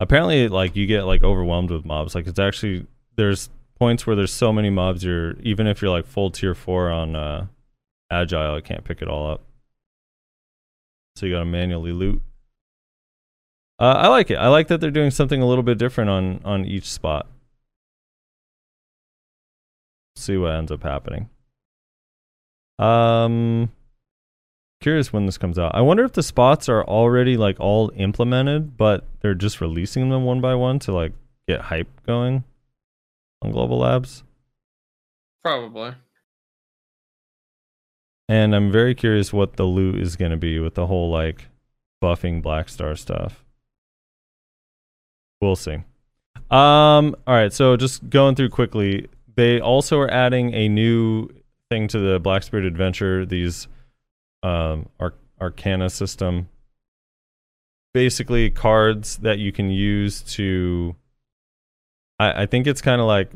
Apparently, 0.00 0.48
like 0.48 0.74
you 0.74 0.86
get 0.86 1.02
like 1.02 1.22
overwhelmed 1.22 1.70
with 1.70 1.84
mobs. 1.84 2.14
Like 2.14 2.26
it's 2.26 2.38
actually 2.38 2.86
there's 3.14 3.50
points 3.78 4.06
where 4.06 4.16
there's 4.16 4.32
so 4.32 4.52
many 4.52 4.70
mobs. 4.70 5.04
You're 5.04 5.38
even 5.40 5.68
if 5.68 5.80
you're 5.80 5.90
like 5.92 6.06
full 6.06 6.30
tier 6.30 6.54
four 6.54 6.90
on 6.90 7.14
uh, 7.14 7.46
agile, 8.10 8.54
I 8.54 8.60
can't 8.60 8.84
pick 8.84 9.02
it 9.02 9.08
all 9.08 9.30
up. 9.30 9.42
So 11.16 11.26
you 11.26 11.32
gotta 11.34 11.44
manually 11.44 11.92
loot. 11.92 12.22
Uh, 13.80 13.94
I 13.96 14.08
like 14.08 14.30
it. 14.30 14.36
I 14.36 14.48
like 14.48 14.68
that 14.68 14.80
they're 14.80 14.90
doing 14.90 15.10
something 15.10 15.40
a 15.40 15.46
little 15.46 15.62
bit 15.62 15.78
different 15.78 16.10
on 16.10 16.40
on 16.44 16.64
each 16.64 16.90
spot. 16.90 17.26
See 20.16 20.36
what 20.36 20.52
ends 20.52 20.72
up 20.72 20.82
happening. 20.82 21.28
Um, 22.78 23.70
curious 24.80 25.12
when 25.12 25.26
this 25.26 25.38
comes 25.38 25.58
out. 25.58 25.74
I 25.74 25.80
wonder 25.80 26.04
if 26.04 26.12
the 26.12 26.22
spots 26.22 26.68
are 26.68 26.84
already 26.84 27.36
like 27.36 27.58
all 27.60 27.92
implemented, 27.96 28.76
but 28.76 29.04
they're 29.20 29.34
just 29.34 29.60
releasing 29.60 30.10
them 30.10 30.24
one 30.24 30.40
by 30.40 30.54
one 30.54 30.78
to 30.80 30.92
like 30.92 31.12
get 31.46 31.60
hype 31.62 31.88
going. 32.06 32.44
on 33.42 33.52
Global 33.52 33.78
Labs. 33.78 34.22
Probably. 35.42 35.94
And 38.28 38.54
I'm 38.54 38.70
very 38.70 38.94
curious 38.94 39.32
what 39.32 39.56
the 39.56 39.64
loot 39.64 39.96
is 39.96 40.16
going 40.16 40.30
to 40.32 40.36
be 40.36 40.58
with 40.58 40.74
the 40.74 40.86
whole 40.86 41.10
like 41.10 41.46
buffing 42.02 42.42
Black 42.42 42.68
Star 42.68 42.94
stuff. 42.94 43.44
We'll 45.40 45.56
see. 45.56 45.78
Um 46.50 47.14
all 47.26 47.34
right, 47.34 47.52
so 47.52 47.76
just 47.76 48.08
going 48.08 48.34
through 48.34 48.50
quickly, 48.50 49.08
they 49.34 49.60
also 49.60 49.98
are 49.98 50.10
adding 50.10 50.54
a 50.54 50.68
new 50.68 51.28
thing 51.70 51.88
to 51.88 51.98
the 51.98 52.18
Black 52.18 52.42
Spirit 52.42 52.64
Adventure, 52.64 53.26
these 53.26 53.68
um 54.42 54.88
Ar- 54.98 55.14
Arcana 55.40 55.90
system. 55.90 56.48
Basically 57.94 58.50
cards 58.50 59.18
that 59.18 59.38
you 59.38 59.52
can 59.52 59.70
use 59.70 60.22
to 60.22 60.94
I, 62.18 62.42
I 62.42 62.46
think 62.46 62.66
it's 62.66 62.80
kind 62.80 63.00
of 63.00 63.06
like 63.06 63.30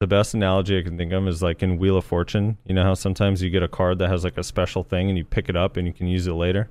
the 0.00 0.06
best 0.06 0.34
analogy 0.34 0.78
I 0.78 0.82
can 0.82 0.96
think 0.98 1.12
of 1.12 1.26
is 1.28 1.42
like 1.42 1.62
in 1.62 1.78
Wheel 1.78 1.96
of 1.96 2.04
Fortune. 2.04 2.58
You 2.66 2.74
know 2.74 2.82
how 2.82 2.94
sometimes 2.94 3.42
you 3.42 3.50
get 3.50 3.62
a 3.62 3.68
card 3.68 3.98
that 4.00 4.08
has 4.10 4.24
like 4.24 4.36
a 4.36 4.42
special 4.42 4.82
thing 4.82 5.08
and 5.08 5.16
you 5.16 5.24
pick 5.24 5.48
it 5.48 5.56
up 5.56 5.76
and 5.76 5.86
you 5.86 5.92
can 5.92 6.06
use 6.06 6.26
it 6.26 6.32
later? 6.32 6.68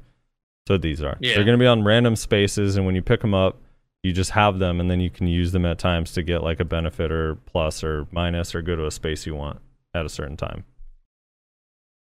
So 0.68 0.78
these 0.78 1.02
are. 1.02 1.18
Yeah. 1.20 1.36
They're 1.36 1.44
going 1.44 1.58
to 1.58 1.64
be 1.64 1.68
on 1.68 1.84
random 1.84 2.16
spaces, 2.16 2.78
and 2.78 2.86
when 2.86 2.96
you 2.96 3.02
pick 3.02 3.22
them 3.22 3.34
up, 3.34 3.60
you 4.02 4.14
just 4.14 4.32
have 4.32 4.60
them, 4.60 4.80
and 4.80 4.90
then 4.90 5.00
you 5.00 5.10
can 5.10 5.28
use 5.28 5.52
them 5.52 5.66
at 5.66 5.78
times 5.78 6.12
to 6.14 6.24
get 6.24 6.44
like 6.44 6.60
a 6.60 6.66
benefit 6.66 7.12
or 7.12 7.36
plus 7.36 7.84
or 7.84 8.08
minus 8.12 8.54
or 8.54 8.62
go 8.62 8.76
to 8.76 8.86
a 8.86 8.92
space 8.92 9.26
you 9.26 9.36
want 9.36 9.60
at 9.94 10.06
a 10.06 10.10
certain 10.10 10.38
time. 10.38 10.64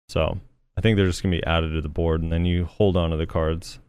So 0.09 0.39
I 0.77 0.81
think 0.81 0.97
they're 0.97 1.07
just 1.07 1.23
going 1.23 1.31
to 1.31 1.37
be 1.39 1.45
added 1.45 1.73
to 1.73 1.81
the 1.81 1.89
board, 1.89 2.21
and 2.21 2.31
then 2.31 2.45
you 2.45 2.65
hold 2.65 2.95
on 2.95 3.09
to 3.09 3.17
the 3.17 3.25
cards. 3.25 3.79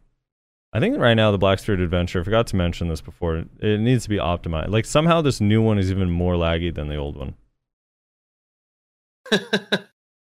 I 0.74 0.80
think 0.80 0.98
right 0.98 1.14
now 1.14 1.30
the 1.30 1.38
Black 1.38 1.60
Spirit 1.60 1.80
Adventure, 1.80 2.20
I 2.20 2.24
forgot 2.24 2.48
to 2.48 2.56
mention 2.56 2.88
this 2.88 3.00
before, 3.00 3.44
it 3.60 3.78
needs 3.80 4.02
to 4.02 4.08
be 4.08 4.16
optimized. 4.16 4.70
Like 4.70 4.84
somehow 4.84 5.22
this 5.22 5.40
new 5.40 5.62
one 5.62 5.78
is 5.78 5.88
even 5.88 6.10
more 6.10 6.34
laggy 6.34 6.74
than 6.74 6.88
the 6.88 6.96
old 6.96 7.16
one. 7.16 7.34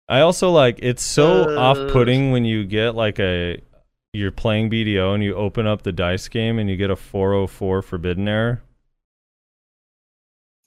I 0.09 0.21
also 0.21 0.49
like 0.51 0.79
it's 0.81 1.03
so 1.03 1.49
Uh. 1.49 1.59
off-putting 1.59 2.31
when 2.31 2.45
you 2.45 2.63
get 2.65 2.95
like 2.95 3.19
a 3.19 3.61
you're 4.13 4.31
playing 4.31 4.69
BDO 4.71 5.13
and 5.13 5.21
you 5.23 5.35
open 5.35 5.67
up 5.67 5.81
the 5.83 5.91
dice 5.91 6.29
game 6.29 6.57
and 6.59 6.69
you 6.69 6.77
get 6.77 6.89
a 6.89 6.95
404 6.95 7.81
forbidden 7.81 8.27
error. 8.27 8.63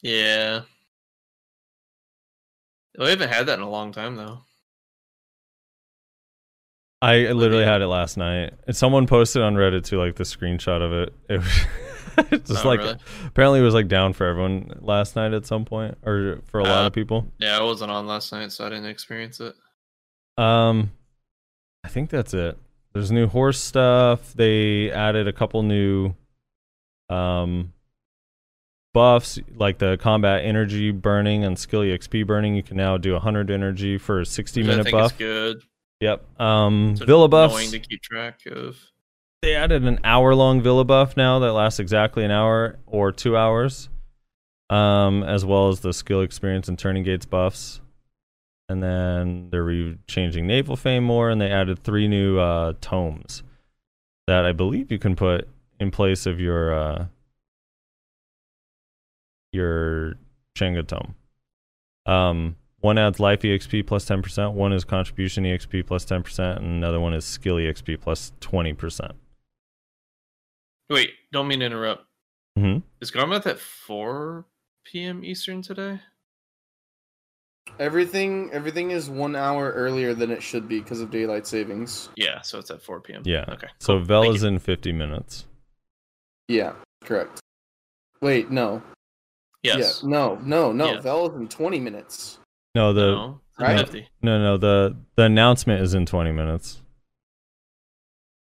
yeah. 0.03 0.63
We 2.99 3.09
haven't 3.09 3.31
had 3.31 3.47
that 3.47 3.55
in 3.59 3.65
a 3.65 3.71
long 3.71 3.93
time 3.93 4.17
though. 4.17 4.41
I 7.03 7.33
literally 7.33 7.65
had 7.65 7.81
it 7.83 7.87
last 7.87 8.17
night. 8.17 8.53
And 8.67 8.77
someone 8.77 9.07
posted 9.07 9.43
on 9.43 9.55
Reddit 9.55 9.85
too, 9.85 9.99
like 9.99 10.17
the 10.17 10.25
screenshot 10.25 10.83
of 10.83 10.93
it. 10.93 11.15
It 11.29 11.39
was 11.39 12.41
just 12.49 12.65
Oh, 12.65 12.69
like 12.69 12.81
really? 12.81 12.97
apparently 13.27 13.61
it 13.61 13.63
was 13.63 13.73
like 13.75 13.89
down 13.89 14.13
for 14.13 14.27
everyone 14.27 14.73
last 14.81 15.17
night 15.17 15.33
at 15.33 15.47
some 15.47 15.65
point, 15.65 15.97
or 16.05 16.41
for 16.47 16.61
a 16.61 16.65
lot 16.65 16.85
Uh, 16.85 16.87
of 16.89 16.93
people. 16.93 17.27
Yeah, 17.39 17.59
I 17.59 17.63
wasn't 17.63 17.91
on 17.91 18.07
last 18.07 18.33
night, 18.33 18.53
so 18.53 18.67
I 18.67 18.69
didn't 18.69 18.87
experience 18.87 19.41
it. 19.41 19.55
Um, 20.37 20.93
I 21.85 21.89
think 21.89 22.11
that's 22.11 22.35
it. 22.35 22.59
There's 22.93 23.11
new 23.13 23.29
horse 23.29 23.59
stuff. 23.63 24.35
They 24.35 24.91
added 24.91 25.27
a 25.29 25.33
couple 25.33 25.63
new 25.63 26.15
um 27.09 27.73
buffs, 28.93 29.39
like 29.57 29.79
the 29.79 29.97
combat 30.01 30.45
energy 30.45 30.91
burning 30.91 31.45
and 31.45 31.59
skill 31.59 31.81
EXP 31.81 32.27
burning. 32.27 32.55
You 32.57 32.63
can 32.63 32.77
now 32.77 32.97
do 32.99 33.13
100 33.13 33.51
energy 33.51 33.97
for 33.99 34.21
a 34.21 34.27
60 34.27 34.61
Which 34.61 34.67
I 34.67 34.71
minute 34.71 34.85
think 34.85 34.97
buff. 34.97 35.17
good. 35.19 35.63
Yep. 36.01 36.41
Um, 36.41 36.91
It's 36.93 37.03
Villa 37.03 37.29
buffs. 37.29 37.71
To 37.71 37.79
keep 37.79 38.03
track 38.03 38.41
of. 38.47 38.79
They 39.43 39.55
added 39.55 39.85
an 39.85 40.01
hour 40.05 40.35
long 40.35 40.61
Villa 40.61 40.85
buff 40.85 41.17
now 41.17 41.39
that 41.39 41.53
lasts 41.53 41.79
exactly 41.81 42.25
an 42.25 42.31
hour 42.31 42.79
or 42.87 43.11
two 43.13 43.37
hours, 43.37 43.89
um, 44.69 45.23
as 45.23 45.45
well 45.45 45.69
as 45.69 45.81
the 45.81 45.93
skill 45.93 46.21
experience 46.21 46.69
and 46.69 46.79
turning 46.79 47.05
gates 47.05 47.27
buffs. 47.27 47.81
And 48.69 48.83
then 48.83 49.49
they're 49.51 49.65
re- 49.65 49.99
changing 50.07 50.47
naval 50.47 50.77
fame 50.77 51.05
more, 51.05 51.31
and 51.31 51.41
they 51.41 51.51
added 51.51 51.83
three 51.83 52.07
new 52.07 52.39
uh, 52.39 52.75
tomes 52.81 53.43
that 54.27 54.45
I 54.45 54.53
believe 54.53 54.93
you 54.93 54.99
can 54.99 55.17
put 55.17 55.49
in 55.81 55.91
place 55.91 56.27
of 56.27 56.39
your 56.39 56.73
uh, 56.73 57.07
your 59.53 60.15
Shenga 60.57 60.87
tome. 60.87 61.15
Um, 62.07 62.57
one 62.81 62.99
adds 62.99 63.21
life 63.21 63.41
EXP 63.41 63.87
plus 63.87 64.05
10%, 64.07 64.53
one 64.53 64.73
is 64.73 64.85
contribution 64.85 65.45
EXP 65.45 65.87
plus 65.87 66.05
10%, 66.05 66.57
and 66.57 66.67
another 66.67 67.01
one 67.01 67.15
is 67.15 67.25
skill 67.25 67.57
EXP 67.57 68.01
plus 68.01 68.33
20%. 68.41 69.13
Wait, 70.89 71.11
don't 71.33 71.47
mean 71.47 71.61
to 71.61 71.67
interrupt. 71.67 72.05
hmm 72.57 72.79
Is 73.01 73.11
Garmoth 73.11 73.47
at 73.47 73.59
4 73.59 74.45
p.m. 74.85 75.25
Eastern 75.25 75.63
today? 75.63 76.01
Everything 77.79 78.51
everything 78.53 78.91
is 78.91 79.09
one 79.09 79.37
hour 79.37 79.71
earlier 79.71 80.13
than 80.13 80.33
it 80.33 80.43
should 80.43 80.67
be 80.69 80.81
because 80.81 81.01
of 81.01 81.11
daylight 81.13 81.47
savings. 81.47 82.09
Yeah, 82.17 82.41
so 82.43 82.59
it's 82.59 82.71
at 82.71 82.83
4 82.83 83.01
p.m. 83.01 83.23
Yeah. 83.25 83.45
Okay. 83.49 83.69
So 83.79 83.95
cool. 83.97 84.05
Vel 84.05 84.23
Thank 84.25 84.35
is 84.37 84.43
you. 84.43 84.49
in 84.49 84.59
50 84.59 84.93
minutes. 84.93 85.47
Yeah, 86.49 86.73
correct. 87.05 87.41
Wait, 88.21 88.51
no. 88.51 88.83
Yes. 89.63 90.01
Yeah, 90.03 90.09
no, 90.09 90.35
no, 90.43 90.73
no. 90.73 90.95
Yes. 90.95 91.03
Vel 91.05 91.31
is 91.31 91.37
in 91.37 91.47
twenty 91.49 91.79
minutes. 91.79 92.40
No, 92.75 92.93
the 92.93 93.11
No. 93.13 93.41
Right? 93.59 94.09
no, 94.23 94.39
no, 94.43 94.57
the 94.57 94.97
the 95.17 95.25
announcement 95.25 95.83
is 95.83 95.93
in 95.93 96.07
20 96.07 96.33
minutes. 96.33 96.81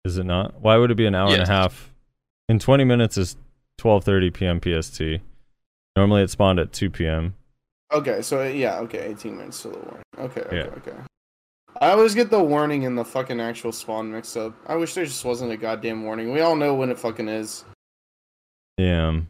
Is 0.04 0.18
it 0.18 0.24
not? 0.24 0.60
Why 0.60 0.76
would 0.76 0.90
it 0.90 0.96
be 0.96 1.06
an 1.06 1.14
hour 1.14 1.32
and 1.32 1.42
a 1.42 1.46
half? 1.46 1.92
In 2.48 2.58
20 2.58 2.84
minutes 2.84 3.16
is 3.16 3.36
12:30 3.78 4.34
p.m. 4.34 4.60
PST. 4.60 5.22
Normally 5.96 6.22
it 6.22 6.30
spawned 6.30 6.58
at 6.58 6.72
2 6.72 6.90
p.m. 6.90 7.34
Okay, 7.92 8.22
so 8.22 8.42
yeah, 8.42 8.78
okay, 8.80 8.98
eighteen 8.98 9.36
minutes 9.36 9.62
to 9.62 9.68
the 9.68 9.78
warning. 9.78 10.02
Okay, 10.18 10.40
okay, 10.40 10.56
Yeah. 10.56 10.62
okay. 10.78 10.96
I 11.80 11.90
always 11.90 12.14
get 12.14 12.30
the 12.30 12.42
warning 12.42 12.86
and 12.86 12.98
the 12.98 13.04
fucking 13.04 13.40
actual 13.40 13.70
spawn 13.72 14.10
mixed 14.10 14.36
up. 14.36 14.54
I 14.66 14.74
wish 14.76 14.94
there 14.94 15.04
just 15.04 15.24
wasn't 15.24 15.52
a 15.52 15.56
goddamn 15.56 16.02
warning. 16.02 16.32
We 16.32 16.40
all 16.40 16.56
know 16.56 16.74
when 16.74 16.90
it 16.90 16.98
fucking 16.98 17.28
is. 17.28 17.64
Yeah. 18.78 19.20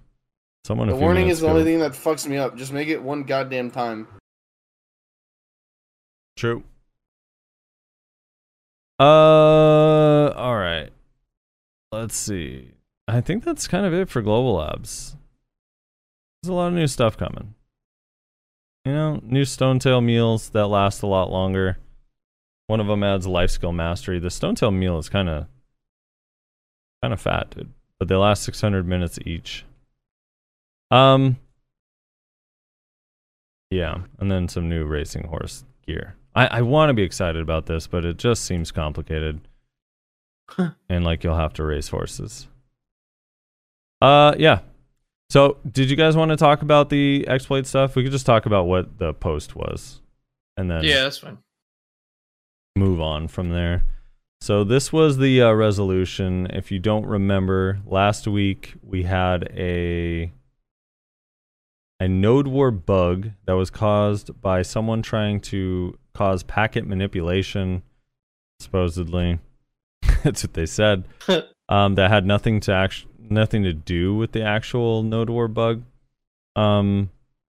Someone 0.65 0.89
a 0.89 0.93
The 0.93 0.99
warning 0.99 1.25
minutes 1.25 1.39
is 1.39 1.41
the 1.43 1.49
only 1.49 1.65
thing 1.65 1.79
that 1.81 1.93
fucks 1.93 2.27
me 2.27 2.39
up. 2.39 2.57
Just 2.57 2.73
make 2.73 2.89
it 2.89 3.03
one 3.03 3.25
goddamn 3.25 3.71
time. 3.71 4.09
True. 6.37 6.65
Uh, 8.99 10.33
all 10.37 10.57
right. 10.57 10.91
Let's 11.93 12.17
see. 12.17 12.71
I 13.07 13.21
think 13.21 13.45
that's 13.45 13.69
kind 13.69 13.87
of 13.87 13.93
it 13.93 14.09
for 14.09 14.23
Global 14.23 14.55
Labs. 14.55 15.17
There's 16.43 16.51
a 16.51 16.55
lot 16.55 16.69
of 16.69 16.75
new 16.75 16.87
stuff 16.87 17.17
coming. 17.17 17.55
You 18.85 18.93
know, 18.93 19.21
new 19.23 19.45
stone 19.45 19.79
tail 19.79 20.01
meals 20.01 20.51
that 20.51 20.67
last 20.67 21.03
a 21.03 21.07
lot 21.07 21.31
longer. 21.31 21.79
One 22.67 22.81
of 22.81 22.87
them 22.87 23.03
adds 23.03 23.27
life 23.27 23.51
skill 23.51 23.73
mastery. 23.73 24.19
The 24.19 24.31
stone 24.31 24.55
tail 24.55 24.71
meal 24.71 24.99
is 24.99 25.09
kind 25.09 25.29
of 25.29 25.47
kind 27.03 27.13
of 27.13 27.21
fat, 27.21 27.51
dude. 27.51 27.73
But 27.99 28.09
they 28.09 28.15
last 28.15 28.43
600 28.43 28.87
minutes 28.87 29.19
each. 29.25 29.65
Um 30.91 31.37
yeah, 33.71 34.03
and 34.19 34.31
then 34.31 34.49
some 34.49 34.69
new 34.69 34.85
racing 34.85 35.29
horse 35.29 35.65
gear. 35.87 36.17
I, 36.35 36.47
I 36.47 36.63
want 36.63 36.91
to 36.91 36.95
be 36.95 37.03
excited 37.03 37.41
about 37.41 37.67
this, 37.67 37.87
but 37.87 38.05
it 38.05 38.17
just 38.19 38.45
seems 38.45 38.71
complicated. 38.73 39.41
and 40.89 41.05
like 41.05 41.25
you'll 41.25 41.37
have 41.37 41.53
to 41.55 41.65
race 41.65 41.89
horses. 41.89 42.49
Uh 44.03 44.35
yeah. 44.39 44.61
So 45.31 45.57
did 45.71 45.89
you 45.91 45.97
guys 45.97 46.17
want 46.17 46.31
to 46.31 46.37
talk 46.37 46.63
about 46.63 46.91
the 46.91 47.25
exploit 47.29 47.67
stuff? 47.67 47.97
We 47.97 48.03
could 48.03 48.13
just 48.13 48.27
talk 48.27 48.47
about 48.47 48.67
what 48.67 48.99
the 48.99 49.15
post 49.15 49.57
was. 49.57 50.01
And 50.57 50.71
then 50.71 50.85
Yeah, 50.85 51.05
that's 51.05 51.19
fine. 51.19 51.39
move 52.77 53.01
on 53.01 53.29
from 53.29 53.51
there. 53.51 53.85
So 54.41 54.63
this 54.63 54.93
was 54.93 55.17
the 55.17 55.41
uh, 55.41 55.53
resolution. 55.53 56.47
If 56.51 56.71
you 56.71 56.79
don't 56.79 57.07
remember, 57.07 57.81
last 57.87 58.29
week 58.29 58.75
we 58.83 59.05
had 59.05 59.49
a 59.57 60.31
a 62.01 62.09
node 62.09 62.47
war 62.49 62.71
bug 62.71 63.31
that 63.47 63.53
was 63.55 63.71
caused 63.71 64.41
by 64.43 64.61
someone 64.63 65.01
trying 65.01 65.41
to 65.41 65.97
cause 66.15 66.43
packet 66.43 66.87
manipulation, 66.87 67.83
supposedly. 68.61 69.39
That's 70.23 70.45
what 70.45 70.55
they 70.55 70.67
said. 70.67 71.05
um, 71.69 71.95
that 71.97 72.11
had 72.11 72.27
nothing 72.27 72.61
to 72.61 72.73
act- 72.73 73.07
nothing 73.19 73.63
to 73.65 73.73
do 73.73 74.15
with 74.15 74.33
the 74.33 74.43
actual 74.43 75.03
node 75.03 75.31
war 75.31 75.49
bug. 75.49 75.83
Um, 76.57 77.11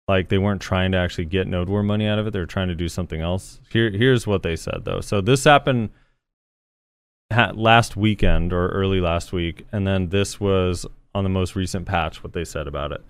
like 0.09 0.29
they 0.29 0.39
weren't 0.39 0.61
trying 0.61 0.91
to 0.91 0.97
actually 0.97 1.25
get 1.25 1.47
node 1.47 1.69
war 1.69 1.83
money 1.83 2.07
out 2.07 2.17
of 2.17 2.25
it 2.25 2.31
they 2.31 2.39
were 2.39 2.45
trying 2.45 2.67
to 2.67 2.75
do 2.75 2.89
something 2.89 3.21
else 3.21 3.61
here 3.69 3.91
here's 3.91 4.25
what 4.25 4.41
they 4.41 4.55
said 4.55 4.83
though 4.83 4.99
so 4.99 5.21
this 5.21 5.43
happened 5.43 5.91
ha- 7.31 7.51
last 7.53 7.95
weekend 7.95 8.51
or 8.51 8.69
early 8.69 8.99
last 8.99 9.31
week 9.31 9.65
and 9.71 9.85
then 9.85 10.09
this 10.09 10.39
was 10.39 10.85
on 11.13 11.23
the 11.23 11.29
most 11.29 11.55
recent 11.55 11.85
patch 11.85 12.23
what 12.23 12.33
they 12.33 12.43
said 12.43 12.67
about 12.67 12.91
it 12.91 13.05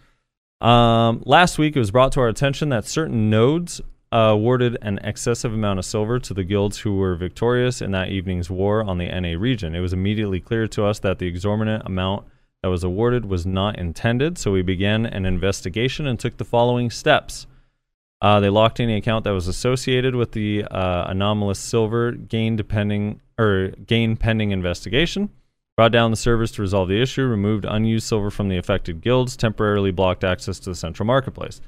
um, 0.62 1.24
last 1.26 1.58
week 1.58 1.76
it 1.78 1.80
was 1.80 1.90
brought 1.90 2.12
to 2.12 2.20
our 2.20 2.28
attention 2.28 2.68
that 2.68 2.86
certain 2.86 3.30
nodes 3.30 3.80
uh, 4.12 4.18
awarded 4.18 4.78
an 4.82 5.00
excessive 5.04 5.54
amount 5.54 5.80
of 5.80 5.86
silver 5.86 6.20
to 6.20 6.34
the 6.34 6.44
guilds 6.44 6.80
who 6.80 6.98
were 6.98 7.16
victorious 7.16 7.82
in 7.82 7.92
that 7.92 8.10
evening's 8.10 8.50
war 8.50 8.84
on 8.84 8.98
the 8.98 9.08
NA 9.08 9.40
region. 9.40 9.76
It 9.76 9.82
was 9.82 9.94
immediately 9.94 10.40
clear 10.40 10.68
to 10.68 10.86
us 10.86 11.00
that 11.00 11.20
the 11.20 11.28
exorbitant 11.28 11.84
amount 11.86 12.26
that 12.64 12.70
was 12.70 12.84
awarded 12.84 13.26
was 13.26 13.46
not 13.46 13.78
intended, 13.78 14.38
so 14.38 14.52
we 14.52 14.62
began 14.62 15.06
an 15.06 15.26
investigation 15.26 16.08
and 16.08 16.20
took 16.20 16.38
the 16.38 16.46
following 16.46 16.90
steps. 16.90 17.46
Uh, 18.22 18.40
they 18.40 18.50
locked 18.50 18.80
any 18.80 18.98
account 18.98 19.24
that 19.24 19.32
was 19.32 19.48
associated 19.48 20.14
with 20.14 20.34
the 20.34 20.66
uh, 20.66 21.06
anomalous 21.08 21.60
silver 21.60 22.12
gain 22.12 22.56
depending 22.56 23.22
or 23.38 23.70
gain 23.86 24.18
pending 24.18 24.52
investigation. 24.52 25.30
Brought 25.78 25.94
down 25.94 26.12
the 26.12 26.18
servers 26.18 26.52
to 26.54 26.62
resolve 26.62 26.90
the 26.90 27.02
issue, 27.02 27.24
removed 27.24 27.64
unused 27.64 28.06
silver 28.06 28.30
from 28.30 28.50
the 28.50 28.58
affected 28.58 29.00
guilds, 29.00 29.38
temporarily 29.38 29.92
blocked 29.92 30.26
access 30.26 30.60
to 30.60 30.72
the 30.72 30.76
central 30.76 31.08
marketplace. 31.08 31.62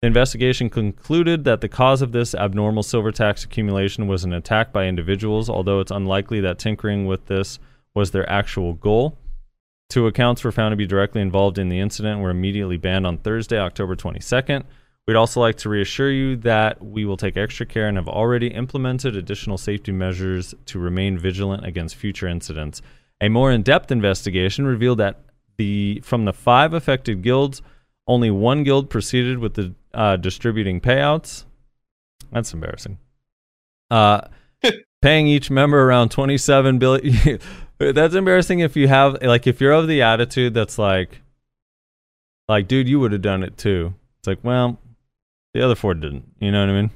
The 0.00 0.06
investigation 0.06 0.70
concluded 0.70 1.42
that 1.42 1.60
the 1.60 1.68
cause 1.68 2.02
of 2.02 2.12
this 2.12 2.32
abnormal 2.32 2.84
silver 2.84 3.10
tax 3.10 3.42
accumulation 3.42 4.06
was 4.06 4.22
an 4.22 4.32
attack 4.32 4.72
by 4.72 4.86
individuals, 4.86 5.50
although 5.50 5.80
it's 5.80 5.90
unlikely 5.90 6.40
that 6.42 6.60
tinkering 6.60 7.06
with 7.06 7.26
this 7.26 7.58
was 7.94 8.12
their 8.12 8.28
actual 8.30 8.74
goal. 8.74 9.18
Two 9.90 10.06
accounts 10.06 10.44
were 10.44 10.52
found 10.52 10.70
to 10.72 10.76
be 10.76 10.86
directly 10.86 11.20
involved 11.20 11.58
in 11.58 11.68
the 11.68 11.80
incident 11.80 12.14
and 12.14 12.22
were 12.22 12.30
immediately 12.30 12.76
banned 12.76 13.08
on 13.08 13.18
Thursday, 13.18 13.58
October 13.58 13.96
22nd. 13.96 14.62
We'd 15.08 15.16
also 15.16 15.40
like 15.40 15.56
to 15.58 15.68
reassure 15.68 16.12
you 16.12 16.36
that 16.36 16.84
we 16.84 17.04
will 17.04 17.16
take 17.16 17.36
extra 17.36 17.66
care 17.66 17.88
and 17.88 17.96
have 17.96 18.08
already 18.08 18.48
implemented 18.48 19.16
additional 19.16 19.58
safety 19.58 19.90
measures 19.90 20.54
to 20.66 20.78
remain 20.78 21.18
vigilant 21.18 21.64
against 21.64 21.96
future 21.96 22.28
incidents. 22.28 22.82
A 23.20 23.28
more 23.28 23.50
in-depth 23.50 23.90
investigation 23.90 24.64
revealed 24.64 24.98
that 24.98 25.22
the 25.56 26.00
from 26.04 26.24
the 26.24 26.32
five 26.32 26.72
affected 26.72 27.22
guilds, 27.22 27.62
only 28.08 28.30
one 28.30 28.64
guild 28.64 28.90
proceeded 28.90 29.38
with 29.38 29.54
the 29.54 29.74
uh, 29.94 30.16
distributing 30.16 30.80
payouts. 30.80 31.44
That's 32.32 32.52
embarrassing. 32.52 32.98
Uh, 33.90 34.22
paying 35.02 35.28
each 35.28 35.50
member 35.50 35.82
around 35.82 36.10
27 36.10 36.78
billion. 36.78 37.38
that's 37.78 38.14
embarrassing 38.14 38.60
if 38.60 38.74
you 38.74 38.88
have 38.88 39.22
like 39.22 39.46
if 39.46 39.60
you're 39.60 39.72
of 39.72 39.86
the 39.86 40.02
attitude 40.02 40.54
that's 40.54 40.78
like, 40.78 41.20
like, 42.48 42.66
dude, 42.66 42.88
you 42.88 42.98
would 42.98 43.12
have 43.12 43.22
done 43.22 43.42
it 43.42 43.58
too. 43.58 43.94
It's 44.18 44.26
like, 44.26 44.42
well, 44.42 44.80
the 45.52 45.62
other 45.62 45.74
four 45.74 45.94
didn't. 45.94 46.24
You 46.40 46.50
know 46.50 46.60
what 46.60 46.70
I 46.70 46.80
mean? 46.80 46.90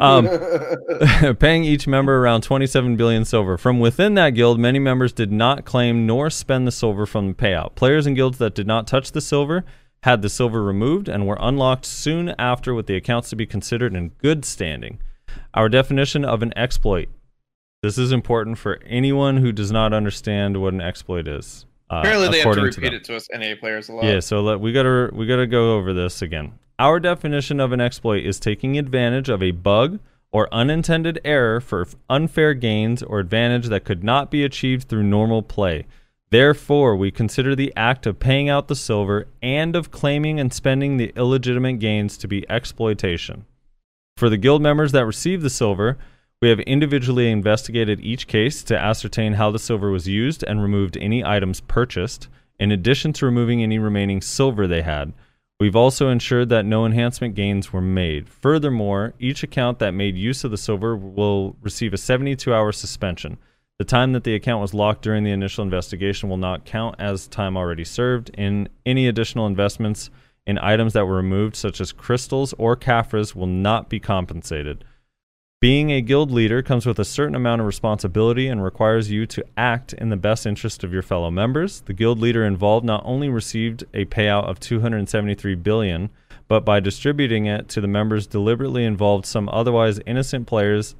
um, 0.00 1.36
paying 1.36 1.64
each 1.64 1.86
member 1.86 2.18
around 2.18 2.42
27 2.42 2.96
billion 2.96 3.24
silver. 3.24 3.56
From 3.56 3.80
within 3.80 4.14
that 4.14 4.30
guild, 4.30 4.60
many 4.60 4.78
members 4.78 5.12
did 5.12 5.32
not 5.32 5.64
claim 5.64 6.06
nor 6.06 6.28
spend 6.28 6.66
the 6.66 6.72
silver 6.72 7.06
from 7.06 7.28
the 7.28 7.34
payout. 7.34 7.74
Players 7.74 8.06
and 8.06 8.14
guilds 8.14 8.36
that 8.38 8.54
did 8.54 8.66
not 8.66 8.86
touch 8.86 9.12
the 9.12 9.22
silver 9.22 9.64
had 10.06 10.22
the 10.22 10.28
silver 10.28 10.62
removed 10.62 11.08
and 11.08 11.26
were 11.26 11.36
unlocked 11.40 11.84
soon 11.84 12.32
after 12.38 12.72
with 12.72 12.86
the 12.86 12.94
accounts 12.94 13.28
to 13.28 13.34
be 13.34 13.44
considered 13.44 13.92
in 13.92 14.10
good 14.22 14.44
standing. 14.44 15.00
Our 15.52 15.68
definition 15.68 16.24
of 16.24 16.44
an 16.44 16.56
exploit. 16.56 17.08
This 17.82 17.98
is 17.98 18.12
important 18.12 18.56
for 18.56 18.78
anyone 18.86 19.38
who 19.38 19.50
does 19.50 19.72
not 19.72 19.92
understand 19.92 20.62
what 20.62 20.74
an 20.74 20.80
exploit 20.80 21.26
is. 21.26 21.66
Uh, 21.90 22.02
Apparently, 22.04 22.28
they 22.28 22.40
have 22.40 22.54
to 22.54 22.62
repeat 22.62 22.90
to 22.90 22.94
it 22.94 23.04
to 23.04 23.16
us 23.16 23.28
NA 23.34 23.56
players 23.58 23.88
a 23.88 23.94
lot. 23.94 24.04
Yeah, 24.04 24.20
so 24.20 24.42
let, 24.42 24.60
we 24.60 24.72
gotta 24.72 25.10
we 25.12 25.26
gotta 25.26 25.46
go 25.48 25.74
over 25.74 25.92
this 25.92 26.22
again. 26.22 26.52
Our 26.78 27.00
definition 27.00 27.58
of 27.58 27.72
an 27.72 27.80
exploit 27.80 28.24
is 28.24 28.38
taking 28.38 28.78
advantage 28.78 29.28
of 29.28 29.42
a 29.42 29.50
bug 29.50 29.98
or 30.30 30.52
unintended 30.54 31.20
error 31.24 31.60
for 31.60 31.84
unfair 32.08 32.54
gains 32.54 33.02
or 33.02 33.18
advantage 33.18 33.66
that 33.66 33.84
could 33.84 34.04
not 34.04 34.30
be 34.30 34.44
achieved 34.44 34.88
through 34.88 35.02
normal 35.02 35.42
play. 35.42 35.84
Therefore, 36.36 36.96
we 36.96 37.10
consider 37.10 37.56
the 37.56 37.72
act 37.76 38.04
of 38.04 38.20
paying 38.20 38.50
out 38.50 38.68
the 38.68 38.76
silver 38.76 39.26
and 39.40 39.74
of 39.74 39.90
claiming 39.90 40.38
and 40.38 40.52
spending 40.52 40.98
the 40.98 41.10
illegitimate 41.16 41.78
gains 41.78 42.18
to 42.18 42.28
be 42.28 42.44
exploitation. 42.50 43.46
For 44.18 44.28
the 44.28 44.36
guild 44.36 44.60
members 44.60 44.92
that 44.92 45.06
received 45.06 45.42
the 45.42 45.48
silver, 45.48 45.96
we 46.42 46.50
have 46.50 46.60
individually 46.60 47.30
investigated 47.30 48.02
each 48.02 48.26
case 48.26 48.62
to 48.64 48.78
ascertain 48.78 49.32
how 49.32 49.50
the 49.50 49.58
silver 49.58 49.90
was 49.90 50.08
used 50.08 50.42
and 50.42 50.62
removed 50.62 50.98
any 50.98 51.24
items 51.24 51.62
purchased, 51.62 52.28
in 52.60 52.70
addition 52.70 53.14
to 53.14 53.24
removing 53.24 53.62
any 53.62 53.78
remaining 53.78 54.20
silver 54.20 54.66
they 54.66 54.82
had. 54.82 55.14
We've 55.58 55.74
also 55.74 56.10
ensured 56.10 56.50
that 56.50 56.66
no 56.66 56.84
enhancement 56.84 57.34
gains 57.34 57.72
were 57.72 57.80
made. 57.80 58.28
Furthermore, 58.28 59.14
each 59.18 59.42
account 59.42 59.78
that 59.78 59.94
made 59.94 60.18
use 60.18 60.44
of 60.44 60.50
the 60.50 60.58
silver 60.58 60.94
will 60.98 61.56
receive 61.62 61.94
a 61.94 61.96
72 61.96 62.52
hour 62.52 62.72
suspension. 62.72 63.38
The 63.78 63.84
time 63.84 64.12
that 64.14 64.24
the 64.24 64.34
account 64.34 64.62
was 64.62 64.72
locked 64.72 65.02
during 65.02 65.22
the 65.22 65.32
initial 65.32 65.62
investigation 65.62 66.30
will 66.30 66.38
not 66.38 66.64
count 66.64 66.96
as 66.98 67.26
time 67.26 67.58
already 67.58 67.84
served. 67.84 68.30
In 68.30 68.70
any 68.86 69.06
additional 69.06 69.46
investments 69.46 70.08
in 70.46 70.58
items 70.58 70.94
that 70.94 71.06
were 71.06 71.16
removed, 71.16 71.56
such 71.56 71.78
as 71.80 71.92
crystals 71.92 72.54
or 72.56 72.74
Caphras, 72.74 73.36
will 73.36 73.46
not 73.46 73.90
be 73.90 74.00
compensated. 74.00 74.82
Being 75.60 75.90
a 75.90 76.00
guild 76.00 76.30
leader 76.30 76.62
comes 76.62 76.86
with 76.86 76.98
a 76.98 77.04
certain 77.04 77.34
amount 77.34 77.60
of 77.60 77.66
responsibility 77.66 78.46
and 78.46 78.64
requires 78.64 79.10
you 79.10 79.26
to 79.26 79.44
act 79.58 79.92
in 79.92 80.08
the 80.08 80.16
best 80.16 80.46
interest 80.46 80.82
of 80.82 80.92
your 80.92 81.02
fellow 81.02 81.30
members. 81.30 81.80
The 81.82 81.92
guild 81.92 82.18
leader 82.18 82.46
involved 82.46 82.86
not 82.86 83.02
only 83.04 83.28
received 83.28 83.84
a 83.92 84.06
payout 84.06 84.44
of 84.44 84.58
273 84.58 85.54
billion, 85.56 86.08
but 86.48 86.64
by 86.64 86.80
distributing 86.80 87.44
it 87.44 87.68
to 87.70 87.82
the 87.82 87.88
members 87.88 88.26
deliberately 88.26 88.84
involved 88.84 89.26
some 89.26 89.50
otherwise 89.50 89.98
innocent 90.06 90.46
players 90.46 90.94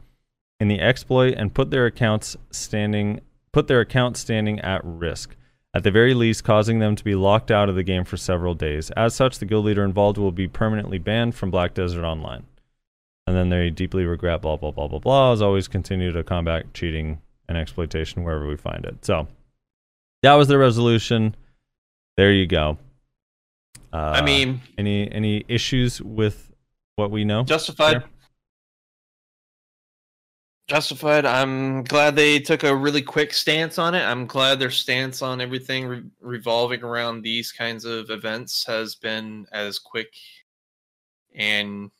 in 0.60 0.68
the 0.68 0.80
exploit 0.80 1.34
and 1.36 1.54
put 1.54 1.70
their 1.70 1.86
accounts 1.86 2.36
standing 2.50 3.20
put 3.52 3.68
their 3.68 3.80
account 3.80 4.16
standing 4.18 4.60
at 4.60 4.82
risk. 4.84 5.34
At 5.74 5.82
the 5.82 5.90
very 5.90 6.14
least, 6.14 6.44
causing 6.44 6.78
them 6.78 6.94
to 6.96 7.04
be 7.04 7.14
locked 7.14 7.50
out 7.50 7.68
of 7.68 7.74
the 7.74 7.82
game 7.82 8.04
for 8.04 8.16
several 8.16 8.54
days. 8.54 8.90
As 8.92 9.14
such, 9.14 9.38
the 9.38 9.46
guild 9.46 9.64
leader 9.64 9.84
involved 9.84 10.18
will 10.18 10.32
be 10.32 10.48
permanently 10.48 10.98
banned 10.98 11.34
from 11.34 11.50
Black 11.50 11.74
Desert 11.74 12.04
Online 12.04 12.44
and 13.26 13.36
then 13.36 13.48
they 13.48 13.70
deeply 13.70 14.04
regret 14.04 14.40
blah 14.40 14.56
blah 14.56 14.70
blah 14.70 14.86
blah 14.86 14.98
blah 14.98 15.32
as 15.32 15.42
always 15.42 15.68
continue 15.68 16.12
to 16.12 16.22
combat 16.22 16.72
cheating 16.74 17.20
and 17.48 17.58
exploitation 17.58 18.22
wherever 18.22 18.46
we 18.46 18.56
find 18.56 18.84
it 18.84 19.04
so 19.04 19.26
that 20.22 20.34
was 20.34 20.48
the 20.48 20.58
resolution 20.58 21.34
there 22.16 22.32
you 22.32 22.46
go 22.46 22.78
uh, 23.92 24.12
i 24.14 24.22
mean 24.22 24.60
any 24.78 25.10
any 25.10 25.44
issues 25.48 26.00
with 26.00 26.52
what 26.96 27.10
we 27.10 27.24
know 27.24 27.42
justified 27.42 27.94
there? 27.94 28.04
Justified 30.66 31.24
i'm 31.24 31.84
glad 31.84 32.16
they 32.16 32.40
took 32.40 32.64
a 32.64 32.74
really 32.74 33.02
quick 33.02 33.32
stance 33.32 33.78
on 33.78 33.94
it 33.94 34.02
i'm 34.02 34.26
glad 34.26 34.59
their 34.59 34.70
stance 34.70 35.22
on 35.22 35.40
everything 35.40 35.86
re- 35.86 36.02
revolving 36.20 36.82
around 36.82 37.22
these 37.22 37.52
kinds 37.52 37.84
of 37.84 38.10
events 38.10 38.64
has 38.66 38.97
been 38.97 39.47
as 39.52 39.78
quick 39.78 40.09
and 41.36 41.90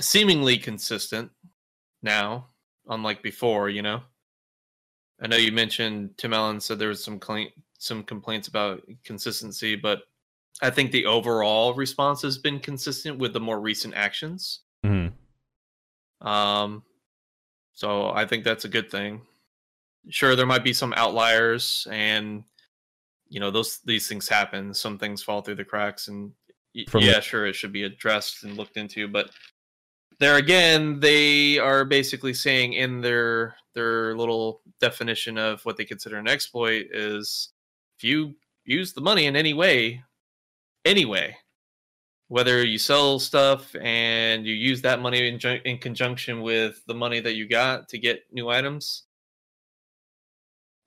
seemingly 0.00 0.58
consistent 0.58 1.30
now, 2.02 2.48
unlike 2.88 3.22
before. 3.22 3.68
You 3.68 3.82
know, 3.82 4.02
I 5.20 5.26
know 5.26 5.36
you 5.36 5.52
mentioned 5.52 6.16
Tim 6.16 6.32
Allen 6.32 6.60
said 6.60 6.78
there 6.78 6.88
was 6.88 7.04
some 7.04 7.20
cl- 7.24 7.50
some 7.78 8.02
complaints 8.02 8.48
about 8.48 8.82
consistency, 9.04 9.76
but 9.76 10.02
I 10.62 10.70
think 10.70 10.90
the 10.90 11.06
overall 11.06 11.74
response 11.74 12.22
has 12.22 12.38
been 12.38 12.58
consistent 12.58 13.18
with 13.18 13.32
the 13.32 13.40
more 13.40 13.60
recent 13.60 13.94
actions. 13.94 14.60
Mm-hmm. 14.84 16.26
Um, 16.26 16.82
so 17.76 18.10
I 18.10 18.24
think 18.24 18.42
that's 18.42 18.64
a 18.64 18.70
good 18.70 18.90
thing. 18.90 19.20
Sure, 20.08 20.34
there 20.34 20.46
might 20.46 20.64
be 20.64 20.72
some 20.72 20.94
outliers, 20.96 21.86
and 21.90 22.42
you 23.28 23.38
know 23.38 23.50
those 23.50 23.80
these 23.84 24.08
things 24.08 24.28
happen. 24.28 24.72
Some 24.72 24.98
things 24.98 25.22
fall 25.22 25.42
through 25.42 25.56
the 25.56 25.64
cracks, 25.64 26.08
and 26.08 26.32
From 26.88 27.04
yeah, 27.04 27.16
the- 27.16 27.20
sure, 27.20 27.46
it 27.46 27.54
should 27.54 27.72
be 27.72 27.82
addressed 27.84 28.44
and 28.44 28.56
looked 28.56 28.78
into. 28.78 29.08
But 29.08 29.30
there 30.18 30.36
again, 30.36 31.00
they 31.00 31.58
are 31.58 31.84
basically 31.84 32.32
saying 32.32 32.72
in 32.72 33.02
their 33.02 33.54
their 33.74 34.16
little 34.16 34.62
definition 34.80 35.36
of 35.36 35.62
what 35.66 35.76
they 35.76 35.84
consider 35.84 36.16
an 36.16 36.28
exploit 36.28 36.86
is 36.92 37.50
if 37.98 38.04
you 38.04 38.34
use 38.64 38.94
the 38.94 39.02
money 39.02 39.26
in 39.26 39.36
any 39.36 39.52
way, 39.52 40.02
anyway, 40.86 41.36
whether 42.28 42.64
you 42.64 42.78
sell 42.78 43.18
stuff 43.18 43.74
and 43.80 44.46
you 44.46 44.54
use 44.54 44.82
that 44.82 45.00
money 45.00 45.28
in, 45.28 45.38
in 45.64 45.78
conjunction 45.78 46.42
with 46.42 46.82
the 46.86 46.94
money 46.94 47.20
that 47.20 47.36
you 47.36 47.48
got 47.48 47.88
to 47.88 47.98
get 47.98 48.24
new 48.32 48.48
items, 48.48 49.04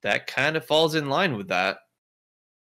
that 0.04 0.28
kind 0.28 0.58
of 0.58 0.66
falls 0.66 0.96
in 0.96 1.10
line 1.10 1.38
with 1.38 1.48
that. 1.48 1.78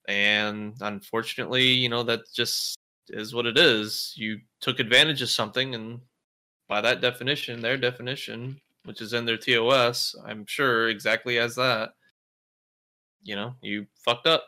And 0.09 0.75
unfortunately, 0.81 1.65
you 1.65 1.89
know, 1.89 2.03
that 2.05 2.21
just 2.35 2.77
is 3.09 3.35
what 3.35 3.47
it 3.47 3.59
is. 3.59 4.13
You 4.17 4.39
took 4.61 4.81
advantage 4.81 5.23
of 5.23 5.31
something 5.31 5.75
and 5.75 6.01
by 6.69 6.81
that 6.81 7.01
definition, 7.01 7.61
their 7.61 7.77
definition, 7.77 8.61
which 8.85 9.01
is 9.01 9.13
in 9.13 9.25
their 9.25 9.37
TOS, 9.37 10.17
I'm 10.25 10.45
sure 10.47 10.89
exactly 10.89 11.39
as 11.39 11.55
that. 11.57 11.91
You 13.23 13.37
know, 13.37 13.55
you 13.61 13.87
fucked 14.05 14.27
up. 14.27 14.45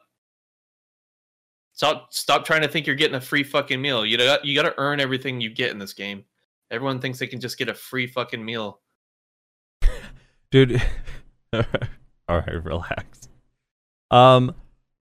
Stop 1.78 2.12
stop 2.12 2.44
trying 2.44 2.62
to 2.62 2.68
think 2.68 2.88
you're 2.88 2.96
getting 2.96 3.14
a 3.14 3.20
free 3.20 3.44
fucking 3.44 3.80
meal. 3.80 4.04
You 4.04 4.16
got 4.16 4.44
you 4.44 4.52
got 4.52 4.68
to 4.68 4.74
earn 4.78 4.98
everything 4.98 5.40
you 5.40 5.48
get 5.48 5.70
in 5.70 5.78
this 5.78 5.92
game. 5.92 6.24
Everyone 6.72 6.98
thinks 6.98 7.20
they 7.20 7.28
can 7.28 7.38
just 7.38 7.56
get 7.56 7.68
a 7.68 7.74
free 7.74 8.08
fucking 8.08 8.44
meal. 8.44 8.80
Dude, 10.50 10.82
all 11.52 11.62
right, 12.28 12.64
relax. 12.64 13.28
Um 14.10 14.56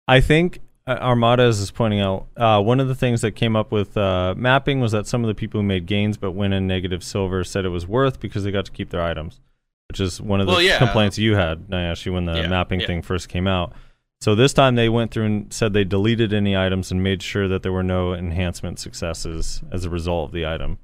I 0.08 0.20
think 0.20 0.58
uh, 0.88 0.98
Armada 1.00 1.44
is 1.44 1.70
pointing 1.70 2.00
out 2.00 2.26
uh, 2.36 2.60
one 2.60 2.80
of 2.80 2.88
the 2.88 2.96
things 2.96 3.20
that 3.20 3.32
came 3.32 3.54
up 3.54 3.70
with 3.70 3.96
uh, 3.96 4.34
mapping 4.36 4.80
was 4.80 4.90
that 4.90 5.06
some 5.06 5.22
of 5.22 5.28
the 5.28 5.36
people 5.36 5.60
who 5.60 5.66
made 5.66 5.86
gains 5.86 6.16
but 6.16 6.32
went 6.32 6.52
in 6.52 6.66
negative 6.66 7.04
silver 7.04 7.44
said 7.44 7.64
it 7.64 7.68
was 7.68 7.86
worth 7.86 8.18
because 8.18 8.42
they 8.42 8.50
got 8.50 8.64
to 8.64 8.72
keep 8.72 8.90
their 8.90 9.02
items, 9.02 9.40
which 9.88 10.00
is 10.00 10.20
one 10.20 10.40
of 10.40 10.46
the 10.46 10.52
well, 10.52 10.62
yeah. 10.62 10.78
complaints 10.78 11.18
you 11.18 11.34
had, 11.34 11.68
Nayashe, 11.68 12.12
when 12.12 12.24
the 12.24 12.34
yeah, 12.34 12.48
mapping 12.48 12.80
yeah. 12.80 12.86
thing 12.86 13.02
first 13.02 13.28
came 13.28 13.48
out. 13.48 13.72
So 14.20 14.34
this 14.34 14.52
time 14.52 14.74
they 14.74 14.88
went 14.88 15.10
through 15.10 15.26
and 15.26 15.52
said 15.52 15.72
they 15.72 15.84
deleted 15.84 16.32
any 16.32 16.56
items 16.56 16.90
and 16.90 17.02
made 17.02 17.22
sure 17.22 17.48
that 17.48 17.62
there 17.62 17.72
were 17.72 17.82
no 17.82 18.14
enhancement 18.14 18.78
successes 18.78 19.62
as 19.70 19.84
a 19.84 19.90
result 19.90 20.28
of 20.28 20.32
the 20.32 20.46
item. 20.46 20.78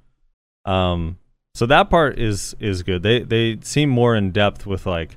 Um, 0.65 1.19
so 1.55 1.67
that 1.67 1.91
part 1.91 2.19
is 2.19 2.55
is 2.61 2.83
good. 2.83 3.03
They 3.03 3.21
they 3.21 3.59
seem 3.63 3.91
more 3.91 4.15
in 4.15 4.31
depth 4.31 4.67
with 4.67 4.87
like 4.87 5.17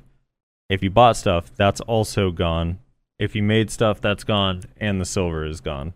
if 0.68 0.82
you 0.82 0.90
bought 0.90 1.16
stuff, 1.16 1.52
that's 1.56 1.80
also 1.82 2.30
gone. 2.30 2.78
If 3.18 3.34
you 3.34 3.42
made 3.42 3.70
stuff, 3.70 4.00
that's 4.00 4.24
gone, 4.24 4.62
and 4.78 5.00
the 5.00 5.04
silver 5.04 5.44
is 5.46 5.60
gone. 5.60 5.94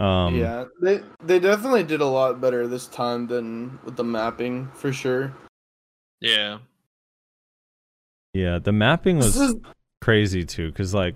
Um, 0.00 0.36
yeah, 0.36 0.64
they 0.80 1.00
they 1.22 1.38
definitely 1.38 1.84
did 1.84 2.00
a 2.00 2.06
lot 2.06 2.40
better 2.40 2.66
this 2.66 2.86
time 2.86 3.26
than 3.26 3.78
with 3.84 3.96
the 3.96 4.04
mapping 4.04 4.68
for 4.74 4.92
sure. 4.92 5.32
Yeah. 6.20 6.58
yeah. 8.32 8.58
The 8.58 8.72
mapping 8.72 9.18
was 9.18 9.34
This 9.34 9.50
is 9.50 9.56
crazy 10.02 10.44
too, 10.44 10.68
because 10.68 10.92
like 10.92 11.14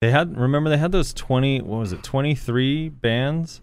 they 0.00 0.10
had 0.10 0.34
remember 0.38 0.70
they 0.70 0.78
had 0.78 0.92
those 0.92 1.12
twenty 1.12 1.60
what 1.60 1.78
was 1.80 1.92
it 1.92 2.02
twenty 2.02 2.34
three 2.34 2.88
bands, 2.88 3.60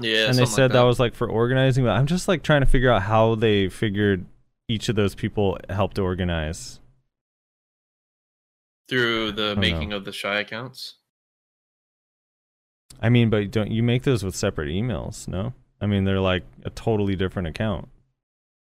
Yeah. 0.00 0.26
and 0.28 0.36
they 0.36 0.44
said 0.44 0.64
like 0.64 0.72
that. 0.72 0.82
was 0.82 1.00
like 1.00 1.14
for 1.14 1.26
organizing. 1.28 1.84
But 1.84 1.92
I'm 1.92 2.06
just 2.06 2.28
like 2.28 2.42
trying 2.42 2.60
to 2.60 2.66
figure 2.66 2.90
out 2.90 3.02
how 3.02 3.34
they 3.36 3.68
figured 3.70 4.26
each 4.68 4.88
of 4.90 4.96
those 4.96 5.14
people 5.14 5.56
helped 5.70 5.98
organize. 5.98 6.80
through 8.88 9.32
the 9.32 9.54
know. 9.54 9.60
making 9.60 9.92
of 9.92 10.04
the 10.04 10.12
shy 10.12 10.40
accounts. 10.40 10.94
I 13.00 13.10
mean, 13.10 13.28
but 13.30 13.50
don't 13.50 13.70
you 13.70 13.82
make 13.82 14.02
those 14.02 14.24
with 14.24 14.34
separate 14.34 14.68
emails? 14.70 15.28
No, 15.28 15.52
I 15.80 15.86
mean 15.86 16.04
they're 16.04 16.20
like 16.20 16.42
a 16.64 16.70
totally 16.70 17.14
different 17.14 17.48
account. 17.48 17.88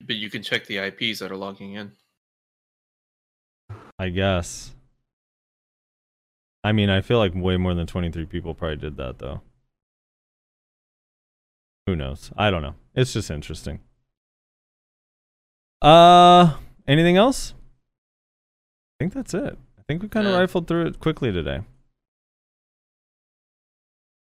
But 0.06 0.16
you 0.16 0.30
can 0.30 0.42
check 0.42 0.66
the 0.66 0.78
IPs 0.78 1.20
that 1.20 1.32
are 1.32 1.36
logging 1.36 1.72
in. 1.74 1.92
I 3.98 4.08
guess. 4.08 4.74
I 6.64 6.72
mean, 6.72 6.90
I 6.90 7.00
feel 7.00 7.18
like 7.18 7.32
way 7.34 7.56
more 7.56 7.74
than 7.74 7.86
23 7.86 8.26
people 8.26 8.54
probably 8.54 8.76
did 8.76 8.96
that 8.96 9.18
though. 9.18 9.40
Who 11.86 11.96
knows? 11.96 12.30
I 12.36 12.50
don't 12.50 12.62
know. 12.62 12.74
It's 12.94 13.12
just 13.12 13.30
interesting. 13.30 13.80
Uh, 15.80 16.56
anything 16.86 17.16
else? 17.16 17.54
I 19.00 19.02
think 19.04 19.14
that's 19.14 19.34
it. 19.34 19.58
I 19.78 19.82
think 19.88 20.02
we 20.02 20.08
kind 20.08 20.26
of 20.28 20.32
Yeah. 20.34 20.38
rifled 20.38 20.68
through 20.68 20.86
it 20.86 21.00
quickly 21.00 21.32
today. 21.32 21.62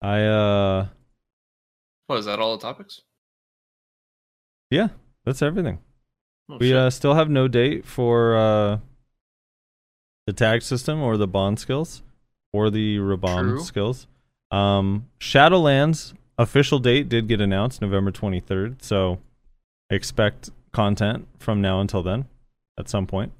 I 0.02 0.22
uh, 0.24 0.88
What 2.08 2.18
is 2.18 2.24
that? 2.26 2.40
All 2.40 2.56
the 2.56 2.62
topics? 2.62 3.02
yeah, 4.70 4.88
that's 5.24 5.40
everything. 5.42 5.78
Oh, 6.50 6.58
we 6.58 6.68
shit. 6.68 6.76
uh, 6.76 6.90
still 6.90 7.14
have 7.14 7.30
no 7.30 7.46
date 7.46 7.86
for 7.86 8.36
uh, 8.36 8.78
the 10.26 10.32
tag 10.32 10.62
system 10.62 11.02
or 11.02 11.16
the 11.16 11.28
bond 11.28 11.58
skills 11.58 12.02
or 12.52 12.70
the 12.70 12.98
Rabom 12.98 13.40
True. 13.40 13.60
skills. 13.62 14.06
Um, 14.50 15.08
Shadowlands 15.20 16.14
official 16.38 16.78
date 16.78 17.08
did 17.08 17.28
get 17.28 17.40
announced 17.40 17.80
November 17.80 18.12
23rd, 18.12 18.82
so 18.82 19.18
expect 19.90 20.50
content 20.72 21.28
from 21.38 21.60
now 21.60 21.80
until 21.80 22.02
then 22.02 22.26
at 22.78 22.88
some 22.88 23.06
point. 23.06 23.32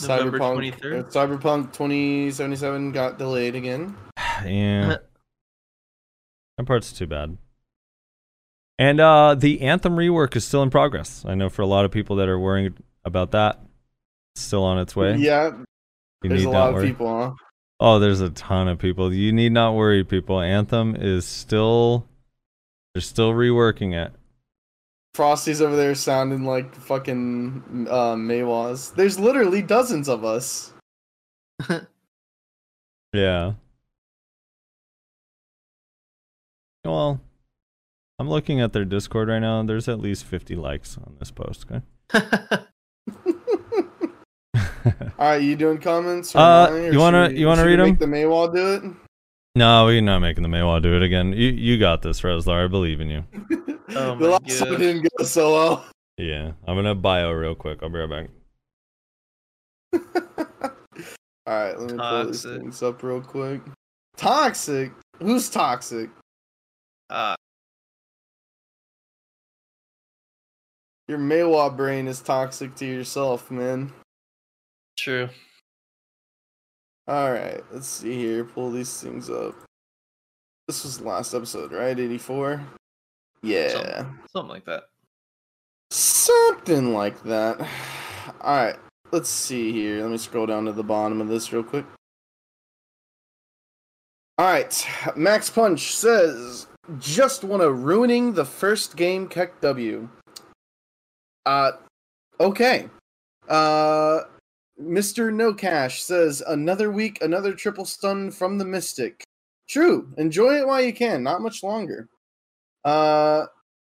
November 0.00 0.38
Cyberpunk 0.38 0.72
23rd? 0.74 1.00
uh, 1.00 1.08
Cyberpunk 1.08 1.72
2077 1.72 2.92
got 2.92 3.18
delayed 3.18 3.54
again. 3.54 3.96
yeah. 4.44 4.96
that 6.58 6.66
part's 6.66 6.92
too 6.92 7.06
bad. 7.06 7.36
And 8.78 9.00
uh, 9.00 9.36
the 9.36 9.60
Anthem 9.60 9.96
rework 9.96 10.34
is 10.34 10.44
still 10.44 10.62
in 10.62 10.70
progress. 10.70 11.24
I 11.26 11.34
know 11.34 11.48
for 11.48 11.62
a 11.62 11.66
lot 11.66 11.84
of 11.84 11.92
people 11.92 12.16
that 12.16 12.28
are 12.28 12.38
worrying 12.38 12.74
about 13.04 13.30
that, 13.30 13.60
it's 14.34 14.42
still 14.42 14.64
on 14.64 14.78
its 14.78 14.96
way. 14.96 15.14
Yeah, 15.16 15.52
You 16.24 16.30
there's 16.30 16.44
need 16.44 16.48
a 16.48 16.52
lot 16.52 16.68
of 16.70 16.74
worry. 16.74 16.86
people, 16.88 17.06
huh? 17.08 17.32
Oh, 17.80 17.98
there's 17.98 18.20
a 18.20 18.30
ton 18.30 18.66
of 18.68 18.78
people. 18.78 19.12
You 19.12 19.32
need 19.32 19.52
not 19.52 19.74
worry, 19.74 20.02
people. 20.04 20.40
Anthem 20.40 20.96
is 20.96 21.24
still 21.24 22.08
they're 22.94 23.02
still 23.02 23.32
reworking 23.32 23.94
it. 23.94 24.12
Frosty's 25.14 25.62
over 25.62 25.76
there 25.76 25.94
sounding 25.94 26.44
like 26.44 26.74
fucking 26.74 27.86
uh, 27.88 28.14
Maehwas. 28.14 28.94
There's 28.94 29.18
literally 29.18 29.62
dozens 29.62 30.08
of 30.08 30.24
us. 30.24 30.72
Yeah. 33.14 33.52
Well, 36.84 37.20
I'm 38.18 38.28
looking 38.28 38.60
at 38.60 38.72
their 38.72 38.84
Discord 38.84 39.28
right 39.28 39.38
now. 39.38 39.62
There's 39.62 39.88
at 39.88 40.00
least 40.00 40.24
50 40.24 40.56
likes 40.56 40.98
on 40.98 41.14
this 41.20 41.30
post. 41.30 41.64
Okay. 41.70 41.84
All 45.18 45.28
right, 45.30 45.42
you 45.42 45.56
doing 45.56 45.78
comments? 45.78 46.34
or 46.34 46.38
Uh, 46.38 46.70
mine, 46.70 46.72
or 46.82 46.92
you 46.92 46.98
wanna- 46.98 47.28
we- 47.28 47.38
you 47.38 47.46
wanna 47.46 47.62
should 47.62 47.66
we 47.66 47.70
read 47.72 47.80
'em? 47.80 47.86
Make 47.88 47.98
the 47.98 48.06
Maehwa 48.06 48.54
do 48.54 48.74
it. 48.74 48.82
no, 49.56 49.84
we're 49.86 50.00
not 50.00 50.18
making 50.20 50.42
the 50.42 50.48
Maehwa 50.48 50.82
do 50.82 50.94
it 50.96 51.02
again. 51.02 51.32
You 51.32 51.50
you 51.50 51.78
got 51.78 52.02
this, 52.02 52.20
Rezlar. 52.22 52.64
I 52.64 52.68
believe 52.68 53.00
in 53.00 53.08
you. 53.10 53.24
Oh 53.96 54.16
the 54.16 54.28
my 54.28 54.38
last 54.38 54.60
one 54.62 54.80
didn't 54.80 55.06
go 55.18 55.24
so 55.24 55.52
well. 55.52 55.84
Yeah, 56.16 56.52
I'm 56.66 56.74
gonna 56.76 56.94
bio 56.94 57.30
real 57.32 57.54
quick. 57.54 57.80
I'll 57.82 57.90
be 57.90 57.98
right 57.98 58.10
back. 58.10 58.30
All 61.46 61.54
right, 61.54 61.78
let 61.78 61.90
me 61.92 61.98
pull 61.98 62.26
these 62.26 62.42
things 62.42 62.82
up 62.82 63.02
real 63.02 63.20
quick. 63.20 63.60
Toxic? 64.16 64.90
Who's 65.20 65.48
toxic? 65.50 66.08
uh, 67.10 67.36
Your 71.08 71.18
Maehwa 71.18 71.76
brain 71.76 72.08
is 72.08 72.20
toxic 72.22 72.74
to 72.76 72.86
yourself, 72.86 73.50
man. 73.50 73.92
True. 74.96 75.28
All 77.06 77.32
right, 77.32 77.62
let's 77.70 77.86
see 77.86 78.16
here. 78.16 78.44
Pull 78.44 78.70
these 78.70 79.00
things 79.00 79.28
up. 79.28 79.54
This 80.66 80.84
was 80.84 80.98
the 80.98 81.04
last 81.04 81.34
episode, 81.34 81.72
right? 81.72 81.98
84? 81.98 82.62
Yeah. 83.42 83.68
Something, 83.68 84.18
something 84.32 84.50
like 84.50 84.64
that. 84.64 84.84
Something 85.90 86.94
like 86.94 87.22
that. 87.24 87.60
All 88.40 88.56
right, 88.56 88.76
let's 89.12 89.28
see 89.28 89.70
here. 89.70 90.00
Let 90.00 90.10
me 90.10 90.16
scroll 90.16 90.46
down 90.46 90.64
to 90.64 90.72
the 90.72 90.82
bottom 90.82 91.20
of 91.20 91.28
this 91.28 91.52
real 91.52 91.62
quick. 91.62 91.84
All 94.38 94.46
right, 94.46 94.86
Max 95.14 95.48
Punch 95.50 95.94
says, 95.94 96.66
"Just 96.98 97.44
wanna 97.44 97.70
ruining 97.70 98.32
the 98.32 98.44
first 98.44 98.96
game 98.96 99.28
Keck 99.28 99.60
W." 99.60 100.08
Uh, 101.46 101.72
okay. 102.40 102.88
Uh, 103.48 104.22
Mr. 104.80 105.32
No 105.32 105.54
Cash 105.54 106.02
says, 106.02 106.42
"Another 106.46 106.90
week, 106.90 107.22
another 107.22 107.54
triple 107.54 107.84
stun 107.84 108.30
from 108.30 108.58
the 108.58 108.64
Mystic." 108.64 109.24
True. 109.66 110.12
Enjoy 110.18 110.58
it 110.58 110.66
while 110.66 110.82
you 110.82 110.92
can. 110.92 111.22
Not 111.22 111.40
much 111.40 111.62
longer. 111.62 112.08
Uh, 112.84 113.46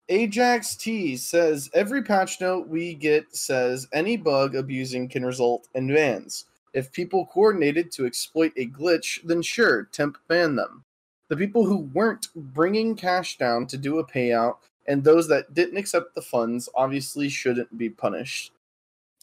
Ajax 0.10 0.76
T 0.76 1.18
says 1.18 1.70
every 1.74 2.02
patch 2.02 2.40
note 2.40 2.68
we 2.68 2.94
get 2.94 3.36
says 3.36 3.88
any 3.94 4.16
bug 4.16 4.56
abusing 4.56 5.10
can 5.10 5.26
result 5.26 5.68
in 5.76 5.94
bans. 5.94 6.46
If 6.74 6.92
people 6.92 7.26
coordinated 7.28 7.92
to 7.94 8.06
exploit 8.06 8.54
a 8.56 8.68
glitch, 8.68 9.20
then 9.24 9.42
sure, 9.42 9.84
temp 9.92 10.18
ban 10.28 10.56
them. 10.56 10.84
The 11.28 11.36
people 11.36 11.66
who 11.66 11.90
weren't 11.94 12.28
bringing 12.36 12.96
cash 12.96 13.38
down 13.38 13.68
to 13.68 13.78
do 13.78 14.00
a 14.00 14.08
payout 14.08 14.58
and 14.88 15.04
those 15.04 15.28
that 15.28 15.54
didn't 15.54 15.78
accept 15.78 16.16
the 16.16 16.22
funds 16.22 16.70
obviously 16.74 17.28
shouldn't 17.28 17.78
be 17.78 17.90
punished. 17.90 18.54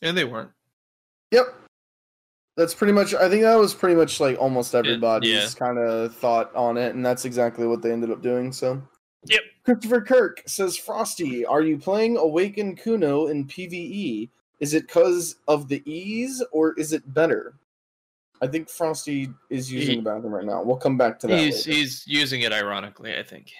And 0.02 0.16
they 0.16 0.24
weren't. 0.24 0.50
Yep. 1.34 1.54
That's 2.56 2.74
pretty 2.74 2.92
much 2.92 3.14
I 3.14 3.28
think 3.28 3.42
that 3.42 3.56
was 3.56 3.74
pretty 3.74 3.96
much 3.96 4.20
like 4.20 4.38
almost 4.38 4.74
everybody's 4.74 5.30
yeah. 5.30 5.48
kind 5.58 5.78
of 5.78 6.14
thought 6.14 6.54
on 6.54 6.76
it 6.76 6.94
and 6.94 7.04
that's 7.04 7.24
exactly 7.24 7.66
what 7.66 7.82
they 7.82 7.92
ended 7.92 8.10
up 8.10 8.22
doing, 8.22 8.52
so 8.52 8.80
Yep. 9.26 9.40
Christopher 9.64 10.00
Kirk 10.02 10.42
says, 10.46 10.76
Frosty, 10.76 11.46
are 11.46 11.62
you 11.62 11.78
playing 11.78 12.16
Awaken 12.16 12.76
Kuno 12.76 13.28
in 13.28 13.46
PvE? 13.46 14.28
Is 14.60 14.74
it 14.74 14.86
because 14.86 15.36
of 15.48 15.68
the 15.68 15.82
ease 15.90 16.42
or 16.52 16.78
is 16.78 16.92
it 16.92 17.12
better? 17.14 17.54
I 18.42 18.46
think 18.46 18.68
Frosty 18.68 19.30
is 19.48 19.72
using 19.72 19.90
He- 19.90 19.96
the 19.96 20.02
bathroom 20.02 20.34
right 20.34 20.44
now. 20.44 20.62
We'll 20.62 20.76
come 20.76 20.98
back 20.98 21.18
to 21.20 21.26
that. 21.28 21.38
He's 21.38 21.64
he's 21.64 22.06
using 22.06 22.42
it 22.42 22.52
ironically, 22.52 23.16
I 23.16 23.22
think. 23.22 23.50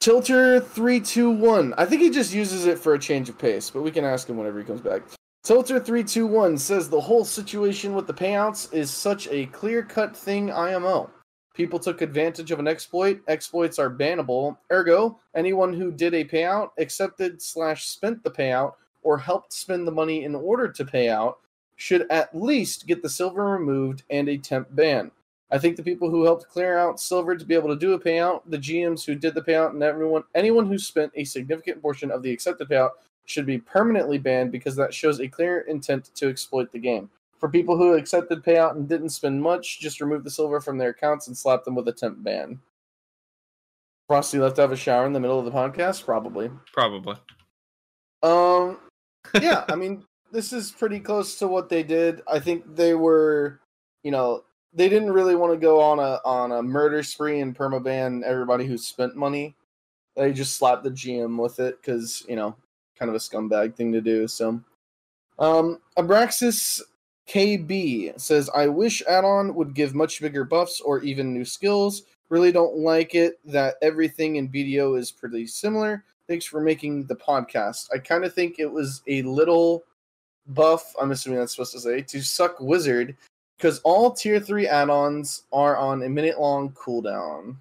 Tilter321. 0.00 1.74
I 1.78 1.86
think 1.86 2.02
he 2.02 2.10
just 2.10 2.32
uses 2.34 2.66
it 2.66 2.78
for 2.78 2.94
a 2.94 2.98
change 2.98 3.28
of 3.28 3.38
pace, 3.38 3.70
but 3.70 3.82
we 3.82 3.90
can 3.90 4.04
ask 4.04 4.28
him 4.28 4.36
whenever 4.36 4.58
he 4.58 4.64
comes 4.64 4.82
back. 4.82 5.02
Tilter321 5.44 6.58
says 6.58 6.88
the 6.88 6.98
whole 6.98 7.22
situation 7.22 7.94
with 7.94 8.06
the 8.06 8.14
payouts 8.14 8.72
is 8.72 8.90
such 8.90 9.28
a 9.28 9.44
clear 9.46 9.82
cut 9.82 10.16
thing 10.16 10.50
IMO. 10.50 11.10
People 11.52 11.78
took 11.78 12.00
advantage 12.00 12.50
of 12.50 12.58
an 12.60 12.66
exploit. 12.66 13.20
Exploits 13.28 13.78
are 13.78 13.90
bannable. 13.90 14.56
Ergo, 14.72 15.20
anyone 15.34 15.74
who 15.74 15.92
did 15.92 16.14
a 16.14 16.24
payout, 16.24 16.70
accepted 16.78 17.42
slash 17.42 17.88
spent 17.88 18.24
the 18.24 18.30
payout, 18.30 18.72
or 19.02 19.18
helped 19.18 19.52
spend 19.52 19.86
the 19.86 19.92
money 19.92 20.24
in 20.24 20.34
order 20.34 20.66
to 20.66 20.82
pay 20.82 21.10
out 21.10 21.40
should 21.76 22.06
at 22.10 22.34
least 22.34 22.86
get 22.86 23.02
the 23.02 23.08
silver 23.10 23.44
removed 23.44 24.02
and 24.08 24.30
a 24.30 24.38
temp 24.38 24.66
ban. 24.74 25.10
I 25.50 25.58
think 25.58 25.76
the 25.76 25.82
people 25.82 26.08
who 26.08 26.24
helped 26.24 26.48
clear 26.48 26.78
out 26.78 26.98
silver 26.98 27.36
to 27.36 27.44
be 27.44 27.54
able 27.54 27.68
to 27.68 27.76
do 27.76 27.92
a 27.92 28.00
payout, 28.00 28.40
the 28.46 28.56
GMs 28.56 29.04
who 29.04 29.14
did 29.14 29.34
the 29.34 29.42
payout, 29.42 29.70
and 29.70 29.82
everyone 29.82 30.24
anyone 30.34 30.66
who 30.66 30.78
spent 30.78 31.12
a 31.14 31.24
significant 31.24 31.82
portion 31.82 32.10
of 32.10 32.22
the 32.22 32.32
accepted 32.32 32.70
payout 32.70 32.92
should 33.24 33.46
be 33.46 33.58
permanently 33.58 34.18
banned 34.18 34.52
because 34.52 34.76
that 34.76 34.94
shows 34.94 35.20
a 35.20 35.28
clear 35.28 35.60
intent 35.60 36.10
to 36.14 36.28
exploit 36.28 36.70
the 36.72 36.78
game. 36.78 37.10
For 37.38 37.48
people 37.48 37.76
who 37.76 37.94
accepted 37.94 38.42
payout 38.42 38.76
and 38.76 38.88
didn't 38.88 39.10
spend 39.10 39.42
much, 39.42 39.80
just 39.80 40.00
remove 40.00 40.24
the 40.24 40.30
silver 40.30 40.60
from 40.60 40.78
their 40.78 40.90
accounts 40.90 41.26
and 41.26 41.36
slap 41.36 41.64
them 41.64 41.74
with 41.74 41.88
a 41.88 41.92
temp 41.92 42.22
ban. 42.22 42.60
Frosty 44.06 44.38
left 44.38 44.56
to 44.56 44.62
have 44.62 44.72
a 44.72 44.76
shower 44.76 45.06
in 45.06 45.12
the 45.12 45.20
middle 45.20 45.38
of 45.38 45.44
the 45.44 45.50
podcast, 45.50 46.04
probably. 46.04 46.50
Probably. 46.72 47.16
Um, 48.22 48.78
yeah, 49.40 49.64
I 49.68 49.74
mean, 49.74 50.04
this 50.32 50.52
is 50.52 50.72
pretty 50.72 51.00
close 51.00 51.38
to 51.38 51.48
what 51.48 51.68
they 51.68 51.82
did. 51.82 52.22
I 52.26 52.38
think 52.38 52.76
they 52.76 52.94
were, 52.94 53.60
you 54.02 54.10
know, 54.10 54.44
they 54.74 54.88
didn't 54.88 55.12
really 55.12 55.36
want 55.36 55.52
to 55.52 55.58
go 55.58 55.80
on 55.80 55.98
a 56.00 56.20
on 56.24 56.52
a 56.52 56.62
murder 56.62 57.02
spree 57.02 57.40
and 57.40 57.56
permaban 57.56 58.22
everybody 58.24 58.66
who 58.66 58.76
spent 58.76 59.16
money. 59.16 59.54
They 60.16 60.32
just 60.32 60.56
slapped 60.56 60.84
the 60.84 60.90
GM 60.90 61.40
with 61.40 61.60
it 61.60 61.80
because 61.80 62.24
you 62.28 62.36
know, 62.36 62.56
kind 62.98 63.08
of 63.08 63.14
a 63.14 63.18
scumbag 63.18 63.74
thing 63.74 63.92
to 63.92 64.00
do. 64.00 64.28
So, 64.28 64.60
um, 65.38 65.80
Abraxas 65.96 66.80
KB 67.28 68.18
says, 68.20 68.50
"I 68.54 68.68
wish 68.68 69.02
add-on 69.08 69.54
would 69.54 69.74
give 69.74 69.94
much 69.94 70.20
bigger 70.20 70.44
buffs 70.44 70.80
or 70.80 71.02
even 71.02 71.32
new 71.32 71.44
skills. 71.44 72.02
Really 72.28 72.52
don't 72.52 72.78
like 72.78 73.14
it 73.14 73.38
that 73.44 73.76
everything 73.82 74.36
in 74.36 74.48
BDO 74.48 74.98
is 74.98 75.10
pretty 75.10 75.46
similar. 75.46 76.04
Thanks 76.28 76.44
for 76.46 76.60
making 76.60 77.06
the 77.06 77.16
podcast. 77.16 77.88
I 77.92 77.98
kind 77.98 78.24
of 78.24 78.34
think 78.34 78.58
it 78.58 78.70
was 78.70 79.02
a 79.06 79.22
little 79.22 79.84
buff. 80.48 80.94
I'm 81.00 81.10
assuming 81.10 81.38
that's 81.38 81.52
supposed 81.52 81.72
to 81.72 81.80
say 81.80 82.02
to 82.02 82.22
suck 82.22 82.60
wizard." 82.60 83.16
Because 83.56 83.80
all 83.84 84.10
tier 84.10 84.40
3 84.40 84.66
add 84.66 84.90
ons 84.90 85.44
are 85.52 85.76
on 85.76 86.02
a 86.02 86.08
minute 86.08 86.40
long 86.40 86.70
cooldown. 86.72 87.56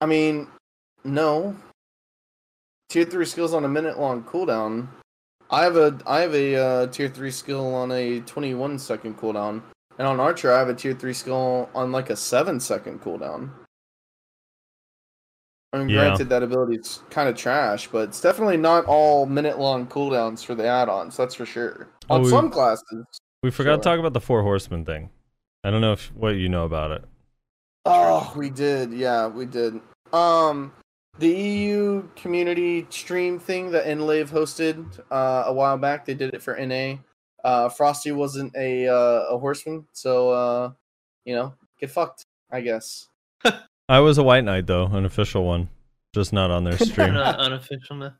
I 0.00 0.06
mean, 0.06 0.48
no. 1.04 1.54
Tier 2.88 3.04
3 3.04 3.24
skills 3.24 3.54
on 3.54 3.64
a 3.64 3.68
minute 3.68 3.98
long 3.98 4.24
cooldown. 4.24 4.88
I 5.50 5.62
have 5.64 5.76
a 5.76 5.98
I 6.06 6.20
have 6.20 6.34
a 6.34 6.56
uh, 6.56 6.86
tier 6.88 7.08
3 7.08 7.30
skill 7.30 7.74
on 7.74 7.90
a 7.92 8.20
21 8.20 8.78
second 8.78 9.16
cooldown. 9.18 9.62
And 9.98 10.06
on 10.08 10.18
Archer 10.20 10.52
I 10.52 10.58
have 10.58 10.68
a 10.68 10.74
tier 10.74 10.94
3 10.94 11.12
skill 11.12 11.68
on 11.74 11.92
like 11.92 12.10
a 12.10 12.16
7 12.16 12.58
second 12.60 13.00
cooldown. 13.00 13.50
I 15.72 15.78
mean, 15.78 15.88
Yeah. 15.88 16.00
granted, 16.06 16.28
that 16.30 16.42
ability's 16.42 17.02
kind 17.10 17.28
of 17.28 17.36
trash, 17.36 17.86
but 17.88 18.08
it's 18.08 18.20
definitely 18.20 18.56
not 18.56 18.86
all 18.86 19.24
minute-long 19.26 19.86
cooldowns 19.86 20.44
for 20.44 20.56
the 20.56 20.66
add-ons. 20.66 21.16
That's 21.16 21.36
for 21.36 21.46
sure. 21.46 21.86
Oh, 22.08 22.16
On 22.16 22.22
we- 22.22 22.28
some 22.28 22.50
classes. 22.50 23.04
We 23.44 23.52
forgot 23.52 23.76
to 23.76 23.82
talk 23.82 24.00
about 24.00 24.12
the 24.12 24.20
four 24.20 24.42
horsemen 24.42 24.84
thing. 24.84 25.10
I 25.62 25.70
don't 25.70 25.80
know 25.80 25.92
if 25.92 26.12
what 26.14 26.30
you 26.30 26.48
know 26.48 26.64
about 26.64 26.90
it. 26.90 27.04
Oh, 27.84 28.32
we 28.36 28.50
did. 28.50 28.92
Yeah, 28.92 29.28
we 29.28 29.46
did. 29.46 29.80
Um, 30.12 30.72
the 31.18 31.28
EU 31.28 32.08
community 32.16 32.86
stream 32.90 33.38
thing 33.38 33.70
that 33.72 33.86
Enlave 33.86 34.30
hosted 34.30 35.00
uh, 35.10 35.44
a 35.46 35.52
while 35.52 35.76
back. 35.76 36.04
They 36.04 36.14
did 36.14 36.34
it 36.34 36.42
for 36.42 36.56
NA. 36.58 36.96
Uh, 37.44 37.68
Frosty 37.68 38.12
wasn't 38.12 38.54
a 38.56 38.88
uh, 38.88 39.26
a 39.30 39.38
horseman, 39.38 39.86
so 39.92 40.30
uh, 40.30 40.72
you 41.24 41.34
know, 41.34 41.54
get 41.78 41.90
fucked. 41.90 42.24
I 42.50 42.60
guess. 42.60 43.08
I 43.88 44.00
was 44.00 44.18
a 44.18 44.22
white 44.22 44.44
knight 44.44 44.66
though, 44.66 44.86
an 44.86 45.04
official 45.04 45.44
one, 45.44 45.68
just 46.14 46.32
not 46.32 46.50
on 46.50 46.64
their 46.64 46.78
stream. 46.78 47.14
Not 47.14 47.36
unofficial 47.38 47.96
now. 47.96 48.14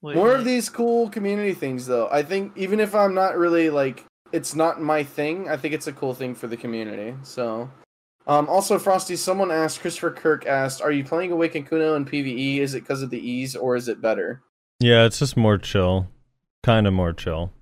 Wait, 0.00 0.14
More 0.14 0.32
of 0.32 0.44
these 0.44 0.68
cool 0.68 1.08
community 1.08 1.54
things, 1.54 1.86
though. 1.86 2.08
I 2.10 2.22
think 2.22 2.52
even 2.56 2.78
if 2.78 2.94
I'm 2.94 3.14
not 3.14 3.36
really 3.36 3.68
like, 3.68 4.04
it's 4.30 4.54
not 4.54 4.80
my 4.80 5.02
thing. 5.02 5.48
I 5.48 5.56
think 5.56 5.74
it's 5.74 5.88
a 5.88 5.92
cool 5.92 6.14
thing 6.14 6.34
for 6.36 6.46
the 6.46 6.56
community. 6.56 7.14
So, 7.24 7.68
um, 8.28 8.48
also 8.48 8.78
Frosty, 8.78 9.16
someone 9.16 9.50
asked, 9.50 9.80
Christopher 9.80 10.12
Kirk 10.12 10.46
asked, 10.46 10.80
"Are 10.80 10.92
you 10.92 11.02
playing 11.02 11.32
Awaken 11.32 11.64
Kuno 11.64 11.96
in 11.96 12.04
PVE? 12.04 12.58
Is 12.58 12.74
it 12.74 12.80
because 12.80 13.02
of 13.02 13.10
the 13.10 13.18
ease, 13.18 13.56
or 13.56 13.74
is 13.74 13.88
it 13.88 14.00
better?" 14.00 14.42
yeah, 14.80 15.04
it's 15.04 15.18
just 15.18 15.36
more 15.36 15.58
chill, 15.58 16.06
kind 16.62 16.86
of 16.86 16.92
more 16.92 17.12
chill. 17.12 17.52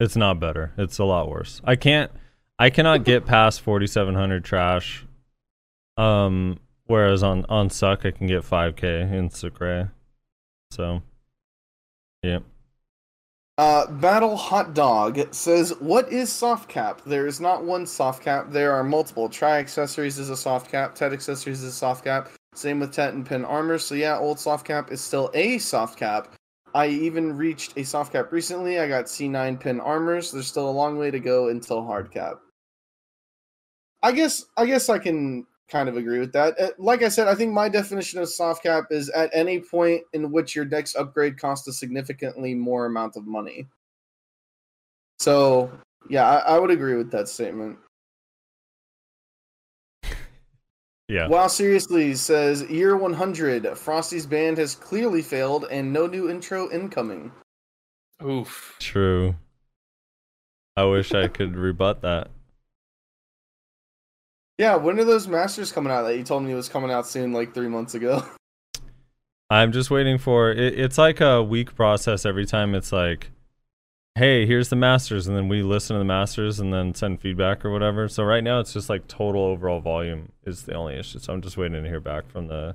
It's 0.00 0.16
not 0.16 0.40
better. 0.40 0.72
It's 0.78 0.98
a 0.98 1.04
lot 1.04 1.28
worse. 1.28 1.60
I 1.64 1.76
can't. 1.76 2.10
I 2.58 2.70
cannot 2.70 3.04
get 3.04 3.26
past 3.26 3.60
4700 3.60 4.44
trash. 4.44 5.04
Um, 5.96 6.58
whereas 6.86 7.22
on 7.22 7.44
on 7.48 7.70
suck 7.70 8.06
I 8.06 8.12
can 8.12 8.26
get 8.26 8.42
5k 8.42 9.12
in 9.12 9.30
Sucre. 9.30 9.92
So, 10.70 11.02
yeah. 12.22 12.38
Uh, 13.58 13.90
Battle 13.90 14.36
Hot 14.36 14.72
Dog 14.72 15.34
says, 15.34 15.70
"What 15.80 16.12
is 16.12 16.32
soft 16.32 16.68
cap? 16.68 17.02
There 17.04 17.26
is 17.26 17.40
not 17.40 17.64
one 17.64 17.86
soft 17.86 18.22
cap. 18.22 18.50
There 18.50 18.72
are 18.72 18.84
multiple. 18.84 19.28
Try 19.28 19.58
accessories 19.58 20.16
is 20.20 20.30
a 20.30 20.36
soft 20.36 20.70
cap. 20.70 20.94
Tet 20.94 21.12
accessories 21.12 21.64
is 21.64 21.70
a 21.70 21.76
soft 21.76 22.04
cap. 22.04 22.30
Same 22.54 22.78
with 22.78 22.92
Tet 22.92 23.14
and 23.14 23.26
Pin 23.26 23.44
armor. 23.44 23.78
So 23.78 23.96
yeah, 23.96 24.16
old 24.16 24.38
soft 24.38 24.64
cap 24.64 24.92
is 24.92 25.00
still 25.00 25.28
a 25.34 25.58
soft 25.58 25.98
cap. 25.98 26.34
I 26.72 26.86
even 26.86 27.36
reached 27.36 27.76
a 27.76 27.82
soft 27.82 28.12
cap 28.12 28.30
recently. 28.30 28.78
I 28.78 28.86
got 28.86 29.06
C9 29.06 29.58
pin 29.58 29.80
armors. 29.80 30.30
There's 30.30 30.46
still 30.46 30.68
a 30.68 30.70
long 30.70 30.98
way 30.98 31.10
to 31.10 31.18
go 31.18 31.48
until 31.48 31.84
hard 31.84 32.12
cap. 32.12 32.38
I 34.02 34.12
guess 34.12 34.44
I 34.56 34.66
guess 34.66 34.88
I 34.88 34.98
can 34.98 35.46
kind 35.68 35.88
of 35.88 35.96
agree 35.96 36.18
with 36.18 36.32
that. 36.32 36.78
Like 36.78 37.02
I 37.02 37.08
said, 37.08 37.28
I 37.28 37.34
think 37.34 37.52
my 37.52 37.68
definition 37.68 38.20
of 38.20 38.28
soft 38.28 38.62
cap 38.62 38.86
is 38.90 39.08
at 39.10 39.30
any 39.32 39.60
point 39.60 40.02
in 40.12 40.32
which 40.32 40.56
your 40.56 40.64
deck's 40.64 40.96
upgrade 40.96 41.38
costs 41.38 41.68
a 41.68 41.72
significantly 41.72 42.54
more 42.54 42.86
amount 42.86 43.16
of 43.16 43.26
money. 43.26 43.66
So 45.18 45.70
yeah, 46.08 46.28
I, 46.28 46.56
I 46.56 46.58
would 46.58 46.70
agree 46.70 46.96
with 46.96 47.10
that 47.10 47.28
statement. 47.28 47.78
Yeah. 51.08 51.26
Wow, 51.28 51.46
seriously 51.46 52.14
says 52.14 52.62
year 52.64 52.96
100. 52.96 53.78
Frosty's 53.78 54.26
band 54.26 54.58
has 54.58 54.74
clearly 54.74 55.22
failed, 55.22 55.66
and 55.70 55.90
no 55.90 56.06
new 56.06 56.28
intro 56.28 56.70
incoming. 56.70 57.32
Oof. 58.22 58.76
True. 58.78 59.34
I 60.76 60.84
wish 60.84 61.12
I 61.14 61.28
could 61.28 61.56
rebut 61.56 62.02
that. 62.02 62.30
Yeah, 64.58 64.76
when 64.76 64.98
are 64.98 65.04
those 65.04 65.28
masters 65.28 65.70
coming 65.72 65.92
out 65.92 66.02
that 66.02 66.16
you 66.16 66.24
told 66.24 66.42
me 66.42 66.52
was 66.54 66.68
coming 66.68 66.90
out 66.90 67.06
soon, 67.06 67.32
like 67.32 67.54
three 67.54 67.68
months 67.68 67.94
ago? 67.94 68.24
I'm 69.50 69.72
just 69.72 69.90
waiting 69.90 70.18
for 70.18 70.50
it, 70.50 70.78
it's 70.78 70.98
like 70.98 71.20
a 71.22 71.42
week 71.42 71.74
process 71.74 72.26
every 72.26 72.44
time 72.44 72.74
it's 72.74 72.92
like 72.92 73.30
hey, 74.14 74.44
here's 74.46 74.68
the 74.68 74.74
masters 74.74 75.28
and 75.28 75.36
then 75.36 75.46
we 75.46 75.62
listen 75.62 75.94
to 75.94 75.98
the 75.98 76.04
masters 76.04 76.58
and 76.58 76.72
then 76.74 76.92
send 76.92 77.20
feedback 77.20 77.64
or 77.64 77.70
whatever. 77.70 78.08
So 78.08 78.24
right 78.24 78.42
now 78.42 78.58
it's 78.58 78.72
just 78.72 78.88
like 78.90 79.06
total 79.06 79.42
overall 79.42 79.78
volume 79.80 80.32
is 80.44 80.64
the 80.64 80.74
only 80.74 80.96
issue. 80.96 81.20
So 81.20 81.32
I'm 81.32 81.40
just 81.40 81.56
waiting 81.56 81.80
to 81.80 81.88
hear 81.88 82.00
back 82.00 82.28
from 82.28 82.48
the 82.48 82.74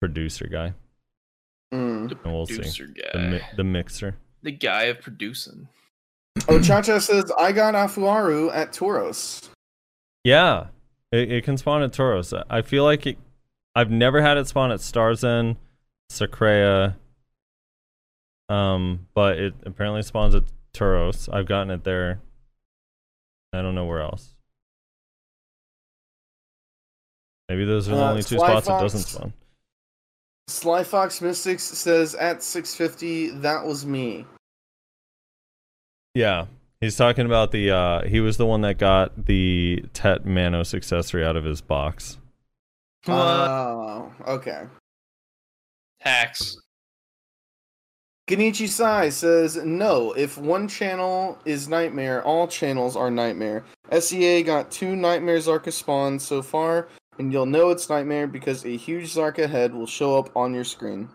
producer 0.00 0.46
guy 0.46 0.74
Mm. 1.72 2.08
The 2.10 2.18
and 2.24 2.32
we'll 2.34 2.46
see. 2.46 2.58
guy. 2.62 3.10
The 3.14 3.18
mi- 3.18 3.40
the 3.56 3.64
mixer. 3.64 4.16
the 4.42 4.52
guy 4.52 4.84
of 4.84 5.00
producing. 5.00 5.68
Oh, 6.48 6.60
Chacha 6.62 7.00
says 7.00 7.30
I 7.38 7.52
got 7.52 7.74
Afuaru 7.74 8.54
at 8.54 8.72
Tauros. 8.72 9.47
Yeah. 10.28 10.66
It, 11.10 11.32
it 11.32 11.44
can 11.44 11.56
spawn 11.56 11.82
at 11.82 11.92
Tauros. 11.92 12.34
I 12.50 12.60
feel 12.60 12.84
like 12.84 13.06
it 13.06 13.16
I've 13.74 13.90
never 13.90 14.20
had 14.20 14.36
it 14.36 14.46
spawn 14.46 14.70
at 14.72 14.80
Star's 14.80 15.24
End, 15.24 15.56
Sacrea, 16.10 16.96
um, 18.48 19.06
but 19.14 19.38
it 19.38 19.54
apparently 19.64 20.02
spawns 20.02 20.34
at 20.34 20.42
Tauros. 20.74 21.32
I've 21.32 21.46
gotten 21.46 21.70
it 21.70 21.84
there. 21.84 22.20
I 23.54 23.62
don't 23.62 23.74
know 23.74 23.86
where 23.86 24.00
else. 24.00 24.34
Maybe 27.48 27.64
those 27.64 27.88
are 27.88 27.94
the 27.94 28.02
Uh, 28.02 28.10
only 28.10 28.22
two 28.22 28.36
Sly 28.36 28.48
spots 28.48 28.66
it 28.66 28.70
doesn't 28.72 29.00
spawn. 29.00 29.32
Sly 30.48 30.84
Fox 30.84 31.22
Mystics 31.22 31.62
says 31.62 32.14
at 32.14 32.42
650, 32.42 33.30
that 33.40 33.64
was 33.64 33.86
me. 33.86 34.26
Yeah. 36.14 36.46
He's 36.80 36.96
talking 36.96 37.26
about 37.26 37.50
the 37.50 37.70
uh 37.70 38.02
he 38.06 38.20
was 38.20 38.36
the 38.36 38.46
one 38.46 38.60
that 38.60 38.78
got 38.78 39.26
the 39.26 39.84
Tet 39.92 40.24
Manos 40.24 40.74
accessory 40.74 41.24
out 41.24 41.36
of 41.36 41.44
his 41.44 41.60
box. 41.60 42.18
Oh, 43.08 44.12
okay. 44.26 44.64
Hacks. 46.00 46.56
Genichi 48.28 48.68
Sai 48.68 49.08
says 49.08 49.56
no. 49.64 50.12
If 50.12 50.36
one 50.36 50.68
channel 50.68 51.38
is 51.46 51.68
Nightmare, 51.68 52.22
all 52.24 52.46
channels 52.46 52.94
are 52.94 53.10
Nightmare. 53.10 53.64
SEA 53.98 54.42
got 54.42 54.70
two 54.70 54.94
Nightmare 54.94 55.38
Kzarka 55.38 55.72
spawns 55.72 56.24
so 56.26 56.42
far, 56.42 56.88
and 57.18 57.32
you'll 57.32 57.46
know 57.46 57.70
it's 57.70 57.88
Nightmare 57.88 58.26
because 58.26 58.64
a 58.66 58.76
huge 58.76 59.14
Kzarka 59.14 59.48
head 59.48 59.72
will 59.74 59.86
show 59.86 60.18
up 60.18 60.36
on 60.36 60.52
your 60.52 60.64
screen. 60.64 61.08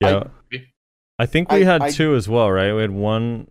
Yeah. 0.00 0.24
I, 1.18 1.26
think 1.26 1.52
we 1.52 1.62
I- 1.62 1.64
had 1.64 1.82
I- 1.82 1.90
two 1.90 2.14
as 2.14 2.26
well, 2.28 2.50
right? 2.50 2.72
We 2.72 2.80
had 2.80 2.90
one 2.90 3.48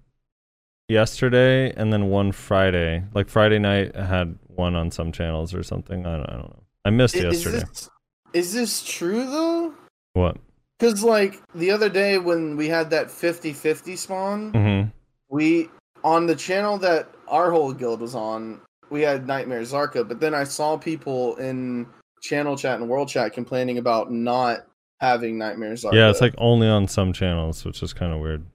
yesterday 0.89 1.71
and 1.75 1.93
then 1.93 2.09
one 2.09 2.31
Friday. 2.31 3.03
Like 3.13 3.29
Friday 3.29 3.59
night 3.59 3.95
I 3.95 4.05
had 4.05 4.37
one 4.47 4.75
on 4.75 4.91
some 4.91 5.11
channels 5.11 5.53
or 5.53 5.63
something. 5.63 6.05
I 6.05 6.17
don't, 6.17 6.29
I 6.29 6.33
don't 6.33 6.49
know. 6.49 6.63
I 6.85 6.89
missed 6.89 7.15
Is 7.15 7.23
yesterday. 7.45 7.59
this, 7.59 7.89
is 8.33 8.53
this 8.53 8.83
true 8.83 9.25
though? 9.25 9.73
What? 10.13 10.37
Because 10.79 11.03
like 11.03 11.41
the 11.55 11.71
other 11.71 11.89
day 11.89 12.17
when 12.17 12.55
we 12.57 12.67
had 12.67 12.89
that 12.89 13.07
50-50 13.07 13.97
spawn, 13.97 14.51
Mm-hmm. 14.53 14.89
we 15.29 15.69
on 16.03 16.25
the 16.25 16.35
channel 16.35 16.77
that 16.79 17.09
our 17.27 17.51
whole 17.51 17.73
guild 17.73 17.99
was 18.01 18.15
on, 18.15 18.61
we 18.89 19.01
had 19.01 19.27
Nightmare 19.27 19.61
Kzarka, 19.61 20.07
but 20.07 20.19
then 20.19 20.33
I 20.33 20.45
saw 20.45 20.77
people 20.77 21.35
in 21.35 21.85
channel 22.23 22.57
chat 22.57 22.79
and 22.79 22.89
world 22.89 23.07
chat 23.09 23.33
complaining 23.33 23.77
about 23.77 24.11
not 24.11 24.65
having 25.01 25.37
Nightmare 25.37 25.73
Kzarka. 25.73 25.93
Yeah, 25.93 26.09
it's 26.09 26.21
like 26.21 26.33
only 26.37 26.67
on 26.67 26.87
some 26.87 27.11
channels, 27.13 27.63
which 27.65 27.83
is 27.83 27.93
kind 27.93 28.13
of 28.13 28.19
weird. 28.19 28.45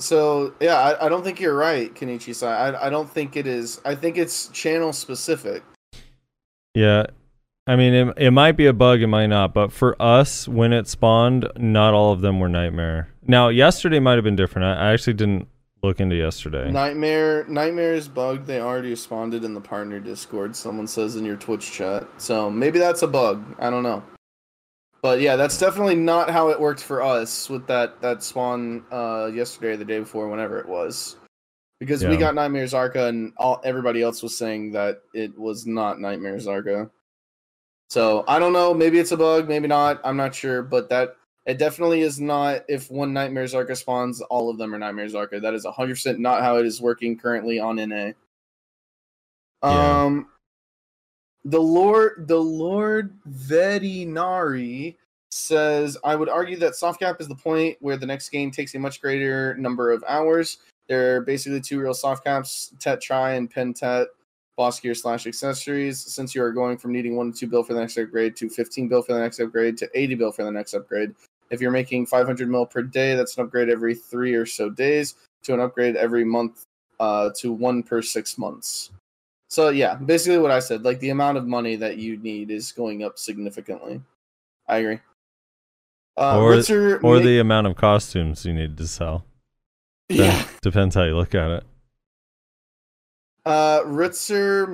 So 0.00 0.54
yeah, 0.60 0.78
I, 0.78 1.06
I 1.06 1.08
don't 1.08 1.24
think 1.24 1.40
you're 1.40 1.56
right, 1.56 1.92
Kenichi 1.94 2.34
Sai. 2.34 2.54
I 2.54 2.86
I 2.86 2.90
don't 2.90 3.08
think 3.08 3.36
it 3.36 3.46
is. 3.46 3.80
I 3.84 3.94
think 3.94 4.18
it's 4.18 4.48
channel 4.48 4.92
specific. 4.92 5.62
Yeah. 6.74 7.06
I 7.68 7.74
mean, 7.74 7.94
it, 7.94 8.14
it 8.16 8.30
might 8.30 8.52
be 8.52 8.66
a 8.66 8.72
bug, 8.72 9.00
it 9.00 9.08
might 9.08 9.26
not. 9.26 9.52
But 9.52 9.72
for 9.72 10.00
us, 10.00 10.46
when 10.46 10.72
it 10.72 10.86
spawned, 10.86 11.50
not 11.56 11.94
all 11.94 12.12
of 12.12 12.20
them 12.20 12.38
were 12.38 12.48
Nightmare. 12.48 13.08
Now, 13.26 13.48
yesterday 13.48 13.98
might 13.98 14.14
have 14.14 14.22
been 14.22 14.36
different. 14.36 14.66
I, 14.66 14.90
I 14.90 14.92
actually 14.92 15.14
didn't 15.14 15.48
look 15.82 15.98
into 15.98 16.14
yesterday. 16.14 16.70
Nightmare 16.70 17.44
Nightmare 17.48 17.94
is 17.94 18.06
bugged. 18.06 18.46
They 18.46 18.60
already 18.60 18.90
responded 18.90 19.44
in 19.44 19.54
the 19.54 19.60
partner 19.60 19.98
Discord. 19.98 20.54
Someone 20.54 20.86
says 20.86 21.16
in 21.16 21.24
your 21.24 21.36
Twitch 21.36 21.72
chat. 21.72 22.06
So 22.18 22.50
maybe 22.50 22.78
that's 22.78 23.02
a 23.02 23.08
bug. 23.08 23.42
I 23.58 23.70
don't 23.70 23.82
know. 23.82 24.02
But 25.02 25.20
yeah, 25.20 25.36
that's 25.36 25.58
definitely 25.58 25.94
not 25.94 26.30
how 26.30 26.48
it 26.48 26.60
worked 26.60 26.82
for 26.82 27.02
us 27.02 27.48
with 27.48 27.66
that 27.66 28.00
that 28.00 28.22
spawn 28.22 28.84
uh 28.90 29.30
yesterday 29.32 29.72
or 29.72 29.76
the 29.76 29.84
day 29.84 30.00
before, 30.00 30.28
whenever 30.28 30.58
it 30.58 30.68
was. 30.68 31.16
Because 31.78 32.02
we 32.02 32.16
got 32.16 32.34
Nightmare 32.34 32.64
Kzarka 32.64 33.08
and 33.08 33.34
all 33.36 33.60
everybody 33.62 34.00
else 34.00 34.22
was 34.22 34.36
saying 34.36 34.72
that 34.72 35.02
it 35.12 35.38
was 35.38 35.66
not 35.66 36.00
Nightmare 36.00 36.36
Kzarka. 36.36 36.90
So 37.90 38.24
I 38.26 38.38
don't 38.38 38.54
know, 38.54 38.72
maybe 38.72 38.98
it's 38.98 39.12
a 39.12 39.16
bug, 39.16 39.46
maybe 39.46 39.68
not, 39.68 40.00
I'm 40.02 40.16
not 40.16 40.34
sure, 40.34 40.62
but 40.62 40.88
that 40.88 41.16
it 41.44 41.58
definitely 41.58 42.00
is 42.00 42.18
not 42.18 42.64
if 42.66 42.90
one 42.90 43.12
Nightmare 43.12 43.44
Kzarka 43.44 43.76
spawns, 43.76 44.22
all 44.22 44.48
of 44.48 44.56
them 44.58 44.74
are 44.74 44.78
Nightmare 44.78 45.06
Kzarka. 45.06 45.40
That 45.40 45.54
is 45.54 45.66
100% 45.66 46.18
not 46.18 46.42
how 46.42 46.56
it 46.56 46.66
is 46.66 46.80
working 46.80 47.16
currently 47.18 47.60
on 47.60 47.76
NA. 47.76 48.12
Yeah. 49.62 50.02
Um 50.02 50.28
the 51.46 51.60
Lord 51.60 52.26
the 52.26 52.38
Lord 52.38 53.14
Veterinari 53.30 54.96
says 55.30 55.96
I 56.02 56.16
would 56.16 56.28
argue 56.28 56.56
that 56.58 56.74
soft 56.74 56.98
cap 56.98 57.20
is 57.20 57.28
the 57.28 57.36
point 57.36 57.76
where 57.80 57.96
the 57.96 58.06
next 58.06 58.30
game 58.30 58.50
takes 58.50 58.74
a 58.74 58.80
much 58.80 59.00
greater 59.00 59.54
number 59.56 59.92
of 59.92 60.02
hours. 60.08 60.58
There 60.88 61.16
are 61.16 61.20
basically 61.20 61.60
two 61.60 61.80
real 61.80 61.94
soft 61.94 62.24
caps, 62.24 62.72
Tet 62.80 63.00
Try 63.00 63.34
and 63.34 63.48
Pen 63.48 63.72
Tet 63.74 64.08
boss 64.56 64.80
gear 64.80 64.94
slash 64.94 65.26
accessories. 65.28 66.00
Since 66.00 66.34
you 66.34 66.42
are 66.42 66.52
going 66.52 66.78
from 66.78 66.92
needing 66.92 67.16
one 67.16 67.32
to 67.32 67.38
two 67.38 67.46
bill 67.46 67.62
for 67.62 67.74
the 67.74 67.80
next 67.80 67.96
upgrade 67.96 68.34
to 68.36 68.48
15 68.48 68.88
bill 68.88 69.02
for 69.02 69.12
the 69.12 69.20
next 69.20 69.38
upgrade 69.38 69.76
to 69.78 69.88
80 69.94 70.14
bill 70.16 70.32
for 70.32 70.42
the 70.42 70.50
next 70.50 70.74
upgrade. 70.74 71.14
If 71.50 71.60
you're 71.60 71.70
making 71.70 72.06
500 72.06 72.48
mil 72.48 72.66
per 72.66 72.82
day, 72.82 73.14
that's 73.14 73.36
an 73.36 73.44
upgrade 73.44 73.68
every 73.68 73.94
three 73.94 74.34
or 74.34 74.46
so 74.46 74.68
days 74.68 75.14
to 75.44 75.54
an 75.54 75.60
upgrade 75.60 75.94
every 75.94 76.24
month 76.24 76.64
uh, 76.98 77.30
to 77.36 77.52
one 77.52 77.84
per 77.84 78.02
six 78.02 78.36
months. 78.36 78.90
So 79.48 79.68
yeah, 79.68 79.94
basically 79.94 80.38
what 80.38 80.50
I 80.50 80.58
said, 80.58 80.84
like 80.84 81.00
the 81.00 81.10
amount 81.10 81.38
of 81.38 81.46
money 81.46 81.76
that 81.76 81.98
you 81.98 82.16
need 82.16 82.50
is 82.50 82.72
going 82.72 83.04
up 83.04 83.18
significantly. 83.18 84.00
I 84.68 84.78
agree. 84.78 84.98
Uh, 86.16 86.40
Or- 86.40 86.52
Ritzer 86.52 87.02
Or 87.02 87.20
the 87.20 87.38
amount 87.38 87.66
of 87.66 87.76
costumes 87.76 88.44
you 88.44 88.54
need 88.54 88.76
to 88.78 88.86
sell. 88.86 89.24
That 90.08 90.14
yeah. 90.16 90.48
Depends 90.62 90.94
how 90.94 91.04
you 91.04 91.16
look 91.16 91.34
at 91.34 91.50
it. 91.50 91.64
Uh, 93.44 93.82
Ritzer 93.82 94.66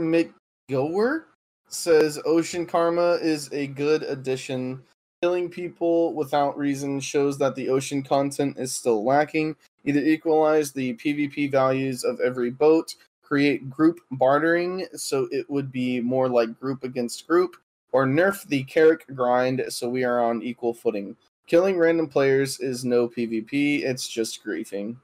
McGower 0.70 1.24
says 1.68 2.18
Ocean 2.24 2.64
Karma 2.64 3.18
is 3.20 3.52
a 3.52 3.66
good 3.66 4.02
addition. 4.02 4.82
Killing 5.20 5.50
people 5.50 6.14
without 6.14 6.58
reason 6.58 6.98
shows 6.98 7.38
that 7.38 7.54
the 7.54 7.68
ocean 7.68 8.02
content 8.02 8.58
is 8.58 8.74
still 8.74 9.04
lacking. 9.04 9.56
Either 9.84 10.00
equalize 10.00 10.72
the 10.72 10.94
PvP 10.94 11.50
values 11.50 12.02
of 12.02 12.18
every 12.20 12.50
boat, 12.50 12.94
create 13.32 13.70
group 13.70 13.98
bartering 14.10 14.86
so 14.94 15.26
it 15.30 15.48
would 15.48 15.72
be 15.72 16.02
more 16.02 16.28
like 16.28 16.60
group 16.60 16.84
against 16.84 17.26
group, 17.26 17.56
or 17.90 18.04
nerf 18.04 18.46
the 18.48 18.62
Carrack 18.64 19.06
grind 19.14 19.64
so 19.70 19.88
we 19.88 20.04
are 20.04 20.22
on 20.22 20.42
equal 20.42 20.74
footing. 20.74 21.16
Killing 21.46 21.78
random 21.78 22.08
players 22.08 22.60
is 22.60 22.84
no 22.84 23.08
PvP, 23.08 23.84
it's 23.84 24.06
just 24.06 24.44
griefing. 24.44 24.96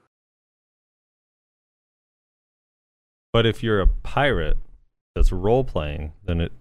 But 3.33 3.47
if 3.47 3.63
you're 3.63 3.81
a 3.81 3.87
pirate 3.87 4.59
that's 5.15 5.31
role 5.31 5.63
playing, 5.63 6.13
then 6.23 6.39
it's 6.39 6.53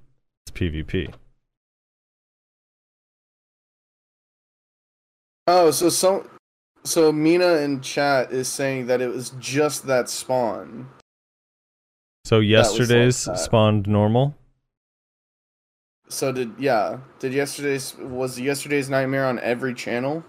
PvP. 0.52 1.12
Oh, 5.46 5.70
so 5.70 5.90
so 5.90 6.26
so 6.84 7.12
Mina 7.12 7.56
in 7.58 7.82
chat 7.82 8.32
is 8.32 8.48
saying 8.48 8.86
that 8.86 9.02
it 9.02 9.08
was 9.08 9.34
just 9.38 9.86
that 9.86 10.08
spawn. 10.08 10.88
So 12.28 12.40
was 12.40 12.42
like 12.42 12.50
yesterday's 12.50 13.16
spawned 13.36 13.86
normal. 13.86 14.36
So 16.10 16.30
did 16.30 16.52
yeah? 16.58 16.98
Did 17.20 17.32
yesterday's 17.32 17.96
was 17.96 18.38
yesterday's 18.38 18.90
nightmare 18.90 19.24
on 19.24 19.38
every 19.38 19.72
channel? 19.72 20.22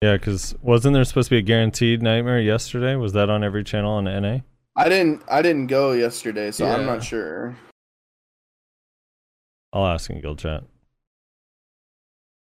Yeah, 0.00 0.16
because 0.16 0.54
wasn't 0.62 0.94
there 0.94 1.04
supposed 1.04 1.28
to 1.28 1.34
be 1.34 1.38
a 1.38 1.42
guaranteed 1.42 2.00
nightmare 2.00 2.40
yesterday? 2.40 2.94
Was 2.96 3.12
that 3.12 3.28
on 3.28 3.44
every 3.44 3.64
channel 3.64 3.92
on 3.92 4.04
NA? 4.04 4.38
I 4.76 4.88
didn't 4.88 5.24
I 5.28 5.42
didn't 5.42 5.66
go 5.66 5.92
yesterday, 5.92 6.50
so 6.52 6.66
I'm 6.66 6.86
not 6.86 7.04
sure. 7.04 7.54
I'll 9.74 9.86
ask 9.86 10.08
in 10.08 10.22
guild 10.22 10.38
chat. 10.38 10.64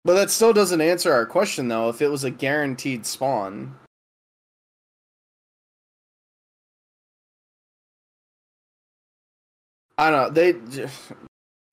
But 0.03 0.16
that 0.16 0.32
still 0.32 0.53
doesn't 0.53 0.82
answer 0.82 1.14
our 1.14 1.28
question 1.28 1.68
though. 1.68 1.90
If 1.90 2.02
it 2.02 2.10
was 2.10 2.24
a 2.24 2.32
guaranteed 2.32 3.06
spawn, 3.06 3.76
I 10.02 10.10
don't 10.10 10.19
know. 10.23 10.30
They 10.32 10.88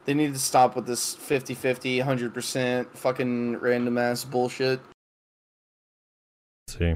they 0.05 0.13
need 0.13 0.35
to 0.35 0.39
stop 0.39 0.77
with 0.77 0.87
this 0.87 1.17
50-50, 1.17 2.05
100% 2.05 2.95
fucking 2.95 3.57
random 3.57 3.97
ass 3.97 4.23
bullshit. 4.23 4.81
Let's 6.67 6.79
see. 6.79 6.95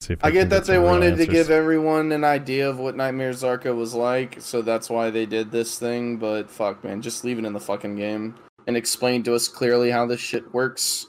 see 0.00 0.12
if 0.14 0.24
I 0.24 0.30
get 0.30 0.48
that 0.48 0.64
some 0.64 0.74
they 0.74 0.78
wanted 0.78 1.18
to 1.18 1.26
give 1.26 1.50
everyone 1.50 2.12
an 2.12 2.24
idea 2.24 2.70
of 2.70 2.78
what 2.78 2.96
Nightmare 2.96 3.32
Kzarka 3.32 3.76
was 3.76 3.92
like, 3.92 4.40
so 4.40 4.62
that's 4.62 4.88
why 4.88 5.10
they 5.10 5.26
did 5.26 5.50
this 5.50 5.78
thing, 5.78 6.16
but 6.16 6.50
fuck 6.50 6.82
man, 6.82 7.02
just 7.02 7.24
leave 7.24 7.38
it 7.38 7.44
in 7.44 7.52
the 7.52 7.60
fucking 7.60 7.96
game 7.96 8.34
and 8.66 8.74
explain 8.74 9.22
to 9.24 9.34
us 9.34 9.48
clearly 9.48 9.90
how 9.90 10.06
this 10.06 10.20
shit 10.20 10.54
works. 10.54 11.08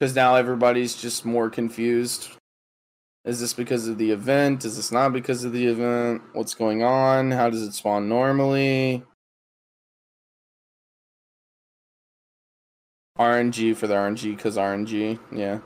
Cuz 0.00 0.14
now 0.14 0.36
everybody's 0.36 0.96
just 0.96 1.26
more 1.26 1.50
confused. 1.50 2.30
Is 3.24 3.40
this 3.40 3.54
because 3.54 3.86
of 3.86 3.98
the 3.98 4.10
event? 4.10 4.64
Is 4.64 4.76
this 4.76 4.90
not 4.90 5.12
because 5.12 5.44
of 5.44 5.52
the 5.52 5.66
event? 5.66 6.22
What's 6.32 6.54
going 6.54 6.82
on? 6.82 7.30
How 7.30 7.50
does 7.50 7.62
it 7.62 7.72
spawn 7.72 8.08
normally? 8.08 9.04
RNG 13.18 13.76
for 13.76 13.86
the 13.86 13.94
RNG 13.94 14.36
cuz 14.38 14.56
RNG, 14.56 15.18
yeah. 15.30 15.60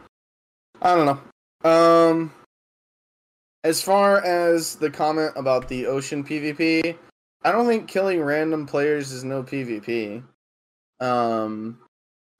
I 0.82 0.94
don't 0.94 1.06
know. 1.06 1.70
Um, 1.70 2.32
as 3.64 3.80
far 3.80 4.22
as 4.22 4.76
the 4.76 4.90
comment 4.90 5.32
about 5.36 5.68
the 5.68 5.86
ocean 5.86 6.22
PvP, 6.22 6.96
I 7.42 7.52
don't 7.52 7.66
think 7.66 7.88
killing 7.88 8.20
random 8.20 8.66
players 8.66 9.12
is 9.12 9.24
no 9.24 9.42
PvP. 9.42 10.22
Um, 11.00 11.78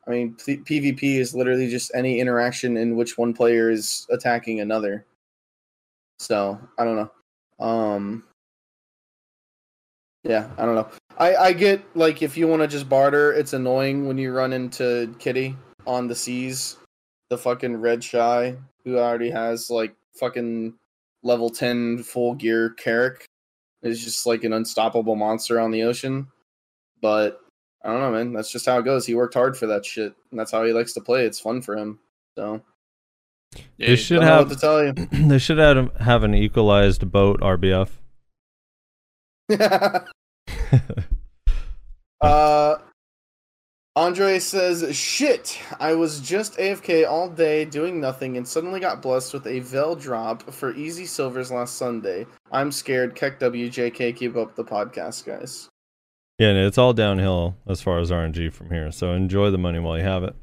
I 0.07 0.11
mean, 0.11 0.35
P- 0.35 0.59
PvP 0.59 1.19
is 1.19 1.35
literally 1.35 1.69
just 1.69 1.91
any 1.95 2.20
interaction 2.20 2.77
in 2.77 2.97
which 2.97 3.19
one 3.19 3.35
player 3.35 3.70
is 3.70 4.07
attacking 4.11 4.61
another. 4.61 5.05
So 6.19 6.61
I 6.78 6.85
don't 6.85 6.97
know. 6.97 7.65
Um, 7.65 8.24
yeah, 10.23 10.49
I 10.57 10.65
don't 10.65 10.74
know. 10.74 10.89
I 11.19 11.37
I 11.37 11.53
get 11.53 11.83
like 11.97 12.23
if 12.23 12.37
you 12.37 12.47
want 12.49 12.62
to 12.62 12.69
just 12.69 12.89
barter, 12.89 13.33
it's 13.33 13.53
annoying 13.53 14.07
when 14.07 14.19
you 14.19 14.33
run 14.33 14.53
into 14.53 15.15
Kitty 15.19 15.57
on 15.87 16.09
the 16.09 16.15
seas 16.15 16.77
the 17.28 17.39
fucking 17.39 17.77
red 17.77 18.03
shy 18.03 18.57
who 18.85 18.99
already 18.99 19.31
has 19.31 19.70
like 19.70 19.95
fucking 20.15 20.74
level 21.23 21.51
10 21.51 22.03
full 22.03 22.35
gear 22.35 22.70
Carrack 22.70 23.27
is 23.83 24.03
just 24.03 24.27
like 24.27 24.45
an 24.45 24.53
unstoppable 24.53 25.16
monster 25.16 25.61
on 25.61 25.70
the 25.70 25.83
ocean. 25.83 26.28
But 27.01 27.41
I 27.87 27.91
don't 27.91 28.01
know, 28.01 28.11
man. 28.11 28.33
That's 28.33 28.51
just 28.51 28.67
how 28.67 28.79
it 28.81 28.85
goes. 28.85 29.07
He 29.07 29.15
worked 29.15 29.35
hard 29.35 29.57
for 29.57 29.69
that 29.69 29.87
shit, 29.87 30.13
and 30.33 30.41
that's 30.41 30.51
how 30.51 30.65
he 30.65 30.73
likes 30.73 30.93
to 30.95 31.01
play. 31.01 31.25
It's 31.25 31.39
fun 31.39 31.63
for 31.63 31.77
him. 31.77 32.01
So 32.37 32.61
Yeah, 33.79 33.91
They 33.91 33.97
should 33.97 34.23
have 34.23 34.49
to 34.49 34.57
tell 34.57 34.85
you. 34.85 34.93
they 35.13 35.39
should 35.39 35.59
have 35.59 35.95
have 35.99 36.25
an 36.25 36.35
equalized 36.35 37.09
boat 37.13 37.41
RBF. 37.41 37.91
uh, 42.21 42.77
Andre 43.95 44.41
says, 44.41 44.97
"Shit! 44.97 45.57
I 45.79 45.95
was 45.95 46.21
just 46.21 46.59
AFK 46.59 47.09
all 47.09 47.31
day 47.31 47.65
doing 47.65 48.01
nothing, 48.01 48.37
and 48.37 48.49
suddenly 48.49 48.81
got 48.81 49.01
blessed 49.01 49.33
with 49.33 49.47
a 49.47 49.61
Vell 49.61 49.95
drop 49.95 50.43
for 50.53 50.75
easy 50.75 51.07
silvers 51.07 51.53
last 51.53 51.77
Sunday. 51.77 52.27
I'm 52.51 52.73
scared. 52.73 53.15
Keck 53.15 53.39
WJK, 53.39 54.17
keep 54.17 54.35
up 54.37 54.57
the 54.57 54.65
podcast, 54.65 55.25
guys." 55.25 55.69
Yeah, 56.39 56.49
and 56.49 56.59
it's 56.59 56.79
all 56.79 56.93
downhill 56.93 57.57
as 57.67 57.81
far 57.83 57.99
as 57.99 58.11
RNG 58.11 58.53
from 58.53 58.71
here. 58.71 58.91
So 58.93 59.13
enjoy 59.13 59.51
the 59.51 59.59
money 59.59 59.79
while 59.79 59.97
you 59.99 60.05
have 60.05 60.23
it. 60.25 60.35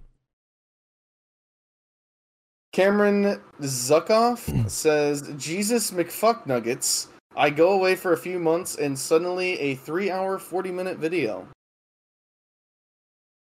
Cameron 2.72 3.40
Zuckoff 3.62 4.70
says, 4.70 5.32
Jesus 5.38 5.92
McFuck 5.92 6.48
Nuggets. 6.48 7.10
I 7.36 7.50
go 7.50 7.74
away 7.74 7.96
for 7.96 8.14
a 8.14 8.18
few 8.18 8.40
months 8.40 8.76
and 8.78 8.98
suddenly 8.98 9.60
a 9.60 9.76
three 9.76 10.10
hour, 10.10 10.40
40 10.40 10.72
minute 10.72 10.98
video. 10.98 11.48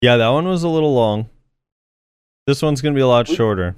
Yeah, 0.02 0.18
that 0.18 0.30
one 0.30 0.46
was 0.46 0.64
a 0.64 0.70
little 0.70 0.94
long. 0.94 1.30
This 2.48 2.62
one's 2.62 2.82
gonna 2.82 2.96
be 2.96 3.02
a 3.02 3.08
lot 3.08 3.30
We- 3.30 3.36
shorter. 3.36 3.76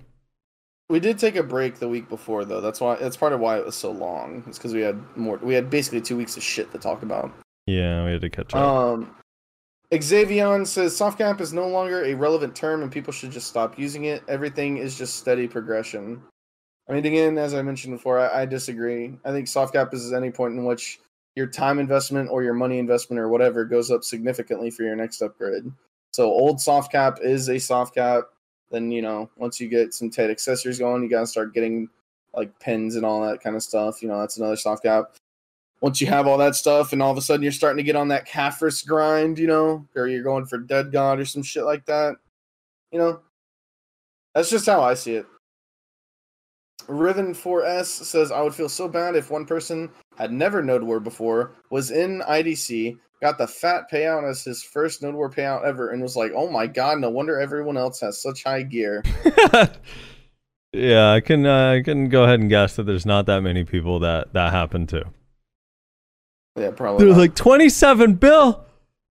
We 0.90 1.00
did 1.00 1.18
take 1.18 1.36
a 1.36 1.42
break 1.42 1.76
the 1.80 1.88
week 1.90 2.10
before 2.10 2.46
though. 2.46 2.62
That's 2.62 2.80
why 2.80 2.96
that's 2.96 3.18
part 3.18 3.34
of 3.34 3.40
why 3.40 3.58
it 3.58 3.66
was 3.66 3.76
so 3.76 3.92
long. 3.92 4.44
It's 4.48 4.58
because 4.60 4.74
we 4.74 4.82
had 4.82 5.00
more. 5.18 5.38
We 5.38 5.56
had 5.56 5.70
basically 5.72 6.02
two 6.02 6.16
weeks 6.18 6.38
of 6.38 6.44
shit 6.44 6.72
to 6.74 6.78
talk 6.78 7.02
about. 7.02 7.32
Yeah, 7.66 8.06
we 8.06 8.12
had 8.12 8.22
to 8.22 8.30
catch 8.30 8.54
up. 8.54 8.62
Um, 8.62 9.16
Xavion 9.92 10.66
says 10.66 10.96
soft 10.96 11.18
cap 11.18 11.42
is 11.42 11.54
no 11.54 11.68
longer 11.68 12.04
a 12.04 12.14
relevant 12.14 12.56
term 12.56 12.84
and 12.84 12.92
people 12.92 13.14
should 13.14 13.32
just 13.32 13.48
stop 13.48 13.80
using 13.80 14.06
it. 14.06 14.24
Everything 14.28 14.78
is 14.78 14.98
just 14.98 15.16
steady 15.16 15.48
progression. 15.48 16.22
I 16.90 16.94
mean, 16.94 17.06
again, 17.06 17.38
as 17.38 17.54
I 17.54 17.62
mentioned 17.62 17.96
before, 17.96 18.20
I, 18.20 18.42
I 18.42 18.46
disagree. 18.46 19.18
I 19.26 19.32
think 19.32 19.48
soft 19.48 19.74
cap 19.74 19.94
is 19.94 20.14
any 20.14 20.32
point 20.32 20.54
in 20.54 20.66
which 20.66 21.00
your 21.36 21.48
time 21.48 21.80
investment 21.80 22.30
or 22.30 22.44
your 22.44 22.54
money 22.54 22.80
investment 22.80 23.20
or 23.20 23.30
whatever 23.30 23.66
goes 23.66 23.92
up 23.92 24.04
significantly 24.04 24.70
for 24.70 24.84
your 24.84 24.96
next 24.96 25.22
upgrade. 25.22 25.64
So 26.12 26.26
old 26.26 26.62
soft 26.62 26.92
cap 26.92 27.20
is 27.22 27.50
a 27.50 27.60
soft 27.60 27.96
cap. 27.96 28.26
Then 28.72 28.92
you 28.92 29.02
know 29.02 29.30
once 29.36 29.60
you 29.60 29.68
get 29.68 29.94
some 29.94 30.10
TET 30.10 30.30
accessories 30.30 30.80
going, 30.80 31.04
you 31.04 31.10
gotta 31.10 31.28
start 31.28 31.54
getting 31.54 31.90
like 32.34 32.58
pins 32.60 32.96
and 32.96 33.06
all 33.06 33.22
that 33.22 33.42
kind 33.42 33.56
of 33.56 33.64
stuff. 33.64 34.02
You 34.02 34.08
know 34.08 34.20
that's 34.20 34.38
another 34.38 34.56
soft 34.56 34.84
cap 34.84 35.16
once 35.86 36.02
you 36.02 36.08
have 36.08 36.26
all 36.26 36.40
that 36.40 36.56
stuff 36.56 36.94
and 36.94 37.02
all 37.04 37.12
of 37.12 37.18
a 37.18 37.22
sudden 37.22 37.44
you're 37.44 37.52
starting 37.52 37.78
to 37.78 37.84
get 37.84 37.96
on 37.96 38.08
that 38.08 38.26
Caphras 38.26 38.82
grind, 38.82 39.38
you 39.38 39.46
know, 39.46 39.88
or 39.96 40.08
you're 40.08 40.24
going 40.24 40.48
for 40.48 40.58
Dead 40.58 40.92
God 40.92 41.20
or 41.20 41.26
some 41.26 41.44
shit 41.44 41.64
like 41.64 41.86
that, 41.86 42.16
you 42.92 42.98
know, 42.98 43.20
that's 44.34 44.50
just 44.50 44.66
how 44.66 44.82
I 44.82 44.96
see 44.96 45.14
it. 45.14 45.28
Riven 46.88 47.36
4S 47.36 47.86
says, 47.86 48.32
I 48.32 48.42
would 48.42 48.56
feel 48.56 48.68
so 48.68 48.88
bad 48.88 49.16
if 49.16 49.30
one 49.30 49.46
person 49.46 49.92
had 50.18 50.32
never 50.32 50.64
Node 50.64 50.82
War 50.82 51.00
before, 51.00 51.52
was 51.70 51.92
in 51.92 52.22
IDC, 52.22 52.98
got 53.22 53.38
the 53.38 53.46
fat 53.46 53.84
payout 53.94 54.28
as 54.28 54.44
his 54.44 54.64
first 54.64 55.04
Node 55.04 55.14
War 55.14 55.30
payout 55.30 55.66
ever, 55.66 55.92
and 55.92 56.02
was 56.02 56.16
like, 56.16 56.32
oh 56.34 56.50
my 56.50 56.66
god, 56.66 56.98
no 56.98 57.12
wonder 57.12 57.40
everyone 57.40 57.78
else 57.78 58.00
has 58.00 58.20
such 58.20 58.44
high 58.44 58.64
gear. 58.64 59.04
yeah, 60.74 61.12
I 61.12 61.20
can 61.20 61.46
uh, 61.46 61.74
I 61.74 61.84
can 61.84 62.10
go 62.10 62.24
ahead 62.24 62.40
and 62.40 62.50
guess 62.50 62.76
that 62.76 62.88
there's 62.88 63.06
not 63.06 63.28
that 63.28 63.42
many 63.42 63.64
people 63.64 64.00
that 64.00 64.34
that 64.34 64.52
happened 64.52 64.90
to. 64.90 65.06
Yeah, 66.56 66.72
probably. 66.72 67.06
They're 67.06 67.14
not. 67.14 67.20
like 67.20 67.36
27 67.36 68.16
bill. 68.16 68.64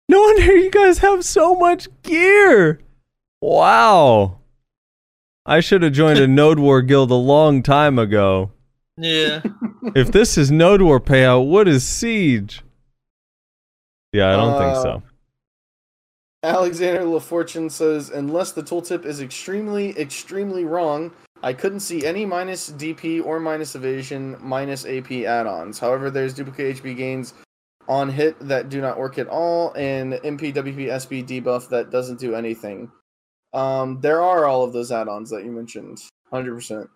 No 0.08 0.20
wonder 0.20 0.56
you 0.56 0.70
guys 0.70 0.98
have 0.98 1.24
so 1.24 1.54
much 1.54 1.88
gear. 2.02 2.80
Wow. 3.40 4.38
I 5.46 5.60
should 5.60 5.82
have 5.82 5.92
joined 5.92 6.18
a 6.18 6.26
Node 6.28 6.58
War 6.58 6.82
guild 6.82 7.10
a 7.10 7.14
long 7.14 7.62
time 7.62 7.98
ago. 7.98 8.50
Yeah. 8.96 9.42
If 9.94 10.12
this 10.12 10.36
is 10.36 10.50
Node 10.50 10.82
War 10.82 11.00
payout, 11.00 11.46
what 11.48 11.66
is 11.66 11.82
Siege? 11.82 12.60
Yeah, 14.12 14.28
I 14.28 14.36
don't 14.36 14.58
think 14.58 14.76
Uh, 14.76 14.82
so. 14.82 15.02
Alexander 16.42 17.00
LaFortune 17.04 17.70
says, 17.70 18.10
unless 18.10 18.52
the 18.52 18.62
tooltip 18.62 19.06
is 19.06 19.22
extremely, 19.22 19.98
extremely 19.98 20.66
wrong, 20.66 21.12
I 21.42 21.52
couldn't 21.52 21.80
see 21.80 22.04
any 22.04 22.26
minus 22.26 22.70
DP 22.70 23.24
or 23.24 23.40
minus 23.40 23.74
evasion 23.74 24.36
minus 24.40 24.84
AP 24.84 25.10
add-ons. 25.12 25.78
However, 25.78 26.10
there's 26.10 26.34
duplicate 26.34 26.76
HB 26.76 26.96
gains 26.96 27.34
on 27.88 28.08
hit 28.10 28.38
that 28.40 28.68
do 28.68 28.80
not 28.80 28.98
work 28.98 29.18
at 29.18 29.26
all, 29.26 29.72
and 29.74 30.12
MP, 30.12 30.52
WP, 30.54 30.86
SB 30.86 31.26
debuff 31.26 31.68
that 31.70 31.90
doesn't 31.90 32.20
do 32.20 32.34
anything. 32.34 32.90
Um, 33.52 34.00
there 34.00 34.22
are 34.22 34.44
all 34.44 34.64
of 34.64 34.72
those 34.72 34.92
add-ons 34.92 35.30
that 35.30 35.44
you 35.44 35.50
mentioned, 35.50 35.98
hundred 36.30 36.54
percent. 36.54 36.88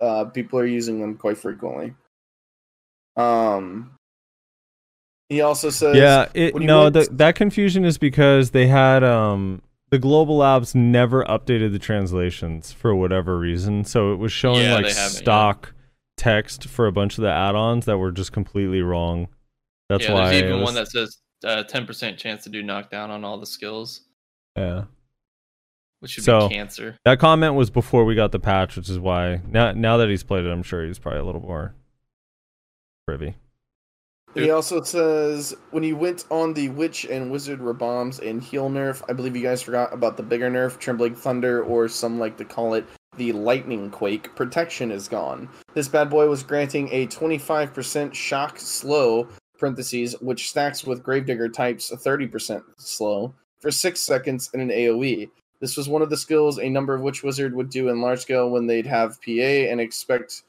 Uh, 0.00 0.24
people 0.26 0.58
are 0.58 0.66
using 0.66 1.00
them 1.00 1.16
quite 1.16 1.38
frequently. 1.38 1.94
Um, 3.16 3.94
he 5.28 5.40
also 5.40 5.70
says, 5.70 5.96
Yeah, 5.96 6.28
it, 6.34 6.54
no, 6.56 6.90
the, 6.90 7.08
that 7.12 7.36
confusion 7.36 7.84
is 7.84 7.96
because 7.96 8.50
they 8.50 8.66
had 8.66 9.02
um 9.02 9.62
the 9.94 9.98
global 10.00 10.38
labs 10.38 10.74
never 10.74 11.22
updated 11.26 11.70
the 11.70 11.78
translations 11.78 12.72
for 12.72 12.96
whatever 12.96 13.38
reason, 13.38 13.84
so 13.84 14.12
it 14.12 14.16
was 14.16 14.32
showing 14.32 14.62
Yeah, 14.64 14.74
like 14.74 14.86
haven't, 14.86 14.96
yeah. 14.96 15.08
stock 15.20 15.72
text 16.16 16.66
for 16.66 16.88
a 16.88 16.92
bunch 16.92 17.16
of 17.16 17.22
the 17.22 17.30
add-ons 17.30 17.84
that 17.84 17.98
were 17.98 18.10
just 18.10 18.32
completely 18.32 18.82
wrong. 18.82 19.28
That's 19.88 20.02
yeah, 20.02 20.14
why 20.14 20.30
there's 20.30 20.42
even 20.42 20.56
was- 20.56 20.64
one 20.64 20.74
that 20.74 20.88
says 20.90 21.18
uh, 21.44 21.62
10% 21.62 22.16
chance 22.16 22.42
to 22.42 22.48
do 22.50 22.60
knockdown 22.60 23.12
on 23.12 23.22
all 23.24 23.38
the 23.38 23.46
skills, 23.46 24.00
yeah. 24.56 24.86
which 26.00 26.10
should 26.10 26.24
So- 26.24 26.48
be 26.48 26.56
cancer. 26.56 26.98
That 27.04 27.20
comment 27.20 27.54
was 27.54 27.70
before 27.70 28.04
we 28.04 28.16
got 28.16 28.32
the 28.32 28.40
patch, 28.40 28.74
which 28.74 28.88
is 28.88 28.98
why 28.98 29.42
now 29.48 29.70
now 29.70 29.96
that 29.98 30.08
he's 30.08 30.24
played 30.24 30.44
it, 30.44 30.50
I'm 30.50 30.64
sure 30.64 30.84
he's 30.84 30.98
probably 30.98 31.20
a 31.20 31.24
little 31.24 31.40
more 31.40 31.72
privy. 33.06 33.36
He 34.34 34.50
also 34.50 34.82
says 34.82 35.54
when 35.70 35.84
you 35.84 35.96
went 35.96 36.24
on 36.30 36.54
the 36.54 36.68
witch 36.70 37.04
and 37.04 37.30
wizard 37.30 37.60
were 37.60 37.72
bombs 37.72 38.18
and 38.18 38.42
heal 38.42 38.68
nerf, 38.68 39.02
I 39.08 39.12
believe 39.12 39.36
you 39.36 39.42
guys 39.42 39.62
forgot 39.62 39.92
about 39.92 40.16
the 40.16 40.22
bigger 40.22 40.50
nerf, 40.50 40.78
trembling 40.78 41.14
thunder, 41.14 41.62
or 41.62 41.88
some 41.88 42.18
like 42.18 42.36
to 42.38 42.44
call 42.44 42.74
it 42.74 42.84
the 43.16 43.32
lightning 43.32 43.90
quake. 43.90 44.34
Protection 44.34 44.90
is 44.90 45.06
gone. 45.06 45.48
This 45.72 45.88
bad 45.88 46.10
boy 46.10 46.28
was 46.28 46.42
granting 46.42 46.88
a 46.90 47.06
25% 47.06 48.12
shock 48.12 48.58
slow 48.58 49.28
parentheses, 49.58 50.14
which 50.20 50.50
stacks 50.50 50.84
with 50.84 51.02
gravedigger 51.02 51.48
types 51.48 51.92
30% 51.92 52.62
slow 52.76 53.32
for 53.60 53.70
six 53.70 54.00
seconds 54.00 54.50
in 54.52 54.60
an 54.60 54.70
AOE. 54.70 55.30
This 55.60 55.76
was 55.76 55.88
one 55.88 56.02
of 56.02 56.10
the 56.10 56.16
skills 56.16 56.58
a 56.58 56.68
number 56.68 56.94
of 56.94 57.02
witch 57.02 57.22
wizard 57.22 57.54
would 57.54 57.70
do 57.70 57.88
in 57.88 58.00
large 58.00 58.20
scale 58.20 58.50
when 58.50 58.66
they'd 58.66 58.86
have 58.86 59.20
PA 59.22 59.30
and 59.30 59.80
expect 59.80 60.42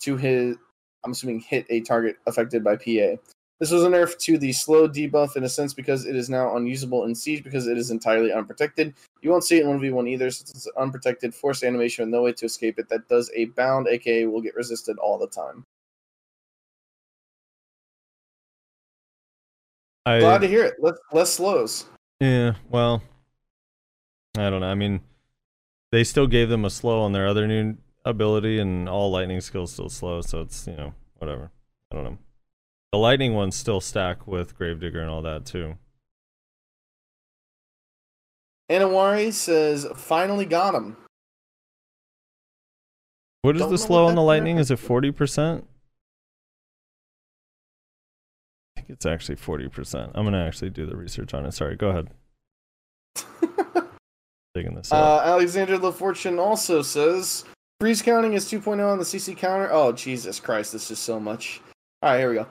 to 0.00 0.16
hit 0.16 0.58
I'm 1.04 1.12
assuming 1.12 1.40
hit 1.40 1.66
a 1.70 1.80
target 1.80 2.16
affected 2.26 2.62
by 2.62 2.76
PA. 2.76 3.16
This 3.62 3.70
was 3.70 3.84
a 3.84 3.88
nerf 3.88 4.18
to 4.18 4.38
the 4.38 4.52
slow 4.52 4.88
debuff 4.88 5.36
in 5.36 5.44
a 5.44 5.48
sense 5.48 5.72
because 5.72 6.04
it 6.04 6.16
is 6.16 6.28
now 6.28 6.56
unusable 6.56 7.04
in 7.04 7.14
Siege 7.14 7.44
because 7.44 7.68
it 7.68 7.78
is 7.78 7.92
entirely 7.92 8.32
unprotected. 8.32 8.92
You 9.20 9.30
won't 9.30 9.44
see 9.44 9.58
it 9.58 9.64
in 9.64 9.78
1v1 9.78 10.08
either 10.08 10.30
since 10.32 10.50
it's 10.50 10.66
unprotected, 10.76 11.32
forced 11.32 11.62
animation 11.62 12.04
with 12.04 12.12
no 12.12 12.22
way 12.22 12.32
to 12.32 12.46
escape 12.46 12.80
it 12.80 12.88
that 12.88 13.08
does 13.08 13.30
a 13.36 13.44
bound, 13.44 13.86
aka 13.86 14.26
will 14.26 14.40
get 14.40 14.56
resisted 14.56 14.98
all 14.98 15.16
the 15.16 15.28
time. 15.28 15.64
I, 20.04 20.18
Glad 20.18 20.40
to 20.40 20.48
hear 20.48 20.64
it. 20.64 20.74
Less, 20.80 20.96
less 21.12 21.32
slows. 21.32 21.86
Yeah, 22.18 22.54
well, 22.68 23.00
I 24.36 24.50
don't 24.50 24.60
know. 24.60 24.66
I 24.66 24.74
mean, 24.74 25.00
they 25.92 26.02
still 26.02 26.26
gave 26.26 26.48
them 26.48 26.64
a 26.64 26.70
slow 26.70 27.00
on 27.02 27.12
their 27.12 27.28
other 27.28 27.46
new 27.46 27.76
ability, 28.04 28.58
and 28.58 28.88
all 28.88 29.10
lightning 29.10 29.40
skills 29.40 29.72
still 29.72 29.88
slow. 29.88 30.20
So 30.20 30.40
it's 30.40 30.66
you 30.66 30.76
know 30.76 30.94
whatever. 31.18 31.50
I 31.90 31.96
don't 31.96 32.04
know. 32.04 32.18
The 32.92 32.98
lightning 32.98 33.34
ones 33.34 33.56
still 33.56 33.80
stack 33.80 34.26
with 34.26 34.56
Gravedigger 34.56 35.00
and 35.00 35.10
all 35.10 35.22
that 35.22 35.46
too. 35.46 35.76
Anawari 38.70 39.32
says, 39.32 39.86
finally 39.96 40.46
got 40.46 40.74
him. 40.74 40.96
What 43.42 43.56
is 43.56 43.62
Don't 43.62 43.70
the 43.70 43.78
slow 43.78 44.06
on 44.06 44.14
the 44.14 44.22
lightning? 44.22 44.58
Is 44.58 44.70
it 44.70 44.78
forty 44.78 45.10
percent? 45.10 45.66
I 48.76 48.80
think 48.80 48.90
it's 48.90 49.04
actually 49.04 49.36
forty 49.36 49.68
percent. 49.68 50.12
I'm 50.14 50.24
gonna 50.24 50.44
actually 50.46 50.70
do 50.70 50.86
the 50.86 50.96
research 50.96 51.34
on 51.34 51.44
it. 51.44 51.52
Sorry, 51.52 51.76
go 51.76 51.88
ahead. 51.88 52.10
Digging 54.54 54.74
this. 54.74 54.92
Uh, 54.92 55.22
Alexander 55.24 55.78
LaFortune 55.78 56.38
also 56.38 56.82
says, 56.82 57.44
freeze 57.82 58.00
counting 58.00 58.34
is 58.34 58.44
2.0 58.44 58.92
on 58.92 58.98
the 58.98 59.04
CC 59.04 59.36
counter. 59.36 59.68
Oh, 59.72 59.90
Jesus 59.90 60.38
Christ, 60.38 60.70
this 60.70 60.92
is 60.92 61.00
so 61.00 61.18
much. 61.18 61.60
Alright, 62.00 62.20
here 62.20 62.28
we 62.28 62.36
go. 62.36 62.46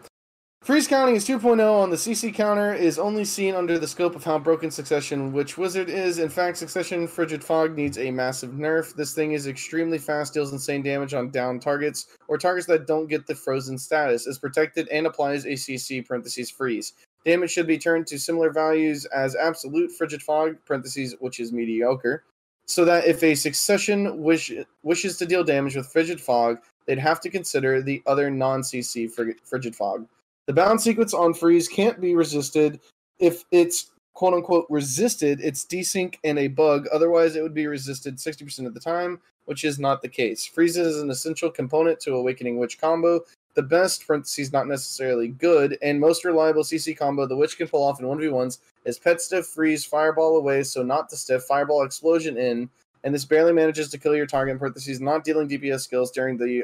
Freeze 0.62 0.90
counting 0.90 1.16
is 1.16 1.26
2.0 1.26 1.72
on 1.72 1.90
the 1.90 1.96
CC 1.96 2.34
counter 2.34 2.74
is 2.74 3.00
only 3.00 3.24
seen 3.24 3.56
under 3.56 3.80
the 3.80 3.88
scope 3.88 4.14
of 4.14 4.26
how 4.26 4.38
broken 4.38 4.70
Succession 4.70 5.32
Witch 5.32 5.58
Wizard 5.58 5.88
is. 5.88 6.20
In 6.20 6.28
fact, 6.28 6.58
Succession 6.58 7.08
Frigid 7.08 7.42
Fog 7.42 7.78
needs 7.78 7.98
a 7.98 8.12
massive 8.12 8.50
nerf. 8.52 8.94
This 8.94 9.14
thing 9.14 9.32
is 9.32 9.48
extremely 9.48 9.98
fast, 9.98 10.34
deals 10.34 10.52
insane 10.52 10.82
damage 10.82 11.14
on 11.14 11.30
down 11.30 11.62
targets 11.62 12.08
or 12.28 12.38
targets 12.38 12.68
that 12.68 12.86
don't 12.86 13.08
get 13.08 13.26
the 13.26 13.34
frozen 13.34 13.78
status, 13.78 14.28
is 14.28 14.38
protected 14.38 14.90
and 14.90 15.08
applies 15.08 15.46
a 15.46 15.54
CC 15.54 16.06
parentheses 16.06 16.52
freeze. 16.52 16.92
Damage 17.24 17.52
should 17.52 17.68
be 17.68 17.78
turned 17.78 18.06
to 18.08 18.20
similar 18.20 18.52
values 18.52 19.06
as 19.06 19.38
absolute 19.38 19.94
Frigid 19.94 20.22
Fog 20.24 20.58
parentheses, 20.66 21.16
which 21.22 21.40
is 21.40 21.54
mediocre, 21.54 22.26
so 22.66 22.86
that 22.86 23.06
if 23.06 23.24
a 23.24 23.36
succession 23.36 24.22
wish, 24.22 24.52
wishes 24.84 25.18
to 25.18 25.26
deal 25.26 25.44
damage 25.44 25.76
with 25.76 25.92
Frigid 25.92 26.22
Fog, 26.22 26.60
they'd 26.88 27.00
have 27.00 27.20
to 27.22 27.30
consider 27.30 27.82
the 27.82 28.02
other 28.06 28.30
non-CC 28.30 29.12
Frigid 29.44 29.76
Fog. 29.76 30.08
The 30.48 30.54
bound 30.54 30.82
sequence 30.82 31.14
on 31.14 31.34
freeze 31.34 31.68
can't 31.68 32.00
be 32.02 32.16
resisted. 32.16 32.80
If 33.20 33.46
it's 33.52 33.92
quote 34.14 34.34
unquote 34.34 34.66
resisted, 34.70 35.40
it's 35.42 35.66
desync 35.66 36.16
and 36.24 36.40
a 36.40 36.48
bug. 36.48 36.88
Otherwise, 36.92 37.36
it 37.36 37.44
would 37.44 37.54
be 37.54 37.68
resisted 37.68 38.18
60% 38.18 38.66
of 38.66 38.74
the 38.74 38.80
time, 38.80 39.20
which 39.46 39.64
is 39.64 39.80
not 39.80 40.02
the 40.02 40.10
case. 40.10 40.46
Freeze 40.46 40.78
is 40.78 41.02
an 41.02 41.10
essential 41.10 41.50
component 41.50 42.00
to 42.02 42.16
Awakening 42.16 42.58
Witch 42.58 42.80
combo. 42.80 43.22
The 43.54 43.62
best, 43.62 44.08
parentheses, 44.08 44.54
not 44.54 44.68
necessarily 44.68 45.28
good, 45.28 45.78
and 45.82 46.00
most 46.00 46.24
reliable 46.24 46.64
CC 46.64 46.98
combo 46.98 47.26
the 47.26 47.36
Witch 47.36 47.58
can 47.58 47.68
pull 47.68 47.84
off 47.84 48.00
in 48.00 48.06
1v1s 48.06 48.60
is 48.86 48.98
Pet 48.98 49.20
Stiff, 49.20 49.46
Freeze, 49.48 49.84
Fireball 49.84 50.38
away, 50.38 50.64
so 50.64 50.84
not 50.84 51.10
the 51.10 51.18
Stiff, 51.18 51.44
Fireball 51.44 51.84
Explosion 51.84 52.38
in, 52.38 52.70
and 53.04 53.14
this 53.14 53.26
barely 53.26 53.52
manages 53.52 53.90
to 53.90 53.98
kill 53.98 54.16
your 54.16 54.26
target, 54.26 54.58
parentheses, 54.58 55.02
not 55.02 55.26
dealing 55.26 55.50
DPS 55.50 55.82
skills 55.82 56.12
during 56.12 56.38
the 56.38 56.64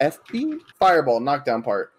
FP 0.00 0.60
Fireball 0.78 1.18
knockdown 1.18 1.62
part. 1.62 1.92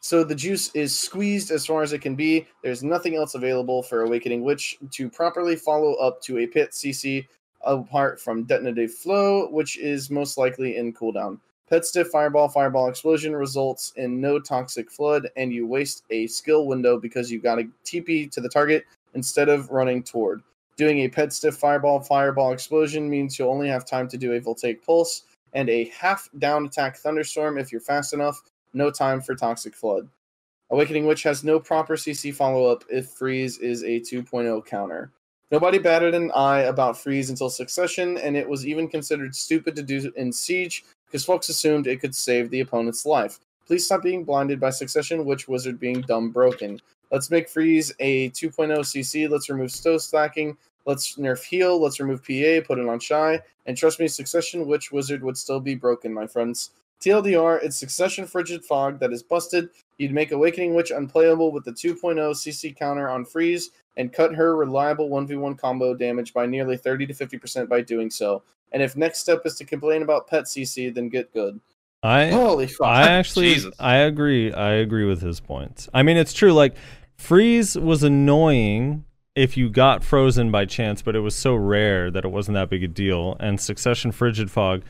So 0.00 0.24
the 0.24 0.34
juice 0.34 0.70
is 0.74 0.98
squeezed 0.98 1.50
as 1.50 1.66
far 1.66 1.82
as 1.82 1.92
it 1.92 2.00
can 2.00 2.14
be. 2.14 2.46
There's 2.62 2.82
nothing 2.82 3.16
else 3.16 3.34
available 3.34 3.82
for 3.82 4.02
Awakening 4.02 4.42
Witch 4.42 4.76
to 4.92 5.10
properly 5.10 5.56
follow 5.56 5.94
up 5.94 6.20
to 6.22 6.38
a 6.38 6.46
pit 6.46 6.70
CC 6.72 7.26
apart 7.66 8.20
from 8.20 8.46
Detonative 8.46 8.90
Flow, 8.90 9.48
which 9.50 9.78
is 9.78 10.10
most 10.10 10.38
likely 10.38 10.76
in 10.76 10.92
cooldown. 10.92 11.38
Pet 11.68 11.84
Stiff 11.84 12.08
Fireball 12.08 12.48
Fireball 12.48 12.88
Explosion 12.88 13.34
results 13.34 13.92
in 13.96 14.20
no 14.20 14.38
Toxic 14.38 14.90
Flood, 14.90 15.28
and 15.36 15.52
you 15.52 15.66
waste 15.66 16.04
a 16.10 16.28
skill 16.28 16.66
window 16.66 16.98
because 16.98 17.30
you've 17.30 17.42
got 17.42 17.58
a 17.58 17.68
TP 17.84 18.30
to 18.30 18.40
the 18.40 18.48
target 18.48 18.84
instead 19.14 19.48
of 19.48 19.70
running 19.70 20.02
toward. 20.02 20.42
Doing 20.76 21.00
a 21.00 21.08
Pet 21.08 21.32
Stiff 21.32 21.56
Fireball 21.56 22.00
Fireball 22.00 22.52
Explosion 22.52 23.10
means 23.10 23.38
you'll 23.38 23.50
only 23.50 23.68
have 23.68 23.84
time 23.84 24.06
to 24.08 24.16
do 24.16 24.34
a 24.34 24.40
Voltaic 24.40 24.84
Pulse 24.84 25.24
and 25.54 25.68
a 25.68 25.86
half 25.86 26.28
down 26.38 26.66
attack 26.66 26.96
Thunderstorm 26.98 27.58
if 27.58 27.72
you're 27.72 27.80
fast 27.80 28.12
enough, 28.12 28.42
no 28.74 28.90
time 28.90 29.20
for 29.20 29.34
Toxic 29.34 29.74
Flood. 29.74 30.08
Awakening 30.70 31.06
Witch 31.06 31.22
has 31.22 31.44
no 31.44 31.58
proper 31.58 31.94
CC 31.94 32.34
follow 32.34 32.70
up 32.70 32.84
if 32.90 33.08
Freeze 33.08 33.58
is 33.58 33.82
a 33.82 34.00
2.0 34.00 34.66
counter. 34.66 35.12
Nobody 35.52 35.78
batted 35.78 36.14
an 36.14 36.32
eye 36.32 36.62
about 36.62 36.98
Freeze 36.98 37.30
until 37.30 37.48
Succession, 37.48 38.18
and 38.18 38.36
it 38.36 38.48
was 38.48 38.66
even 38.66 38.88
considered 38.88 39.34
stupid 39.34 39.76
to 39.76 39.82
do 39.82 40.12
in 40.16 40.32
Siege 40.32 40.84
because 41.06 41.24
folks 41.24 41.48
assumed 41.48 41.86
it 41.86 42.00
could 42.00 42.16
save 42.16 42.50
the 42.50 42.60
opponent's 42.60 43.06
life. 43.06 43.38
Please 43.64 43.86
stop 43.86 44.02
being 44.02 44.24
blinded 44.24 44.58
by 44.58 44.70
Succession, 44.70 45.24
Witch 45.24 45.46
Wizard 45.46 45.78
being 45.78 46.00
dumb 46.00 46.30
broken. 46.30 46.80
Let's 47.12 47.30
make 47.30 47.48
Freeze 47.48 47.92
a 48.00 48.30
2.0 48.30 48.76
CC. 48.78 49.28
Let's 49.30 49.48
remove 49.48 49.70
Stow 49.70 49.98
stacking. 49.98 50.56
Let's 50.84 51.16
nerf 51.16 51.44
heal. 51.44 51.80
Let's 51.80 52.00
remove 52.00 52.22
PA, 52.22 52.66
put 52.66 52.78
it 52.78 52.88
on 52.88 52.98
Shai. 52.98 53.40
And 53.66 53.76
trust 53.76 54.00
me, 54.00 54.08
Succession 54.08 54.66
Witch 54.66 54.90
Wizard 54.90 55.22
would 55.22 55.36
still 55.36 55.60
be 55.60 55.76
broken, 55.76 56.12
my 56.12 56.26
friends. 56.26 56.70
TLDR, 57.00 57.62
it's 57.62 57.76
Succession 57.76 58.26
Frigid 58.26 58.64
Fog 58.64 58.98
that 58.98 59.12
is 59.12 59.22
busted. 59.22 59.68
You'd 59.98 60.12
make 60.12 60.32
Awakening 60.32 60.74
Witch 60.74 60.90
unplayable 60.90 61.52
with 61.52 61.64
the 61.64 61.72
2.0 61.72 62.16
CC 62.34 62.76
counter 62.76 63.08
on 63.08 63.24
Freeze 63.24 63.70
and 63.96 64.12
cut 64.12 64.34
her 64.34 64.56
reliable 64.56 65.08
1v1 65.08 65.58
combo 65.58 65.94
damage 65.94 66.32
by 66.34 66.46
nearly 66.46 66.76
30 66.76 67.06
to 67.06 67.14
50% 67.14 67.68
by 67.68 67.80
doing 67.80 68.10
so. 68.10 68.42
And 68.72 68.82
if 68.82 68.96
next 68.96 69.20
step 69.20 69.42
is 69.44 69.56
to 69.56 69.64
complain 69.64 70.02
about 70.02 70.26
pet 70.26 70.44
CC, 70.44 70.92
then 70.94 71.08
get 71.08 71.32
good. 71.32 71.60
I 72.02 72.30
Holy 72.30 72.66
fuck. 72.66 72.86
I 72.86 73.08
actually 73.08 73.54
Jesus. 73.54 73.74
I 73.78 73.96
agree. 73.96 74.52
I 74.52 74.72
agree 74.72 75.04
with 75.04 75.22
his 75.22 75.40
points. 75.40 75.88
I 75.94 76.02
mean, 76.02 76.16
it's 76.16 76.32
true. 76.32 76.52
Like 76.52 76.76
freeze 77.16 77.76
was 77.76 78.02
annoying 78.02 79.04
if 79.34 79.56
you 79.56 79.70
got 79.70 80.04
frozen 80.04 80.50
by 80.50 80.66
chance, 80.66 81.02
but 81.02 81.16
it 81.16 81.20
was 81.20 81.34
so 81.34 81.54
rare 81.54 82.10
that 82.10 82.24
it 82.24 82.28
wasn't 82.28 82.54
that 82.54 82.70
big 82.70 82.84
a 82.84 82.88
deal. 82.88 83.36
And 83.40 83.60
succession 83.60 84.12
frigid 84.12 84.50
fog 84.50 84.82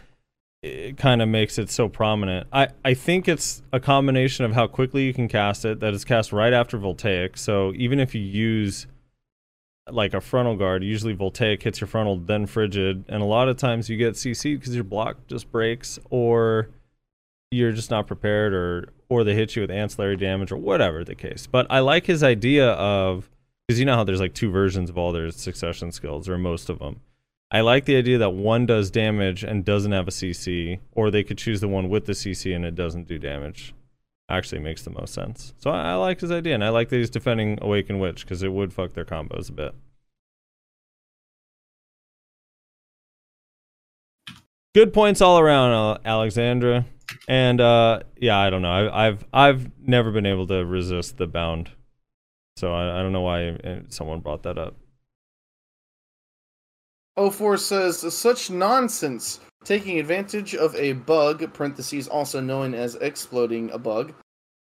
it 0.62 0.96
kind 0.96 1.22
of 1.22 1.28
makes 1.28 1.58
it 1.58 1.70
so 1.70 1.88
prominent. 1.88 2.46
I 2.52 2.68
I 2.84 2.94
think 2.94 3.28
it's 3.28 3.62
a 3.72 3.80
combination 3.80 4.44
of 4.44 4.52
how 4.52 4.66
quickly 4.66 5.04
you 5.04 5.14
can 5.14 5.28
cast 5.28 5.64
it. 5.64 5.80
That 5.80 5.94
is 5.94 6.04
cast 6.04 6.32
right 6.32 6.52
after 6.52 6.76
voltaic. 6.78 7.36
So 7.36 7.72
even 7.76 8.00
if 8.00 8.14
you 8.14 8.22
use 8.22 8.86
like 9.90 10.14
a 10.14 10.20
frontal 10.20 10.56
guard, 10.56 10.82
usually 10.82 11.12
voltaic 11.12 11.62
hits 11.62 11.80
your 11.80 11.88
frontal, 11.88 12.16
then 12.16 12.46
frigid, 12.46 13.04
and 13.08 13.22
a 13.22 13.26
lot 13.26 13.48
of 13.48 13.56
times 13.56 13.88
you 13.88 13.96
get 13.96 14.14
CC 14.14 14.58
because 14.58 14.74
your 14.74 14.84
block 14.84 15.16
just 15.28 15.50
breaks 15.50 15.98
or 16.10 16.68
you're 17.50 17.72
just 17.72 17.90
not 17.90 18.06
prepared 18.06 18.52
or 18.52 18.88
or 19.08 19.22
they 19.22 19.34
hit 19.34 19.54
you 19.54 19.62
with 19.62 19.70
ancillary 19.70 20.16
damage 20.16 20.50
or 20.50 20.56
whatever 20.56 21.04
the 21.04 21.14
case. 21.14 21.46
But 21.46 21.66
I 21.70 21.78
like 21.78 22.06
his 22.06 22.22
idea 22.22 22.70
of 22.70 23.30
because 23.66 23.78
you 23.78 23.86
know 23.86 23.94
how 23.94 24.04
there's 24.04 24.20
like 24.20 24.34
two 24.34 24.50
versions 24.50 24.90
of 24.90 24.98
all 24.98 25.12
their 25.12 25.30
succession 25.30 25.92
skills 25.92 26.28
or 26.28 26.38
most 26.38 26.68
of 26.68 26.78
them. 26.78 27.00
I 27.50 27.60
like 27.60 27.84
the 27.84 27.96
idea 27.96 28.18
that 28.18 28.30
one 28.30 28.66
does 28.66 28.90
damage 28.90 29.44
and 29.44 29.64
doesn't 29.64 29.92
have 29.92 30.08
a 30.08 30.10
CC, 30.10 30.80
or 30.92 31.12
they 31.12 31.22
could 31.22 31.38
choose 31.38 31.60
the 31.60 31.68
one 31.68 31.88
with 31.88 32.06
the 32.06 32.12
CC 32.12 32.54
and 32.54 32.64
it 32.64 32.74
doesn't 32.74 33.06
do 33.06 33.18
damage. 33.18 33.72
Actually, 34.28 34.60
makes 34.60 34.82
the 34.82 34.90
most 34.90 35.14
sense. 35.14 35.54
So 35.58 35.70
I, 35.70 35.92
I 35.92 35.94
like 35.94 36.20
his 36.20 36.32
idea, 36.32 36.54
and 36.54 36.64
I 36.64 36.70
like 36.70 36.88
that 36.88 36.96
he's 36.96 37.10
defending 37.10 37.58
Awaken 37.62 38.00
Witch 38.00 38.24
because 38.24 38.42
it 38.42 38.52
would 38.52 38.72
fuck 38.72 38.92
their 38.92 39.04
combos 39.04 39.48
a 39.48 39.52
bit. 39.52 39.74
Good 44.74 44.92
points 44.92 45.20
all 45.20 45.38
around, 45.38 46.00
Alexander. 46.04 46.84
And 47.28 47.60
uh, 47.60 48.00
yeah, 48.16 48.38
I 48.38 48.50
don't 48.50 48.62
know. 48.62 48.72
I, 48.72 49.06
I've 49.06 49.24
I've 49.32 49.70
never 49.80 50.10
been 50.10 50.26
able 50.26 50.46
to 50.48 50.64
resist 50.64 51.16
the 51.16 51.26
bound, 51.26 51.70
so 52.56 52.74
I, 52.74 52.98
I 52.98 53.02
don't 53.02 53.12
know 53.12 53.22
why 53.22 53.50
uh, 53.50 53.80
someone 53.88 54.20
brought 54.20 54.42
that 54.42 54.58
up. 54.58 54.76
04 57.18 57.56
says 57.56 58.14
such 58.14 58.50
nonsense. 58.50 59.40
Taking 59.64 59.98
advantage 59.98 60.54
of 60.54 60.74
a 60.76 60.92
bug 60.92 61.52
parentheses 61.52 62.06
also 62.06 62.40
known 62.40 62.74
as 62.74 62.94
exploiting 62.96 63.70
a 63.72 63.78
bug 63.78 64.12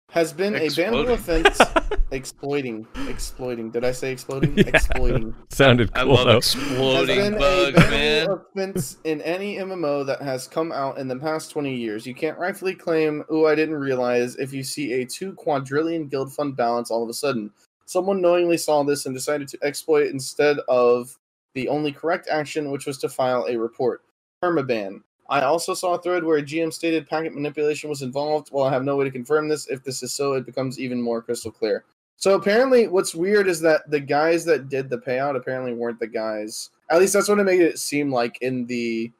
has 0.09 0.33
been 0.33 0.55
a 0.55 0.61
bannable 0.67 1.11
offense. 1.11 1.59
Exploiting. 2.11 2.87
Exploiting. 3.09 3.71
Did 3.71 3.83
i 3.83 3.91
say 3.91 4.11
exploding? 4.11 4.53
Yeah. 4.57 4.63
exploiting. 4.67 5.35
Sounded 5.49 5.89
I 5.95 6.03
cool 6.03 6.13
love 6.13 6.25
though. 6.27 6.33
has 6.35 6.55
exploding 6.55 7.17
been 7.17 7.37
bugs, 7.37 7.77
a 7.77 7.81
bannable 7.81 7.89
man. 7.89 8.29
offense 8.29 8.97
in 9.03 9.21
any 9.23 9.55
mmo 9.57 10.05
that 10.05 10.21
has 10.21 10.47
come 10.47 10.71
out 10.71 10.97
in 10.99 11.07
the 11.07 11.15
past 11.17 11.51
20 11.51 11.75
years. 11.75 12.05
You 12.05 12.13
can't 12.15 12.37
rightfully 12.37 12.75
claim 12.75 13.23
oh 13.29 13.47
i 13.47 13.55
didn't 13.55 13.75
realize 13.75 14.35
if 14.37 14.53
you 14.53 14.63
see 14.63 14.93
a 14.93 15.05
two 15.05 15.33
quadrillion 15.33 16.07
guild 16.07 16.31
fund 16.31 16.55
balance 16.55 16.89
all 16.91 17.03
of 17.03 17.09
a 17.09 17.13
sudden. 17.13 17.51
Someone 17.85 18.21
knowingly 18.21 18.57
saw 18.57 18.83
this 18.83 19.05
and 19.05 19.13
decided 19.13 19.47
to 19.49 19.57
exploit 19.63 20.07
instead 20.07 20.57
of 20.69 21.17
the 21.55 21.67
only 21.67 21.91
correct 21.91 22.27
action, 22.29 22.69
which 22.69 22.85
was 22.85 22.99
to 22.99 23.09
file 23.09 23.47
a 23.49 23.57
report. 23.57 24.03
Permaban. 24.43 25.01
I 25.27 25.41
also 25.41 25.73
saw 25.73 25.95
a 25.95 26.01
thread 26.01 26.23
where 26.23 26.37
a 26.37 26.43
GM 26.43 26.71
stated 26.71 27.09
packet 27.09 27.33
manipulation 27.33 27.89
was 27.89 28.03
involved. 28.03 28.49
While 28.49 28.67
I 28.67 28.73
have 28.73 28.83
no 28.83 28.95
way 28.95 29.05
to 29.05 29.11
confirm 29.11 29.47
this, 29.47 29.67
if 29.67 29.83
this 29.83 30.03
is 30.03 30.13
so, 30.13 30.33
it 30.33 30.45
becomes 30.45 30.79
even 30.79 31.01
more 31.01 31.21
crystal 31.21 31.51
clear. 31.51 31.83
So 32.17 32.35
apparently, 32.35 32.87
what's 32.87 33.15
weird 33.15 33.47
is 33.47 33.59
that 33.61 33.89
the 33.89 33.99
guys 33.99 34.45
that 34.45 34.69
did 34.69 34.89
the 34.89 34.99
payout 34.99 35.35
apparently 35.35 35.73
weren't 35.73 35.99
the 35.99 36.07
guys. 36.07 36.69
At 36.91 36.99
least 36.99 37.13
that's 37.13 37.27
what 37.27 37.39
it 37.39 37.43
made 37.43 37.61
it 37.61 37.79
seem 37.79 38.11
like 38.11 38.37
in 38.41 38.67
the 38.67 39.11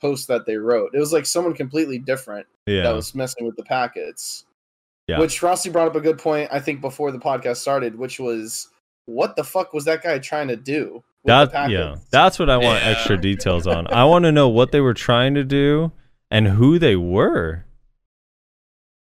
post 0.00 0.28
that 0.28 0.46
they 0.46 0.56
wrote. 0.56 0.94
It 0.94 0.98
was 0.98 1.12
like 1.12 1.26
someone 1.26 1.54
completely 1.54 1.98
different 1.98 2.46
Yeah, 2.66 2.82
that 2.82 2.94
was 2.94 3.14
messing 3.14 3.44
with 3.44 3.56
the 3.56 3.64
packets. 3.64 4.46
Yeah. 5.06 5.18
Which 5.18 5.42
Rossi 5.42 5.70
brought 5.70 5.88
up 5.88 5.96
a 5.96 6.00
good 6.00 6.18
point, 6.18 6.48
I 6.52 6.60
think, 6.60 6.80
before 6.80 7.12
the 7.12 7.18
podcast 7.18 7.58
started, 7.58 7.96
which 7.96 8.18
was 8.18 8.68
what 9.06 9.36
the 9.36 9.44
fuck 9.44 9.72
was 9.72 9.84
that 9.84 10.02
guy 10.02 10.18
trying 10.18 10.48
to 10.48 10.56
do? 10.56 11.02
With 11.22 11.28
the 11.34 11.46
that 11.52 11.70
yeah, 11.70 11.96
that's 12.10 12.38
what 12.38 12.48
I 12.48 12.56
want 12.56 12.82
Yeah. 12.82 12.90
extra 12.90 13.16
details 13.20 13.66
on. 13.66 13.86
I 13.92 14.04
want 14.04 14.24
to 14.24 14.32
know 14.32 14.48
what 14.48 14.72
they 14.72 14.80
were 14.80 14.94
trying 14.94 15.34
to 15.34 15.44
do 15.44 15.92
and 16.30 16.46
who 16.48 16.78
they 16.78 16.96
were. 16.96 17.64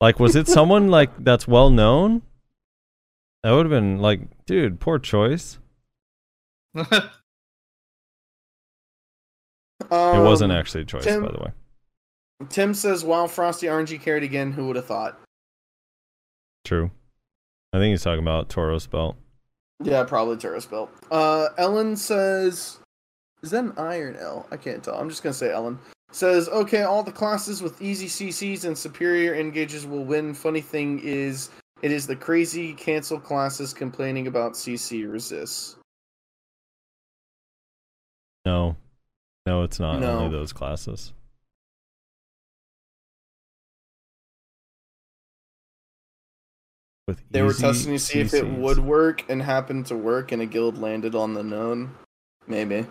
Like, 0.01 0.20
was 0.20 0.36
it 0.36 0.47
someone 0.48 0.89
like 0.89 1.10
that's 1.24 1.48
well 1.48 1.70
known? 1.70 2.22
That 3.43 3.52
would 3.52 3.66
have 3.66 3.70
been 3.70 3.98
like, 4.01 4.44
dude, 4.47 4.81
poor 4.81 4.98
choice. 4.98 5.59
It 9.90 9.90
wasn't 9.90 10.52
Um, 10.52 10.59
actually 10.59 10.82
a 10.82 10.85
choice, 10.86 11.05
Tim- 11.05 11.22
by 11.24 11.31
the 11.32 11.39
way. 11.39 11.52
Tim 12.48 12.74
says, 12.74 13.05
"Wow, 13.05 13.26
Frosty 13.26 13.66
RNG 13.66 14.01
carried 14.01 14.22
again. 14.22 14.52
Who 14.52 14.66
would 14.66 14.76
have 14.76 14.86
thought?" 14.86 15.20
True. 16.64 16.90
I 17.72 17.78
think 17.78 17.90
he's 17.93 18.02
talking 18.02 18.22
about 18.22 18.48
Turo's 18.48 18.86
belt. 18.86 19.16
Yeah, 19.82 20.05
probably 20.05 20.36
Turo's 20.36 20.66
Belt. 20.66 20.90
Uh, 21.10 21.48
Ellen 21.59 21.96
says, 21.96 22.78
"Is 23.42 23.51
that 23.51 23.64
an 23.64 23.72
I 23.76 23.98
or 23.98 24.09
an 24.09 24.16
L? 24.16 24.46
I 24.51 24.56
can't 24.56 24.82
tell. 24.82 24.94
I'm 24.94 25.09
just 25.09 25.22
gonna 25.22 25.34
say 25.34 25.52
Ellen." 25.52 25.78
Says, 26.12 26.48
"Okay, 26.48 26.82
all 26.82 27.02
the 27.02 27.10
classes 27.12 27.60
with 27.60 27.82
easy 27.82 28.06
CCs 28.06 28.64
and 28.64 28.78
superior 28.78 29.34
engages 29.34 29.84
will 29.84 30.05
win. 30.05 30.32
Funny 30.32 30.60
thing 30.60 31.01
is, 31.02 31.51
it 31.82 31.90
is 31.90 32.06
the 32.06 32.14
crazy 32.14 32.72
cancel 32.74 33.18
classes 33.18 33.74
complaining 33.74 34.28
about 34.28 34.52
CC 34.56 35.05
resists." 35.05 35.76
No, 38.46 38.76
no, 39.46 39.62
it's 39.62 39.80
not 39.80 40.01
No. 40.01 40.18
only 40.18 40.30
those 40.30 40.52
classes. 40.52 41.12
With 47.06 47.20
They 47.31 47.43
were 47.43 47.52
testing 47.52 47.93
to 47.93 47.98
see 47.98 48.20
if 48.20 48.32
it 48.32 48.47
would 48.47 48.78
work 48.78 49.24
and 49.28 49.43
happened 49.43 49.86
to 49.86 49.97
work, 49.97 50.32
and 50.32 50.40
a 50.40 50.47
guild 50.47 50.78
landed 50.78 51.14
on 51.14 51.35
the 51.35 51.43
known. 51.43 51.94
Maybe. 52.47 52.86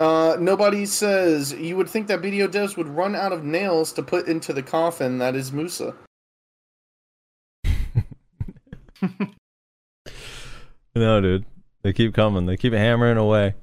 Uh, 0.00 0.36
nobody 0.38 0.86
says 0.86 1.52
you 1.52 1.76
would 1.76 1.88
think 1.88 2.06
that 2.06 2.20
BDO 2.20 2.48
devs 2.48 2.76
would 2.76 2.88
run 2.88 3.16
out 3.16 3.32
of 3.32 3.44
nails 3.44 3.92
to 3.94 4.02
put 4.02 4.28
into 4.28 4.52
the 4.52 4.62
coffin 4.62 5.18
that 5.18 5.34
is 5.34 5.52
Musa. 5.52 5.94
No, 10.98 11.20
dude. 11.20 11.44
They 11.82 11.92
keep 11.92 12.14
coming. 12.14 12.46
They 12.46 12.56
keep 12.56 12.72
hammering 12.72 13.18
away. 13.18 13.54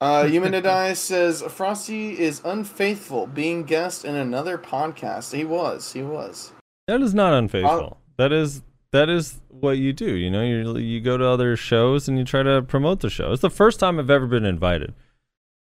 Uh, 0.00 0.22
Yuminadai 0.28 0.96
says 0.96 1.42
Frosty 1.42 2.18
is 2.18 2.42
unfaithful, 2.44 3.26
being 3.26 3.64
guest 3.64 4.04
in 4.04 4.14
another 4.14 4.58
podcast. 4.58 5.34
He 5.34 5.44
was. 5.44 5.92
He 5.92 6.02
was. 6.02 6.52
That 6.86 7.00
is 7.00 7.14
not 7.14 7.32
unfaithful. 7.34 7.98
that 8.16 8.32
is 8.32 8.62
that 8.92 9.08
is 9.08 9.40
what 9.48 9.78
you 9.78 9.92
do. 9.92 10.14
You 10.14 10.30
know, 10.30 10.42
you 10.42 10.76
you 10.78 11.00
go 11.00 11.16
to 11.16 11.26
other 11.26 11.56
shows 11.56 12.08
and 12.08 12.18
you 12.18 12.24
try 12.24 12.42
to 12.42 12.62
promote 12.62 13.00
the 13.00 13.10
show. 13.10 13.32
It's 13.32 13.42
the 13.42 13.50
first 13.50 13.80
time 13.80 13.98
I've 13.98 14.10
ever 14.10 14.26
been 14.26 14.44
invited. 14.44 14.94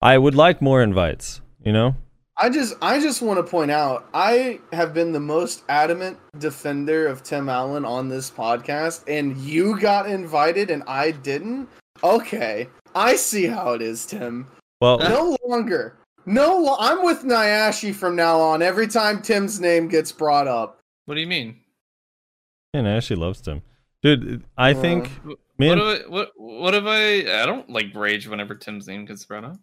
I 0.01 0.17
would 0.17 0.35
like 0.35 0.61
more 0.61 0.81
invites. 0.81 1.41
You 1.63 1.73
know, 1.73 1.95
I 2.37 2.49
just 2.49 2.75
I 2.81 3.01
just 3.01 3.21
want 3.21 3.37
to 3.37 3.43
point 3.43 3.69
out 3.69 4.07
I 4.13 4.61
have 4.71 4.93
been 4.93 5.11
the 5.11 5.19
most 5.19 5.63
adamant 5.67 6.17
defender 6.37 7.05
of 7.07 7.21
Tim 7.21 7.49
Allen 7.49 7.83
on 7.83 8.07
this 8.07 8.31
podcast, 8.31 9.03
and 9.07 9.35
you 9.37 9.77
got 9.77 10.09
invited 10.09 10.69
and 10.71 10.83
I 10.87 11.11
didn't. 11.11 11.67
Okay, 12.01 12.69
I 12.95 13.15
see 13.15 13.45
how 13.45 13.73
it 13.73 13.81
is, 13.81 14.05
Tim. 14.05 14.47
Well, 14.81 14.99
No 14.99 15.37
longer. 15.47 15.97
No, 16.25 16.57
lo- 16.57 16.77
I'm 16.79 17.03
with 17.03 17.23
Nyashi 17.23 17.93
from 17.93 18.15
now 18.15 18.39
on. 18.39 18.61
Every 18.61 18.87
time 18.87 19.21
Tim's 19.21 19.59
name 19.59 19.87
gets 19.87 20.11
brought 20.11 20.47
up. 20.47 20.79
What 21.05 21.15
do 21.15 21.21
you 21.21 21.27
mean? 21.27 21.55
and 22.73 22.87
Ashley 22.87 23.15
loves 23.15 23.41
Tim. 23.41 23.63
Dude, 24.03 24.43
I 24.57 24.73
Uh, 24.73 24.81
think 24.81 25.07
Wh- 25.25 25.59
me 25.59 25.69
what 25.69 25.77
and 25.79 25.81
have 25.81 26.05
I, 26.05 26.07
what 26.09 26.31
what 26.35 26.73
have 26.75 26.85
I? 26.87 27.41
I 27.41 27.45
don't 27.47 27.67
like 27.69 27.87
rage 27.95 28.27
whenever 28.27 28.53
Tim's 28.53 28.87
name 28.87 29.05
gets 29.05 29.25
brought 29.25 29.43
up. 29.43 29.57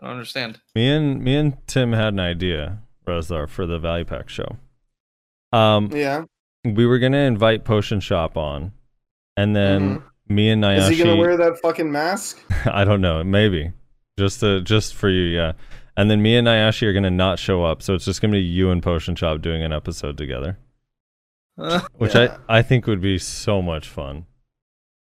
I 0.00 0.04
don't 0.06 0.12
understand. 0.14 0.58
me 0.74 0.88
and 0.90 1.22
me 1.22 1.36
and 1.36 1.56
Tim 1.66 1.92
had 1.92 2.14
an 2.14 2.20
idea, 2.20 2.78
Rezlar, 3.06 3.48
for 3.48 3.66
the 3.66 3.78
Value 3.78 4.04
Pack 4.06 4.28
show. 4.30 4.56
Um, 5.52 5.90
Yeah. 5.92 6.24
we 6.64 6.86
were 6.86 6.98
gonna 6.98 7.18
invite 7.18 7.64
Potion 7.64 8.00
Shop 8.00 8.36
on, 8.38 8.72
and 9.36 9.54
then 9.54 10.02
me 10.28 10.50
and 10.50 10.62
Mm-hmm. 10.62 10.80
Is 10.80 10.88
he 10.88 11.02
gonna 11.02 11.16
wear 11.16 11.36
that 11.36 11.58
fucking 11.60 11.90
mask? 11.90 12.38
I 12.66 12.84
don't 12.84 13.00
know, 13.00 13.22
maybe 13.24 13.72
just 14.18 14.40
to 14.40 14.60
just 14.62 14.94
for 14.94 15.08
you, 15.08 15.22
yeah. 15.22 15.52
And 15.96 16.10
then 16.10 16.22
me 16.22 16.36
and 16.36 16.46
Nayashi 16.46 16.82
are 16.86 16.92
gonna 16.92 17.10
not 17.10 17.38
show 17.38 17.64
up, 17.64 17.82
so 17.82 17.94
it's 17.94 18.04
just 18.04 18.20
gonna 18.20 18.32
be 18.32 18.40
you 18.40 18.70
and 18.70 18.82
Potion 18.82 19.14
Shop 19.16 19.40
doing 19.40 19.62
an 19.62 19.72
episode 19.72 20.16
together, 20.16 20.58
which 21.96 22.14
Yeah. 22.14 22.36
I 22.48 22.58
I 22.58 22.62
think 22.62 22.86
would 22.86 23.00
be 23.00 23.18
so 23.18 23.62
much 23.62 23.88
fun. 23.88 24.26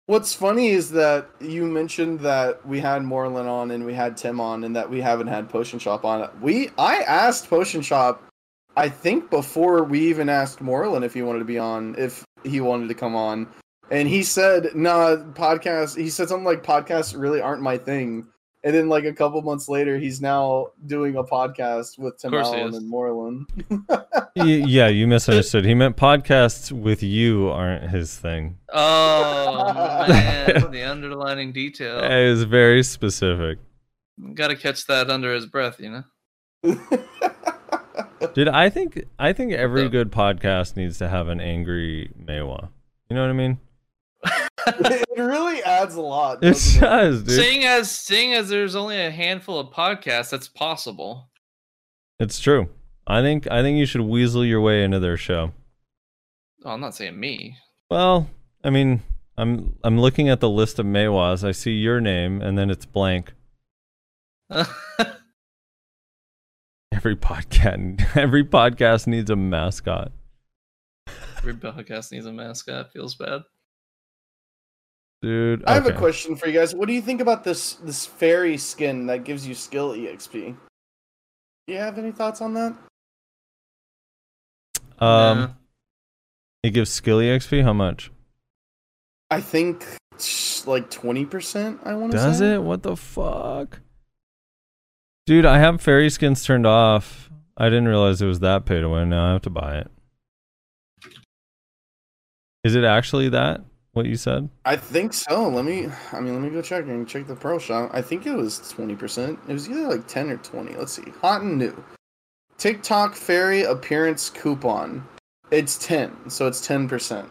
What's 0.05 0.33
funny 0.33 0.69
is 0.69 0.91
that 0.91 1.29
you 1.39 1.65
mentioned 1.65 2.19
that 2.21 2.67
we 2.67 2.81
had 2.81 3.03
Moreland 3.03 3.47
on 3.47 3.71
and 3.71 3.85
we 3.85 3.93
had 3.93 4.17
Tim 4.17 4.41
on, 4.41 4.63
and 4.65 4.75
that 4.75 4.89
we 4.89 4.99
haven't 4.99 5.27
had 5.27 5.49
Potion 5.49 5.79
Shop 5.79 6.03
on. 6.03 6.29
We 6.41 6.69
I 6.77 6.97
asked 7.03 7.49
Potion 7.49 7.81
Shop, 7.81 8.21
I 8.75 8.89
think 8.89 9.29
before 9.29 9.83
we 9.83 9.99
even 10.09 10.27
asked 10.27 10.59
Moreland 10.59 11.05
if 11.05 11.13
he 11.13 11.21
wanted 11.21 11.39
to 11.39 11.45
be 11.45 11.57
on, 11.57 11.95
if 11.97 12.25
he 12.43 12.59
wanted 12.59 12.89
to 12.89 12.93
come 12.95 13.15
on, 13.15 13.47
and 13.91 14.07
he 14.07 14.23
said, 14.23 14.75
"Nah, 14.75 15.17
podcast." 15.33 15.97
He 15.97 16.09
said 16.09 16.29
something 16.29 16.45
like, 16.45 16.63
"Podcasts 16.63 17.19
really 17.19 17.41
aren't 17.41 17.61
my 17.61 17.77
thing." 17.77 18.27
And 18.65 18.73
then, 18.73 18.87
like 18.87 19.03
a 19.03 19.11
couple 19.13 19.41
months 19.41 19.67
later, 19.67 19.97
he's 19.97 20.21
now 20.21 20.67
doing 20.85 21.17
a 21.17 21.23
podcast 21.23 21.99
with 21.99 22.17
Tim 22.17 22.31
course 22.31 22.47
Allen 22.47 22.75
and 22.75 22.89
Moreland. 22.89 23.47
Yeah, 24.35 24.87
you 24.87 25.05
misunderstood. 25.05 25.63
He 25.63 25.75
meant 25.75 25.95
podcasts 25.95 26.71
with 26.71 27.03
you 27.03 27.49
aren't 27.49 27.91
his 27.91 28.17
thing. 28.17 28.57
Oh 28.73 30.07
man, 30.07 30.71
the 30.71 30.81
underlining 30.83 31.51
detail. 31.53 31.99
It 32.03 32.29
was 32.29 32.43
very 32.43 32.81
specific. 32.81 33.59
Got 34.33 34.47
to 34.47 34.55
catch 34.55 34.87
that 34.87 35.11
under 35.11 35.33
his 35.33 35.45
breath, 35.45 35.79
you 35.79 35.91
know. 35.91 36.03
Dude, 38.33 38.47
I 38.47 38.69
think 38.69 39.03
I 39.19 39.33
think 39.33 39.53
every 39.53 39.87
good 39.89 40.11
podcast 40.11 40.75
needs 40.75 40.97
to 40.97 41.09
have 41.09 41.27
an 41.27 41.39
angry 41.39 42.11
Maehwa. 42.19 42.69
You 43.09 43.15
know 43.15 43.21
what 43.21 43.29
I 43.29 43.33
mean? 43.33 43.59
It 44.25 45.05
really 45.17 45.61
adds 45.63 45.95
a 45.95 46.01
lot. 46.01 46.43
It 46.43 46.51
doesn't 46.51 46.83
it? 46.83 47.25
dude. 47.27 47.35
Seeing 47.35 47.63
as 47.65 47.91
seeing 47.91 48.33
as 48.33 48.49
there's 48.49 48.75
only 48.75 48.99
a 48.99 49.11
handful 49.11 49.59
of 49.59 49.67
podcasts, 49.73 50.29
that's 50.29 50.47
possible. 50.47 51.29
It's 52.19 52.39
true. 52.39 52.69
I 53.05 53.21
think 53.21 53.49
I 53.51 53.61
think 53.61 53.77
you 53.77 53.85
should 53.85 54.01
weasel 54.01 54.45
your 54.45 54.61
way 54.61 54.83
into 54.83 54.99
their 54.99 55.17
show. 55.17 55.51
Oh, 56.63 56.71
I'm 56.71 56.79
not 56.79 56.95
saying 56.95 57.19
me. 57.19 57.57
Well, 57.89 58.29
I 58.63 58.69
mean, 58.69 59.01
I'm 59.37 59.75
I'm 59.83 59.99
looking 59.99 60.29
at 60.29 60.39
the 60.39 60.49
list 60.49 60.79
of 60.79 60.85
Maehwas. 60.85 61.45
I 61.45 61.51
see 61.51 61.73
your 61.73 61.99
name, 61.99 62.41
and 62.41 62.57
then 62.57 62.69
it's 62.69 62.85
blank. 62.85 63.33
Every 66.93 67.15
podcast, 67.17 68.05
every 68.15 68.45
podcast 68.45 69.07
needs 69.07 69.29
a 69.29 69.35
mascot. 69.35 70.11
Every 71.37 71.55
podcast 71.55 72.13
needs 72.13 72.25
a 72.25 72.31
mascot. 72.31 72.93
Feels 72.93 73.15
bad. 73.15 73.41
Dude, 75.23 75.63
I 75.63 75.73
have 75.75 75.87
a 75.87 75.93
question 75.93 76.35
for 76.35 76.47
you 76.47 76.53
guys. 76.53 76.75
What 76.75 76.89
do 76.89 76.93
you 76.93 77.01
think 77.01 77.21
about 77.21 77.45
this 77.45 77.75
this 77.75 78.05
fairy 78.05 78.57
skin 78.57 79.05
that 79.07 79.23
gives 79.23 79.47
you 79.47 79.55
skill 79.55 79.93
exp? 79.93 80.33
Do 80.33 81.73
you 81.73 81.77
have 81.77 81.97
any 81.97 82.11
thoughts 82.11 82.41
on 82.41 82.53
that? 82.55 82.75
Um, 84.99 85.39
Yeah. 85.39 85.47
it 86.63 86.69
gives 86.71 86.91
skill 86.91 87.19
exp. 87.19 87.63
How 87.63 87.71
much 87.71 88.11
I 89.31 89.39
think 89.39 89.85
it's 90.13 90.67
like 90.67 90.89
twenty 90.89 91.25
percent. 91.25 91.79
I 91.85 91.93
want 91.93 92.11
to 92.11 92.17
does 92.17 92.39
say. 92.39 92.55
it? 92.55 92.61
What 92.61 92.83
the 92.83 92.97
fuck, 92.97 93.79
dude? 95.25 95.45
I 95.45 95.57
have 95.59 95.81
fairy 95.81 96.09
skins 96.09 96.43
turned 96.43 96.67
off. 96.67 97.29
I 97.55 97.69
didn't 97.69 97.87
realize 97.87 98.21
it 98.21 98.25
was 98.27 98.41
that 98.41 98.65
pay 98.65 98.81
to 98.81 98.89
win. 98.89 99.09
Now 99.09 99.29
I 99.29 99.31
have 99.31 99.41
to 99.43 99.49
buy 99.49 99.77
it. 99.77 99.87
Is 102.65 102.75
it 102.75 102.83
actually 102.83 103.29
that? 103.29 103.61
What 103.93 104.07
you 104.07 104.15
said? 104.15 104.49
I 104.65 104.75
think 104.75 105.13
so. 105.13 105.47
Let 105.49 105.65
me. 105.65 105.87
I 106.11 106.19
mean, 106.19 106.33
let 106.33 106.41
me 106.41 106.49
go 106.49 106.61
check 106.61 106.85
and 106.85 107.07
check 107.07 107.27
the 107.27 107.35
pro 107.35 107.59
shop. 107.59 107.91
I 107.93 108.01
think 108.01 108.25
it 108.25 108.35
was 108.35 108.69
twenty 108.71 108.95
percent. 108.95 109.39
It 109.47 109.53
was 109.53 109.69
either 109.69 109.87
like 109.87 110.07
ten 110.07 110.29
or 110.31 110.37
twenty. 110.37 110.75
Let's 110.75 110.93
see. 110.93 111.11
Hot 111.21 111.41
and 111.43 111.59
new. 111.59 111.83
TikTok 112.57 113.13
fairy 113.15 113.63
appearance 113.63 114.29
coupon. 114.31 115.07
It's 115.51 115.77
ten, 115.77 116.29
so 116.29 116.47
it's 116.47 116.65
ten 116.65 116.87
percent. 116.87 117.29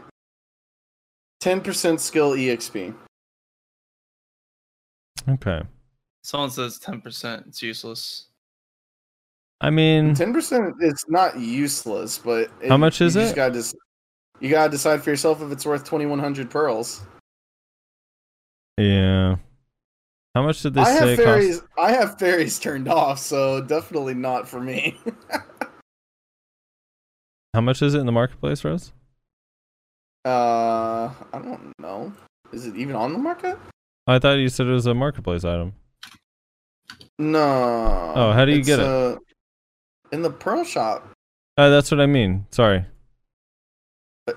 Ten 1.41 1.61
percent 1.61 2.01
skill 2.01 2.37
E 2.37 2.47
exp. 2.47 2.95
Okay. 5.29 5.63
Someone 6.23 6.51
says 6.51 6.79
ten 6.79 7.01
percent. 7.01 7.45
It's 7.49 7.61
useless. 7.61 8.27
I 9.61 9.71
mean, 9.71 10.15
Ten 10.15 10.33
percent 10.33 10.75
is 10.81 11.05
not 11.09 11.39
useless, 11.39 12.19
but 12.19 12.51
Mm. 12.61 12.69
How 12.69 12.77
much 12.77 13.01
you 13.01 13.07
is 13.07 13.15
just 13.15 13.33
it? 13.33 13.37
Gotta 13.37 13.55
just, 13.55 13.77
you 14.43 14.51
gotta 14.51 14.71
decide 14.71 15.03
for 15.03 15.11
yourself 15.11 15.41
if 15.41 15.51
it's 15.53 15.65
worth 15.65 15.85
twenty 15.85 16.05
one 16.05 16.19
hundred 16.19 16.51
pearls. 16.51 17.01
yeah. 18.77 19.37
How 20.35 20.43
much 20.43 20.63
did 20.63 20.75
this 20.75 20.89
I 20.89 20.99
say 20.99 21.09
have 21.11 21.19
fairies. 21.19 21.61
cost? 21.61 21.73
I 21.79 21.93
have 21.93 22.19
fairies 22.19 22.59
turned 22.59 22.89
off, 22.89 23.19
so 23.19 23.61
definitely 23.61 24.15
not 24.15 24.49
for 24.49 24.61
me. 24.61 24.99
How 27.55 27.61
much 27.61 27.83
is 27.83 27.93
it 27.95 27.99
in 27.99 28.07
the 28.07 28.13
marketplace, 28.13 28.65
Rose? 28.65 28.93
uh, 30.25 31.11
I 31.11 31.39
don't 31.39 31.73
know. 31.79 32.13
Is 32.53 32.67
it 32.67 32.77
even 32.77 32.97
on 32.97 33.13
the 33.13 33.19
market? 33.19 33.59
I 34.07 34.19
thought 34.19 34.39
you 34.39 34.49
said 34.49 34.67
it 34.67 34.71
was 34.73 34.87
a 34.87 34.95
marketplace 34.95 35.45
item. 35.45 35.75
No. 37.19 38.13
Oh, 38.17 38.33
how 38.33 38.45
do 38.47 38.53
you 38.53 38.65
get 38.65 38.81
it? 38.81 38.87
Uh, 38.87 39.19
in 40.13 40.23
the 40.23 40.31
pearl 40.31 40.65
shop. 40.65 41.11
Uh, 41.59 41.69
that's 41.69 41.91
what 41.91 42.01
I 42.01 42.07
mean. 42.07 42.47
Sorry. 42.51 42.85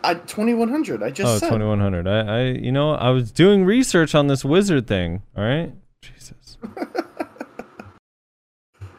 I 0.03 0.15
twenty 0.15 0.53
one 0.53 0.69
hundred. 0.69 1.03
I 1.03 1.09
just 1.09 1.35
oh, 1.35 1.37
said. 1.37 1.49
2100. 1.49 2.07
I, 2.07 2.19
I, 2.19 2.41
you 2.51 2.71
know, 2.71 2.93
I 2.93 3.09
was 3.09 3.31
doing 3.31 3.65
research 3.65 4.15
on 4.15 4.27
this 4.27 4.45
wizard 4.45 4.87
thing. 4.87 5.21
All 5.35 5.43
right. 5.43 5.73
Jesus. 6.01 6.57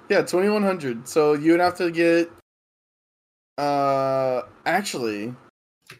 yeah, 0.09 0.23
twenty 0.23 0.48
one 0.48 0.62
hundred. 0.62 1.09
So 1.09 1.35
you 1.35 1.52
would 1.52 1.60
have 1.60 1.77
to 1.77 1.90
get. 1.90 2.31
Uh, 3.59 4.43
actually, 4.66 5.35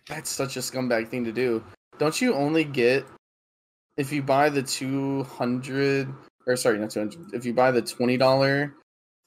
that's 0.09 0.31
such 0.31 0.57
a 0.57 0.61
scumbag 0.61 1.09
thing 1.09 1.25
to 1.25 1.33
do. 1.33 1.65
Don't 1.99 2.21
you 2.21 2.35
only 2.35 2.65
get 2.65 3.07
if 3.97 4.13
you 4.13 4.23
buy 4.23 4.49
the 4.49 4.63
two 4.63 5.25
hundred 5.25 6.13
or 6.47 6.57
sorry, 6.57 6.79
not 6.79 6.91
two 6.91 7.01
hundred. 7.01 7.33
If 7.33 7.45
you 7.45 7.55
buy 7.55 7.71
the 7.71 7.83
twenty 7.83 8.17
dollar 8.17 8.75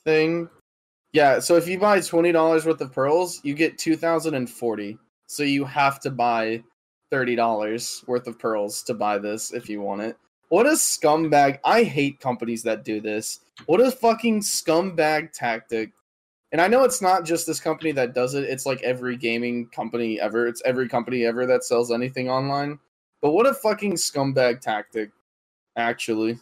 thing, 0.04 0.50
yeah. 1.14 1.40
So 1.40 1.56
if 1.56 1.68
you 1.68 1.80
buy 1.80 2.02
twenty 2.02 2.32
dollars 2.32 2.66
worth 2.66 2.82
of 2.82 2.94
pearls, 2.94 3.42
you 3.44 3.54
get 3.54 3.78
two 3.78 3.96
thousand 3.96 4.36
and 4.36 4.50
forty. 4.50 4.98
So 5.30 5.44
you 5.44 5.64
have 5.64 6.00
to 6.00 6.10
buy 6.10 6.64
thirty 7.12 7.36
dollars 7.36 8.04
worth 8.08 8.26
of 8.26 8.40
pearls 8.40 8.82
to 8.84 8.96
buy 8.96 9.20
this 9.20 9.54
if 9.54 9.70
you 9.70 9.80
want 9.80 10.02
it. 10.02 10.18
What 10.50 10.66
a 10.66 10.72
scumbag! 10.72 11.60
I 11.64 11.84
hate 11.84 12.20
companies 12.20 12.64
that 12.64 12.84
do 12.84 13.00
this. 13.00 13.42
What 13.68 13.80
a 13.80 13.92
fucking 13.92 14.42
scumbag 14.42 15.32
tactic. 15.32 15.92
And 16.52 16.60
I 16.60 16.68
know 16.68 16.84
it's 16.84 17.00
not 17.00 17.26
just 17.26 17.46
this 17.46 17.60
company 17.60 17.92
that 17.92 18.16
does 18.16 18.34
it, 18.34 18.46
it's 18.46 18.66
like 18.66 18.82
every 18.82 19.18
gaming 19.18 19.68
company 19.68 20.20
ever. 20.20 20.48
It's 20.48 20.64
every 20.66 20.90
company 20.90 21.24
ever 21.26 21.46
that 21.46 21.64
sells 21.64 21.92
anything 21.92 22.28
online. 22.28 22.80
But 23.22 23.34
what 23.34 23.46
a 23.46 23.54
fucking 23.54 23.94
scumbag 23.94 24.62
tactic, 24.62 25.12
actually. 25.76 26.40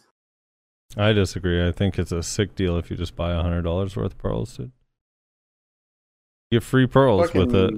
I 0.96 1.12
disagree. 1.12 1.66
I 1.68 1.72
think 1.72 1.98
it's 1.98 2.12
a 2.12 2.22
sick 2.22 2.54
deal 2.54 2.78
if 2.78 2.90
you 2.90 2.96
just 2.96 3.16
buy 3.16 3.32
a 3.32 3.42
hundred 3.42 3.62
dollars 3.62 3.96
worth 3.96 4.12
of 4.12 4.18
pearls, 4.18 4.56
dude. 4.56 4.72
You 6.50 6.60
get 6.60 6.64
free 6.64 6.86
pearls 6.86 7.34
with 7.34 7.54
it. 7.54 7.74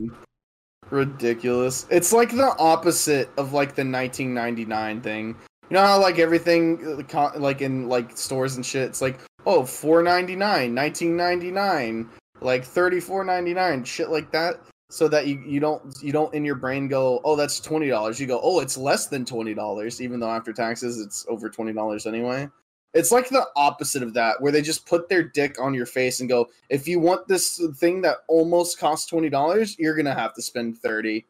Ridiculous. 0.90 1.86
It's 1.90 2.12
like 2.12 2.30
the 2.30 2.54
opposite 2.58 3.30
of 3.36 3.52
like 3.52 3.74
the 3.74 3.84
1999 3.84 5.00
thing. 5.00 5.36
You 5.70 5.74
know 5.74 5.82
how 5.82 6.00
like 6.00 6.18
everything 6.18 7.04
uh, 7.14 7.30
like 7.38 7.62
in 7.62 7.88
like 7.88 8.16
stores 8.16 8.56
and 8.56 8.66
shit, 8.66 8.88
it's 8.88 9.00
like 9.00 9.20
oh 9.46 9.64
499, 9.64 10.74
1999, 10.74 12.10
like 12.40 12.64
34.99, 12.64 13.86
shit 13.86 14.10
like 14.10 14.32
that. 14.32 14.60
So 14.90 15.06
that 15.06 15.28
you, 15.28 15.40
you 15.46 15.60
don't 15.60 15.94
you 16.02 16.10
don't 16.10 16.34
in 16.34 16.44
your 16.44 16.56
brain 16.56 16.88
go 16.88 17.20
oh 17.22 17.36
that's 17.36 17.60
twenty 17.60 17.88
dollars. 17.88 18.18
You 18.18 18.26
go 18.26 18.40
oh 18.42 18.58
it's 18.58 18.76
less 18.76 19.06
than 19.06 19.24
twenty 19.24 19.54
dollars 19.54 20.00
even 20.00 20.18
though 20.18 20.30
after 20.30 20.52
taxes 20.52 20.98
it's 20.98 21.24
over 21.28 21.48
twenty 21.48 21.72
dollars 21.72 22.08
anyway. 22.08 22.48
It's 22.92 23.12
like 23.12 23.28
the 23.28 23.46
opposite 23.54 24.02
of 24.02 24.14
that, 24.14 24.40
where 24.40 24.50
they 24.50 24.62
just 24.62 24.86
put 24.86 25.08
their 25.08 25.22
dick 25.22 25.60
on 25.60 25.74
your 25.74 25.86
face 25.86 26.20
and 26.20 26.28
go, 26.28 26.48
"If 26.68 26.88
you 26.88 26.98
want 26.98 27.28
this 27.28 27.60
thing 27.76 28.02
that 28.02 28.18
almost 28.28 28.78
costs 28.78 29.06
twenty 29.08 29.28
dollars, 29.28 29.78
you're 29.78 29.94
gonna 29.94 30.14
have 30.14 30.34
to 30.34 30.42
spend 30.42 30.78
30 30.78 31.26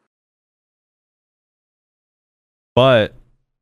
But 2.73 3.15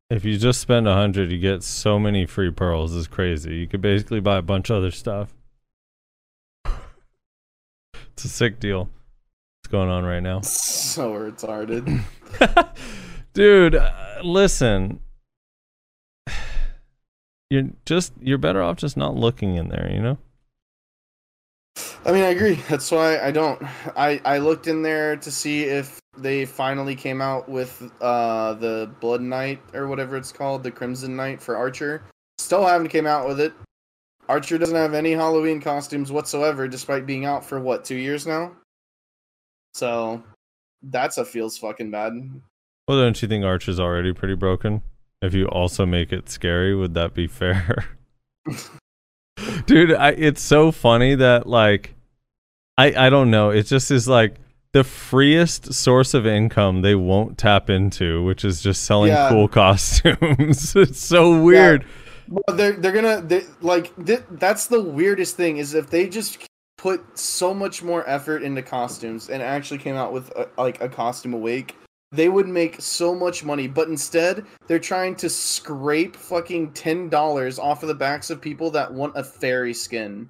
if 0.10 0.24
you 0.24 0.38
just 0.38 0.62
spend 0.62 0.88
a 0.88 0.94
hundred, 0.94 1.32
you 1.32 1.40
get 1.40 1.64
so 1.64 2.00
many 2.00 2.26
free 2.26 2.52
pearls. 2.52 2.96
It's 2.96 3.08
crazy. 3.08 3.56
You 3.56 3.68
could 3.68 3.82
basically 3.82 4.20
buy 4.20 4.38
a 4.38 4.42
bunch 4.42 4.70
of 4.70 4.78
other 4.78 4.92
stuff. 4.92 5.34
it's 8.14 8.26
a 8.26 8.30
sick 8.30 8.60
deal. 8.60 8.90
What's 9.62 9.72
going 9.72 9.90
on 9.90 10.04
right 10.04 10.22
now? 10.22 10.42
So 10.90 11.14
retarded. 11.14 12.02
Dude, 13.34 13.76
uh, 13.76 13.92
listen. 14.24 15.00
You're 17.50 17.70
just 17.86 18.14
you're 18.22 18.38
better 18.38 18.62
off 18.62 18.78
just 18.78 18.96
not 18.96 19.16
looking 19.16 19.56
in 19.56 19.70
there, 19.70 19.90
you 19.92 20.02
know? 20.02 20.18
I 22.06 22.12
mean, 22.12 22.24
I 22.24 22.30
agree. 22.30 22.56
That's 22.70 22.92
why 22.92 23.20
I 23.20 23.32
don't. 23.32 23.62
I 23.96 24.22
I 24.24 24.38
looked 24.38 24.68
in 24.68 24.82
there 24.82 25.16
to 25.18 25.32
see 25.32 25.64
if 25.64 26.00
they 26.18 26.46
finally 26.46 26.96
came 26.96 27.22
out 27.22 27.50
with 27.50 27.92
uh 28.02 28.54
the 28.54 28.92
Blood 29.00 29.22
Knight 29.22 29.62
or 29.74 29.88
whatever 29.88 30.16
it's 30.18 30.32
called, 30.32 30.64
the 30.64 30.72
Crimson 30.72 31.16
Knight 31.16 31.42
for 31.42 31.58
Archer. 31.58 32.04
Still 32.38 32.66
haven't 32.66 32.90
came 32.90 33.08
out 33.08 33.28
with 33.28 33.40
it. 33.40 33.54
Archer 34.28 34.60
doesn't 34.60 34.76
have 34.76 34.94
any 34.94 35.14
Halloween 35.14 35.60
costumes 35.60 36.12
whatsoever, 36.12 36.68
despite 36.68 37.08
being 37.08 37.26
out 37.26 37.44
for 37.44 37.60
what 37.60 37.84
two 37.84 37.96
years 37.96 38.28
now. 38.28 38.52
So 39.74 40.24
that's 40.84 41.18
a 41.18 41.26
feels 41.26 41.58
fucking 41.58 41.90
bad. 41.90 42.14
Well, 42.88 43.00
don't 43.00 43.20
you 43.22 43.28
think 43.28 43.44
Archer's 43.44 43.80
already 43.80 44.14
pretty 44.14 44.36
broken? 44.36 44.82
If 45.22 45.34
you 45.34 45.48
also 45.48 45.86
make 45.86 46.12
it 46.14 46.30
scary, 46.30 46.76
would 46.76 46.94
that 46.94 47.14
be 47.14 47.28
fair? 47.28 47.86
Dude, 49.66 49.94
I, 49.94 50.10
it's 50.12 50.42
so 50.42 50.72
funny 50.72 51.16
that 51.16 51.48
like 51.48 51.96
I 52.78 53.08
I 53.08 53.10
don't 53.10 53.32
know. 53.32 53.50
It 53.50 53.64
just 53.64 53.92
is 53.92 54.08
like 54.08 54.36
the 54.72 54.84
freest 54.84 55.74
source 55.74 56.14
of 56.14 56.28
income 56.28 56.82
they 56.82 56.96
won't 56.96 57.38
tap 57.38 57.70
into, 57.70 58.24
which 58.24 58.46
is 58.46 58.62
just 58.62 58.84
selling 58.84 59.12
Yeah. 59.12 59.30
cool 59.30 59.48
costumes. 59.50 60.76
it's 60.76 61.00
so 61.00 61.42
weird. 61.42 61.86
Well, 62.30 62.56
they're 62.56 62.74
they're 62.74 62.92
gonna 62.92 63.22
they, 63.22 63.44
like 63.62 63.94
th- 64.06 64.24
that's 64.32 64.68
the 64.68 64.82
weirdest 64.82 65.36
thing 65.36 65.58
is 65.58 65.74
if 65.74 65.90
they 65.90 66.08
just 66.08 66.38
put 66.78 67.18
so 67.18 67.54
much 67.54 67.84
more 67.84 68.08
effort 68.08 68.42
into 68.44 68.62
costumes 68.62 69.30
and 69.30 69.42
actually 69.44 69.80
came 69.80 69.96
out 69.96 70.14
with 70.14 70.30
a, 70.38 70.48
like 70.58 70.80
a 70.82 70.88
costume 70.88 71.34
awake, 71.34 71.76
they 72.12 72.30
would 72.30 72.48
make 72.48 72.82
so 72.82 73.14
much 73.14 73.44
money. 73.44 73.68
But 73.68 73.88
instead, 73.88 74.46
they're 74.68 74.80
trying 74.80 75.16
to 75.18 75.30
scrape 75.30 76.16
fucking 76.16 76.74
ten 76.74 77.10
dollars 77.10 77.60
off 77.60 77.84
of 77.84 77.90
the 77.90 77.96
backs 77.96 78.30
of 78.30 78.42
people 78.42 78.72
that 78.72 78.94
want 78.94 79.18
a 79.18 79.24
fairy 79.24 79.74
skin. 79.74 80.30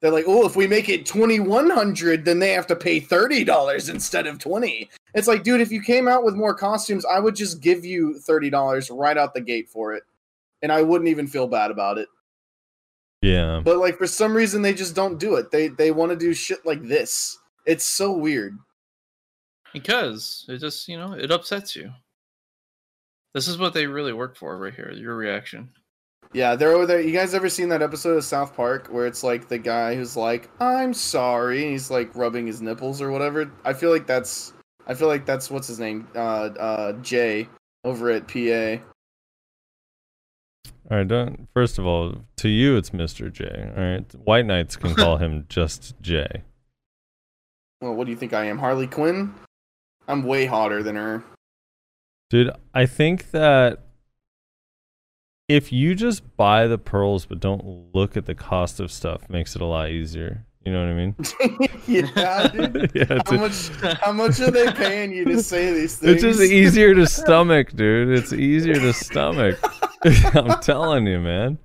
They're 0.00 0.10
like, 0.10 0.24
oh, 0.26 0.44
if 0.46 0.56
we 0.56 0.66
make 0.66 0.88
it 0.88 1.06
twenty 1.06 1.40
one 1.40 1.70
hundred, 1.70 2.24
then 2.24 2.38
they 2.38 2.52
have 2.52 2.66
to 2.68 2.76
pay 2.76 3.00
thirty 3.00 3.44
dollars 3.44 3.88
instead 3.88 4.26
of 4.26 4.38
twenty. 4.38 4.90
It's 5.14 5.28
like, 5.28 5.44
dude, 5.44 5.60
if 5.60 5.70
you 5.70 5.82
came 5.82 6.08
out 6.08 6.24
with 6.24 6.34
more 6.34 6.54
costumes, 6.54 7.04
I 7.04 7.20
would 7.20 7.36
just 7.36 7.60
give 7.60 7.84
you 7.84 8.18
thirty 8.18 8.50
dollars 8.50 8.90
right 8.90 9.16
out 9.16 9.34
the 9.34 9.40
gate 9.40 9.68
for 9.68 9.94
it 9.94 10.02
and 10.62 10.72
I 10.72 10.82
wouldn't 10.82 11.08
even 11.08 11.26
feel 11.26 11.46
bad 11.46 11.70
about 11.70 11.98
it. 11.98 12.08
Yeah. 13.20 13.60
But 13.62 13.78
like 13.78 13.98
for 13.98 14.06
some 14.06 14.34
reason 14.34 14.62
they 14.62 14.72
just 14.72 14.94
don't 14.94 15.18
do 15.18 15.34
it. 15.34 15.50
They 15.50 15.68
they 15.68 15.90
want 15.90 16.10
to 16.10 16.16
do 16.16 16.32
shit 16.32 16.64
like 16.64 16.82
this. 16.82 17.38
It's 17.66 17.84
so 17.84 18.12
weird. 18.12 18.58
Because 19.72 20.44
it 20.48 20.58
just, 20.58 20.88
you 20.88 20.98
know, 20.98 21.12
it 21.12 21.30
upsets 21.30 21.74
you. 21.74 21.92
This 23.34 23.48
is 23.48 23.56
what 23.58 23.72
they 23.72 23.86
really 23.86 24.12
work 24.12 24.36
for 24.36 24.56
right 24.58 24.74
here. 24.74 24.92
Your 24.92 25.16
reaction. 25.16 25.70
Yeah, 26.34 26.56
they're 26.56 26.72
over 26.72 26.86
there. 26.86 27.00
You 27.00 27.12
guys 27.12 27.34
ever 27.34 27.48
seen 27.48 27.68
that 27.70 27.82
episode 27.82 28.16
of 28.16 28.24
South 28.24 28.54
Park 28.56 28.88
where 28.88 29.06
it's 29.06 29.22
like 29.22 29.48
the 29.48 29.58
guy 29.58 29.94
who's 29.94 30.16
like, 30.16 30.48
"I'm 30.60 30.94
sorry," 30.94 31.62
and 31.62 31.72
he's 31.72 31.90
like 31.90 32.14
rubbing 32.14 32.46
his 32.46 32.62
nipples 32.62 33.02
or 33.02 33.10
whatever? 33.10 33.50
I 33.64 33.74
feel 33.74 33.90
like 33.90 34.06
that's 34.06 34.54
I 34.86 34.94
feel 34.94 35.08
like 35.08 35.26
that's 35.26 35.50
what's 35.50 35.68
his 35.68 35.78
name? 35.78 36.08
Uh 36.14 36.50
uh 36.58 36.92
Jay 37.02 37.48
over 37.84 38.10
at 38.10 38.28
PA. 38.28 38.82
All 40.90 40.98
right, 40.98 41.08
don't 41.08 41.48
first 41.52 41.78
of 41.78 41.86
all, 41.86 42.14
to 42.36 42.48
you 42.48 42.76
it's 42.76 42.90
Mr. 42.90 43.30
J. 43.30 43.72
All 43.76 43.82
right. 43.82 44.14
White 44.24 44.46
Knights 44.46 44.76
can 44.76 44.94
call 44.96 45.18
him 45.18 45.44
just 45.48 45.94
J. 46.00 46.42
Well, 47.82 47.94
what 47.94 48.04
do 48.04 48.10
you 48.10 48.16
think 48.16 48.32
I 48.32 48.44
am? 48.46 48.58
Harley 48.58 48.86
Quinn? 48.86 49.34
I'm 50.08 50.22
way 50.24 50.46
hotter 50.46 50.82
than 50.82 50.96
her. 50.96 51.22
Dude, 52.30 52.50
I 52.74 52.86
think 52.86 53.30
that 53.32 53.80
if 55.48 55.72
you 55.72 55.94
just 55.94 56.36
buy 56.36 56.66
the 56.66 56.78
pearls 56.78 57.26
but 57.26 57.40
don't 57.40 57.94
look 57.94 58.16
at 58.16 58.26
the 58.26 58.34
cost 58.34 58.80
of 58.80 58.90
stuff 58.90 59.28
makes 59.28 59.54
it 59.54 59.62
a 59.62 59.66
lot 59.66 59.90
easier. 59.90 60.46
You 60.64 60.72
know 60.72 60.80
what 60.80 60.90
I 60.90 60.94
mean? 60.94 61.16
yeah, 61.86 62.48
dude. 62.52 62.92
yeah, 62.94 63.18
How 63.26 63.36
much 63.36 63.68
how 64.00 64.12
much 64.12 64.40
are 64.40 64.50
they 64.50 64.70
paying 64.72 65.12
you 65.12 65.24
to 65.24 65.42
say 65.42 65.72
these 65.72 65.96
things? 65.96 66.12
it's 66.22 66.22
just 66.22 66.40
easier 66.40 66.94
to 66.94 67.06
stomach, 67.06 67.72
dude. 67.72 68.16
It's 68.16 68.32
easier 68.32 68.74
to 68.74 68.92
stomach. 68.92 69.58
I'm 70.34 70.60
telling 70.60 71.06
you, 71.06 71.18
man. 71.18 71.58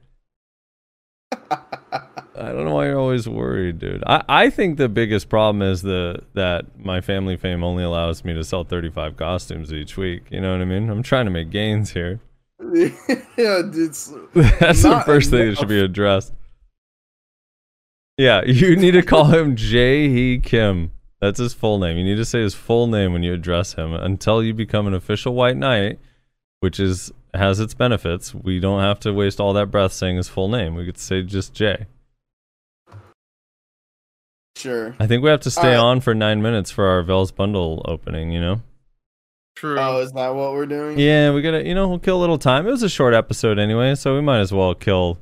I 2.40 2.52
don't 2.52 2.66
know 2.66 2.76
why 2.76 2.88
you're 2.88 3.00
always 3.00 3.28
worried, 3.28 3.80
dude. 3.80 4.04
I, 4.06 4.24
I 4.28 4.50
think 4.50 4.78
the 4.78 4.90
biggest 4.90 5.30
problem 5.30 5.62
is 5.62 5.82
the 5.82 6.24
that 6.34 6.78
my 6.78 7.02
family 7.02 7.38
fame 7.38 7.64
only 7.64 7.84
allows 7.84 8.24
me 8.24 8.34
to 8.34 8.44
sell 8.44 8.64
35 8.64 9.18
costumes 9.18 9.74
each 9.74 9.98
week. 9.98 10.24
You 10.30 10.42
know 10.42 10.52
what 10.52 10.62
I 10.62 10.66
mean? 10.66 10.90
I'm 10.90 11.04
trying 11.04 11.26
to 11.26 11.32
make 11.32 11.50
gains 11.50 11.92
here. 11.92 12.20
yeah, 12.74 12.92
it's 13.38 14.14
That's 14.34 14.82
the 14.84 14.90
Not 14.90 15.06
first 15.06 15.30
thing 15.30 15.50
that 15.50 15.58
should 15.58 15.68
be 15.68 15.80
addressed. 15.80 16.34
Yeah, 18.18 18.44
you 18.46 18.76
need 18.76 18.92
to 18.92 19.04
call 19.04 19.26
him 19.26 19.56
Jae 19.56 20.08
Hee 20.08 20.40
Kim. 20.44 20.92
That's 21.22 21.40
his 21.40 21.54
full 21.54 21.80
name. 21.80 21.98
You 21.98 22.04
need 22.04 22.16
to 22.16 22.26
say 22.26 22.42
his 22.42 22.54
full 22.54 22.88
name 22.88 23.14
when 23.14 23.24
you 23.24 23.34
address 23.34 23.74
him 23.74 23.94
until 23.94 24.44
you 24.44 24.54
become 24.54 24.88
an 24.88 24.94
official 24.94 25.34
white 25.34 25.58
knight, 25.58 26.00
which 26.60 26.80
is 26.80 27.12
has 27.34 27.60
its 27.60 27.74
benefits. 27.74 28.34
We 28.34 28.60
don't 28.60 28.82
have 28.82 29.00
to 29.02 29.14
waste 29.14 29.40
all 29.40 29.54
that 29.54 29.72
breath 29.72 29.94
saying 29.94 30.18
his 30.18 30.28
full 30.28 30.48
name. 30.48 30.76
We 30.76 30.86
could 30.86 30.98
say 30.98 31.24
just 31.24 31.54
Jay. 31.54 31.86
Sure. 34.58 34.96
I 35.00 35.08
think 35.08 35.24
we 35.24 35.30
have 35.30 35.42
to 35.42 35.52
stay 35.52 35.76
Alright. 35.76 35.80
on 35.80 36.02
for 36.02 36.14
nine 36.14 36.42
minutes 36.42 36.72
for 36.72 36.86
our 36.88 37.02
Vels 37.04 37.32
bundle 37.32 37.82
opening. 37.86 38.32
You 38.32 38.42
know? 38.42 38.62
True. 39.56 39.80
Oh, 39.80 40.02
is 40.02 40.12
that 40.14 40.36
what 40.36 40.54
we're 40.54 40.66
doing? 40.66 41.00
Yeah, 41.00 41.32
we 41.32 41.42
gotta. 41.42 41.66
You 41.66 41.74
know, 41.74 41.88
we'll 41.88 42.00
kill 42.00 42.18
a 42.18 42.22
little 42.22 42.38
time. 42.38 42.68
It 42.68 42.72
was 42.72 42.84
a 42.84 42.90
short 42.90 43.14
episode 43.14 43.58
anyway, 43.58 43.96
so 43.96 44.14
we 44.14 44.22
might 44.22 44.40
as 44.40 44.52
well 44.52 44.76
kill 44.76 45.18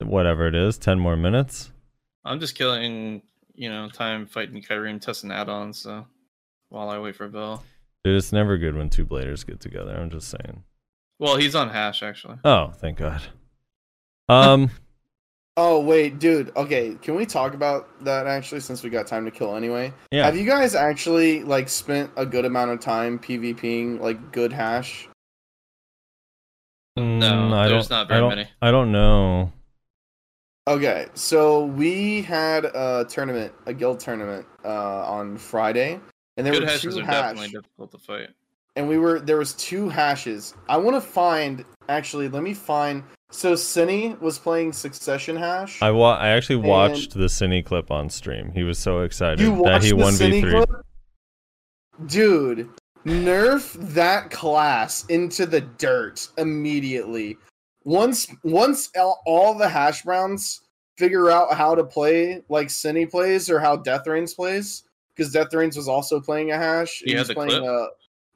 whatever 0.00 0.46
it 0.46 0.54
is, 0.54 0.78
ten 0.78 0.98
more 0.98 1.16
minutes. 1.16 1.70
I'm 2.24 2.40
just 2.40 2.54
killing, 2.54 3.22
you 3.54 3.68
know, 3.68 3.88
time 3.90 4.26
fighting 4.26 4.62
Kyreem 4.62 5.00
testing 5.00 5.30
add-ons. 5.30 5.78
So 5.78 6.06
while 6.68 6.88
I 6.88 6.98
wait 6.98 7.16
for 7.16 7.28
Bill. 7.28 7.62
Dude, 8.04 8.16
it's 8.16 8.32
never 8.32 8.56
good 8.56 8.74
when 8.76 8.90
two 8.90 9.04
bladers 9.04 9.46
get 9.46 9.60
together. 9.60 9.94
I'm 9.94 10.10
just 10.10 10.28
saying. 10.28 10.64
Well, 11.18 11.36
he's 11.36 11.54
on 11.54 11.68
hash 11.68 12.02
actually. 12.02 12.38
Oh, 12.44 12.72
thank 12.76 12.98
God. 12.98 13.22
Um, 14.28 14.70
Oh 15.56 15.80
wait, 15.80 16.18
dude. 16.18 16.50
Okay, 16.56 16.96
can 17.02 17.14
we 17.14 17.26
talk 17.26 17.52
about 17.54 18.02
that 18.04 18.26
actually? 18.26 18.60
Since 18.60 18.82
we 18.82 18.88
got 18.90 19.06
time 19.06 19.24
to 19.26 19.30
kill 19.30 19.54
anyway. 19.54 19.92
yeah. 20.10 20.24
Have 20.24 20.36
you 20.36 20.46
guys 20.46 20.74
actually 20.74 21.42
like 21.44 21.68
spent 21.68 22.10
a 22.16 22.24
good 22.24 22.44
amount 22.46 22.70
of 22.70 22.80
time 22.80 23.18
PvPing 23.18 24.00
like 24.00 24.32
good 24.32 24.52
hash? 24.52 25.08
No, 26.96 27.02
Mm, 27.02 27.52
I 27.54 27.68
there's 27.68 27.88
don't, 27.88 27.98
not 27.98 28.08
very 28.08 28.18
I 28.18 28.20
don't, 28.20 28.28
many. 28.30 28.48
I 28.62 28.70
don't 28.70 28.92
know. 28.92 29.52
Okay, 30.68 31.06
so 31.14 31.66
we 31.66 32.22
had 32.22 32.66
a 32.66 33.04
tournament, 33.08 33.52
a 33.66 33.74
guild 33.74 33.98
tournament, 33.98 34.46
uh, 34.64 35.04
on 35.06 35.36
Friday, 35.36 35.98
and 36.36 36.46
there 36.46 36.52
Good 36.52 36.62
were 36.62 36.68
hashes 36.68 36.94
two 36.94 37.00
are 37.00 37.04
hash, 37.04 37.14
definitely 37.36 37.48
difficult 37.48 37.90
to 37.92 37.98
fight. 37.98 38.28
and 38.76 38.88
we 38.88 38.96
were 38.98 39.20
there 39.20 39.38
was 39.38 39.54
two 39.54 39.88
hashes. 39.88 40.54
I 40.68 40.76
want 40.76 40.94
to 40.96 41.00
find 41.00 41.64
actually. 41.88 42.28
Let 42.28 42.42
me 42.42 42.54
find. 42.54 43.02
So 43.32 43.54
Cinny 43.54 44.20
was 44.20 44.38
playing 44.38 44.74
Succession 44.74 45.36
hash. 45.36 45.80
I 45.80 45.90
wa- 45.90 46.16
I 46.16 46.28
actually 46.28 46.56
watched 46.56 47.14
the 47.14 47.26
Cine 47.26 47.64
clip 47.64 47.90
on 47.90 48.10
stream. 48.10 48.52
He 48.52 48.62
was 48.62 48.78
so 48.78 49.00
excited 49.00 49.38
that 49.64 49.82
he 49.82 49.94
won 49.94 50.14
v 50.14 50.40
three. 50.42 50.64
Dude, 52.06 52.68
nerf 53.06 53.72
that 53.94 54.30
class 54.30 55.06
into 55.06 55.46
the 55.46 55.62
dirt 55.62 56.28
immediately. 56.36 57.38
Once 57.84 58.28
once 58.44 58.90
all, 58.98 59.22
all 59.26 59.54
the 59.54 59.68
hash 59.68 60.02
browns 60.02 60.60
figure 60.98 61.30
out 61.30 61.54
how 61.54 61.74
to 61.74 61.82
play 61.82 62.42
like 62.50 62.68
Cine 62.68 63.10
plays 63.10 63.48
or 63.48 63.58
how 63.58 63.76
Death 63.76 64.06
Reigns 64.06 64.34
plays, 64.34 64.82
because 65.16 65.32
Death 65.32 65.54
Reigns 65.54 65.76
was 65.76 65.88
also 65.88 66.20
playing 66.20 66.50
a 66.52 66.58
hash. 66.58 67.02
You 67.06 67.16
have 67.16 67.26
he's 67.26 67.28
the 67.28 67.34
playing 67.34 67.50
clip? 67.50 67.64
a 67.64 67.88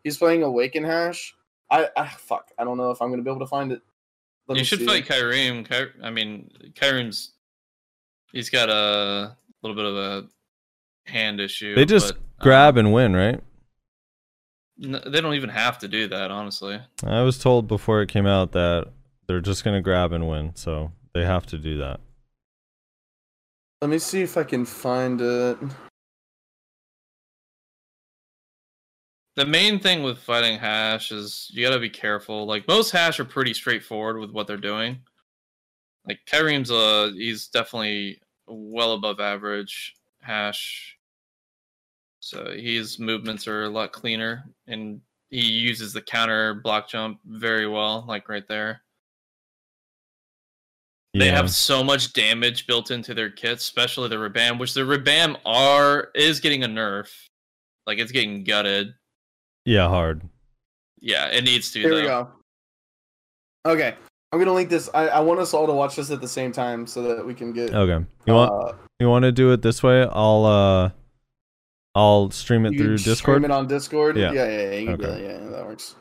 he's 0.05 0.17
playing 0.17 0.43
Awaken 0.43 0.85
hash. 0.85 1.35
I, 1.71 1.91
I 1.97 2.09
fuck. 2.09 2.51
I 2.59 2.65
don't 2.65 2.79
know 2.79 2.91
if 2.91 3.03
I'm 3.03 3.11
gonna 3.11 3.23
be 3.23 3.31
able 3.31 3.41
to 3.41 3.47
find 3.47 3.73
it. 3.73 3.83
Let 4.49 4.59
you 4.59 4.65
should 4.65 4.81
see. 4.81 4.87
fight 4.87 5.07
Kyreem. 5.07 5.69
Ky- 5.69 6.01
I 6.03 6.11
mean, 6.11 6.51
Kyreem's 6.75 7.33
he's 8.33 8.51
got 8.51 8.69
a 8.69 9.37
little 9.63 9.75
bit 9.77 9.85
of 9.85 9.97
a 9.97 10.29
hand 11.11 11.41
issue. 11.41 11.75
They 11.75 11.85
just 11.85 12.15
but, 12.15 12.17
um, 12.17 12.23
grab 12.41 12.77
and 12.77 12.93
win, 12.93 13.15
right? 13.17 13.41
n- 14.83 15.03
they 15.07 15.21
don't 15.21 15.35
even 15.35 15.51
have 15.51 15.79
to 15.79 15.89
do 15.89 16.07
that, 16.09 16.31
honestly. 16.31 16.81
I 17.05 17.23
was 17.23 17.39
told 17.39 17.67
before 17.67 18.03
it 18.03 18.09
came 18.09 18.27
out 18.27 18.53
that 18.53 18.93
They're 19.27 19.41
just 19.41 19.65
gonna 19.65 19.83
grab 19.83 20.13
and 20.13 20.29
win, 20.29 20.55
so 20.55 20.93
they 21.13 21.25
have 21.25 21.47
to 21.47 21.59
do 21.59 21.79
that. 21.79 21.99
Let 23.83 23.91
me 23.91 23.99
see 23.99 24.23
if 24.23 24.37
I 24.37 24.45
can 24.45 24.65
find 24.65 25.21
it. 25.21 25.59
The 29.37 29.47
main 29.47 29.79
thing 29.79 30.03
with 30.03 30.19
fighting 30.19 30.59
hash 30.59 31.13
is 31.13 31.51
you 31.53 31.67
gotta 31.67 31.79
be 31.79 31.91
careful. 31.91 32.47
Like 32.47 32.67
most 32.67 32.91
hash 32.91 33.21
are 33.21 33.25
pretty 33.25 33.53
straightforward 33.53 34.19
with 34.19 34.31
what 34.31 34.47
they're 34.47 34.57
doing. 34.57 34.99
Like 36.07 36.21
Kyreem's 36.27 36.71
uh 36.71 37.13
he's 37.15 37.49
definitely 37.49 38.21
well 38.47 38.93
above 38.93 39.21
average 39.21 39.95
hash. 40.23 40.97
So 42.21 42.51
his 42.57 42.99
movements 42.99 43.47
are 43.47 43.65
a 43.65 43.69
lot 43.69 43.93
cleaner 43.93 44.45
and 44.67 45.03
he 45.29 45.45
uses 45.45 45.93
the 45.93 46.01
counter 46.01 46.55
block 46.55 46.89
jump 46.89 47.21
very 47.27 47.69
well, 47.69 48.05
like 48.09 48.29
right 48.29 48.47
there. 48.49 48.83
They 51.19 51.31
have 51.31 51.51
so 51.51 51.83
much 51.83 52.13
damage 52.13 52.67
built 52.67 52.91
into 52.91 53.15
their 53.15 53.31
kits, 53.31 53.63
especially 53.63 54.09
the 54.09 54.17
Rebam, 54.17 54.59
which 54.59 54.75
the 54.75 54.83
Rebam 54.83 55.37
are 55.47 56.11
is 56.15 56.41
getting 56.41 56.63
a 56.63 56.69
nerf. 56.69 57.11
Like 57.87 57.99
it's 57.99 58.13
getting 58.13 58.45
gutted. 58.45 58.95
Yeah, 59.67 59.89
hard. 59.89 60.23
Yeah, 61.01 61.27
it 61.27 61.45
needs 61.45 61.71
to. 61.73 61.81
Here 61.81 61.91
though. 61.91 61.97
we 62.01 62.03
go. 62.07 62.29
Okay, 63.67 63.95
I'm 64.33 64.39
gonna 64.39 64.53
link 64.55 64.71
this. 64.71 64.89
I, 64.95 65.09
I 65.09 65.21
want 65.21 65.41
us 65.41 65.53
all 65.53 65.67
to 65.67 65.73
watch 65.73 65.97
this 65.97 66.11
at 66.11 66.21
the 66.21 66.29
same 66.29 66.53
time 66.53 66.87
so 66.87 67.03
that 67.03 67.27
we 67.27 67.35
can 67.35 67.53
get. 67.53 67.75
Okay. 67.75 68.05
You 68.27 68.33
want 68.35 68.53
uh, 68.53 68.73
you 69.01 69.09
want 69.09 69.25
to 69.25 69.33
do 69.33 69.53
it 69.53 69.61
this 69.63 69.83
way? 69.83 70.03
I'll 70.11 70.45
uh 70.47 70.91
I'll 71.95 72.31
stream 72.31 72.65
it 72.67 72.73
you 72.73 72.79
can 72.79 72.87
through 72.87 72.99
stream 72.99 73.13
Discord. 73.15 73.45
it 73.45 73.51
on 73.51 73.67
Discord. 73.67 74.17
Yeah. 74.17 74.33
yeah, 74.33 74.49
yeah, 74.49 74.71
yeah. 74.71 74.79
You 74.79 74.91
Okay. 74.93 75.07
that. 75.07 75.21
Yeah, 75.21 75.39
that 75.51 75.67
works. 75.67 75.95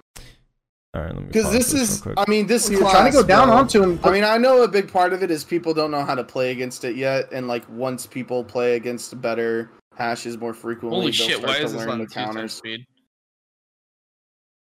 All 0.93 1.01
right, 1.01 1.13
let 1.13 1.21
me 1.23 1.27
Because 1.27 1.43
pause 1.45 1.53
this 1.53 1.73
is. 1.73 2.07
I 2.15 2.23
mean, 2.29 2.47
this 2.47 2.69
You're 2.69 2.79
class, 2.79 2.93
trying 2.93 3.11
to 3.11 3.17
go 3.17 3.23
down 3.23 3.47
bro. 3.49 3.57
onto 3.57 3.83
him. 3.83 3.99
I 4.03 4.11
mean, 4.11 4.23
I 4.23 4.37
know 4.37 4.63
a 4.63 4.67
big 4.67 4.89
part 4.91 5.11
of 5.11 5.23
it 5.23 5.29
is 5.31 5.43
people 5.43 5.73
don't 5.73 5.91
know 5.91 6.05
how 6.05 6.15
to 6.15 6.23
play 6.23 6.51
against 6.51 6.85
it 6.85 6.95
yet, 6.95 7.31
and 7.33 7.47
like 7.49 7.67
once 7.69 8.05
people 8.07 8.43
play 8.45 8.75
against 8.77 9.19
better 9.21 9.69
hashes 9.97 10.37
more 10.37 10.53
frequently, 10.53 10.99
Holy 10.99 11.11
they'll 11.11 11.27
shit! 11.27 11.37
start 11.37 11.49
Why 11.49 11.59
to 11.59 11.65
is 11.65 11.73
this 11.73 11.81
learn 11.81 11.89
on 11.89 11.99
the 11.99 12.05
two 12.05 12.13
times 12.13 12.27
counters. 12.35 12.53
speed? 12.53 12.85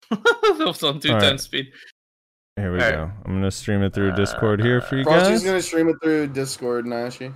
that 0.12 0.64
was 0.66 0.84
on 0.84 1.00
two 1.00 1.10
All 1.10 1.16
right. 1.16 1.30
times 1.30 1.44
speed. 1.44 1.68
Here 2.58 2.72
we 2.72 2.80
All 2.80 2.86
right. 2.86 2.96
go. 2.96 3.12
I'm 3.26 3.34
gonna 3.34 3.52
stream 3.52 3.82
it 3.84 3.94
through 3.94 4.14
Discord 4.16 4.62
here 4.62 4.82
for 4.82 4.96
you 4.98 5.04
Frosty's 5.04 5.28
guys. 5.40 5.44
gonna 5.44 5.62
stream 5.62 5.90
it 5.90 5.96
through 6.02 6.28
Discord, 6.28 6.86
Nashi. 6.86 7.32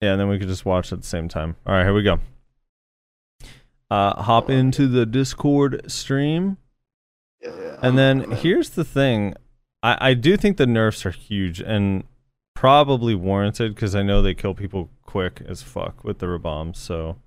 Yeah, 0.00 0.12
and 0.12 0.20
then 0.20 0.28
we 0.28 0.38
could 0.38 0.48
just 0.48 0.64
watch 0.64 0.92
at 0.92 1.00
the 1.02 1.06
same 1.06 1.28
time. 1.28 1.56
All 1.66 1.74
right, 1.74 1.84
here 1.84 1.94
we 1.94 2.02
go. 2.02 2.18
Uh, 3.90 4.20
hop 4.22 4.50
into 4.50 4.88
the 4.88 5.06
Discord 5.06 5.82
stream, 5.90 6.56
Yeah, 7.42 7.50
yeah. 7.60 7.76
and 7.82 7.96
then 7.96 8.22
I'm 8.22 8.30
here's 8.32 8.70
the 8.70 8.84
thing: 8.84 9.34
I 9.82 10.10
I 10.10 10.14
do 10.14 10.36
think 10.36 10.56
the 10.56 10.66
nerfs 10.66 11.06
are 11.06 11.10
huge 11.10 11.60
and 11.60 12.04
probably 12.54 13.14
warranted 13.14 13.74
because 13.74 13.94
I 13.94 14.02
know 14.02 14.20
they 14.22 14.34
kill 14.34 14.54
people 14.54 14.90
quick 15.02 15.42
as 15.46 15.62
fuck 15.62 16.02
with 16.02 16.18
the 16.18 16.38
bombs. 16.38 16.78
So 16.78 17.18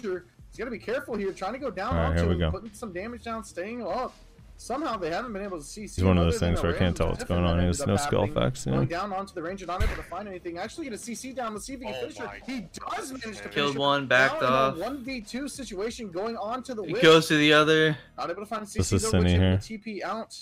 Sure. 0.00 0.24
He's 0.50 0.58
gotta 0.58 0.70
be 0.70 0.78
careful 0.78 1.16
here, 1.16 1.32
trying 1.32 1.52
to 1.52 1.58
go 1.58 1.70
down 1.70 1.94
All 1.94 2.02
right, 2.02 2.06
onto 2.08 2.20
here 2.20 2.28
we 2.28 2.34
him, 2.34 2.40
go. 2.40 2.50
putting 2.50 2.72
some 2.74 2.92
damage 2.92 3.22
down, 3.22 3.44
staying 3.44 3.86
up. 3.86 4.14
Somehow 4.56 4.98
they 4.98 5.08
haven't 5.08 5.32
been 5.32 5.42
able 5.42 5.56
to 5.56 5.64
see. 5.64 5.82
He's 5.82 6.02
one 6.04 6.18
of 6.18 6.24
those 6.24 6.38
things 6.38 6.62
where 6.62 6.74
I 6.74 6.78
can't 6.78 6.94
tell 6.94 7.08
what's 7.08 7.24
going 7.24 7.44
on. 7.44 7.60
He 7.60 7.66
has 7.66 7.86
no 7.86 7.96
skill 7.96 8.24
effects. 8.24 8.66
You 8.66 8.72
Going 8.72 8.88
down 8.88 9.10
onto 9.10 9.32
the 9.32 9.40
range 9.40 9.62
and 9.62 9.68
not 9.68 9.82
able 9.82 9.94
to 9.94 10.02
find 10.02 10.28
anything. 10.28 10.58
Actually, 10.58 10.84
get 10.84 10.92
a 10.92 10.98
CC 10.98 11.34
down. 11.34 11.54
Let's 11.54 11.64
see 11.64 11.72
if 11.72 11.80
he 11.80 11.86
can 11.86 11.94
oh 11.94 12.00
finish 12.00 12.18
her. 12.18 12.30
He 12.44 12.66
does 12.90 13.10
manage 13.10 13.38
to 13.38 13.48
Killed 13.48 13.52
finish 13.54 13.74
her. 13.74 13.80
one, 13.80 14.06
backed 14.06 14.42
now 14.42 14.48
off. 14.48 14.76
One 14.76 15.02
v 15.02 15.22
two 15.22 15.48
situation, 15.48 16.10
going 16.10 16.36
on 16.36 16.62
to 16.64 16.74
the 16.74 16.82
It 16.82 17.00
goes 17.00 17.26
to 17.28 17.38
the 17.38 17.54
other. 17.54 17.96
Not 18.18 18.28
able 18.28 18.42
to 18.42 18.46
find 18.46 18.62
a 18.62 18.66
CC. 18.66 18.74
This 18.74 18.92
is 18.92 19.10
though, 19.10 19.18
Witch 19.18 19.28
Cinny 19.28 19.34
able 19.36 19.44
here. 19.44 19.56
TP 19.56 20.02
out. 20.02 20.36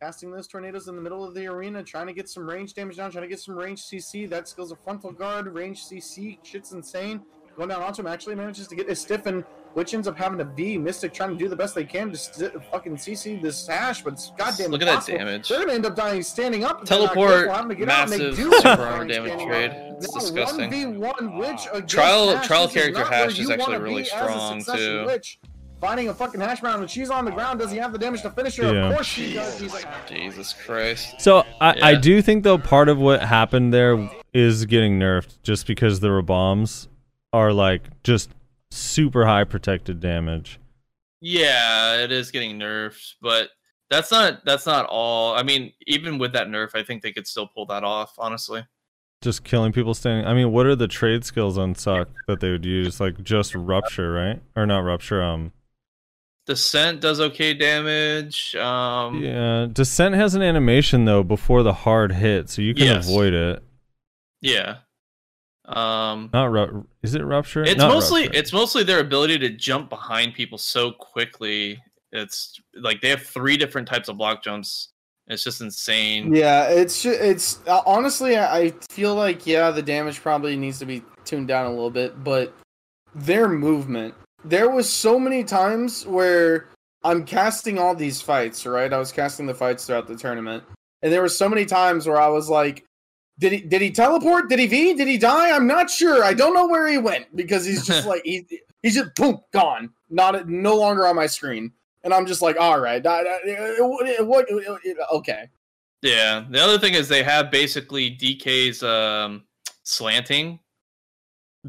Casting 0.00 0.30
those 0.30 0.48
tornadoes 0.48 0.88
in 0.88 0.96
the 0.96 1.02
middle 1.02 1.22
of 1.22 1.34
the 1.34 1.46
arena, 1.46 1.82
trying 1.82 2.06
to 2.06 2.14
get 2.14 2.30
some 2.30 2.48
range 2.48 2.72
damage 2.72 2.96
down, 2.96 3.10
trying 3.10 3.24
to 3.24 3.28
get 3.28 3.40
some 3.40 3.54
range 3.54 3.82
CC. 3.82 4.26
That 4.26 4.48
skills 4.48 4.72
a 4.72 4.76
frontal 4.76 5.12
guard, 5.12 5.46
range 5.52 5.84
CC. 5.84 6.38
Shit's 6.42 6.72
insane. 6.72 7.20
Going 7.56 7.68
down 7.68 7.82
onto 7.82 8.00
him, 8.02 8.06
actually 8.06 8.34
manages 8.34 8.66
to 8.68 8.74
get 8.74 8.88
his 8.88 9.00
stiffen. 9.00 9.44
Which 9.74 9.94
ends 9.94 10.08
up 10.08 10.18
having 10.18 10.36
to 10.38 10.44
be 10.44 10.76
Mystic 10.76 11.14
trying 11.14 11.30
to 11.30 11.36
do 11.36 11.48
the 11.48 11.54
best 11.54 11.76
they 11.76 11.84
can 11.84 12.10
to 12.10 12.16
st- 12.16 12.52
fucking 12.72 12.96
CC 12.96 13.40
this 13.40 13.68
hash, 13.68 14.02
but 14.02 14.14
it's 14.14 14.32
goddamn 14.36 14.72
Look 14.72 14.82
at 14.82 14.86
that 14.86 15.06
damage. 15.06 15.48
They're 15.48 15.60
gonna 15.60 15.74
end 15.74 15.86
up 15.86 15.94
dying 15.94 16.24
standing 16.24 16.64
up. 16.64 16.82
if 16.82 16.88
they're 16.88 16.98
not 16.98 17.14
Teleport, 17.14 17.46
careful, 17.46 17.68
to 17.68 17.74
get 17.76 17.88
out, 17.88 18.02
and 18.10 18.12
they 18.12 18.18
massive 18.30 18.36
do 18.36 18.52
end 18.52 18.62
super 18.62 18.82
armor 18.82 19.06
damage 19.06 19.46
trade. 19.46 19.70
up. 19.70 19.76
It's 20.02 20.12
Now, 20.12 20.20
disgusting. 20.20 20.70
1v1 20.72 21.38
Witch 21.38 21.60
against 21.72 21.94
Trial- 21.94 22.34
Hash, 22.36 22.46
trial 22.48 22.66
this 22.66 22.74
is 22.76 22.82
character 22.82 23.04
Hash 23.04 23.30
is 23.30 23.38
you 23.38 23.52
actually 23.52 23.72
wanna 23.74 23.80
really 23.84 24.02
as 24.02 24.08
a 24.08 24.10
strong, 24.10 24.60
succession 24.60 24.86
too. 25.02 25.06
Witch. 25.06 25.38
Finding 25.80 26.08
a 26.08 26.14
fucking 26.14 26.40
hash 26.40 26.60
brown 26.60 26.80
when 26.80 26.88
she's 26.88 27.08
on 27.10 27.24
the 27.24 27.30
ground, 27.30 27.60
does 27.60 27.70
he 27.70 27.78
have 27.78 27.92
the 27.92 27.98
damage 27.98 28.22
to 28.22 28.30
finish 28.30 28.56
her? 28.56 28.74
Yeah. 28.74 28.88
Of 28.88 28.94
course 28.96 29.06
she 29.06 29.34
does. 29.34 29.60
He's 29.60 29.72
like, 29.72 29.86
ah, 29.86 30.02
Jesus 30.08 30.52
Christ. 30.52 31.20
So 31.20 31.44
I, 31.60 31.76
I 31.80 31.94
do 31.94 32.20
think 32.22 32.42
though 32.42 32.58
part 32.58 32.88
of 32.88 32.98
what 32.98 33.22
happened 33.22 33.72
there 33.72 34.10
is 34.34 34.66
getting 34.66 34.98
nerfed 34.98 35.38
just 35.44 35.68
because 35.68 36.00
there 36.00 36.10
were 36.12 36.22
bombs 36.22 36.88
are 37.32 37.52
like 37.52 37.82
just 38.02 38.30
super 38.70 39.26
high 39.26 39.44
protected 39.44 40.00
damage. 40.00 40.58
Yeah, 41.20 41.96
it 41.96 42.10
is 42.12 42.30
getting 42.30 42.58
nerfed, 42.58 43.14
but 43.20 43.50
that's 43.90 44.10
not 44.10 44.44
that's 44.44 44.66
not 44.66 44.86
all. 44.88 45.34
I 45.34 45.42
mean, 45.42 45.72
even 45.86 46.18
with 46.18 46.32
that 46.32 46.46
nerf, 46.48 46.74
I 46.74 46.82
think 46.82 47.02
they 47.02 47.12
could 47.12 47.26
still 47.26 47.46
pull 47.46 47.66
that 47.66 47.84
off. 47.84 48.14
Honestly, 48.18 48.64
Just 49.20 49.44
killing 49.44 49.72
people 49.72 49.92
standing. 49.94 50.26
I 50.26 50.32
mean, 50.34 50.50
what 50.52 50.64
are 50.66 50.76
the 50.76 50.88
trade 50.88 51.24
skills 51.24 51.58
on 51.58 51.74
suck 51.74 52.08
that 52.26 52.40
they 52.40 52.50
would 52.50 52.64
use? 52.64 53.00
Like 53.00 53.22
just 53.22 53.54
rupture, 53.54 54.12
right? 54.12 54.40
Or 54.56 54.64
not 54.66 54.78
rupture? 54.80 55.22
Um, 55.22 55.52
descent 56.46 57.00
does 57.02 57.20
okay 57.20 57.52
damage. 57.52 58.54
Um, 58.56 59.22
yeah. 59.22 59.66
Descent 59.70 60.14
has 60.14 60.34
an 60.34 60.42
animation 60.42 61.04
though 61.04 61.22
before 61.22 61.62
the 61.62 61.72
hard 61.74 62.12
hit, 62.12 62.48
so 62.48 62.62
you 62.62 62.74
can 62.74 62.84
Yes. 62.86 63.06
avoid 63.06 63.34
it. 63.34 63.62
yeah. 64.40 64.78
Um, 65.70 66.30
Not 66.32 66.50
ru- 66.50 66.86
Is 67.02 67.14
it 67.14 67.22
rupture? 67.22 67.62
it's 67.62 67.76
Not 67.78 67.88
mostly 67.92 68.22
rupture. 68.24 68.38
it's 68.38 68.52
mostly 68.52 68.82
their 68.82 69.00
ability 69.00 69.38
to 69.38 69.50
jump 69.50 69.88
behind 69.88 70.34
people 70.34 70.58
so 70.58 70.92
quickly. 70.92 71.82
It's 72.12 72.60
like 72.74 73.00
they 73.00 73.08
have 73.10 73.22
three 73.22 73.56
different 73.56 73.86
types 73.88 74.08
of 74.08 74.16
block 74.18 74.42
jumps. 74.42 74.88
It's 75.28 75.44
just 75.44 75.60
insane. 75.60 76.34
yeah, 76.34 76.64
it's 76.68 77.04
it's 77.06 77.60
uh, 77.68 77.82
honestly, 77.86 78.36
I 78.36 78.58
I 78.58 78.70
feel 78.90 79.14
like 79.14 79.46
yeah, 79.46 79.70
the 79.70 79.82
damage 79.82 80.20
probably 80.20 80.56
needs 80.56 80.80
to 80.80 80.86
be 80.86 81.02
tuned 81.24 81.46
down 81.46 81.66
a 81.66 81.70
little 81.70 81.90
bit, 81.90 82.24
but 82.24 82.52
their 83.14 83.48
movement. 83.48 84.14
There 84.44 84.70
was 84.70 84.88
so 84.90 85.18
many 85.20 85.44
times 85.44 86.04
where 86.06 86.68
I'm 87.04 87.24
casting 87.24 87.78
all 87.78 87.94
these 87.94 88.20
fights, 88.20 88.66
right? 88.66 88.92
I 88.92 88.98
was 88.98 89.12
casting 89.12 89.46
the 89.46 89.54
fights 89.54 89.86
throughout 89.86 90.08
the 90.08 90.16
tournament, 90.16 90.64
and 91.02 91.12
there 91.12 91.20
were 91.22 91.28
so 91.28 91.48
many 91.48 91.64
times 91.64 92.08
where 92.08 92.20
I 92.20 92.28
was 92.28 92.48
like, 92.48 92.84
"Did 93.40 93.52
he? 93.52 93.60
Did 93.62 93.80
he 93.82 93.90
teleport? 93.90 94.48
Did 94.48 94.60
he 94.60 94.66
V? 94.68 94.94
Did 94.94 95.08
he 95.08 95.18
die? 95.18 95.50
I'm 95.50 95.66
not 95.66 95.90
sure. 95.90 96.22
I 96.22 96.32
don't 96.34 96.54
know 96.54 96.68
where 96.68 96.86
he 96.86 96.98
went 96.98 97.34
because 97.34 97.64
he's 97.66 97.84
just 97.84 98.06
like 98.12 98.22
he, 98.24 98.46
he's 98.82 98.94
just 98.94 99.14
boom 99.16 99.40
gone, 99.52 99.90
not 100.08 100.48
no 100.48 100.76
longer 100.76 101.06
on 101.06 101.16
my 101.16 101.26
screen." 101.26 101.72
And 102.04 102.14
I'm 102.14 102.24
just 102.24 102.40
like, 102.40 102.56
all 102.58 102.80
right, 102.80 103.04
I- 103.06 103.20
I- 103.20 103.76
what? 103.80 104.46
Okay, 105.12 105.48
Yeah. 106.00 106.46
The 106.48 106.58
other 106.58 106.78
thing 106.78 106.94
is 106.94 107.08
they 107.08 107.22
have 107.22 107.50
basically 107.50 108.10
DK's 108.16 108.82
um, 108.82 109.44
slanting 109.82 110.60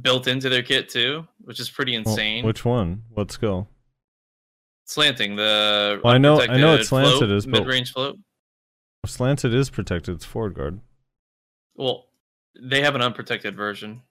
built 0.02 0.28
into 0.28 0.48
their 0.48 0.64
kit 0.64 0.88
too, 0.88 1.28
which 1.42 1.60
is 1.60 1.70
pretty 1.70 1.98
Well, 1.98 2.08
insane. 2.14 2.46
which 2.46 2.64
one? 2.64 3.04
What 3.10 3.30
skill? 3.32 3.68
slanting 4.86 5.36
the 5.36 6.00
Well, 6.04 6.14
I 6.14 6.18
know- 6.18 6.40
I 6.42 6.48
know 6.58 6.74
unprotected 6.74 6.80
it's 6.80 6.90
slanted 6.90 7.18
float, 7.18 7.32
is, 7.32 7.46
but- 7.46 7.52
mid-range 7.64 7.92
float. 7.94 8.18
Slanted 9.06 9.54
is 9.54 9.70
protected. 9.70 10.16
It's 10.16 10.26
forward 10.26 10.54
guard. 10.54 10.80
Well, 11.82 12.06
they 12.62 12.84
have 12.84 12.94
an 12.94 13.02
unprotected 13.02 13.56
version. 13.56 14.04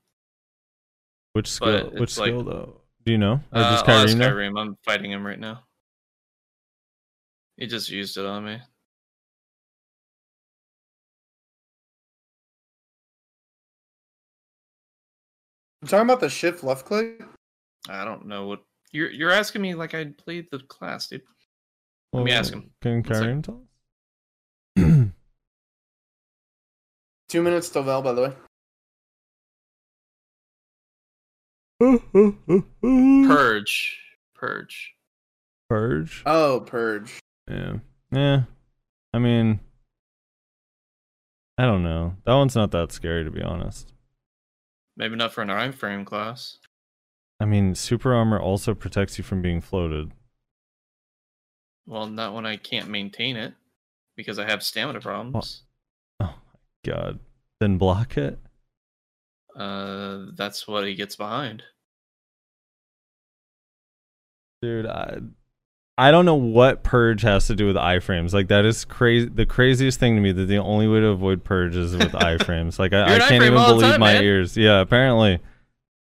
Which 1.34 1.46
skill? 1.48 1.90
Which 1.90 2.02
it's 2.02 2.18
like- 2.18 2.30
skill 2.30 2.42
though? 2.42 2.80
Do 3.06 3.12
you 3.12 3.18
know? 3.18 3.34
Or 3.52 3.58
Uh, 3.60 3.70
just 3.70 3.88
oh, 3.88 4.02
it's 4.02 4.14
Kyrie. 4.14 4.46
I'm 4.46 4.76
fighting 4.84 5.12
him 5.12 5.24
right 5.24 5.38
now. 5.38 5.62
He 7.56 7.66
just 7.68 7.88
used 7.88 8.18
it 8.18 8.26
on 8.26 8.44
me. 8.44 8.58
I'm 15.82 15.88
talking 15.88 16.02
about 16.06 16.20
the 16.20 16.28
shift 16.28 16.62
left 16.62 16.84
click. 16.84 17.22
I 17.88 18.04
don't 18.04 18.26
know 18.26 18.46
what 18.46 18.62
you're. 18.92 19.10
You're 19.10 19.30
asking 19.30 19.62
me 19.62 19.74
like 19.74 19.94
I 19.94 20.06
played 20.06 20.48
the 20.50 20.58
class, 20.58 21.08
dude. 21.08 21.22
Let 22.12 22.24
me 22.24 22.32
ask 22.32 22.52
him. 22.52 22.70
Can 22.82 22.96
One 22.96 23.04
sec. 23.04 23.12
Kyrie 23.22 23.42
tell 23.42 23.54
us? 23.56 23.69
Two 27.30 27.42
minutes 27.42 27.68
till 27.70 27.84
Val, 27.84 28.02
by 28.02 28.12
the 28.12 28.22
way. 28.22 28.32
Purge. 33.28 34.00
Purge. 34.34 34.94
Purge. 35.68 36.24
Oh, 36.26 36.64
purge. 36.66 37.20
Yeah. 37.48 37.74
Yeah. 38.10 38.42
I 39.14 39.20
mean, 39.20 39.60
I 41.56 41.66
don't 41.66 41.84
know. 41.84 42.16
That 42.26 42.34
one's 42.34 42.56
not 42.56 42.72
that 42.72 42.90
scary 42.90 43.22
to 43.22 43.30
be 43.30 43.42
honest. 43.42 43.92
Maybe 44.96 45.14
not 45.14 45.32
for 45.32 45.42
an 45.42 45.50
iframe 45.50 46.04
class. 46.04 46.58
I 47.38 47.44
mean, 47.44 47.76
super 47.76 48.12
armor 48.12 48.40
also 48.40 48.74
protects 48.74 49.18
you 49.18 49.22
from 49.22 49.40
being 49.40 49.60
floated. 49.60 50.10
Well, 51.86 52.08
not 52.08 52.34
when 52.34 52.44
I 52.44 52.56
can't 52.56 52.88
maintain 52.88 53.36
it 53.36 53.54
because 54.16 54.40
I 54.40 54.50
have 54.50 54.64
stamina 54.64 55.00
problems. 55.00 55.62
God. 56.84 57.18
Then 57.60 57.78
block 57.78 58.16
it. 58.16 58.38
Uh, 59.54 60.26
that's 60.34 60.66
what 60.66 60.86
he 60.86 60.94
gets 60.94 61.16
behind. 61.16 61.62
Dude, 64.62 64.86
I 64.86 65.18
I 66.00 66.10
don't 66.10 66.24
know 66.24 66.34
what 66.34 66.82
purge 66.82 67.22
has 67.22 67.46
to 67.48 67.54
do 67.54 67.66
with 67.66 67.76
iframes. 67.76 68.32
Like 68.32 68.48
that 68.48 68.64
is 68.64 68.86
crazy 68.86 69.28
the 69.28 69.44
craziest 69.44 70.00
thing 70.00 70.14
to 70.14 70.20
me 70.22 70.32
that 70.32 70.46
the 70.46 70.56
only 70.56 70.88
way 70.88 71.00
to 71.00 71.08
avoid 71.08 71.44
purge 71.44 71.76
is 71.76 71.94
with 71.94 72.12
iframes. 72.12 72.78
Like 72.78 72.94
I, 72.94 73.16
I 73.16 73.18
can't 73.18 73.44
even 73.44 73.52
believe 73.52 73.92
time, 73.92 74.00
my 74.00 74.14
man. 74.14 74.24
ears. 74.24 74.56
Yeah, 74.56 74.80
apparently. 74.80 75.40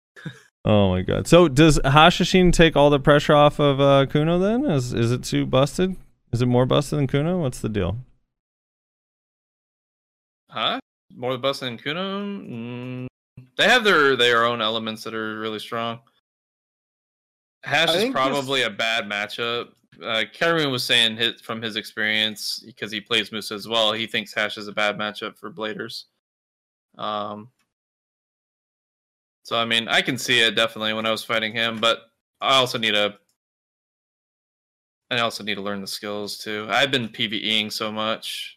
oh 0.66 0.90
my 0.90 1.02
god. 1.02 1.28
So 1.28 1.48
does 1.48 1.80
Hashashin 1.80 2.52
take 2.52 2.76
all 2.76 2.90
the 2.90 3.00
pressure 3.00 3.34
off 3.34 3.60
of 3.60 3.80
uh, 3.80 4.06
Kuno 4.08 4.38
then? 4.38 4.66
Is 4.66 4.94
is 4.94 5.14
it 5.14 5.24
too 5.24 5.46
busted? 5.46 5.96
Is 6.34 6.42
it 6.42 6.48
more 6.48 6.66
busted 6.66 7.00
than 7.00 7.08
Kuno? 7.08 7.40
What's 7.40 7.60
the 7.60 7.70
deal? 7.70 7.98
Huh? 10.56 10.80
More 11.14 11.34
the 11.34 11.38
bus 11.38 11.60
than 11.60 11.78
Kuno? 11.78 12.22
Mm, 12.24 13.08
they 13.58 13.66
have 13.66 13.84
their 13.84 14.16
their 14.16 14.46
own 14.46 14.62
elements 14.62 15.04
that 15.04 15.14
are 15.14 15.38
really 15.38 15.60
strong. 15.60 16.00
Hash 17.64 17.90
is 17.90 17.96
think 17.96 18.16
this- 18.16 18.22
probably 18.24 18.62
a 18.64 18.70
bad 18.70 19.06
matchup. 19.06 19.74
Uh, 20.02 20.26
was 20.70 20.84
saying 20.84 21.16
his, 21.16 21.40
from 21.40 21.62
his 21.62 21.78
experience 21.78 22.62
because 22.66 22.92
he 22.92 23.00
plays 23.00 23.32
Moose 23.32 23.52
as 23.52 23.66
well. 23.66 23.94
He 23.94 24.08
thinks 24.08 24.34
Hash 24.34 24.58
is 24.58 24.68
a 24.68 24.74
bad 24.74 24.98
matchup 24.98 25.38
for 25.38 25.50
Bladers. 25.50 26.04
Um, 26.98 27.50
so 29.44 29.58
I 29.58 29.66
mean, 29.66 29.88
I 29.88 30.02
can 30.02 30.18
see 30.18 30.42
it 30.42 30.56
definitely 30.56 30.94
when 30.94 31.06
I 31.06 31.12
was 31.12 31.24
fighting 31.24 31.54
him, 31.54 31.80
but 31.80 32.00
I 32.42 32.56
also 32.56 32.78
need 32.78 32.96
a. 32.96 33.18
I 35.12 35.20
also 35.20 35.44
need 35.44 35.56
to 35.56 35.62
learn 35.62 35.82
the 35.82 35.88
skills 35.88 36.38
too. 36.38 36.68
I've 36.70 36.92
been 36.92 37.10
PVEing 37.10 37.72
so 37.72 37.92
much. 37.92 38.55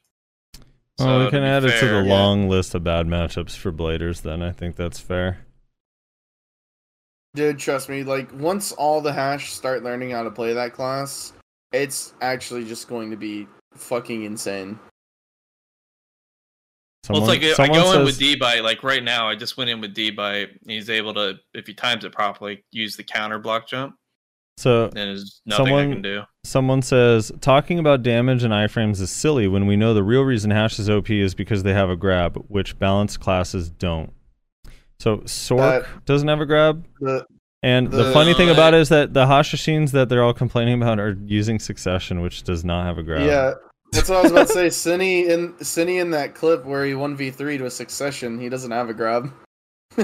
Well, 1.07 1.25
we 1.25 1.31
can 1.31 1.43
be 1.43 1.47
add 1.49 1.65
it 1.65 1.70
to 1.73 1.79
fair- 1.79 2.03
the 2.03 2.09
long 2.09 2.49
list 2.49 2.75
of 2.75 2.83
bad 2.85 3.07
matchups 3.07 3.57
for 3.57 3.73
Bladers 3.73 4.23
then. 4.23 4.43
I 4.43 4.53
think 4.53 4.77
that's 4.77 4.99
fair. 4.99 5.45
Dude, 7.35 7.59
trust 7.59 7.89
me, 7.89 8.03
like 8.03 8.33
once 8.33 8.73
all 8.73 9.01
the 9.01 9.12
hash 9.12 9.53
start 9.53 9.85
learning 9.85 10.11
how 10.11 10.23
to 10.25 10.31
play 10.31 10.55
that 10.55 10.73
class, 10.73 11.33
it's 11.73 12.15
actually 12.20 12.65
just 12.65 12.89
going 12.89 13.11
to 13.11 13.16
be 13.16 13.47
fucking 13.75 14.25
insane. 14.25 14.79
well, 17.09 17.19
it's 17.19 17.29
like 17.29 17.43
I 17.43 17.53
someone 17.53 17.79
go 17.81 17.93
in 17.93 18.05
with 18.05 18.15
says- 18.15 18.19
D 18.19 18.37
by 18.37 18.61
like 18.61 18.83
right 18.83 19.05
now. 19.05 19.29
I 19.29 19.37
just 19.37 19.57
went 19.57 19.70
in 19.70 19.81
with 19.81 19.95
D 19.95 20.11
by 20.11 20.47
he's 20.66 20.91
able 20.91 21.15
to 21.15 21.39
if 21.55 21.66
he 21.66 21.75
times 21.75 22.05
it 22.05 22.12
properly 22.12 22.65
use 22.73 22.97
the 22.97 23.05
counter 23.05 23.39
block 23.39 23.69
jump. 23.69 23.95
So 24.59 24.89
Then 24.89 25.06
there's 25.09 25.40
nothing 25.47 25.66
I 25.66 25.68
Someone- 25.68 25.93
can 25.93 26.02
do. 26.02 26.22
Someone 26.43 26.82
says 26.82 27.30
talking 27.40 27.78
about 27.78 28.02
damage 28.02 28.43
and 28.43 28.52
iframes 28.52 29.01
is 29.01 29.10
silly 29.10 29.47
when 29.47 29.66
we 29.68 29.76
know 29.76 29.94
the 29.94 30.02
real 30.02 30.22
reason 30.22 30.51
Hash 30.51 30.80
is 30.80 30.90
OP 30.90 31.10
is 31.20 31.32
because 31.35 31.62
they 31.62 31.74
have 31.74 31.90
a 31.90 31.97
grab, 31.97 32.43
which 32.48 32.76
balanced 32.78 33.20
classes 33.20 33.70
don't. 33.70 34.12
So 34.98 35.18
Sork 35.18 35.86
doesn't 36.06 36.26
have 36.26 36.40
a 36.40 36.47
grab, 36.47 36.85
The 37.01 37.24
and 37.62 37.89
the, 37.89 38.05
the- 38.05 38.12
funny 38.12 38.35
thing 38.35 38.51
about 38.51 38.74
it 38.74 38.80
is 38.80 38.89
that 38.89 39.14
the 39.14 39.26
Hashashins 39.26 39.93
that 39.93 40.09
they're 40.09 40.24
all 40.24 40.35
complaining 40.35 40.82
about 40.82 40.98
are 40.98 41.16
using 41.24 41.60
Succession, 41.60 42.20
which 42.20 42.43
does 42.43 42.64
not 42.64 42.85
have 42.85 42.98
a 42.98 43.05
grab. 43.05 43.26
yeah, 43.26 43.52
that's 43.93 44.09
what 44.09 44.18
I 44.18 44.22
was 44.22 44.32
about 44.32 44.47
to 44.48 44.52
say. 44.52 44.66
Cine 44.68 45.28
in 45.28 45.52
Cine 45.60 46.01
in 46.01 46.10
that 46.10 46.35
clip 46.35 46.64
where 46.64 46.85
he 46.85 46.94
one 46.94 47.14
v 47.16 47.30
three 47.30 47.59
to 47.59 47.66
a 47.66 47.70
succession, 47.70 48.40
he 48.40 48.48
doesn't 48.48 48.72
have 48.72 48.89
a 48.89 48.94
grab. 48.94 49.32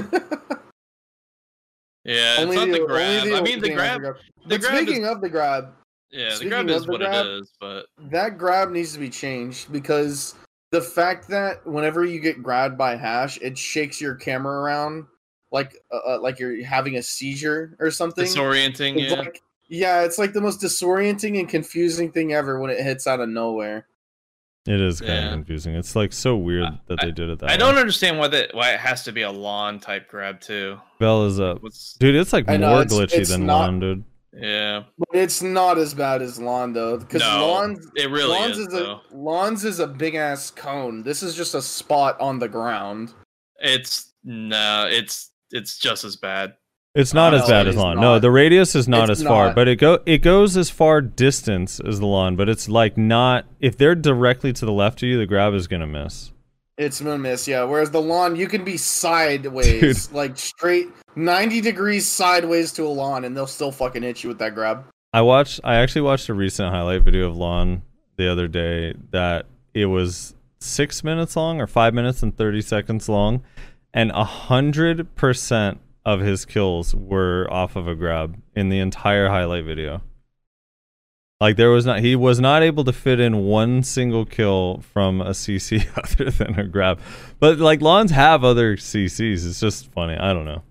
Yeah, 2.05 2.41
it's 2.41 2.53
not 2.53 2.67
the, 2.67 2.79
only 2.81 2.85
grab. 2.85 3.27
I 3.33 3.41
mean, 3.41 3.59
the 3.59 3.73
grab. 3.73 4.01
The 4.45 4.59
grab 4.59 4.75
speaking 4.75 5.03
is, 5.03 5.09
of 5.09 5.21
the 5.21 5.29
grab, 5.29 5.73
yeah, 6.11 6.35
the 6.37 6.47
grab 6.47 6.69
is 6.69 6.85
the 6.85 6.91
what 6.91 7.01
grab- 7.01 7.25
it 7.25 7.31
is. 7.31 7.51
But 7.59 7.87
that 7.97 8.37
grab 8.37 8.69
needs 8.69 8.93
to 8.93 8.99
be 8.99 9.09
changed 9.09 9.71
because 9.71 10.35
the 10.71 10.81
fact 10.81 11.27
that 11.29 11.65
whenever 11.65 12.05
you 12.05 12.19
get 12.19 12.43
grabbed 12.43 12.77
by 12.77 12.95
hash, 12.95 13.39
it 13.41 13.57
shakes 13.57 13.99
your 13.99 14.13
camera 14.13 14.61
around 14.61 15.05
like 15.51 15.77
uh, 15.91 16.15
uh, 16.15 16.19
like 16.21 16.37
you're 16.37 16.63
having 16.63 16.97
a 16.97 17.01
seizure 17.01 17.75
or 17.79 17.89
something. 17.89 18.25
disorienting. 18.25 18.97
It's 18.99 19.11
Yeah, 19.11 19.19
like 19.19 19.41
yeah, 19.67 20.01
it's 20.03 20.19
like 20.19 20.33
the 20.33 20.41
most 20.41 20.61
disorienting 20.61 21.39
and 21.39 21.49
confusing 21.49 22.11
thing 22.11 22.33
ever 22.33 22.59
when 22.59 22.69
it 22.69 22.79
hits 22.81 23.07
out 23.07 23.19
of 23.19 23.29
nowhere. 23.29 23.87
It 24.67 24.81
is 24.81 24.99
kind 24.99 25.11
Yeah. 25.13 25.25
of 25.27 25.31
confusing. 25.33 25.75
It's 25.75 25.95
like 25.95 26.11
so 26.11 26.35
weird 26.35 26.67
that 26.87 26.99
they 27.01 27.11
did 27.11 27.29
it 27.29 27.39
that 27.39 27.49
I 27.49 27.53
way. 27.53 27.57
don't 27.57 27.77
understand 27.77 28.17
why 28.17 28.27
that 28.29 28.53
why 28.55 28.71
it 28.73 28.79
has 28.79 29.03
to 29.03 29.11
be 29.11 29.21
a 29.21 29.31
Lahn 29.31 29.79
type 29.81 30.07
grab 30.09 30.41
too. 30.41 30.79
Vell 30.99 31.25
is 31.25 31.39
up. 31.39 31.61
What's 31.61 31.93
Dude, 31.99 32.15
it's 32.15 32.33
like 32.33 32.49
I 32.49 32.57
know, 32.57 32.69
more 32.71 32.81
it's- 32.81 32.97
glitchy 32.97 33.19
it's 33.19 33.29
than 33.29 33.45
not- 33.45 33.69
Lahn, 33.69 33.79
dude. 33.79 34.03
yeah, 34.33 34.83
But 34.97 35.19
it's 35.19 35.43
not 35.43 35.77
as 35.77 35.93
bad 35.93 36.21
as 36.23 36.39
Lahn 36.39 36.73
though, 36.73 36.97
because 36.97 37.21
No, 37.21 37.27
Lahn's 37.27 37.87
it 37.95 38.09
really 38.09 38.35
Lahn's 38.37 38.57
is. 38.57 38.67
is 38.67 38.73
though. 38.73 39.01
a 39.11 39.15
Lahn's 39.15 39.63
is 39.65 39.79
a 39.79 39.87
big 39.87 40.15
ass 40.15 40.49
cone. 40.49 41.03
This 41.03 41.21
is 41.21 41.35
just 41.35 41.53
a 41.53 41.61
spot 41.61 42.19
on 42.19 42.39
the 42.39 42.47
ground. 42.47 43.13
It's 43.61 44.13
no, 44.23 44.87
it's 44.89 45.29
it's 45.51 45.77
just 45.77 46.03
as 46.03 46.15
bad. 46.15 46.55
It's 46.95 47.13
not 47.13 47.33
as 47.33 47.45
bad 47.47 47.67
as 47.67 47.75
Lahn. 47.75 47.99
No, 47.99 48.19
the 48.19 48.31
radius 48.31 48.73
is 48.73 48.87
not 48.87 49.09
It's 49.09 49.19
as 49.19 49.27
far, 49.27 49.47
not. 49.47 49.55
but 49.55 49.67
it 49.67 49.75
go 49.75 49.99
it 50.05 50.19
goes 50.19 50.55
as 50.55 50.69
far 50.69 51.01
distance 51.01 51.81
as 51.81 51.99
the 51.99 52.05
Lahn, 52.05 52.37
but 52.37 52.47
it's 52.47 52.69
like 52.69 52.97
not 52.97 53.45
if 53.59 53.77
they're 53.77 53.95
directly 53.95 54.53
to 54.53 54.65
the 54.65 54.71
left 54.71 55.03
of 55.03 55.09
you, 55.09 55.17
the 55.17 55.25
grab 55.25 55.53
is 55.53 55.67
gonna 55.67 55.87
miss. 55.87 56.31
It's 56.77 57.01
moon 57.01 57.21
miss, 57.21 57.47
yeah. 57.47 57.63
Whereas 57.63 57.91
the 57.91 58.01
Lahn, 58.01 58.37
you 58.37 58.47
can 58.47 58.63
be 58.63 58.77
sideways, 58.77 60.09
like 60.11 60.37
straight 60.37 60.87
ninety 61.17 61.59
degrees 61.61 62.07
sideways 62.07 62.71
to 62.73 62.83
a 62.83 62.89
Lahn, 62.89 63.25
and 63.25 63.35
they'll 63.35 63.45
still 63.47 63.71
fucking 63.71 64.01
hit 64.03 64.23
you 64.23 64.29
with 64.29 64.39
that 64.39 64.55
grab. 64.55 64.85
I 65.13 65.21
watched 65.21 65.59
I 65.63 65.75
actually 65.75 66.01
watched 66.03 66.29
a 66.29 66.33
recent 66.33 66.73
highlight 66.73 67.01
video 67.03 67.27
of 67.29 67.35
Lahn 67.35 67.81
the 68.17 68.31
other 68.31 68.47
day 68.47 68.93
that 69.11 69.47
it 69.73 69.87
was 69.87 70.33
six 70.59 71.03
minutes 71.03 71.35
long 71.35 71.59
or 71.59 71.67
five 71.67 71.93
minutes 71.93 72.23
and 72.23 72.35
thirty 72.37 72.61
seconds 72.61 73.09
long, 73.09 73.43
and 73.93 74.11
a 74.11 74.23
hundred 74.23 75.13
percent 75.15 75.79
of 76.05 76.19
his 76.19 76.45
kills 76.45 76.93
were 76.93 77.47
off 77.51 77.75
of 77.75 77.87
a 77.87 77.95
grab 77.95 78.39
in 78.55 78.69
the 78.69 78.79
entire 78.79 79.29
highlight 79.29 79.65
video. 79.65 80.01
Like 81.41 81.57
there 81.57 81.69
was 81.71 81.85
not 81.85 81.99
he 81.99 82.15
was 82.15 82.39
not 82.39 82.63
able 82.63 82.83
to 82.85 82.93
fit 82.93 83.19
in 83.19 83.39
one 83.43 83.83
single 83.83 84.25
kill 84.25 84.81
from 84.93 85.19
a 85.19 85.31
CC 85.31 85.85
other 85.97 86.31
than 86.31 86.57
a 86.59 86.63
grab. 86.65 86.99
But 87.39 87.57
like 87.59 87.79
Lahns 87.81 88.11
have 88.11 88.43
other 88.43 88.77
CCs. 88.77 89.45
It's 89.45 89.59
just 89.59 89.91
funny. 89.91 90.15
I 90.15 90.31
don't 90.33 90.45
know. 90.45 90.63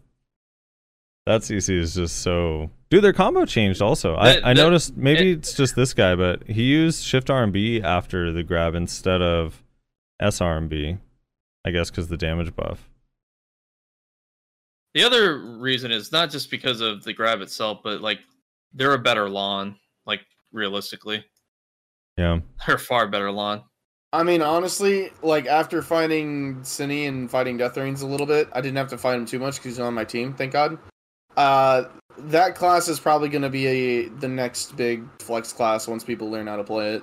That 1.27 1.41
CC 1.43 1.79
is 1.79 1.95
just 1.95 2.21
so 2.21 2.71
dude. 2.91 3.03
Their 3.05 3.13
combo 3.13 3.45
changed 3.45 3.83
also. 3.83 4.15
I, 4.15 4.51
I 4.51 4.53
noticed 4.55 4.97
maybe 4.97 5.31
it- 5.33 5.39
it's 5.39 5.55
just 5.55 5.75
this 5.77 5.93
guy, 5.95 6.15
but 6.15 6.47
he 6.49 6.63
used 6.65 7.03
Shift 7.05 7.29
RMB 7.29 7.83
after 7.83 8.31
the 8.33 8.43
grab 8.43 8.75
instead 8.75 9.21
of 9.23 9.63
SRMB. 10.23 10.99
I 11.67 11.71
guess 11.71 11.91
because 11.91 12.09
the 12.09 12.17
damage 12.19 12.55
buff. 12.55 12.91
The 14.95 15.03
other 15.03 15.39
reason 15.39 15.91
is 15.91 16.13
not 16.13 16.31
just 16.31 16.51
because 16.51 16.81
of 16.81 17.03
the 17.05 17.13
grab 17.13 17.41
itself, 17.41 17.81
but 17.83 18.01
like 18.01 18.21
they're 18.73 18.95
a 18.95 18.99
better 18.99 19.29
Lahn. 19.29 19.77
Like 20.07 20.21
realistically, 20.53 21.25
Yeah. 22.17 22.41
they're 22.67 22.77
a 22.77 22.79
far 22.79 23.09
better 23.09 23.31
Lahn. 23.31 23.65
I 24.13 24.23
mean, 24.23 24.43
honestly, 24.43 25.11
like 25.23 25.47
after 25.47 25.83
fighting 25.83 26.61
Cine 26.61 27.09
and 27.09 27.29
fighting 27.31 27.57
Death 27.57 27.77
Reigns 27.77 28.03
a 28.03 28.07
little 28.07 28.27
bit, 28.27 28.49
I 28.53 28.61
didn't 28.61 28.77
have 28.77 28.89
to 28.91 28.99
fight 28.99 29.17
him 29.17 29.27
too 29.27 29.41
much 29.41 29.57
because 29.57 29.73
he's 29.73 29.81
on 29.81 29.95
my 29.95 30.05
team. 30.05 30.35
Thank 30.35 30.53
God. 30.53 30.79
Uh, 31.37 31.87
that 32.17 32.55
class 32.55 32.87
is 32.87 33.01
probably 33.01 33.29
going 33.29 33.43
to 33.43 33.51
be 33.51 33.67
a, 33.67 34.09
the 34.09 34.29
next 34.29 34.77
big 34.77 35.03
flex 35.21 35.53
class 35.53 35.89
once 35.89 36.05
people 36.05 36.31
learn 36.31 36.47
how 36.47 36.55
to 36.55 36.63
play 36.63 36.95
it. 36.95 37.03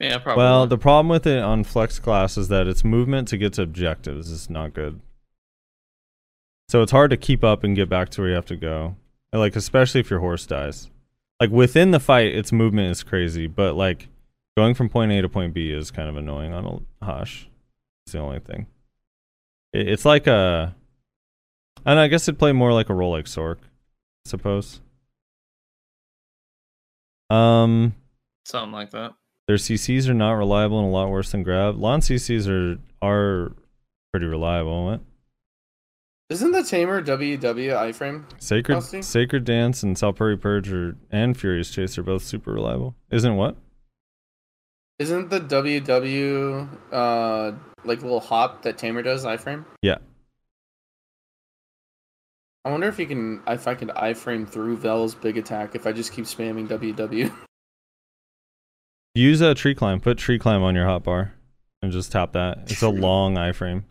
Yeah, 0.00 0.16
probably. 0.16 0.42
Well, 0.42 0.66
the 0.66 0.78
problem 0.78 1.08
with 1.08 1.26
it 1.26 1.42
on 1.42 1.62
flex 1.64 1.98
class 1.98 2.38
is 2.38 2.48
that 2.48 2.66
its 2.66 2.84
movement 2.84 3.28
to 3.28 3.36
get 3.36 3.52
to 3.54 3.62
objectives 3.62 4.30
is 4.30 4.48
not 4.48 4.72
good. 4.72 5.00
So 6.68 6.82
it's 6.82 6.92
hard 6.92 7.10
to 7.10 7.16
keep 7.16 7.42
up 7.42 7.64
and 7.64 7.74
get 7.74 7.88
back 7.88 8.10
to 8.10 8.20
where 8.20 8.30
you 8.30 8.36
have 8.36 8.46
to 8.46 8.56
go. 8.56 8.96
And, 9.32 9.40
Like 9.40 9.56
especially 9.56 10.00
if 10.00 10.10
your 10.10 10.20
horse 10.20 10.46
dies. 10.46 10.90
Like 11.40 11.50
within 11.50 11.92
the 11.92 12.00
fight, 12.00 12.34
its 12.34 12.52
movement 12.52 12.90
is 12.90 13.02
crazy, 13.02 13.46
but 13.46 13.74
like 13.74 14.08
going 14.56 14.74
from 14.74 14.88
point 14.88 15.12
A 15.12 15.22
to 15.22 15.28
point 15.28 15.54
B 15.54 15.70
is 15.70 15.90
kind 15.90 16.08
of 16.08 16.16
annoying 16.16 16.52
on 16.52 16.84
a 17.00 17.04
Hash. 17.04 17.48
It's 18.06 18.12
the 18.12 18.18
only 18.18 18.40
thing. 18.40 18.66
It, 19.72 19.88
it's 19.88 20.04
like 20.04 20.26
a, 20.26 20.74
and 21.86 21.98
I 21.98 22.08
guess 22.08 22.26
it'd 22.28 22.38
play 22.38 22.52
more 22.52 22.72
like 22.72 22.88
a 22.90 22.94
role 22.94 23.12
like 23.12 23.26
Sork, 23.26 23.58
I 23.60 24.28
suppose. 24.28 24.80
Um, 27.30 27.94
something 28.46 28.72
like 28.72 28.90
that. 28.90 29.12
their 29.46 29.56
CCs 29.56 30.08
are 30.08 30.14
not 30.14 30.32
reliable 30.32 30.78
and 30.80 30.88
a 30.88 30.90
lot 30.90 31.10
worse 31.10 31.30
than 31.30 31.42
grab. 31.42 31.76
Lahn 31.76 32.00
CCs 32.00 32.48
are 32.48 32.78
are 33.00 33.52
pretty 34.12 34.26
reliable. 34.26 34.86
What? 34.86 35.00
Isn't 36.30 36.52
the 36.52 36.62
Tamer 36.62 37.02
WW 37.02 37.40
iframe? 37.40 38.24
Sacred? 38.38 39.02
Sacred 39.02 39.44
Dance 39.44 39.82
and 39.82 39.96
Salpuri 39.96 40.38
Purge 40.38 40.70
are, 40.70 40.96
and 41.10 41.34
Furious 41.36 41.70
Chase 41.70 41.96
are 41.96 42.02
both 42.02 42.22
super 42.22 42.52
reliable. 42.52 42.94
Isn't 43.10 43.36
what? 43.36 43.56
Isn't 44.98 45.30
the 45.30 45.40
WW 45.40 46.68
uh 46.92 47.52
like 47.84 48.02
little 48.02 48.20
hop 48.20 48.62
that 48.62 48.76
Tamer 48.76 49.02
does 49.02 49.24
iframe? 49.24 49.64
Yeah. 49.80 49.98
I 52.64 52.70
wonder 52.70 52.88
if 52.88 52.98
you 52.98 53.06
can 53.06 53.40
if 53.46 53.66
I 53.66 53.74
can 53.74 53.88
iframe 53.88 54.46
through 54.46 54.76
Vell's 54.76 55.14
big 55.14 55.38
attack 55.38 55.74
if 55.74 55.86
I 55.86 55.92
just 55.92 56.12
keep 56.12 56.26
spamming 56.26 56.68
WW. 56.68 57.32
Use 59.14 59.40
a 59.40 59.54
tree 59.54 59.74
climb. 59.74 60.00
Put 60.00 60.18
tree 60.18 60.38
climb 60.38 60.62
on 60.62 60.74
your 60.74 60.86
hotbar, 60.86 61.30
and 61.80 61.90
just 61.90 62.12
tap 62.12 62.32
that. 62.32 62.58
It's 62.66 62.82
a 62.82 62.88
long 62.90 63.36
iframe. 63.36 63.84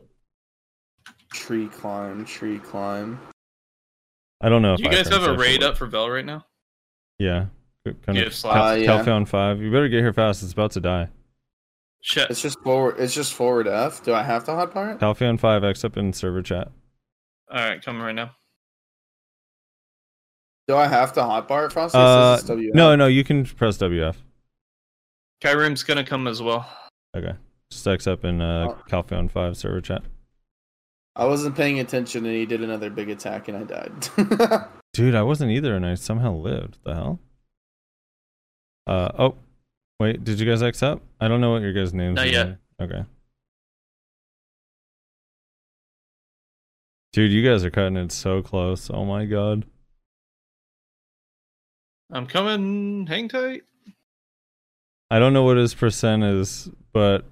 Tree 1.32 1.68
climb, 1.68 2.26
tree 2.26 2.60
climb. 2.60 3.20
I 4.42 4.50
don't 4.50 4.62
know 4.62 4.74
if 4.76 4.80
you 4.80 4.90
guys 4.90 5.08
have 5.10 5.24
a 5.24 5.36
raid 5.36 5.64
up 5.64 5.78
for 5.78 5.88
Vell 5.88 6.10
right 6.10 6.26
now? 6.26 6.46
Yeah. 7.20 7.48
Kind 8.06 8.18
Yeah, 8.18 8.26
of 8.26 8.36
slash. 8.36 8.54
Cal, 8.56 8.66
Uh, 8.68 8.74
yeah. 8.76 9.04
Cal 9.04 9.26
five. 9.26 9.62
You 9.62 9.72
better 9.72 9.88
get 9.90 10.00
here 10.02 10.14
fast. 10.14 10.44
It's 10.44 10.54
about 10.54 10.72
to 10.72 10.80
die. 10.82 11.10
Shit. 12.02 12.30
It's 12.30 12.42
just 12.42 12.60
forward. 12.62 12.96
It's 13.00 13.14
just 13.14 13.34
forward 13.34 13.68
F. 13.68 14.04
Do 14.04 14.14
I 14.14 14.24
have 14.24 14.44
to 14.46 14.52
hotbar 14.52 14.94
it? 14.96 15.00
Cal 15.00 15.14
found 15.14 15.40
five. 15.40 15.64
X 15.64 15.84
up 15.84 15.98
in 15.98 16.14
server 16.14 16.42
chat. 16.42 16.70
All 17.52 17.58
right, 17.58 17.82
coming 17.82 18.02
right 18.02 18.14
now. 18.16 18.32
Do 20.68 20.76
I 20.76 20.88
have 20.88 21.14
to 21.14 21.22
hotbar 21.22 21.66
it, 21.68 21.72
Frosty? 21.74 21.98
It 21.98 22.02
Uh, 22.02 22.36
says 22.38 22.50
it's 22.50 22.60
WF. 22.60 22.74
no, 22.76 22.96
no. 22.96 23.08
You 23.08 23.24
can 23.24 23.46
press 23.46 23.78
WF. 23.78 24.18
Kyrim's 25.42 25.84
gonna 25.84 26.04
come 26.04 26.28
as 26.28 26.42
well. 26.42 26.70
Okay. 27.16 27.34
Just 27.72 27.88
X 27.88 28.06
up 28.06 28.26
in 28.26 28.42
uh, 28.42 28.68
Oh. 28.70 28.82
Cal 28.88 29.04
five 29.30 29.56
server 29.58 29.82
chat. 29.82 30.04
I 31.18 31.26
wasn't 31.26 31.56
paying 31.56 31.80
attention, 31.80 32.26
and 32.28 32.36
he 32.36 32.46
did 32.46 32.62
another 32.64 32.92
big 32.92 33.10
attack, 33.10 33.48
and 33.48 33.58
I 33.58 33.64
died. 33.64 34.68
Dude, 34.94 35.16
I 35.16 35.24
wasn't 35.24 35.52
either, 35.52 35.76
and 35.76 35.84
I 35.86 35.96
somehow 35.96 36.36
lived. 36.36 36.78
The 36.84 36.94
hell? 36.94 37.20
Uh 38.86 39.10
oh. 39.18 39.36
Wait, 40.00 40.24
did 40.24 40.40
you 40.40 40.46
guys 40.48 40.62
X 40.62 40.84
up? 40.84 41.02
I 41.20 41.28
don't 41.28 41.42
know 41.42 41.52
what 41.52 41.64
your 41.64 41.74
guys' 41.74 41.92
names 41.92 42.16
Not 42.18 42.28
are. 42.28 42.30
yet. 42.30 42.58
Okay. 42.80 43.04
Dude, 47.14 47.32
you 47.32 47.44
guys 47.44 47.66
are 47.66 47.72
cutting 47.72 47.98
it 47.98 48.12
so 48.12 48.44
close. 48.44 48.92
Oh 48.94 49.04
my 49.04 49.26
god. 49.26 49.66
I'm 52.12 52.28
coming. 52.28 53.08
Hang 53.08 53.28
tight. 53.28 53.64
I 55.10 55.18
don't 55.18 55.34
know 55.34 55.44
what 55.44 55.58
his 55.58 55.74
percent 55.74 56.24
is, 56.24 56.70
but 56.94 57.26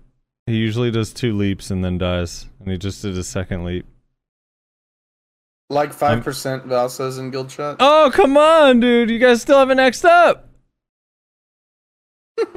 he 0.48 0.58
usually 0.58 0.92
does 0.92 1.14
two 1.14 1.34
leaps 1.34 1.72
and 1.72 1.84
then 1.84 1.98
dies. 1.98 2.48
And 2.60 2.72
he 2.72 2.78
just 2.78 3.02
did 3.02 3.16
his 3.16 3.28
second 3.28 3.66
leap. 3.66 3.86
like 5.70 5.94
five 5.94 6.24
percent 6.24 6.66
Val 6.66 6.90
says 6.90 7.18
in 7.18 7.32
guild 7.32 7.50
chat. 7.50 7.78
Oh, 7.80 8.12
come 8.14 8.38
on, 8.38 8.80
dude. 8.80 9.10
You 9.10 9.20
guys 9.20 9.42
still 9.42 9.60
haven't 9.60 9.80
X'd 9.80 10.06
up. 10.06 10.50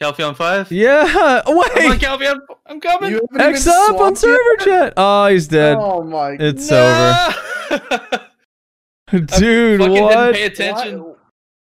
Calpheon 0.00 0.34
five. 0.34 0.72
Yeah. 0.72 1.42
wait. 1.46 1.72
Come 1.74 1.90
on, 1.92 1.98
Calpheon. 1.98 2.38
I'm 2.66 2.80
coming. 2.80 3.10
You 3.12 3.20
X 3.38 3.66
even 3.66 3.94
up 3.94 4.00
on 4.00 4.16
server 4.16 4.38
yet? 4.58 4.64
chat. 4.64 4.92
Oh, 4.96 5.26
he's 5.26 5.46
dead. 5.46 5.76
Oh 5.78 6.02
my! 6.02 6.38
It's 6.40 6.70
No! 6.70 7.28
Dude, 9.38 9.80
Fucking 9.80 10.02
what? 10.02 10.32
didn't 10.32 10.34
pay 10.34 10.44
attention. 10.44 11.00
Why, 11.00 11.14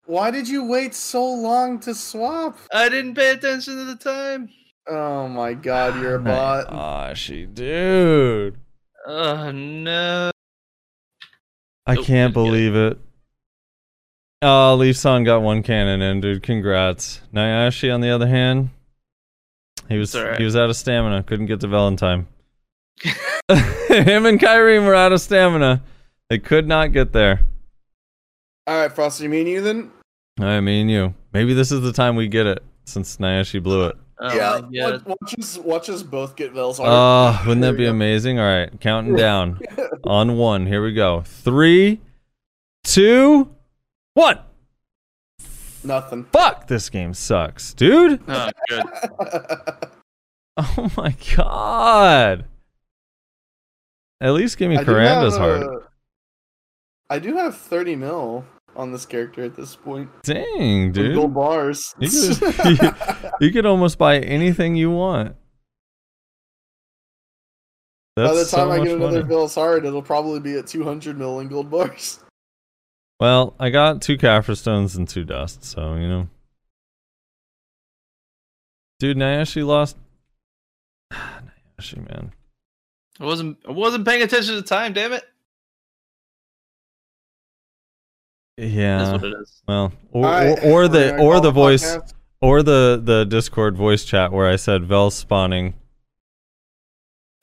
why 0.07 0.31
did 0.31 0.49
you 0.49 0.65
wait 0.65 0.95
so 0.95 1.23
long 1.25 1.79
to 1.81 1.95
swap? 1.95 2.57
I 2.73 2.89
didn't 2.89 3.15
pay 3.17 3.33
attention 3.33 3.77
to 3.77 3.85
the 3.85 3.97
time. 3.97 4.49
Oh 4.89 5.29
my 5.29 5.55
god, 5.55 6.01
you're 6.01 6.17
a 6.17 6.19
Oh 6.21 6.25
bot. 6.25 6.71
Gosh, 6.71 7.29
dude. 7.53 8.57
Oh 9.07 9.51
no. 9.51 10.31
I 11.87 11.93
Oh, 11.93 12.03
can't 12.03 12.07
didn't 12.07 12.31
it. 12.31 12.33
believe 12.35 12.75
it. 12.77 12.99
Oh, 14.43 14.75
Leaf 14.77 14.97
Son 14.97 15.23
got 15.25 15.43
one 15.43 15.63
cannon 15.63 16.03
in, 16.03 16.21
dude. 16.21 16.43
Congrats. 16.43 17.21
Nyashi, 17.33 17.93
on 17.95 18.01
the 18.01 18.11
other 18.11 18.27
hand, 18.27 18.71
he 19.89 19.99
was 19.99 20.15
It's 20.15 20.17
alright. 20.23 20.39
he 20.39 20.45
was 20.45 20.57
out 20.57 20.69
of 20.71 20.77
stamina. 20.77 21.23
Couldn't 21.23 21.47
get 21.47 21.61
to 21.61 21.69
Valentine. 21.69 22.27
Him 23.49 24.27
and 24.27 24.41
Kyrene 24.41 24.85
were 24.87 24.95
out 24.95 25.13
of 25.13 25.21
stamina. 25.21 25.83
They 26.29 26.39
could 26.39 26.67
not 26.67 26.93
get 26.93 27.13
there. 27.13 27.43
All 28.67 28.81
right, 28.81 28.93
Frosty, 28.93 29.29
me 29.29 29.41
and 29.41 29.49
you 29.49 29.61
then. 29.61 29.91
I 30.41 30.61
mean, 30.61 30.89
you. 30.89 31.15
Maybe 31.33 31.53
this 31.55 31.71
is 31.73 31.81
the 31.83 31.93
time 31.93 32.17
we 32.17 32.29
get 32.29 32.47
it, 32.47 32.63
since 32.85 33.17
Nyashi 33.19 33.63
blew 33.63 33.87
it. 33.87 33.97
Oh 34.21 34.35
yeah, 34.71 34.91
watch, 34.95 35.03
watch 35.07 35.39
us, 35.39 35.59
watch 35.59 35.89
us 35.89 36.03
both 36.03 36.37
get 36.37 36.53
Vell's 36.53 36.79
Oh, 36.79 36.85
heart. 36.85 37.47
wouldn't 37.47 37.63
There 37.63 37.73
that 37.73 37.79
be 37.79 37.85
go. 37.85 37.91
amazing? 37.91 38.39
All 38.39 38.45
right, 38.47 38.81
counting 38.81 39.17
down 39.17 39.59
on 40.05 40.37
one. 40.37 40.67
Here 40.67 40.83
we 40.85 40.93
go. 40.93 41.23
Three, 41.23 42.01
two, 42.85 43.55
one. 44.15 44.39
Nothing. 45.85 46.25
Fuck, 46.33 46.69
this 46.69 46.89
game 46.91 47.13
sucks, 47.15 47.75
dude. 47.75 48.21
Oh, 48.29 48.51
good. 48.69 48.85
Oh 50.59 50.93
my 50.99 51.17
god. 51.35 52.45
At 54.21 54.35
least 54.35 54.59
give 54.59 54.69
me 54.69 54.77
I 54.77 54.81
do 54.81 54.85
Karanda's 54.85 55.37
heart. 55.37 55.63
uh, 55.63 55.79
I 57.09 57.19
do 57.19 57.35
have 57.37 57.57
30 57.57 57.97
mil 57.97 58.45
on 58.77 58.93
this 58.93 59.07
character 59.07 59.45
at 59.45 59.55
this 59.55 59.77
point. 59.77 60.11
Dang, 60.23 60.93
With 60.93 61.15
Gold 61.15 61.35
bars. 61.35 61.95
You 61.99 62.09
could, 62.09 62.95
you 63.41 63.53
could 63.53 63.67
almost 63.67 63.99
buy 63.99 64.19
anything 64.19 64.77
you 64.77 64.91
want. 64.91 65.37
That's 68.17 68.31
By 68.31 68.35
the 68.35 68.45
so 68.45 68.57
time 68.59 68.71
I 68.71 68.85
get 68.85 68.97
another 68.97 69.23
money. 69.23 69.29
Vell's 69.29 69.55
heart, 69.55 69.87
it'll 69.87 70.03
probably 70.03 70.41
be 70.41 70.59
at 70.59 70.67
200 70.67 71.19
mil 71.19 71.41
in 71.41 71.49
gold 71.49 71.71
bars. 71.71 72.21
Well, 73.19 73.55
I 73.59 73.71
got 73.71 74.03
two 74.03 74.19
Caphras 74.19 74.61
stones 74.61 74.97
and 74.97 75.09
two 75.09 75.25
dust, 75.25 75.65
so 75.65 75.95
you 75.95 76.09
know. 76.09 76.29
Dude, 78.99 79.17
Nyashi 79.17 79.65
lost. 79.65 79.97
Nyashi, 81.13 82.09
man. 82.09 82.33
I 83.21 83.25
wasn't. 83.25 83.59
I 83.67 83.71
wasn't 83.71 84.07
paying 84.07 84.23
attention 84.23 84.57
to 84.57 84.63
time. 84.63 84.93
Damn 84.93 85.13
it. 85.13 85.25
That's 88.63 88.75
Yeah. 88.75 89.13
what 89.13 89.25
it 89.25 89.35
is. 89.41 89.63
Well, 89.67 89.93
or, 90.13 90.27
or, 90.27 90.61
or 90.61 90.73
we're 90.73 90.89
the 90.89 91.11
gonna 91.11 91.23
or 91.23 91.41
the 91.41 91.51
voice 91.51 91.97
podcast. 91.97 92.15
or 92.41 92.63
the 92.63 93.01
the 93.03 93.25
Discord 93.25 93.77
voice 93.77 94.05
chat 94.05 94.33
where 94.33 94.49
I 94.49 94.57
said 94.57 94.85
Vell's 94.85 95.15
spawning. 95.15 95.75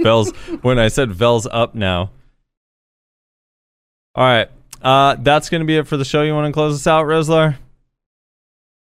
Vell's 0.00 0.30
when 0.62 0.78
I 0.78 0.88
said 0.88 1.10
Vell's 1.12 1.46
up 1.50 1.74
now. 1.74 2.10
All 4.14 4.24
right, 4.24 4.48
uh, 4.82 5.16
that's 5.18 5.50
gonna 5.50 5.64
be 5.64 5.76
it 5.76 5.88
for 5.88 5.96
the 5.96 6.04
show. 6.04 6.22
You 6.22 6.34
want 6.34 6.46
to 6.46 6.52
close 6.52 6.74
us 6.74 6.86
out, 6.86 7.06
Rezlar? 7.06 7.56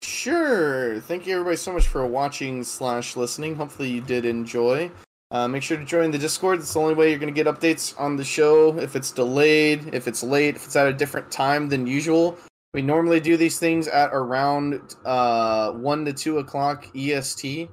Sure. 0.03 0.99
Thank 0.99 1.25
you 1.25 1.33
everybody 1.33 1.55
so 1.57 1.71
much 1.73 1.87
for 1.87 2.05
watching 2.05 2.63
slash 2.63 3.15
listening. 3.15 3.55
Hopefully 3.55 3.89
you 3.89 4.01
did 4.01 4.25
enjoy. 4.25 4.91
Uh, 5.33 5.47
make 5.47 5.63
sure 5.63 5.77
to 5.77 5.83
join 5.83 6.11
the 6.11 6.17
Discord. 6.17 6.59
It's 6.59 6.73
the 6.73 6.79
only 6.79 6.93
way 6.93 7.09
you're 7.09 7.19
going 7.19 7.33
to 7.33 7.43
get 7.43 7.53
updates 7.53 7.99
on 7.99 8.15
the 8.15 8.23
show. 8.23 8.77
If 8.79 8.95
it's 8.95 9.11
delayed, 9.11 9.93
if 9.93 10.07
it's 10.07 10.23
late, 10.23 10.55
if 10.55 10.63
it's 10.63 10.75
at 10.75 10.87
a 10.87 10.93
different 10.93 11.29
time 11.31 11.67
than 11.67 11.85
usual. 11.85 12.37
We 12.73 12.81
normally 12.81 13.19
do 13.19 13.35
these 13.35 13.59
things 13.59 13.87
at 13.87 14.11
around 14.13 14.95
uh, 15.05 15.71
1 15.73 16.05
to 16.05 16.13
2 16.13 16.37
o'clock 16.37 16.87
EST 16.95 17.69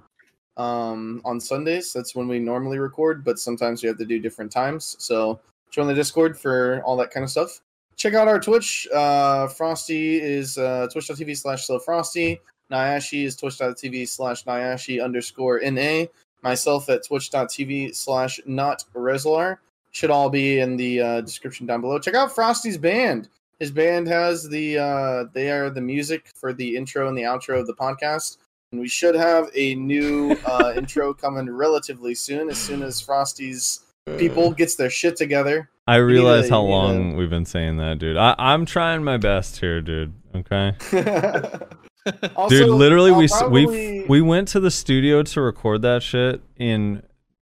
um, 0.56 1.22
on 1.24 1.38
Sundays. 1.38 1.92
That's 1.92 2.16
when 2.16 2.26
we 2.26 2.38
normally 2.40 2.78
record, 2.78 3.24
but 3.24 3.38
sometimes 3.38 3.82
we 3.82 3.88
have 3.88 3.98
to 3.98 4.04
do 4.04 4.18
different 4.18 4.50
times. 4.50 4.96
So 4.98 5.40
join 5.70 5.86
the 5.86 5.94
Discord 5.94 6.36
for 6.36 6.82
all 6.84 6.96
that 6.96 7.12
kind 7.12 7.22
of 7.22 7.30
stuff 7.30 7.60
check 8.00 8.14
out 8.14 8.28
our 8.28 8.40
Twitch. 8.40 8.88
Uh, 8.92 9.46
Frosty 9.46 10.20
is 10.20 10.56
uh, 10.56 10.88
twitch.tv 10.90 11.36
slash 11.36 11.66
slow 11.66 11.78
frosty. 11.78 12.40
Nyashi 12.72 13.24
is 13.24 13.36
twitch.tv 13.36 14.08
slash 14.08 14.44
Nyashi 14.44 15.04
underscore 15.04 15.60
NA. 15.62 16.06
Myself 16.42 16.88
at 16.88 17.06
twitch.tv 17.06 17.94
slash 17.94 18.40
not 18.46 18.84
Rezlar. 18.94 19.58
Should 19.92 20.10
all 20.10 20.30
be 20.30 20.60
in 20.60 20.76
the 20.76 21.00
uh, 21.00 21.20
description 21.20 21.66
down 21.66 21.80
below. 21.80 21.98
Check 21.98 22.14
out 22.14 22.32
Frosty's 22.34 22.78
band. 22.78 23.28
His 23.58 23.70
band 23.70 24.06
has 24.08 24.48
the 24.48 24.78
uh, 24.78 25.24
they 25.32 25.50
are 25.50 25.68
the 25.68 25.80
music 25.80 26.30
for 26.34 26.52
the 26.52 26.76
intro 26.76 27.08
and 27.08 27.18
the 27.18 27.22
outro 27.22 27.60
of 27.60 27.66
the 27.66 27.74
podcast. 27.74 28.38
And 28.72 28.80
we 28.80 28.88
should 28.88 29.16
have 29.16 29.50
a 29.54 29.74
new 29.74 30.36
uh, 30.46 30.72
intro 30.76 31.12
coming 31.12 31.50
relatively 31.50 32.14
soon, 32.14 32.48
as 32.48 32.58
soon 32.58 32.82
as 32.82 33.00
Frosty's 33.00 33.80
people 34.16 34.52
gets 34.52 34.76
their 34.76 34.90
shit 34.90 35.16
together. 35.16 35.68
I 35.86 35.96
realize 35.96 36.46
to- 36.46 36.54
how 36.54 36.60
you 36.62 36.68
need 36.68 36.72
long 36.72 37.16
we've 37.16 37.30
been 37.30 37.44
saying 37.44 37.78
that, 37.78 37.98
dude. 37.98 38.16
I, 38.16 38.34
I'm 38.38 38.64
trying 38.64 39.02
my 39.02 39.16
best 39.16 39.58
here, 39.58 39.80
dude. 39.80 40.14
Okay, 40.34 40.74
Also, 42.36 42.56
dude. 42.56 42.68
Literally, 42.70 43.10
I'll 43.12 43.18
we 43.18 43.28
probably- 43.28 43.66
we 43.66 44.04
we 44.08 44.20
went 44.22 44.48
to 44.48 44.60
the 44.60 44.70
studio 44.70 45.22
to 45.22 45.40
record 45.40 45.82
that 45.82 46.02
shit 46.02 46.40
in 46.56 47.02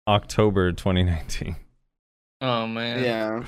October 0.08 0.72
2019. 0.72 1.56
Oh 2.42 2.68
man. 2.68 3.04
yeah. 3.04 3.44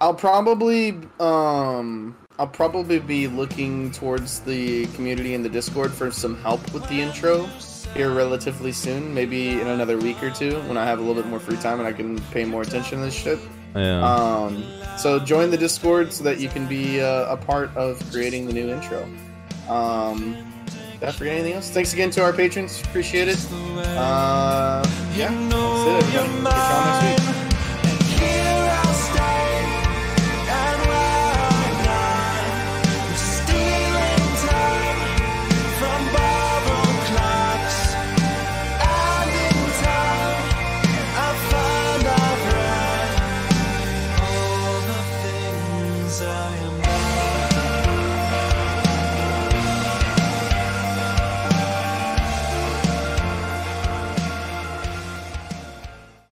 I'll 0.00 0.14
probably 0.14 0.98
um 1.20 2.16
I'll 2.38 2.48
probably 2.48 2.98
be 2.98 3.28
looking 3.28 3.92
towards 3.92 4.40
the 4.40 4.86
community 4.96 5.34
in 5.34 5.42
the 5.44 5.48
Discord 5.48 5.92
for 5.92 6.10
some 6.10 6.36
help 6.42 6.60
with 6.74 6.88
the 6.88 7.00
intro 7.00 7.44
here 7.94 8.10
relatively 8.10 8.72
soon, 8.72 9.14
maybe 9.14 9.60
in 9.60 9.68
another 9.68 9.96
week 9.98 10.20
or 10.22 10.30
two 10.30 10.58
when 10.62 10.76
I 10.76 10.84
have 10.86 10.98
a 10.98 11.02
little 11.02 11.22
bit 11.22 11.28
more 11.30 11.38
free 11.38 11.58
time 11.58 11.78
and 11.78 11.86
I 11.86 11.92
can 11.92 12.18
pay 12.32 12.44
more 12.44 12.62
attention 12.62 12.98
to 12.98 13.04
this 13.04 13.14
shit. 13.14 13.38
Yeah. 13.76 14.02
Um, 14.04 14.64
so 14.98 15.18
join 15.20 15.50
the 15.50 15.56
Discord 15.58 16.12
so 16.12 16.24
that 16.24 16.40
you 16.40 16.48
can 16.48 16.66
be 16.66 17.00
uh, 17.00 17.32
a 17.32 17.36
part 17.36 17.74
of 17.76 18.02
creating 18.10 18.46
the 18.46 18.52
new 18.52 18.70
intro. 18.70 19.06
Um, 19.68 20.36
did 21.00 21.08
I 21.08 21.12
forget 21.12 21.34
anything 21.34 21.54
else? 21.54 21.70
Thanks 21.70 21.92
again 21.92 22.10
to 22.10 22.22
our 22.22 22.32
patrons. 22.32 22.80
Appreciate 22.82 23.28
it. 23.28 23.38
Uh, 23.52 24.82
yeah, 25.16 25.30
that's 25.48 26.06
it. 26.06 26.14
Everybody. 26.14 27.51